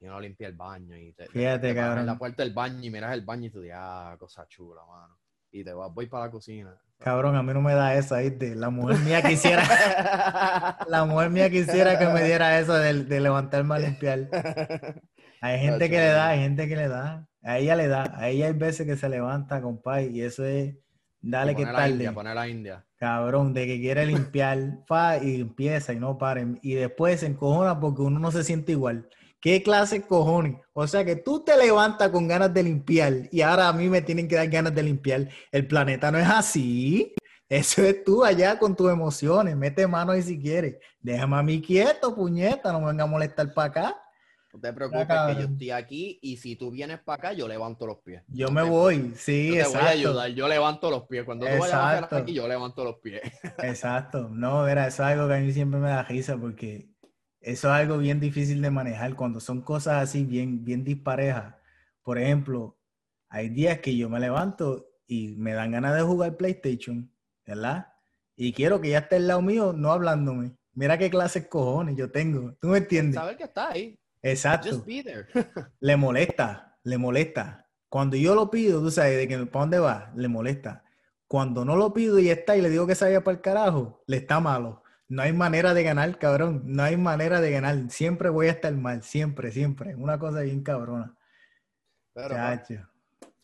Y 0.00 0.06
uno 0.06 0.20
limpia 0.20 0.46
el 0.46 0.54
baño 0.54 0.96
y 0.96 1.12
te, 1.12 1.24
te- 1.24 1.30
Fíjate, 1.30 1.68
te 1.70 1.74
cabrón. 1.74 2.00
en 2.00 2.06
la 2.06 2.16
puerta 2.16 2.44
del 2.44 2.54
baño 2.54 2.78
y 2.84 2.90
miras 2.90 3.12
el 3.14 3.24
baño 3.24 3.46
y 3.46 3.50
tú 3.50 3.60
dices, 3.60 3.76
ah, 3.78 4.16
cosa 4.18 4.46
chula, 4.46 4.82
mano. 4.86 5.18
Y 5.50 5.64
te 5.64 5.72
vas, 5.72 5.92
voy 5.92 6.06
para 6.06 6.26
la 6.26 6.30
cocina. 6.30 6.80
Cabrón, 6.98 7.34
a 7.34 7.42
mí 7.42 7.52
no 7.52 7.60
me 7.60 7.74
da 7.74 7.94
esa, 7.96 8.18
¿viste? 8.18 8.54
La 8.54 8.70
mujer 8.70 8.98
mía 9.00 9.22
quisiera, 9.26 9.64
la 10.88 11.04
mujer 11.04 11.30
mía 11.30 11.50
quisiera 11.50 11.98
que 11.98 12.06
me 12.08 12.22
diera 12.22 12.58
eso 12.60 12.74
de, 12.74 13.04
de 13.04 13.20
levantarme 13.20 13.74
a 13.74 13.78
limpiar. 13.80 14.28
Hay 15.40 15.58
gente 15.60 15.88
que 15.90 15.96
le 15.98 16.08
da, 16.08 16.28
hay 16.28 16.40
gente 16.40 16.68
que 16.68 16.76
le 16.76 16.88
da. 16.88 17.26
A 17.42 17.58
ella 17.58 17.76
le 17.76 17.88
da. 17.88 18.12
A 18.16 18.28
ella 18.28 18.46
hay 18.46 18.52
veces 18.52 18.86
que 18.86 18.96
se 18.96 19.08
levanta, 19.08 19.60
compadre, 19.62 20.06
y 20.12 20.22
eso 20.22 20.44
es, 20.44 20.76
dale 21.20 21.54
que 21.54 21.62
India, 21.62 21.76
tarde. 21.76 22.12
pone 22.12 22.34
la 22.34 22.48
India. 22.48 22.86
Cabrón, 22.96 23.54
de 23.54 23.66
que 23.66 23.80
quiere 23.80 24.06
limpiar, 24.06 24.58
fa, 24.86 25.18
y 25.18 25.40
empieza 25.40 25.92
y 25.92 26.00
no 26.00 26.18
paren. 26.18 26.58
Y 26.62 26.74
después 26.74 27.20
se 27.20 27.26
encojona 27.26 27.78
porque 27.78 28.02
uno 28.02 28.18
no 28.18 28.30
se 28.30 28.44
siente 28.44 28.72
igual. 28.72 29.08
¿Qué 29.40 29.62
clase 29.62 30.00
de 30.00 30.06
cojones? 30.06 30.56
O 30.72 30.86
sea 30.88 31.04
que 31.04 31.14
tú 31.14 31.44
te 31.44 31.56
levantas 31.56 32.10
con 32.10 32.26
ganas 32.26 32.52
de 32.52 32.64
limpiar 32.64 33.28
y 33.30 33.40
ahora 33.40 33.68
a 33.68 33.72
mí 33.72 33.88
me 33.88 34.02
tienen 34.02 34.26
que 34.26 34.34
dar 34.34 34.48
ganas 34.48 34.74
de 34.74 34.82
limpiar. 34.82 35.28
El 35.52 35.66
planeta 35.68 36.10
no 36.10 36.18
es 36.18 36.28
así. 36.28 37.14
Eso 37.48 37.82
es 37.82 38.04
tú 38.04 38.24
allá 38.24 38.58
con 38.58 38.74
tus 38.74 38.90
emociones. 38.90 39.56
Mete 39.56 39.86
mano 39.86 40.12
ahí 40.12 40.22
si 40.22 40.38
quieres. 40.38 40.76
Déjame 41.00 41.36
a 41.36 41.42
mí 41.42 41.62
quieto, 41.62 42.14
puñeta. 42.14 42.72
No 42.72 42.80
me 42.80 42.86
venga 42.88 43.04
a 43.04 43.06
molestar 43.06 43.54
para 43.54 43.68
acá. 43.68 43.96
No 44.52 44.60
te 44.60 44.72
preocupes 44.72 45.06
que 45.06 45.34
yo 45.34 45.40
estoy 45.48 45.70
aquí 45.70 46.18
y 46.22 46.38
si 46.38 46.56
tú 46.56 46.70
vienes 46.70 47.00
para 47.00 47.16
acá, 47.16 47.32
yo 47.34 47.46
levanto 47.46 47.86
los 47.86 47.98
pies. 47.98 48.22
Yo 48.28 48.46
No 48.46 48.52
me 48.52 48.62
voy. 48.62 49.12
Sí, 49.14 49.48
Yo 49.48 49.52
te 49.52 49.56
voy 49.56 49.62
a 49.62 49.66
exacto. 49.66 49.88
ayudar, 49.88 50.30
yo 50.30 50.48
levanto 50.48 50.90
los 50.90 51.06
pies. 51.06 51.24
Cuando 51.24 51.44
tú 51.46 51.52
vayas 51.52 51.74
a 51.74 51.92
Exacto. 51.94 52.06
hacer 52.16 52.22
aquí, 52.22 52.34
yo 52.34 52.48
levanto 52.48 52.82
los 52.84 52.96
pies. 52.96 53.20
Exacto. 53.58 54.28
No, 54.30 54.66
era 54.66 54.86
eso 54.86 55.02
es 55.02 55.08
algo 55.10 55.28
que 55.28 55.34
a 55.34 55.38
mí 55.38 55.52
siempre 55.52 55.78
me 55.78 55.88
da 55.88 56.02
risa 56.02 56.36
porque 56.38 56.88
eso 57.40 57.68
es 57.68 57.74
algo 57.74 57.98
bien 57.98 58.20
difícil 58.20 58.62
de 58.62 58.70
manejar 58.70 59.14
cuando 59.14 59.38
son 59.38 59.60
cosas 59.60 60.02
así 60.02 60.24
bien, 60.24 60.64
bien 60.64 60.82
disparejas. 60.82 61.54
Por 62.02 62.18
ejemplo, 62.18 62.78
hay 63.28 63.50
días 63.50 63.78
que 63.80 63.96
yo 63.96 64.08
me 64.08 64.18
levanto 64.18 64.86
y 65.06 65.34
me 65.36 65.52
dan 65.52 65.72
ganas 65.72 65.94
de 65.94 66.02
jugar 66.02 66.36
PlayStation, 66.38 67.12
¿verdad? 67.46 67.88
Y 68.34 68.52
quiero 68.54 68.80
que 68.80 68.90
ya 68.90 68.98
esté 69.00 69.16
al 69.16 69.26
lado 69.28 69.42
mío, 69.42 69.72
no 69.74 69.92
hablándome. 69.92 70.56
Mira 70.72 70.96
qué 70.96 71.10
clases 71.10 71.48
cojones 71.48 71.96
yo 71.96 72.10
tengo. 72.10 72.54
¿Tú 72.60 72.68
me 72.68 72.78
entiendes? 72.78 73.16
Saber 73.16 73.36
que 73.36 73.44
está 73.44 73.70
ahí. 73.72 73.98
Exacto. 74.22 74.68
Just 74.70 74.86
be 74.86 75.02
there. 75.02 75.26
Le 75.80 75.96
molesta, 75.96 76.78
le 76.84 76.98
molesta. 76.98 77.66
Cuando 77.88 78.16
yo 78.16 78.34
lo 78.34 78.50
pido, 78.50 78.80
tú 78.80 78.90
sabes, 78.90 79.16
de 79.16 79.28
que 79.28 79.38
para 79.46 79.62
dónde 79.64 79.78
va, 79.78 80.12
le 80.16 80.28
molesta. 80.28 80.84
Cuando 81.26 81.64
no 81.64 81.76
lo 81.76 81.92
pido 81.92 82.18
y 82.18 82.28
está 82.30 82.56
y 82.56 82.60
le 82.62 82.70
digo 82.70 82.86
que 82.86 82.94
se 82.94 83.04
vaya 83.04 83.22
para 83.22 83.36
el 83.36 83.40
carajo, 83.42 84.02
le 84.06 84.16
está 84.18 84.40
malo. 84.40 84.82
No 85.08 85.22
hay 85.22 85.32
manera 85.32 85.72
de 85.72 85.82
ganar, 85.82 86.18
cabrón. 86.18 86.62
No 86.66 86.82
hay 86.82 86.96
manera 86.96 87.40
de 87.40 87.50
ganar. 87.50 87.90
Siempre 87.90 88.28
voy 88.28 88.48
a 88.48 88.52
estar 88.52 88.74
mal, 88.74 89.02
siempre, 89.02 89.50
siempre. 89.52 89.94
Una 89.94 90.18
cosa 90.18 90.40
bien 90.40 90.62
cabrona. 90.62 91.16
Pero 92.12 92.28
Chacho, 92.34 92.88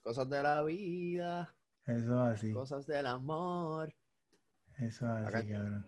cosas 0.03 0.29
de 0.29 0.43
la 0.43 0.63
vida, 0.63 1.55
eso 1.87 2.31
es 2.31 2.39
así. 2.39 2.53
cosas 2.53 2.87
del 2.87 3.07
amor. 3.07 3.95
Eso 4.79 5.07
es 5.07 5.13
así, 5.27 5.27
Acá- 5.29 5.47
cabrón. 5.47 5.87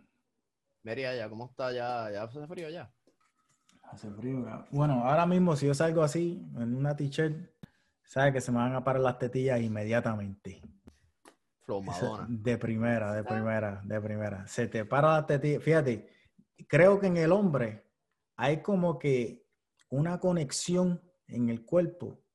Mira 0.82 1.14
ya, 1.16 1.28
¿cómo 1.28 1.46
está 1.50 1.72
ya? 1.72 2.10
¿Ya 2.12 2.22
hace 2.22 2.46
frío 2.46 2.70
ya? 2.70 2.90
Hace 3.90 4.10
frío, 4.10 4.44
cabrón. 4.44 4.66
Bueno, 4.70 5.04
ahora 5.04 5.26
mismo 5.26 5.56
si 5.56 5.66
yo 5.66 5.74
salgo 5.74 6.02
así, 6.02 6.46
en 6.56 6.74
una 6.74 6.96
t-shirt, 6.96 7.50
sabes 8.04 8.32
que 8.32 8.40
se 8.40 8.52
me 8.52 8.58
van 8.58 8.74
a 8.74 8.84
parar 8.84 9.02
las 9.02 9.18
tetillas 9.18 9.60
inmediatamente. 9.60 10.62
Eso, 11.68 12.24
de 12.28 12.58
primera, 12.58 13.12
de 13.12 13.24
primera, 13.24 13.82
de 13.84 14.00
primera. 14.00 14.46
Se 14.46 14.68
te 14.68 14.84
para 14.84 15.12
la 15.14 15.26
tetilla. 15.26 15.58
Fíjate, 15.58 16.08
creo 16.68 17.00
que 17.00 17.08
en 17.08 17.16
el 17.16 17.32
hombre 17.32 17.90
hay 18.36 18.62
como 18.62 18.98
que 18.98 19.44
una 19.88 20.20
conexión 20.20 21.02
en 21.26 21.48
el 21.48 21.64
cuerpo 21.64 22.26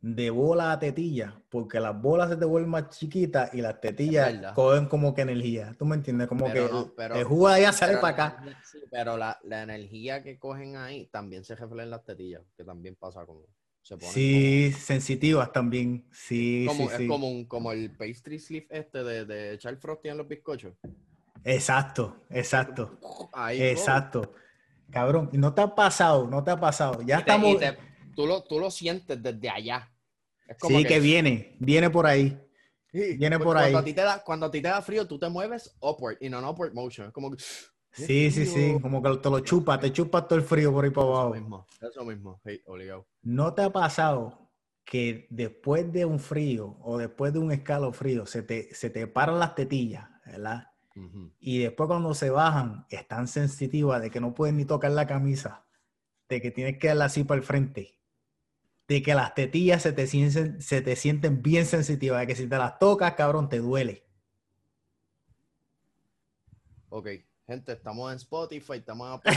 de 0.00 0.30
bola 0.30 0.70
a 0.72 0.78
tetilla, 0.78 1.42
porque 1.48 1.80
las 1.80 2.00
bolas 2.00 2.30
se 2.30 2.36
te 2.36 2.44
vuelven 2.44 2.70
más 2.70 2.88
chiquitas 2.90 3.52
y 3.52 3.60
las 3.60 3.80
tetillas 3.80 4.52
cogen 4.54 4.86
como 4.86 5.12
que 5.12 5.22
energía. 5.22 5.74
¿Tú 5.76 5.84
me 5.86 5.96
entiendes? 5.96 6.28
Como 6.28 6.46
Pero 6.46 6.66
que 6.66 6.72
no, 6.72 6.92
pero- 6.96 7.14
el 7.16 7.24
jugo 7.24 7.48
de 7.48 7.54
allá 7.56 7.72
sale 7.72 7.92
Pero 7.94 8.00
para 8.02 8.12
acá. 8.26 8.44
sí, 8.64 8.78
pero 8.90 9.16
la, 9.16 9.38
la 9.42 9.62
energía 9.64 10.22
que 10.22 10.38
cogen 10.38 10.76
ahí 10.76 11.06
también 11.06 11.42
se 11.44 11.56
refleja 11.56 11.82
en 11.84 11.90
las 11.90 12.04
tetillas, 12.04 12.42
que 12.56 12.64
también 12.64 12.94
pasa 12.94 13.26
como. 13.26 13.42
Se 13.82 13.96
ponen 13.96 14.12
Sí, 14.12 14.72
sensitivas 14.72 15.50
también. 15.50 16.06
Sí, 16.12 16.64
como, 16.68 16.88
sí, 16.90 16.96
sí. 16.96 17.02
es 17.04 17.08
como, 17.08 17.28
un, 17.28 17.46
como 17.46 17.72
el 17.72 17.96
pastry 17.96 18.38
sleeve 18.38 18.66
este 18.70 19.02
de, 19.02 19.24
de 19.24 19.54
echar 19.54 19.76
frosty 19.78 20.10
en 20.10 20.18
los 20.18 20.28
bizcochos. 20.28 20.74
Exacto, 21.44 22.24
exacto, 22.30 22.98
Ahí, 23.32 23.62
exacto. 23.62 24.34
Cabrón, 24.90 25.30
¿y 25.32 25.38
no 25.38 25.54
te 25.54 25.60
ha 25.62 25.74
pasado? 25.74 26.26
No 26.26 26.42
te 26.44 26.50
ha 26.50 26.58
pasado. 26.58 27.00
Ya 27.02 27.20
Y 27.20 27.24
te- 27.24 27.30
y 27.32 27.34
estamos. 27.34 27.58
te- 27.58 27.78
tú, 28.18 28.26
lo, 28.26 28.42
tú 28.42 28.58
lo 28.58 28.68
sientes 28.68 29.22
desde 29.22 29.48
allá. 29.48 29.92
Es 30.48 30.58
como 30.58 30.76
Sí, 30.78 30.84
que 30.84 30.98
viene, 30.98 31.56
viene 31.60 31.88
por 31.88 32.04
ahí. 32.04 32.36
Sí, 32.90 33.16
viene 33.16 33.38
por 33.38 33.54
cuando 33.54 33.62
ahí. 33.64 33.74
A 33.76 33.84
ti 33.84 33.92
te 33.92 34.00
da, 34.00 34.24
cuando 34.24 34.46
a 34.46 34.50
ti 34.50 34.60
te 34.60 34.66
da 34.66 34.82
frío, 34.82 35.06
tú 35.06 35.20
te 35.20 35.28
mueves 35.28 35.76
upward 35.80 36.16
y 36.20 36.28
no 36.28 36.40
en 36.40 36.44
upward 36.46 36.74
motion. 36.74 37.06
Es 37.06 37.12
como 37.12 37.30
que. 37.30 37.36
Sí, 37.92 38.30
sí, 38.32 38.44
sí. 38.44 38.76
Como 38.82 39.00
que 39.00 39.16
te 39.18 39.30
lo 39.30 39.38
chupa, 39.40 39.78
te 39.78 39.92
chupa 39.92 40.26
todo 40.26 40.36
el 40.36 40.44
frío 40.44 40.72
por 40.72 40.84
ahí 40.84 40.90
para 40.90 41.06
Eso 41.06 41.16
abajo. 41.16 41.34
mismo, 41.34 41.66
eso 41.80 42.04
mismo. 42.04 42.40
Sí, 42.44 42.60
obligado. 42.66 43.06
¿No 43.22 43.54
te 43.54 43.62
ha 43.62 43.70
pasado 43.70 44.50
que 44.84 45.28
después 45.30 45.92
de 45.92 46.04
un 46.04 46.18
frío 46.18 46.76
o 46.82 46.98
después 46.98 47.32
de 47.32 47.38
un 47.38 47.52
escalofrío 47.52 48.26
se 48.26 48.42
te, 48.42 48.74
se 48.74 48.90
te 48.90 49.06
paran 49.06 49.38
las 49.38 49.54
tetillas, 49.54 50.08
¿verdad? 50.26 50.64
Y 51.38 51.58
después 51.58 51.86
cuando 51.86 52.12
se 52.14 52.30
bajan, 52.30 52.84
están 52.90 53.28
sensitivas 53.28 54.02
de 54.02 54.10
que 54.10 54.18
no 54.20 54.34
pueden 54.34 54.56
ni 54.56 54.64
tocar 54.64 54.90
la 54.90 55.06
camisa, 55.06 55.64
de 56.28 56.40
que 56.42 56.50
tienes 56.50 56.78
que 56.78 56.88
darla 56.88 57.04
así 57.04 57.22
para 57.22 57.38
el 57.38 57.44
frente, 57.46 57.97
de 58.88 59.02
que 59.02 59.14
las 59.14 59.34
tetillas 59.34 59.82
se 59.82 59.92
te 59.92 60.06
sienten, 60.06 60.60
se 60.62 60.80
te 60.80 60.96
sienten 60.96 61.42
bien 61.42 61.66
sensitivas, 61.66 62.20
de 62.20 62.26
que 62.26 62.34
si 62.34 62.48
te 62.48 62.56
las 62.56 62.78
tocas, 62.78 63.12
cabrón, 63.14 63.48
te 63.48 63.58
duele. 63.58 64.04
Ok, 66.88 67.08
gente, 67.46 67.72
estamos 67.72 68.10
en 68.10 68.16
Spotify, 68.16 68.74
estamos 68.78 69.06
en 69.08 69.14
Apple 69.14 69.32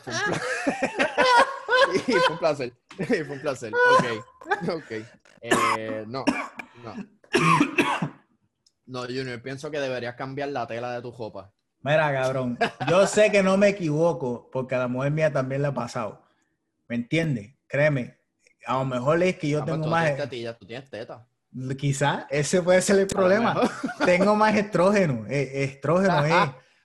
fue 0.00 0.12
un 0.12 0.20
pla- 0.28 0.42
Y 1.94 1.98
fue 2.12 2.32
un 2.32 2.38
placer. 2.38 2.72
Fue 3.06 3.22
un 3.22 3.40
placer. 3.40 3.72
Ok. 3.74 4.68
Ok. 4.70 4.90
Eh, 5.40 6.04
no. 6.06 6.24
No. 6.84 6.94
No, 8.86 9.02
Junior, 9.02 9.40
pienso 9.42 9.70
que 9.70 9.80
deberías 9.80 10.14
cambiar 10.14 10.50
la 10.50 10.66
tela 10.66 10.92
de 10.94 11.02
tu 11.02 11.10
ropa. 11.12 11.52
Mira, 11.82 12.12
cabrón, 12.12 12.58
yo 12.88 13.06
sé 13.06 13.30
que 13.30 13.42
no 13.42 13.56
me 13.56 13.68
equivoco 13.68 14.48
porque 14.52 14.74
a 14.74 14.78
la 14.78 14.88
mujer 14.88 15.10
mía 15.12 15.32
también 15.32 15.62
le 15.62 15.68
ha 15.68 15.74
pasado. 15.74 16.22
¿Me 16.88 16.96
entiendes? 16.96 17.54
Créeme, 17.66 18.18
a 18.66 18.74
lo 18.78 18.84
mejor 18.84 19.22
es 19.22 19.36
que 19.38 19.48
yo 19.48 19.58
Ah, 19.60 19.64
pues 19.64 19.72
tengo 19.74 19.84
tú 19.84 19.90
más... 19.90 20.04
tienes 20.04 20.22
tetillas, 20.22 20.58
tú 20.58 20.66
tienes 20.66 20.90
teta. 20.90 21.26
Quizás 21.78 22.24
ese 22.30 22.62
puede 22.62 22.80
ser 22.80 22.98
el 23.00 23.06
problema. 23.06 23.60
Tengo 24.04 24.34
más 24.34 24.54
estrógeno. 24.56 25.26
eh, 25.28 25.64
estrógeno 25.64 26.24
es. 26.24 26.34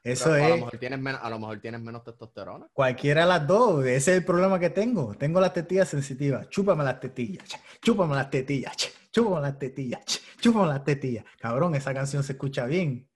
Eso 0.04 0.30
Pero 0.32 0.36
A 0.46 0.48
lo, 0.50 0.54
es. 0.56 0.62
mejor 0.62 0.78
tienes 0.80 1.00
menos, 1.00 1.22
a 1.22 1.30
lo 1.30 1.40
mejor 1.40 1.60
tienes 1.60 1.82
menos 1.82 2.04
testosterona. 2.04 2.68
Cualquiera 2.74 3.22
de 3.22 3.28
las 3.28 3.46
dos. 3.48 3.86
Ese 3.86 4.12
es 4.12 4.18
el 4.20 4.26
problema 4.26 4.58
que 4.60 4.70
tengo. 4.70 5.14
Tengo 5.16 5.40
las 5.42 5.52
tetillas 5.54 5.90
sensitivas. 5.90 6.48
Chúpame 6.50 6.84
las 6.86 7.00
tetillas. 7.00 7.44
ch, 7.46 7.58
Chúpame 7.82 8.16
las 8.16 8.30
tetillas. 8.30 8.76
ch, 8.78 8.90
Chúpame 9.12 9.42
las 9.42 9.60
tetillas. 9.60 10.06
ch, 10.06 10.22
Chúpame 10.40 10.68
las 10.68 10.84
tetillas. 10.84 11.26
Cabrón, 11.40 11.76
esa 11.76 11.94
canción 11.94 12.24
se 12.24 12.34
escucha 12.34 12.66
bien. 12.66 13.07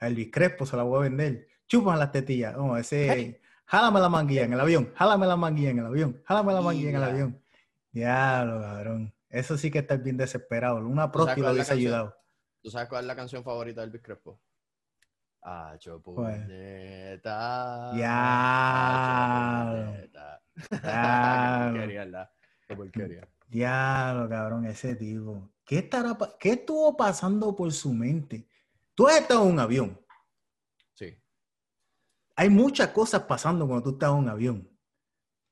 A 0.00 0.06
Elvis 0.06 0.30
Crespo 0.32 0.64
se 0.66 0.76
la 0.76 0.82
voy 0.84 0.98
a 0.98 1.08
vender. 1.08 1.48
Chúpame 1.66 1.98
las 1.98 2.12
tetillas. 2.12 2.54
Oh, 2.56 2.76
ese. 2.76 3.40
Jálame 3.66 4.00
la 4.00 4.08
manguilla 4.08 4.44
en 4.44 4.52
el 4.54 4.60
avión. 4.60 4.92
Jálame 4.94 5.26
la 5.26 5.36
manguilla 5.36 5.70
en 5.70 5.78
el 5.80 5.86
avión. 5.86 6.22
Jálame 6.24 6.52
la 6.54 6.60
manguilla 6.60 6.88
en 6.90 6.96
el 6.96 7.02
Ya. 7.02 7.08
avión. 7.08 7.42
Diablo, 7.92 8.60
cabrón. 8.60 9.14
Eso 9.28 9.58
sí 9.58 9.70
que 9.70 9.80
está 9.80 9.96
bien 9.96 10.16
desesperado. 10.16 10.76
Una 10.78 11.10
¿Tú 11.10 11.18
sabes 11.18 11.34
prosti 11.34 11.40
lo 11.42 11.52
hubiese 11.52 11.72
ayudado. 11.74 12.16
¿Tú 12.62 12.70
sabes 12.70 12.88
cuál 12.88 13.04
es 13.04 13.08
la 13.08 13.16
canción 13.16 13.44
favorita 13.44 13.80
de 13.82 13.86
Elvis 13.88 14.02
Crespo? 14.02 14.40
¿Cuál? 16.02 16.40
puñeta. 16.44 17.92
Porquería. 22.76 23.28
Diablo, 23.48 24.28
cabrón, 24.28 24.66
ese 24.66 24.94
tipo. 24.96 25.48
¿Qué, 25.64 25.78
estará, 25.78 26.16
¿Qué 26.38 26.50
estuvo 26.50 26.96
pasando 26.96 27.54
por 27.54 27.72
su 27.72 27.92
mente? 27.94 28.46
Tú 28.98 29.06
has 29.06 29.20
estado 29.20 29.44
en 29.44 29.52
un 29.52 29.60
avión. 29.60 30.04
Sí. 30.94 31.16
Hay 32.34 32.50
muchas 32.50 32.88
cosas 32.88 33.22
pasando 33.22 33.64
cuando 33.64 33.84
tú 33.84 33.90
estás 33.90 34.10
en 34.10 34.16
un 34.16 34.28
avión. 34.28 34.68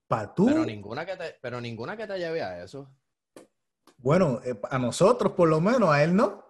Para 0.08 0.34
tú, 0.34 0.46
Pero 0.46 0.64
ninguna 0.64 1.06
que 1.06 1.16
te, 1.16 1.38
pero 1.40 1.60
ninguna 1.60 1.96
que 1.96 2.08
te 2.08 2.18
lleve 2.18 2.42
a 2.42 2.60
eso. 2.64 2.92
bueno, 3.98 4.40
eh, 4.44 4.60
a 4.68 4.80
nosotros 4.80 5.30
por 5.34 5.48
lo 5.48 5.60
menos, 5.60 5.88
a 5.90 6.02
él 6.02 6.16
no. 6.16 6.44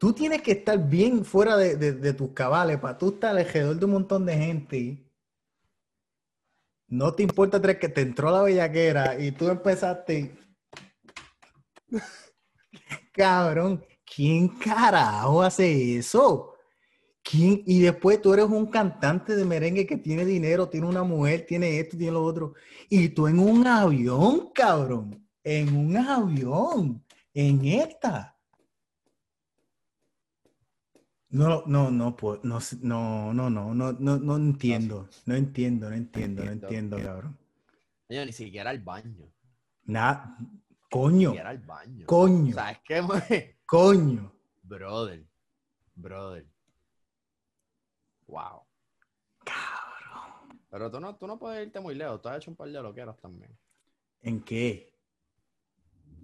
Tú 0.00 0.12
tienes 0.12 0.42
que 0.42 0.50
estar 0.50 0.76
bien 0.88 1.24
fuera 1.24 1.56
de, 1.56 1.76
de- 1.76 1.92
de 1.92 2.12
tus 2.12 2.32
cabales 2.32 2.78
para 2.80 2.98
tú 2.98 3.10
estar 3.10 3.30
alrededor 3.38 3.76
de 3.76 3.84
un 3.84 3.92
montón 3.92 4.26
de 4.26 4.36
gente. 4.36 5.12
No 6.88 7.14
te 7.14 7.22
importa 7.22 7.62
tres 7.62 7.78
que 7.78 7.88
te 7.88 8.00
entró 8.00 8.32
la 8.32 8.42
bellaquera 8.42 9.16
y 9.16 9.30
tú 9.30 9.46
empezaste. 9.48 10.36
Cabrón, 13.12 13.84
¿quién 14.14 14.48
carajo 14.48 15.42
hace 15.42 15.98
eso? 15.98 16.54
¿Quién? 17.22 17.62
Y 17.66 17.80
después 17.80 18.20
tú 18.22 18.32
eres 18.32 18.46
un 18.46 18.66
cantante 18.66 19.36
de 19.36 19.44
merengue 19.44 19.86
que 19.86 19.96
tiene 19.98 20.24
dinero, 20.24 20.68
tiene 20.68 20.86
una 20.86 21.02
mujer, 21.02 21.44
tiene 21.46 21.78
esto, 21.78 21.96
tiene 21.96 22.12
lo 22.12 22.24
otro. 22.24 22.54
Y 22.88 23.10
tú 23.10 23.26
en 23.26 23.38
un 23.38 23.66
avión, 23.66 24.50
cabrón. 24.54 25.26
En 25.44 25.74
un 25.76 25.96
avión. 25.96 27.04
En 27.34 27.64
esta. 27.66 28.34
No, 31.30 31.62
no, 31.66 31.90
no, 31.90 32.16
puedo, 32.16 32.40
no, 32.42 32.58
no, 32.80 33.34
no, 33.34 33.50
no, 33.50 33.74
no, 33.74 33.92
no, 33.92 34.18
no 34.18 34.36
entiendo. 34.36 35.08
No 35.26 35.34
entiendo, 35.34 35.90
no 35.90 35.96
entiendo, 35.96 36.44
no 36.44 36.50
entiendo, 36.52 36.96
cabrón. 36.96 37.38
Yo 38.08 38.24
ni 38.24 38.32
siquiera 38.32 38.70
al 38.70 38.78
baño. 38.78 39.30
Nada, 39.84 40.36
Ni 40.40 40.46
coño, 40.90 41.30
siquiera 41.30 41.50
al 41.50 41.58
baño. 41.58 42.06
coño, 42.06 42.54
¿Sabes 42.54 42.78
qué? 42.84 43.02
coño. 43.68 44.32
Brother. 44.62 45.24
Brother. 45.94 46.46
Wow. 48.26 48.62
Cabrón. 49.44 50.58
Pero 50.70 50.90
tú 50.90 51.00
no, 51.00 51.16
tú 51.16 51.26
no 51.26 51.38
puedes 51.38 51.66
irte 51.66 51.78
muy 51.80 51.94
lejos. 51.94 52.20
Tú 52.22 52.28
has 52.28 52.38
hecho 52.38 52.50
un 52.50 52.56
par 52.56 52.68
de 52.70 52.82
loqueras 52.82 53.18
también. 53.18 53.56
¿En 54.22 54.40
qué? 54.42 54.94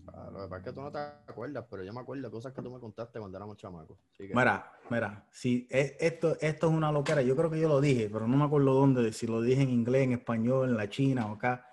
Ah, 0.06 0.30
Lo 0.32 0.42
que 0.42 0.48
pasa 0.48 0.56
es 0.58 0.64
que 0.64 0.72
tú 0.72 0.80
no 0.82 0.90
te 0.92 0.98
acuerdas, 0.98 1.64
pero 1.70 1.82
yo 1.82 1.92
me 1.92 2.00
acuerdo 2.00 2.24
de 2.24 2.30
cosas 2.30 2.52
que 2.54 2.62
tú 2.62 2.70
me 2.70 2.80
contaste 2.80 3.18
cuando 3.18 3.36
éramos 3.36 3.56
chamacos. 3.58 3.98
Que- 4.16 4.28
Mira, 4.34 4.72
mira, 4.90 5.26
si 5.30 5.66
es- 5.70 5.96
esto, 6.00 6.36
esto 6.40 6.66
es 6.68 6.72
una 6.72 6.92
loquera, 6.92 7.20
yo 7.22 7.34
creo 7.36 7.50
que 7.50 7.60
yo 7.60 7.68
lo 7.68 7.80
dije, 7.80 8.08
pero 8.10 8.26
no 8.26 8.36
me 8.36 8.44
acuerdo 8.44 8.72
dónde, 8.74 9.12
si 9.12 9.26
lo 9.26 9.40
dije 9.42 9.62
en 9.62 9.70
inglés, 9.70 10.04
en 10.04 10.12
español, 10.12 10.70
en 10.70 10.76
la 10.76 10.88
China 10.88 11.26
o 11.26 11.34
acá. 11.34 11.66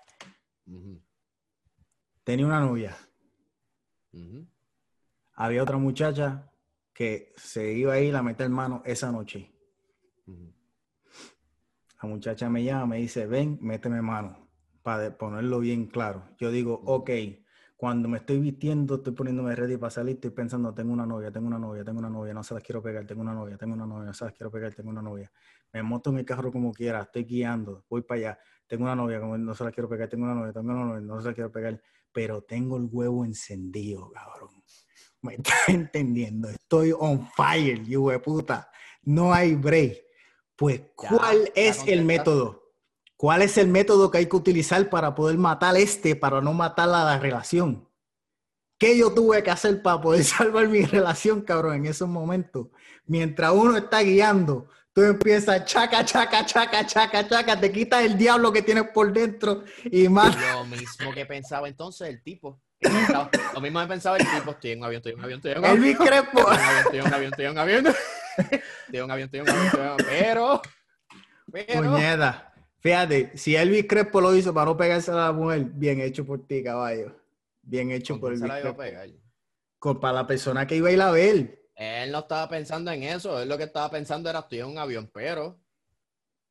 Tenía 2.24 2.46
una 2.46 2.60
novia. 2.60 2.96
Había 5.34 5.62
otra 5.62 5.78
muchacha 5.78 6.50
que 6.92 7.32
se 7.36 7.72
iba 7.72 7.94
a 7.94 8.00
ir 8.00 8.14
a 8.14 8.22
meter 8.22 8.48
mano 8.50 8.82
esa 8.84 9.10
noche. 9.10 9.50
La 12.02 12.08
muchacha 12.08 12.48
me 12.48 12.64
llama, 12.64 12.86
me 12.86 12.96
dice, 12.98 13.26
ven, 13.26 13.58
méteme 13.60 14.02
mano, 14.02 14.48
para 14.82 15.16
ponerlo 15.16 15.60
bien 15.60 15.86
claro. 15.86 16.24
Yo 16.38 16.50
digo, 16.50 16.82
ok, 16.84 17.10
cuando 17.76 18.08
me 18.08 18.18
estoy 18.18 18.38
vistiendo, 18.38 18.96
estoy 18.96 19.12
poniéndome 19.12 19.54
ready 19.56 19.76
para 19.76 19.90
salir, 19.90 20.14
estoy 20.14 20.30
pensando, 20.30 20.72
tengo 20.74 20.92
una 20.92 21.06
novia, 21.06 21.30
tengo 21.30 21.46
una 21.46 21.58
novia, 21.58 21.84
tengo 21.84 21.98
una 21.98 22.10
novia, 22.10 22.34
no 22.34 22.42
se 22.42 22.54
las 22.54 22.62
quiero 22.62 22.82
pegar, 22.82 23.06
tengo 23.06 23.22
una 23.22 23.34
novia, 23.34 23.56
tengo 23.56 23.74
una 23.74 23.86
novia, 23.86 24.06
no 24.06 24.14
se 24.14 24.24
las 24.24 24.34
quiero 24.34 24.50
pegar, 24.50 24.74
tengo 24.74 24.90
una 24.90 25.02
novia. 25.02 25.30
Me 25.72 25.82
monto 25.82 26.10
en 26.10 26.18
el 26.18 26.24
carro 26.24 26.52
como 26.52 26.72
quiera, 26.72 27.02
estoy 27.02 27.24
guiando, 27.24 27.84
voy 27.88 28.02
para 28.02 28.18
allá, 28.18 28.38
tengo 28.66 28.84
una 28.84 28.94
novia, 28.94 29.20
como 29.20 29.36
no 29.38 29.54
se 29.54 29.64
las 29.64 29.72
quiero 29.72 29.88
pegar, 29.88 30.08
tengo 30.08 30.24
una 30.24 30.34
novia, 30.34 30.52
tengo 30.52 30.72
una 30.72 30.84
novia, 30.84 31.00
no 31.00 31.20
se 31.20 31.26
las 31.26 31.34
quiero 31.34 31.50
pegar, 31.50 31.80
pero 32.12 32.42
tengo 32.42 32.76
el 32.76 32.88
huevo 32.90 33.24
encendido, 33.24 34.10
cabrón. 34.10 34.50
¿Me 35.26 35.34
estás 35.34 35.68
entendiendo? 35.68 36.48
Estoy 36.48 36.92
on 36.98 37.28
fire, 37.36 37.82
you 37.84 38.10
de 38.10 38.18
puta. 38.18 38.70
No 39.02 39.32
hay 39.32 39.54
break. 39.54 40.02
Pues, 40.56 40.82
¿cuál 40.96 41.44
ya 41.44 41.52
es 41.54 41.86
el 41.86 42.04
método? 42.04 42.62
¿Cuál 43.16 43.42
es 43.42 43.56
el 43.56 43.68
método 43.68 44.10
que 44.10 44.18
hay 44.18 44.26
que 44.26 44.36
utilizar 44.36 44.90
para 44.90 45.14
poder 45.14 45.38
matar 45.38 45.76
este, 45.76 46.16
para 46.16 46.40
no 46.40 46.52
matar 46.52 46.88
a 46.88 47.04
la 47.04 47.18
relación? 47.18 47.88
¿Qué 48.78 48.98
yo 48.98 49.14
tuve 49.14 49.44
que 49.44 49.50
hacer 49.52 49.80
para 49.80 50.00
poder 50.00 50.24
salvar 50.24 50.66
mi 50.66 50.82
relación, 50.82 51.42
cabrón, 51.42 51.76
en 51.76 51.86
esos 51.86 52.08
momentos? 52.08 52.66
Mientras 53.06 53.52
uno 53.52 53.76
está 53.76 54.02
guiando, 54.02 54.68
tú 54.92 55.02
empiezas 55.02 55.64
chaca, 55.66 56.04
chaca, 56.04 56.44
chaca, 56.44 56.84
chaca, 56.84 57.28
chaca, 57.28 57.60
te 57.60 57.70
quitas 57.70 58.04
el 58.04 58.18
diablo 58.18 58.52
que 58.52 58.62
tienes 58.62 58.88
por 58.92 59.12
dentro 59.12 59.62
y 59.84 60.08
más. 60.08 60.36
Lo 60.36 60.64
mismo 60.64 61.12
que 61.14 61.24
pensaba 61.24 61.68
entonces 61.68 62.08
el 62.08 62.24
tipo. 62.24 62.60
Lo 63.54 63.60
mismo 63.60 63.80
que 63.80 63.86
pensaba 63.86 64.16
el 64.16 64.26
tipo. 64.28 64.50
Estoy 64.52 64.70
en 64.72 64.78
un 64.80 64.84
avión, 64.84 64.98
estoy 64.98 65.12
en 65.12 65.18
un 65.18 65.24
avión, 65.24 65.38
estoy 65.38 65.52
en 65.52 65.58
un 65.58 65.64
avión. 65.64 65.82
Elvis 65.84 65.98
Crespo. 65.98 66.52
Estoy 66.84 66.98
en 66.98 67.06
un 67.06 67.14
avión, 67.14 67.30
estoy 67.32 67.44
en 67.46 67.52
un 67.52 67.58
avión, 67.58 67.86
estoy 67.86 67.94
en 67.94 67.94
un 67.94 67.94
avión. 67.94 67.96
Estoy 68.86 68.98
en 68.98 69.04
un 69.04 69.10
avión, 69.10 69.24
estoy 69.26 69.40
en 69.40 69.90
un. 69.90 69.96
Pero, 70.08 70.62
pero, 71.52 71.92
Puñeta. 71.92 72.52
Fíjate, 72.80 73.36
si 73.36 73.54
Elvis 73.54 73.86
Crespo 73.88 74.20
lo 74.20 74.34
hizo 74.34 74.52
para 74.52 74.66
no 74.66 74.76
pegarse 74.76 75.10
a 75.12 75.14
la 75.14 75.32
mujer, 75.32 75.64
bien 75.64 76.00
hecho 76.00 76.26
por 76.26 76.46
ti, 76.46 76.62
caballo. 76.64 77.14
Bien 77.62 77.92
hecho 77.92 78.14
¿Con 78.14 78.20
por 78.20 78.32
Elvis 78.32 78.50
Crespo. 78.50 78.82
Con- 79.78 80.00
Para 80.00 80.14
la 80.14 80.26
persona 80.26 80.66
que 80.66 80.76
iba 80.76 80.88
a 80.88 80.92
ir 80.92 81.00
a 81.00 81.10
ver. 81.12 81.60
Él 81.76 82.10
no 82.12 82.20
estaba 82.20 82.48
pensando 82.48 82.90
en 82.90 83.02
eso. 83.04 83.40
Él 83.40 83.48
lo 83.48 83.56
que 83.56 83.64
estaba 83.64 83.90
pensando 83.90 84.28
era 84.30 84.40
estoy 84.40 84.60
en 84.60 84.66
un 84.66 84.78
avión, 84.78 85.10
pero 85.12 85.58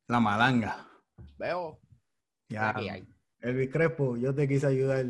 La 0.08 0.20
malanga. 0.20 0.88
veo. 1.38 1.80
Ya. 2.50 2.74
Elvis 3.42 3.70
Crespo, 3.72 4.18
yo 4.18 4.34
te 4.36 4.48
quise 4.48 4.68
ayudar. 4.68 5.06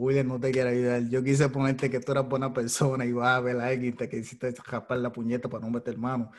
William 0.00 0.28
no 0.28 0.40
te 0.40 0.50
quiere 0.50 0.70
ayudar. 0.70 1.08
Yo 1.10 1.22
quise 1.22 1.48
ponerte 1.50 1.90
que 1.90 2.00
tú 2.00 2.12
eras 2.12 2.26
buena 2.26 2.52
persona 2.52 3.04
y 3.04 3.12
vas 3.12 3.36
a 3.36 3.40
ver 3.40 3.60
a 3.60 3.66
alguien 3.66 3.94
te 3.94 4.08
quisiste 4.08 4.54
raspar 4.64 4.98
la 4.98 5.12
puñeta 5.12 5.48
para 5.48 5.64
no 5.64 5.70
meter 5.70 5.98
mano. 5.98 6.32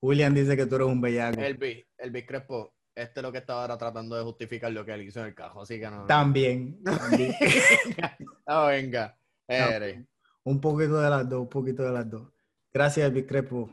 William 0.00 0.34
dice 0.34 0.56
que 0.56 0.66
tú 0.66 0.74
eres 0.74 0.88
un 0.88 1.00
bellaco. 1.00 1.40
Elvis, 1.40 1.86
Elvis 1.96 2.26
Crespo, 2.26 2.74
este 2.92 3.22
lo 3.22 3.30
que 3.30 3.38
estaba 3.38 3.64
era 3.64 3.78
tratando 3.78 4.16
de 4.16 4.24
justificar 4.24 4.72
lo 4.72 4.84
que 4.84 4.92
él 4.92 5.02
hizo 5.02 5.20
en 5.20 5.26
el 5.26 5.34
cajo, 5.34 5.62
así 5.62 5.78
que 5.78 5.88
no. 5.88 6.06
También. 6.06 6.82
también. 6.82 7.32
Ah, 8.46 8.66
venga. 8.66 9.16
Eres. 9.46 10.04
un 10.42 10.60
poquito 10.60 11.00
de 11.00 11.08
las 11.08 11.28
dos, 11.28 11.40
un 11.40 11.48
poquito 11.48 11.82
de 11.82 11.92
las 11.92 12.10
dos. 12.10 12.28
Gracias, 12.72 13.06
Elvis 13.06 13.26
Crespo. 13.26 13.70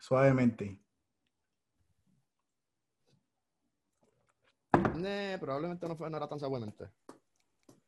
Suavemente. 0.00 0.80
Probablemente 5.38 5.86
no, 5.86 5.96
fue, 5.96 6.10
no 6.10 6.16
era 6.16 6.28
tan 6.28 6.40
suavemente. 6.40 6.86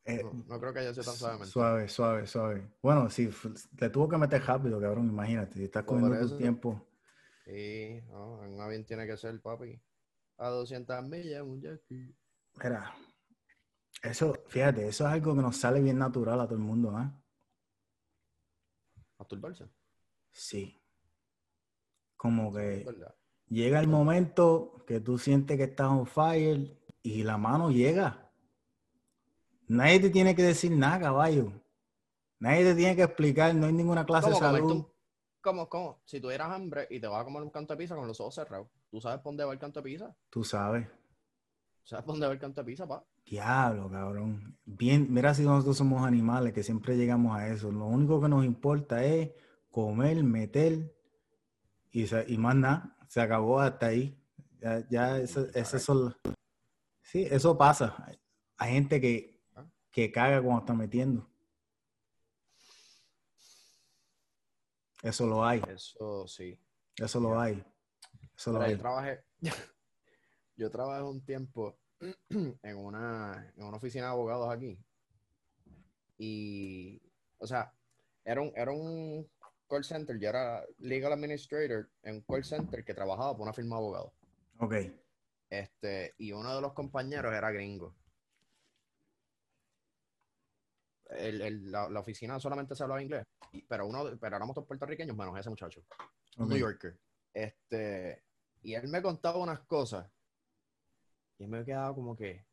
Eh, 0.05 0.22
No, 0.24 0.32
no 0.47 0.60
creo 0.60 0.72
que 0.72 0.81
haya 0.81 0.93
sido 0.93 1.05
tan 1.05 1.14
suavemente. 1.14 1.51
Suave, 1.51 1.89
suave, 1.89 2.27
suave. 2.27 2.72
Bueno, 2.82 3.06
f- 3.06 3.51
te 3.77 3.90
tuvo 3.90 4.09
que 4.09 4.16
meter 4.16 4.43
rápido, 4.43 4.81
cabrón, 4.81 5.09
imagínate. 5.09 5.55
Si 5.55 5.64
estás 5.64 5.85
Por 5.85 6.01
cogiendo 6.01 6.28
tu 6.28 6.36
tiempo. 6.36 6.86
Sí, 7.44 8.01
no, 8.09 8.44
en 8.44 8.55
un 8.55 8.60
avión 8.60 8.85
tiene 8.85 9.06
que 9.06 9.16
ser, 9.16 9.40
papi. 9.40 9.81
A 10.39 10.48
200 10.48 11.02
millas, 11.05 11.43
un 11.43 11.62
ski. 11.77 12.14
Mira, 12.62 12.94
eso, 14.02 14.35
fíjate, 14.48 14.89
eso 14.89 15.06
es 15.06 15.12
algo 15.12 15.35
que 15.35 15.43
nos 15.43 15.56
sale 15.56 15.81
bien 15.81 15.98
natural 15.98 16.40
a 16.40 16.44
todo 16.47 16.55
el 16.56 16.64
mundo, 16.64 16.97
¿ah? 16.97 17.12
Masturbarse. 19.18 19.68
Sí. 20.31 20.81
Como 22.16 22.52
que 22.52 22.86
llega 23.48 23.81
el 23.81 23.89
momento 23.89 24.85
que 24.86 25.01
tú 25.01 25.18
sientes 25.18 25.56
que 25.56 25.64
estás 25.64 25.89
on 25.89 26.06
fire 26.06 26.78
y 27.02 27.22
la 27.22 27.36
mano 27.36 27.70
llega. 27.70 28.30
Nadie 29.70 30.01
te 30.01 30.10
tiene 30.10 30.34
que 30.34 30.42
decir 30.42 30.72
nada, 30.72 30.98
caballo. 31.01 31.52
Nadie 32.40 32.64
te 32.64 32.74
tiene 32.74 32.97
que 32.97 33.02
explicar, 33.05 33.55
no 33.55 33.66
hay 33.66 33.72
ninguna 33.72 34.05
clase 34.05 34.28
de 34.28 34.32
¿Cómo 34.34 34.47
comerte 34.47 34.68
salud. 34.68 34.80
un- 34.80 34.90
¿Cómo, 35.42 35.68
cómo? 35.68 36.02
Si 36.05 36.20
tuvieras 36.20 36.51
hambre 36.51 36.86
y 36.90 37.01
te 37.01 37.06
vas 37.06 37.22
a 37.22 37.24
comer 37.24 37.42
un 37.42 37.51
canto 37.51 37.72
de 37.74 37.78
pizza 37.78 37.94
con 37.94 38.06
los 38.06 38.20
ojos 38.20 38.34
cerrados, 38.34 38.66
¿tú 38.90 39.01
sabes 39.01 39.18
por 39.20 39.30
dónde 39.32 39.44
va 39.44 39.52
el 39.52 39.59
canto 39.59 39.80
de 39.80 39.84
pizza? 39.84 40.14
Tú 40.28 40.42
sabes. 40.44 40.86
¿Sabes 41.84 42.05
dónde 42.05 42.26
va 42.26 42.32
el 42.32 42.38
canto 42.38 42.60
de 42.62 42.66
pizza, 42.66 42.86
pa? 42.86 43.05
Diablo, 43.24 43.88
cabrón. 43.90 44.59
Bien, 44.64 45.06
mira 45.09 45.32
si 45.34 45.42
nosotros 45.44 45.76
somos 45.78 46.05
animales 46.05 46.52
que 46.52 46.62
siempre 46.62 46.97
llegamos 46.97 47.36
a 47.36 47.48
eso. 47.48 47.70
Lo 47.70 47.86
único 47.86 48.20
que 48.20 48.28
nos 48.28 48.44
importa 48.44 49.05
es 49.05 49.30
comer, 49.70 50.22
meter 50.24 50.94
y, 51.92 52.06
se- 52.06 52.24
y 52.28 52.36
más 52.38 52.56
nada. 52.56 52.97
Se 53.09 53.20
acabó 53.20 53.60
hasta 53.60 53.86
ahí. 53.86 54.16
Ya, 54.60 54.86
ya 54.90 55.18
eso, 55.18 55.47
eso 55.55 55.78
son- 55.78 56.14
Sí, 57.02 57.26
eso 57.30 57.56
pasa. 57.56 57.94
Hay 58.59 58.72
gente 58.72 59.01
que, 59.01 59.39
que 59.90 60.10
caga 60.12 60.40
cuando 60.42 60.60
está 60.60 60.74
metiendo. 60.74 61.28
Eso 65.02 65.26
lo 65.26 65.44
hay. 65.44 65.62
Eso 65.68 66.26
sí. 66.26 66.58
Eso 66.96 67.20
lo 67.20 67.38
hay. 67.40 67.64
Eso 68.36 68.52
lo 68.52 68.58
Mira, 68.58 68.68
yo 68.68 68.74
hay. 68.74 68.78
trabajé, 68.80 69.24
yo 70.56 70.70
trabajé 70.70 71.02
un 71.02 71.24
tiempo 71.24 71.78
en 72.28 72.76
una, 72.76 73.52
en 73.56 73.64
una 73.64 73.76
oficina 73.76 74.06
de 74.06 74.10
abogados 74.12 74.50
aquí. 74.54 74.78
Y, 76.18 77.00
o 77.38 77.46
sea, 77.46 77.72
era 78.24 78.42
un, 78.42 78.52
era 78.54 78.70
un 78.70 79.26
call 79.68 79.84
center, 79.84 80.18
yo 80.18 80.28
era 80.28 80.64
legal 80.78 81.12
administrator 81.12 81.88
en 82.02 82.16
un 82.16 82.20
call 82.22 82.44
center 82.44 82.84
que 82.84 82.92
trabajaba 82.94 83.32
por 83.32 83.42
una 83.42 83.52
firma 83.54 83.76
de 83.76 83.82
abogados. 83.82 84.12
Ok. 84.58 84.74
Este, 85.48 86.14
y 86.18 86.32
uno 86.32 86.54
de 86.54 86.60
los 86.60 86.74
compañeros 86.74 87.32
era 87.34 87.50
gringo. 87.50 87.94
El- 91.18 91.40
el- 91.42 91.70
la, 91.72 91.88
la 91.88 92.00
oficina 92.00 92.38
solamente 92.38 92.74
se 92.76 92.82
hablaba 92.82 93.02
inglés, 93.02 93.24
pero 93.68 93.86
uno, 93.86 94.04
pero 94.20 94.36
éramos 94.36 94.54
todos 94.54 94.66
puertorriqueños 94.68 95.16
menos 95.16 95.36
ese 95.38 95.50
muchacho. 95.50 95.82
un 96.36 96.44
ok. 96.44 96.50
New 96.50 96.58
Yorker. 96.58 96.98
Este, 97.32 98.24
y 98.62 98.74
él 98.74 98.88
me 98.88 99.02
contaba 99.02 99.38
unas 99.38 99.60
cosas. 99.60 100.08
Y 101.38 101.46
me 101.46 101.64
quedaba 101.64 101.94
como 101.94 102.14
que, 102.16 102.44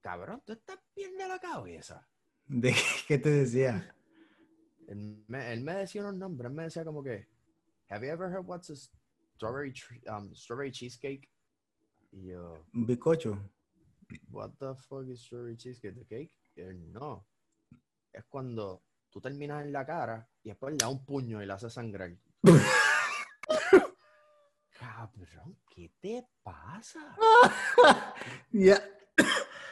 cabrón, 0.00 0.42
tú 0.44 0.52
estás 0.52 0.78
bien 0.94 1.16
de 1.16 1.26
la 1.28 1.38
cabeza. 1.38 2.06
¿De 2.46 2.74
qué 3.06 3.18
te 3.18 3.30
decía? 3.30 3.94
Él 4.86 5.24
me, 5.28 5.52
él 5.52 5.62
me 5.62 5.74
decía 5.74 6.02
unos 6.02 6.14
nombres, 6.16 6.50
él 6.50 6.56
me 6.56 6.62
decía 6.64 6.84
como 6.84 7.02
que, 7.02 7.28
have 7.90 8.06
you 8.06 8.12
ever 8.12 8.30
heard 8.30 8.46
what's 8.46 8.70
a 8.70 8.76
strawberry, 9.34 9.72
um, 10.08 10.32
strawberry 10.34 10.70
cheesecake? 10.70 11.28
Y 12.12 12.28
yo, 12.28 12.64
¿Un 12.74 12.86
bizcocho? 12.86 13.38
what 14.30 14.50
the 14.58 14.74
fuck 14.88 15.06
is 15.08 15.20
strawberry 15.20 15.56
cheesecake? 15.56 15.94
¿The 15.94 16.04
cake? 16.06 16.34
Él, 16.58 16.92
no. 16.92 17.26
Es 18.12 18.24
cuando 18.28 18.82
tú 19.10 19.20
terminas 19.20 19.64
en 19.64 19.72
la 19.72 19.86
cara 19.86 20.28
y 20.42 20.48
después 20.48 20.72
le 20.72 20.78
das 20.78 20.90
un 20.90 21.04
puño 21.04 21.40
y 21.42 21.46
le 21.46 21.52
haces 21.52 21.72
sangrar. 21.72 22.10
Cabrón, 24.78 25.56
¿qué 25.70 25.92
te 26.00 26.26
pasa? 26.42 27.16
Ya. 28.50 28.82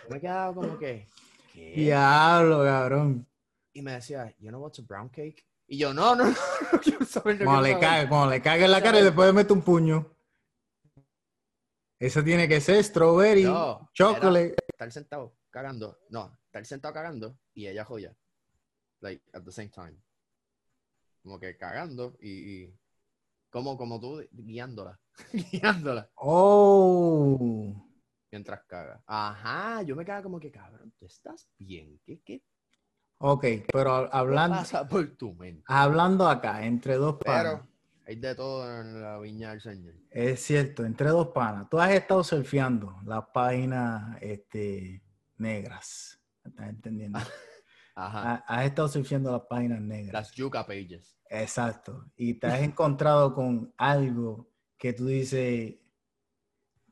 Me 0.09 0.21
quedaba 0.21 0.55
como 0.55 0.79
que, 0.79 1.09
¿qué? 1.53 1.73
Diablo, 1.75 2.63
cabrón. 2.63 3.27
Y 3.73 3.83
me 3.83 3.93
decía, 3.93 4.33
you 4.39 4.49
know 4.51 4.61
what's 4.63 4.79
a 4.79 4.83
brown 4.83 5.09
cake? 5.09 5.45
Y 5.67 5.79
yo, 5.79 5.93
no, 5.93 6.15
no, 6.15 6.25
no, 6.31 6.37
no 6.73 6.81
quiero 6.81 7.05
saber. 7.05 7.41
no 7.41 7.47
Cuando 7.47 7.63
le 7.63 7.69
quiero 7.71 7.81
saber". 7.83 7.97
cague, 7.97 8.09
cuando 8.09 8.31
le 8.31 8.43
cague 8.43 8.65
en 8.67 8.71
la 8.71 8.83
cara 8.83 9.01
y 9.01 9.05
después 9.05 9.27
le 9.27 9.33
mete 9.33 9.53
un 9.53 9.63
puño. 9.63 10.07
Eso 11.99 12.23
tiene 12.23 12.47
que 12.47 12.61
ser 12.61 12.85
strawberry, 12.85 13.45
No, 13.45 13.91
chocolate. 13.93 14.55
Estar 14.69 14.93
sentado 14.93 15.35
cagando, 15.57 15.99
no, 16.11 16.39
estar 16.45 16.66
sentado 16.66 16.93
cagando 16.93 17.39
y 17.55 17.66
ella 17.66 17.83
joya. 17.83 18.15
Like, 19.01 19.24
at 19.33 19.43
the 19.43 19.51
same 19.51 19.70
time. 19.70 19.97
Como 21.23 21.41
que 21.41 21.57
cagando 21.57 22.15
y, 22.20 22.31
y 22.65 22.78
como, 23.49 23.78
como 23.78 23.99
tú 23.99 24.23
guiándola, 24.33 25.01
guiándola 25.33 26.11
Oh. 26.16 27.74
mientras 28.31 28.65
caga. 28.66 29.03
Ajá, 29.07 29.81
yo 29.81 29.97
me 29.97 30.05
quedaba 30.05 30.23
como 30.24 30.39
que, 30.39 30.51
cabrón, 30.53 30.93
tú 30.99 31.07
estás 31.07 31.49
bien, 31.59 31.99
¿qué, 32.05 32.20
qué 32.23 32.43
Ok, 33.19 33.47
pero 33.73 34.12
hablando, 34.15 34.59
pasa 34.59 34.87
por 34.87 35.16
tu 35.16 35.33
mente? 35.37 35.65
hablando 35.69 36.28
acá, 36.28 36.66
entre 36.66 36.97
dos 36.97 37.16
panas. 37.16 37.62
Pero 37.62 37.69
hay 38.07 38.16
de 38.16 38.35
todo 38.35 38.78
en 38.83 39.01
la 39.01 39.19
viña 39.19 39.51
del 39.53 39.62
Señor. 39.62 39.95
Es 40.11 40.43
cierto, 40.43 40.85
entre 40.85 41.09
dos 41.09 41.28
panas. 41.28 41.66
Tú 41.70 41.78
has 41.81 41.93
estado 41.93 42.23
surfeando 42.23 43.01
las 43.07 43.24
páginas 43.33 44.19
este, 44.20 45.03
negras. 45.39 46.21
¿Estás 46.45 46.69
entendiendo? 46.69 47.19
Ajá. 47.95 48.35
Ha- 48.35 48.45
Has 48.47 48.67
estado 48.67 48.89
surfeando 48.89 49.33
las 49.33 49.43
páginas 49.43 49.81
negras. 49.81 50.13
Las 50.13 50.33
Yuca 50.33 50.67
Pages. 50.67 51.19
Exacto. 51.31 52.11
Y 52.17 52.35
te 52.35 52.47
has 52.47 52.61
encontrado 52.61 53.35
con 53.35 53.73
algo 53.79 54.53
que 54.77 54.93
tú 54.93 55.07
dices, 55.07 55.77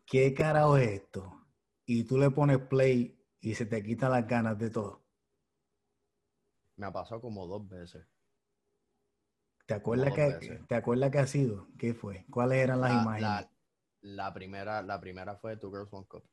¿qué 0.07 0.33
carajo 0.35 0.77
es 0.79 1.03
esto? 1.03 1.47
Y 1.87 2.05
tú 2.05 2.19
le 2.19 2.31
pones 2.31 2.59
play 2.59 3.21
y 3.41 3.55
se 3.55 3.66
te 3.66 3.83
quitan 3.83 4.11
las 4.12 4.27
ganas 4.27 4.59
de 4.59 4.71
todo. 4.71 5.05
Me 6.77 6.87
ha 6.87 6.93
pasado 6.93 7.21
como 7.21 7.47
dos 7.47 7.69
veces. 7.69 8.07
¿Te 9.66 9.75
acuerdas, 9.75 10.12
que, 10.12 10.27
veces. 10.27 10.66
¿Te 10.66 10.75
acuerdas 10.75 11.11
qué 11.11 11.19
ha 11.19 11.27
sido? 11.27 11.69
¿Qué 11.79 11.95
fue? 11.95 12.27
¿Cuáles 12.31 12.59
eran 12.59 12.81
las 12.81 12.93
La, 12.93 13.03
imágenes? 13.03 13.23
la- 13.31 13.51
la 14.01 14.35
primera, 14.35 14.83
la 14.83 15.01
primera 15.01 15.37
fue 15.37 15.57
Two 15.57 15.71
Girls 15.71 15.91
One 15.93 16.07
Cup. 16.07 16.25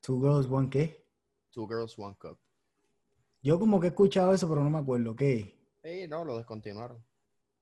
Two 0.00 0.20
Girls, 0.20 0.46
One 0.50 0.70
qué? 0.70 1.06
Two 1.50 1.66
Girls 1.66 1.98
One 1.98 2.16
Cup. 2.18 2.38
Yo 3.42 3.58
como 3.58 3.80
que 3.80 3.86
he 3.86 3.90
escuchado 3.90 4.32
eso, 4.32 4.48
pero 4.48 4.62
no 4.62 4.70
me 4.70 4.78
acuerdo. 4.78 5.14
¿Qué? 5.14 5.54
Y 5.84 6.08
no, 6.08 6.24
lo 6.24 6.36
descontinuaron. 6.36 7.04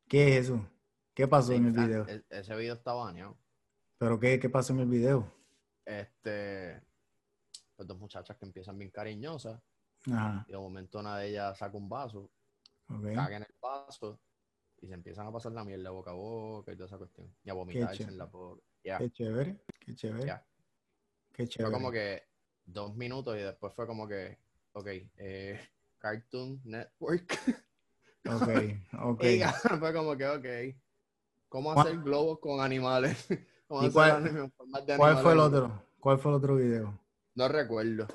¿Qué 0.08 0.36
es 0.36 0.46
eso? 0.46 0.66
¿Qué 1.14 1.26
pasó 1.26 1.52
en 1.52 1.66
el 1.66 1.72
video? 1.72 2.06
e- 2.06 2.24
ese 2.30 2.54
video 2.56 2.74
está 2.74 2.92
baneado. 2.92 3.36
¿Pero 3.98 4.20
qué, 4.20 4.38
qué 4.38 4.48
pasó 4.48 4.72
en 4.72 4.80
el 4.80 4.88
video? 4.88 5.32
Este, 5.84 6.82
pues 7.74 7.86
dos 7.86 7.98
muchachas 7.98 8.36
que 8.36 8.44
empiezan 8.44 8.76
bien 8.76 8.90
cariñosas 8.90 9.62
Ajá, 10.12 10.44
y 10.48 10.52
de 10.52 10.58
momento 10.58 10.98
una 10.98 11.16
de 11.18 11.28
ellas 11.28 11.56
saca 11.58 11.76
un 11.76 11.88
vaso, 11.88 12.30
ok. 12.88 13.14
caga 13.14 13.36
en 13.36 13.42
el 13.42 13.54
vaso 13.60 14.20
y 14.80 14.88
se 14.88 14.94
empiezan 14.94 15.26
a 15.26 15.32
pasar 15.32 15.52
la 15.52 15.64
mierda 15.64 15.90
boca 15.90 16.10
a 16.10 16.14
boca 16.14 16.72
y 16.72 16.76
toda 16.76 16.86
esa 16.86 16.98
cuestión. 16.98 17.34
Y 17.44 17.50
a 17.50 17.54
vomitarse 17.54 18.02
en 18.02 18.18
la 18.18 18.26
boca. 18.26 18.62
Qué 18.82 19.10
chévere, 19.10 19.60
qué 19.80 19.94
chévere. 19.94 20.26
Ya. 20.26 20.46
Qué 21.36 21.46
Fue 21.46 21.70
como 21.70 21.92
que 21.92 22.22
dos 22.64 22.96
minutos 22.96 23.36
y 23.36 23.40
después 23.40 23.74
fue 23.74 23.86
como 23.86 24.08
que, 24.08 24.38
ok, 24.72 24.86
eh, 25.18 25.60
Cartoon 25.98 26.60
Network. 26.64 27.28
Ok, 28.28 28.48
ok. 29.04 29.22
Y 29.22 29.40
fue 29.78 29.92
como 29.94 30.16
que, 30.16 30.26
ok, 30.26 30.76
¿cómo 31.48 31.72
¿Cuál- 31.74 31.86
hacer 31.86 32.00
globos 32.02 32.40
con 32.40 32.60
animales? 32.60 33.24
¿Cómo 33.68 33.84
¿Y 33.84 33.90
cuál- 33.92 34.24
de 34.84 34.96
¿Cuál 34.96 35.18
fue 35.18 35.32
el 35.32 35.38
otro? 35.38 35.82
¿Cuál 36.00 36.18
fue 36.18 36.32
el 36.32 36.36
otro 36.38 36.56
video? 36.56 36.98
No 37.36 37.46
recuerdo. 37.46 38.08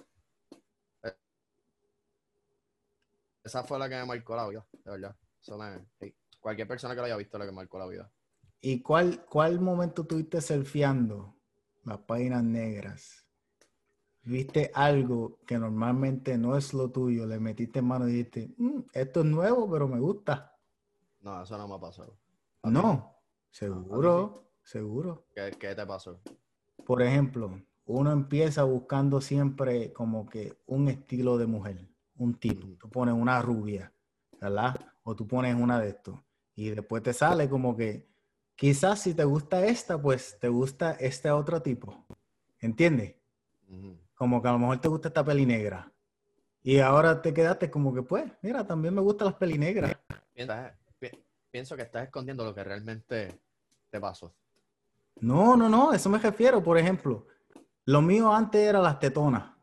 Esa 3.43 3.63
fue 3.63 3.79
la 3.79 3.87
que 3.87 3.95
me 3.95 4.05
marcó 4.05 4.35
la 4.35 4.47
vida, 4.49 4.67
de 4.83 4.91
verdad. 4.91 5.15
Eso 5.41 5.57
me- 5.57 5.85
sí. 5.99 6.13
Cualquier 6.41 6.67
persona 6.67 6.93
que 6.93 6.99
lo 6.99 7.05
haya 7.05 7.17
visto 7.17 7.37
la 7.37 7.45
que 7.45 7.51
marcó 7.51 7.79
la 7.79 7.87
vida. 7.87 8.11
¿Y 8.59 8.81
cuál, 8.81 9.25
cuál 9.25 9.59
momento 9.59 10.05
tuviste 10.05 10.41
surfeando 10.41 11.35
las 11.83 11.97
páginas 11.99 12.43
negras? 12.43 13.25
¿Viste 14.23 14.69
algo 14.73 15.39
que 15.47 15.57
normalmente 15.57 16.37
no 16.37 16.55
es 16.55 16.73
lo 16.73 16.91
tuyo? 16.91 17.25
Le 17.25 17.39
metiste 17.39 17.81
mano 17.81 18.07
y 18.07 18.11
dijiste, 18.11 18.53
"Mm, 18.57 18.81
esto 18.93 19.21
es 19.21 19.25
nuevo, 19.25 19.69
pero 19.69 19.87
me 19.87 19.99
gusta. 19.99 20.55
No, 21.21 21.41
eso 21.41 21.57
no 21.57 21.67
me 21.67 21.75
ha 21.75 21.79
pasado. 21.79 22.17
No, 22.63 23.15
seguro, 23.49 24.51
seguro. 24.63 25.25
¿Qué, 25.33 25.51
qué 25.59 25.73
te 25.73 25.85
pasó? 25.85 26.21
Por 26.85 27.01
ejemplo, 27.01 27.61
uno 27.85 28.11
empieza 28.11 28.63
buscando 28.63 29.21
siempre 29.21 29.91
como 29.93 30.27
que 30.27 30.57
un 30.67 30.87
estilo 30.87 31.37
de 31.37 31.47
mujer, 31.47 31.87
un 32.17 32.35
tipo. 32.35 32.67
Tú 32.77 32.89
pones 32.89 33.15
una 33.15 33.41
rubia, 33.41 33.91
¿verdad? 34.39 34.79
O 35.03 35.15
tú 35.15 35.27
pones 35.27 35.55
una 35.55 35.79
de 35.79 35.89
estos. 35.89 36.19
Y 36.55 36.69
después 36.69 37.01
te 37.01 37.13
sale 37.13 37.49
como 37.49 37.75
que 37.75 38.10
quizás 38.61 38.99
si 38.99 39.15
te 39.15 39.23
gusta 39.23 39.65
esta, 39.65 39.99
pues 39.99 40.37
te 40.39 40.47
gusta 40.47 40.91
este 40.99 41.31
otro 41.31 41.63
tipo. 41.63 42.05
¿Entiendes? 42.59 43.15
Como 44.13 44.39
que 44.39 44.47
a 44.49 44.51
lo 44.51 44.59
mejor 44.59 44.79
te 44.79 44.87
gusta 44.87 45.07
esta 45.07 45.25
peli 45.25 45.47
negra. 45.47 45.91
Y 46.61 46.77
ahora 46.77 47.23
te 47.23 47.33
quedaste 47.33 47.71
como 47.71 47.91
que, 47.91 48.03
pues, 48.03 48.31
mira, 48.43 48.67
también 48.67 48.93
me 48.93 49.01
gustan 49.01 49.25
las 49.29 49.35
peli 49.35 49.57
negras. 49.57 49.97
Piensa- 50.35 50.77
pi- 50.99 51.09
pienso 51.49 51.75
que 51.75 51.81
estás 51.81 52.03
escondiendo 52.03 52.45
lo 52.45 52.53
que 52.53 52.63
realmente 52.63 53.41
te 53.89 53.99
pasó. 53.99 54.31
No, 55.21 55.57
no, 55.57 55.67
no, 55.67 55.91
eso 55.91 56.07
me 56.11 56.19
refiero. 56.19 56.61
Por 56.61 56.77
ejemplo, 56.77 57.25
lo 57.85 58.03
mío 58.03 58.31
antes 58.31 58.61
era 58.61 58.79
las 58.79 58.99
tetonas. 58.99 59.55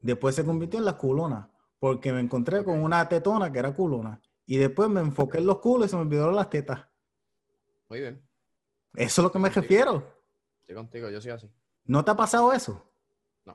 Después 0.00 0.36
se 0.36 0.44
convirtió 0.44 0.78
en 0.78 0.84
las 0.84 0.94
culonas. 0.94 1.48
Porque 1.80 2.12
me 2.12 2.20
encontré 2.20 2.62
con 2.62 2.78
una 2.84 3.08
tetona 3.08 3.50
que 3.50 3.58
era 3.58 3.74
culona. 3.74 4.20
Y 4.46 4.58
después 4.58 4.88
me 4.88 5.00
enfoqué 5.00 5.38
en 5.38 5.46
los 5.46 5.58
culos 5.58 5.88
y 5.88 5.90
se 5.90 5.96
me 5.96 6.02
olvidaron 6.02 6.36
las 6.36 6.48
tetas. 6.50 6.86
Muy 7.88 7.98
bien. 8.00 8.27
Eso 8.98 9.20
es 9.20 9.24
lo 9.24 9.30
que 9.30 9.38
me 9.38 9.48
refiero. 9.48 10.12
Estoy 10.60 10.74
contigo, 10.74 11.08
yo 11.08 11.20
soy 11.20 11.30
así. 11.30 11.48
¿No 11.84 12.04
te 12.04 12.10
ha 12.10 12.16
pasado 12.16 12.52
eso? 12.52 12.84
No. 13.44 13.52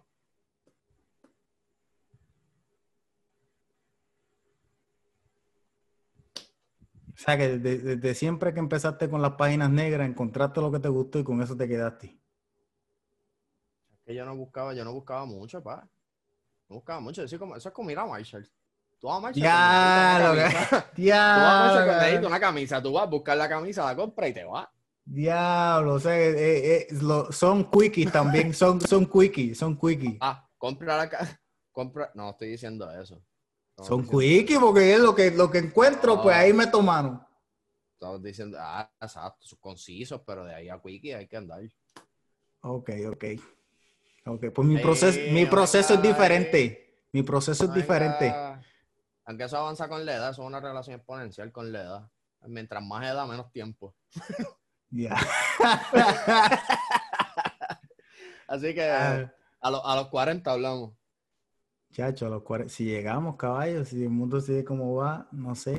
O 7.10 7.18
sea, 7.18 7.38
que 7.38 7.58
desde, 7.58 7.96
desde 7.98 8.16
siempre 8.16 8.54
que 8.54 8.60
empezaste 8.60 9.10
con 9.10 9.22
las 9.22 9.34
páginas 9.34 9.70
negras, 9.70 10.08
encontraste 10.08 10.62
lo 10.62 10.72
que 10.72 10.80
te 10.80 10.88
gustó 10.88 11.20
y 11.20 11.26
con 11.26 11.42
eso 11.42 11.58
te 11.58 11.68
quedaste. 11.68 12.18
Es 13.92 14.00
que 14.06 14.16
yo 14.16 14.26
no 14.26 14.36
buscaba, 14.38 14.74
yo 14.74 14.86
no 14.86 14.94
buscaba 14.94 15.26
mucho, 15.26 15.62
pa. 15.62 15.90
No 16.70 16.78
buscaba 16.78 17.02
mucho. 17.02 17.22
Eso 17.22 17.36
es 17.36 17.40
como, 17.40 17.58
eso 17.58 17.68
es 17.68 17.76
como 17.76 17.92
ir 17.92 18.00
a 18.00 18.06
Marshall. 18.06 18.50
Tú 18.98 19.08
vas 19.08 19.18
a 19.18 19.20
Marshall. 19.20 19.44
Ya, 19.44 20.34
necesitas 20.34 20.70
una 20.72 20.80
camisa, 20.80 20.94
Tú 20.96 21.42
vas 21.42 21.72
a 21.76 21.84
cuando 21.84 22.02
necesitas 22.02 22.28
una 22.28 22.40
camisa. 22.40 22.82
Tú 22.82 22.94
vas 22.94 23.04
a 23.04 23.08
buscar 23.08 23.38
la 23.38 23.50
camisa, 23.50 23.86
la 23.86 23.96
compras 23.98 24.30
y 24.30 24.34
te 24.34 24.46
vas. 24.46 24.70
Diablo, 25.06 25.96
o 25.96 26.00
sea, 26.00 26.18
eh, 26.18 26.76
eh, 26.76 26.88
lo- 27.02 27.32
son 27.32 27.70
quickies 27.70 28.12
también, 28.12 28.54
son, 28.54 28.82
son 28.82 29.06
quickies, 29.06 29.58
son 29.58 29.78
quickies. 29.78 30.18
Ah, 30.22 30.48
compra 30.58 30.98
la 30.98 31.10
ca- 31.10 31.40
compra. 31.72 32.12
No, 32.16 32.30
estoy 32.32 32.50
diciendo 32.50 32.90
eso. 32.92 33.22
No, 33.78 33.84
Son 33.84 34.08
quickies 34.08 34.60
porque 34.60 34.94
es 34.94 35.00
lo 35.00 35.16
que, 35.16 35.32
lo 35.32 35.50
que 35.50 35.58
encuentro, 35.60 36.22
pues 36.22 36.36
Ah. 36.36 36.40
ahí 36.42 36.54
me 36.54 36.68
tomaron. 36.68 37.22
Estamos 37.94 38.22
diciendo, 38.22 38.58
ah, 38.60 38.92
exacto, 39.02 39.46
son 39.48 39.60
concisos, 39.60 40.22
pero 40.26 40.44
de 40.46 40.54
ahí 40.54 40.70
a 40.70 40.80
Quickie 40.82 41.14
hay 41.14 41.26
que 41.28 41.38
andar. 41.38 41.62
Ok, 42.62 42.90
ok. 43.08 43.24
Ok, 44.26 44.46
pues 44.54 44.68
mi 44.68 44.78
proceso, 44.78 45.20
Eh, 45.20 45.32
mi 45.32 45.46
proceso 45.46 45.94
es 45.96 46.02
diferente. 46.02 47.02
Mi 47.14 47.24
proceso 47.24 47.66
es 47.66 47.74
diferente. 47.74 48.34
Aunque 49.26 49.46
eso 49.46 49.58
avanza 49.58 49.88
con 49.88 50.06
la 50.06 50.16
edad, 50.16 50.32
eso 50.32 50.42
es 50.44 50.48
una 50.48 50.60
relación 50.60 50.98
exponencial 50.98 51.52
con 51.52 51.72
la 51.72 51.82
edad. 51.82 52.12
Mientras 52.46 52.84
más 52.84 53.06
edad, 53.06 53.26
menos 53.26 53.52
tiempo. 53.52 53.96
Ya. 54.96 55.16
Así 58.48 58.74
que 58.74 58.84
Ah. 58.90 59.34
a, 59.62 59.72
los- 59.72 59.82
a 59.84 59.96
los 59.96 60.08
40 60.10 60.52
hablamos. 60.52 60.94
Chacho, 61.92 62.26
a 62.28 62.30
los 62.30 62.44
40, 62.44 62.74
si 62.74 62.86
llegamos, 62.86 63.36
caballos, 63.36 63.88
si 63.90 64.04
el 64.04 64.10
mundo 64.10 64.40
sigue 64.42 64.64
como 64.64 64.96
va, 64.96 65.28
no 65.32 65.56
sé. 65.56 65.78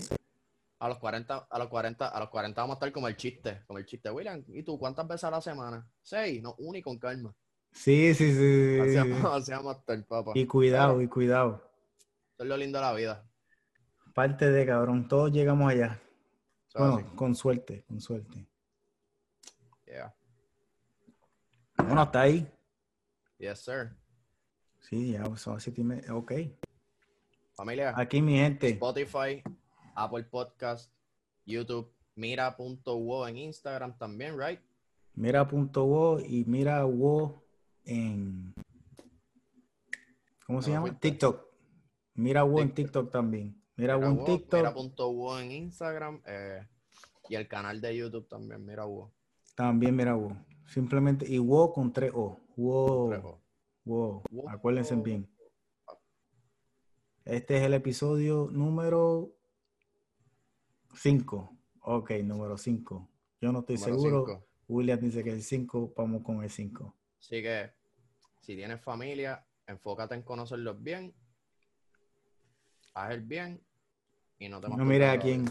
A 0.78 0.88
los 0.88 0.98
40, 0.98 1.46
a 1.50 1.58
los 1.58 1.68
40, 1.68 2.08
a 2.08 2.20
los 2.20 2.28
40 2.28 2.60
vamos 2.60 2.74
a 2.74 2.76
estar 2.78 2.92
como 2.92 3.08
el 3.08 3.16
chiste, 3.16 3.62
como 3.66 3.78
el 3.78 3.86
chiste. 3.86 4.10
William, 4.10 4.44
¿y 4.48 4.62
tú 4.62 4.78
cuántas 4.78 5.06
veces 5.08 5.24
a 5.24 5.30
la 5.30 5.40
semana? 5.40 5.86
Seis, 6.02 6.42
no, 6.42 6.54
una 6.58 6.78
y 6.78 6.82
con 6.82 6.98
calma. 6.98 7.34
Sí, 7.72 8.14
sí, 8.14 8.32
sí. 8.32 8.80
Así 8.80 8.90
sí, 8.92 8.96
vamos, 8.96 9.18
sí. 9.20 9.26
así 9.42 9.50
vamos 9.52 9.74
a 9.76 9.78
estar, 9.80 10.04
papá. 10.06 10.32
Y 10.34 10.46
cuidado, 10.46 10.92
Pero 10.94 11.02
y 11.02 11.08
cuidado. 11.08 11.70
Eso 12.34 12.42
es 12.42 12.48
lo 12.48 12.56
lindo 12.56 12.78
de 12.78 12.84
la 12.84 12.92
vida. 12.92 13.24
Parte 14.14 14.50
de 14.50 14.66
cabrón, 14.66 15.08
todos 15.08 15.32
llegamos 15.32 15.70
allá. 15.72 16.00
Bueno, 16.76 16.96
así. 16.96 17.04
con 17.16 17.34
suerte, 17.34 17.84
con 17.88 18.00
suerte. 18.00 18.46
Yeah. 19.94 20.12
Bueno, 21.76 22.00
hasta 22.00 22.22
ahí. 22.22 22.50
Yes, 23.38 23.60
sir. 23.64 23.96
Sí, 24.80 25.12
ya 25.12 25.24
son 25.36 25.60
siete 25.60 25.82
y 25.82 25.84
media. 25.84 26.14
Ok. 26.14 26.32
Familia, 27.54 27.94
Aquí, 27.96 28.20
mi 28.20 28.36
gente. 28.36 28.70
Spotify, 28.70 29.40
Apple 29.94 30.24
Podcast, 30.24 30.92
YouTube, 31.46 31.94
mira.wo 32.16 33.28
en 33.28 33.36
Instagram 33.38 33.96
también, 33.96 34.36
right? 34.36 34.60
Mira.wo 35.14 36.18
y 36.18 36.44
mira 36.46 36.84
wo 36.84 37.44
en. 37.84 38.52
¿Cómo 40.44 40.60
se 40.60 40.70
No 40.70 40.86
llama? 40.86 40.98
TikTok. 40.98 41.46
Mira 42.14 42.42
wo 42.42 42.60
en 42.60 42.74
TikTok. 42.74 43.12
También. 43.12 43.62
Mira 43.76 43.96
wo 43.96 44.06
en 44.06 44.24
TikTok. 44.24 44.60
Mira.wo 44.60 45.38
en 45.38 45.52
Instagram 45.52 46.20
eh, 46.26 46.66
y 47.28 47.36
el 47.36 47.46
canal 47.46 47.80
de 47.80 47.96
YouTube 47.96 48.26
también, 48.28 48.64
mira 48.66 48.84
wo. 48.86 49.12
También 49.54 49.94
mira 49.96 50.14
wo. 50.14 50.36
Simplemente. 50.66 51.26
Y 51.30 51.38
wo 51.38 51.72
con 51.72 51.92
tres 51.92 52.12
O. 52.14 52.40
Wo. 52.56 53.08
Trejo. 53.10 53.40
Wo. 53.84 54.22
Wo. 54.30 54.50
Acuérdense 54.50 54.96
bien. 54.96 55.28
Este 57.24 57.56
es 57.56 57.62
el 57.62 57.74
episodio 57.74 58.48
número 58.52 59.32
5. 60.94 61.56
Ok, 61.80 62.10
número 62.22 62.58
5. 62.58 63.08
Yo 63.40 63.52
no 63.52 63.60
estoy 63.60 63.76
Número 63.76 63.94
seguro. 63.94 64.26
cinco. 64.26 64.46
William 64.68 65.00
dice 65.00 65.24
que 65.24 65.30
el 65.30 65.42
5. 65.42 65.94
Vamos 65.96 66.22
con 66.22 66.42
el 66.42 66.50
5. 66.50 66.94
Así 67.18 67.42
que 67.42 67.72
si 68.40 68.54
tienes 68.54 68.80
familia, 68.82 69.44
enfócate 69.66 70.14
en 70.14 70.22
conocerlos 70.22 70.82
bien, 70.82 71.14
haz 72.92 73.12
el 73.12 73.22
bien 73.22 73.62
y 74.38 74.48
no 74.48 74.60
te 74.60 74.68
No 74.68 74.92
en 74.92 75.02
a 75.02 75.18
quién. 75.18 75.44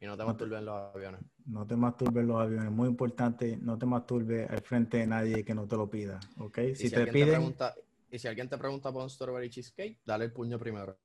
Y 0.00 0.06
no 0.06 0.16
te 0.16 0.22
No 0.22 0.28
masturbes 0.28 0.58
en 0.58 0.64
los 0.64 0.94
aviones. 0.94 1.20
No 1.46 1.66
te 1.66 1.76
masturbes 1.76 2.22
en 2.22 2.28
los 2.28 2.40
aviones. 2.40 2.70
Muy 2.70 2.88
importante, 2.88 3.56
no 3.60 3.78
te 3.78 3.86
masturbes 3.86 4.50
al 4.50 4.60
frente 4.60 4.98
de 4.98 5.06
nadie 5.06 5.44
que 5.44 5.54
no 5.54 5.66
te 5.66 5.76
lo 5.76 5.88
pida. 5.88 6.18
¿Ok? 6.38 6.58
Si, 6.74 6.74
si, 6.74 6.90
te 6.90 6.96
alguien 6.96 7.06
te 7.06 7.12
piden, 7.12 7.28
pregunta, 7.30 7.74
y 8.10 8.18
si 8.18 8.28
alguien 8.28 8.48
te 8.48 8.58
pregunta 8.58 8.92
por 8.92 9.02
un 9.02 9.10
strawberry 9.10 9.48
cheesecake, 9.48 9.98
dale 10.04 10.24
el 10.24 10.32
puño 10.32 10.58
primero. 10.58 10.98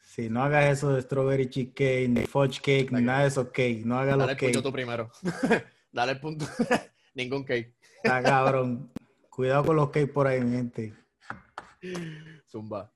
si 0.00 0.28
no 0.28 0.42
hagas 0.42 0.72
eso 0.72 0.92
de 0.92 1.02
strawberry 1.02 1.48
cheesecake, 1.48 2.08
ni 2.08 2.26
fudge 2.26 2.60
cake, 2.60 2.90
ni 2.90 3.02
nada 3.02 3.22
de 3.22 3.28
esos 3.28 3.48
cake, 3.48 3.84
no 3.84 3.98
hagas 3.98 4.18
Dale 4.18 4.22
los 4.22 4.30
el 4.32 4.36
puño 4.38 4.52
cake. 4.52 4.62
tú 4.62 4.72
primero. 4.72 5.10
dale 5.92 6.12
el 6.12 6.20
punto. 6.20 6.44
Ningún 7.14 7.44
cake. 7.44 7.74
Está 8.02 8.22
cabrón. 8.22 8.90
Cuidado 9.30 9.64
con 9.64 9.76
los 9.76 9.90
cake 9.90 10.12
por 10.12 10.26
ahí, 10.26 10.40
mi 10.40 10.56
gente. 10.56 10.94
Zumba. 12.48 12.92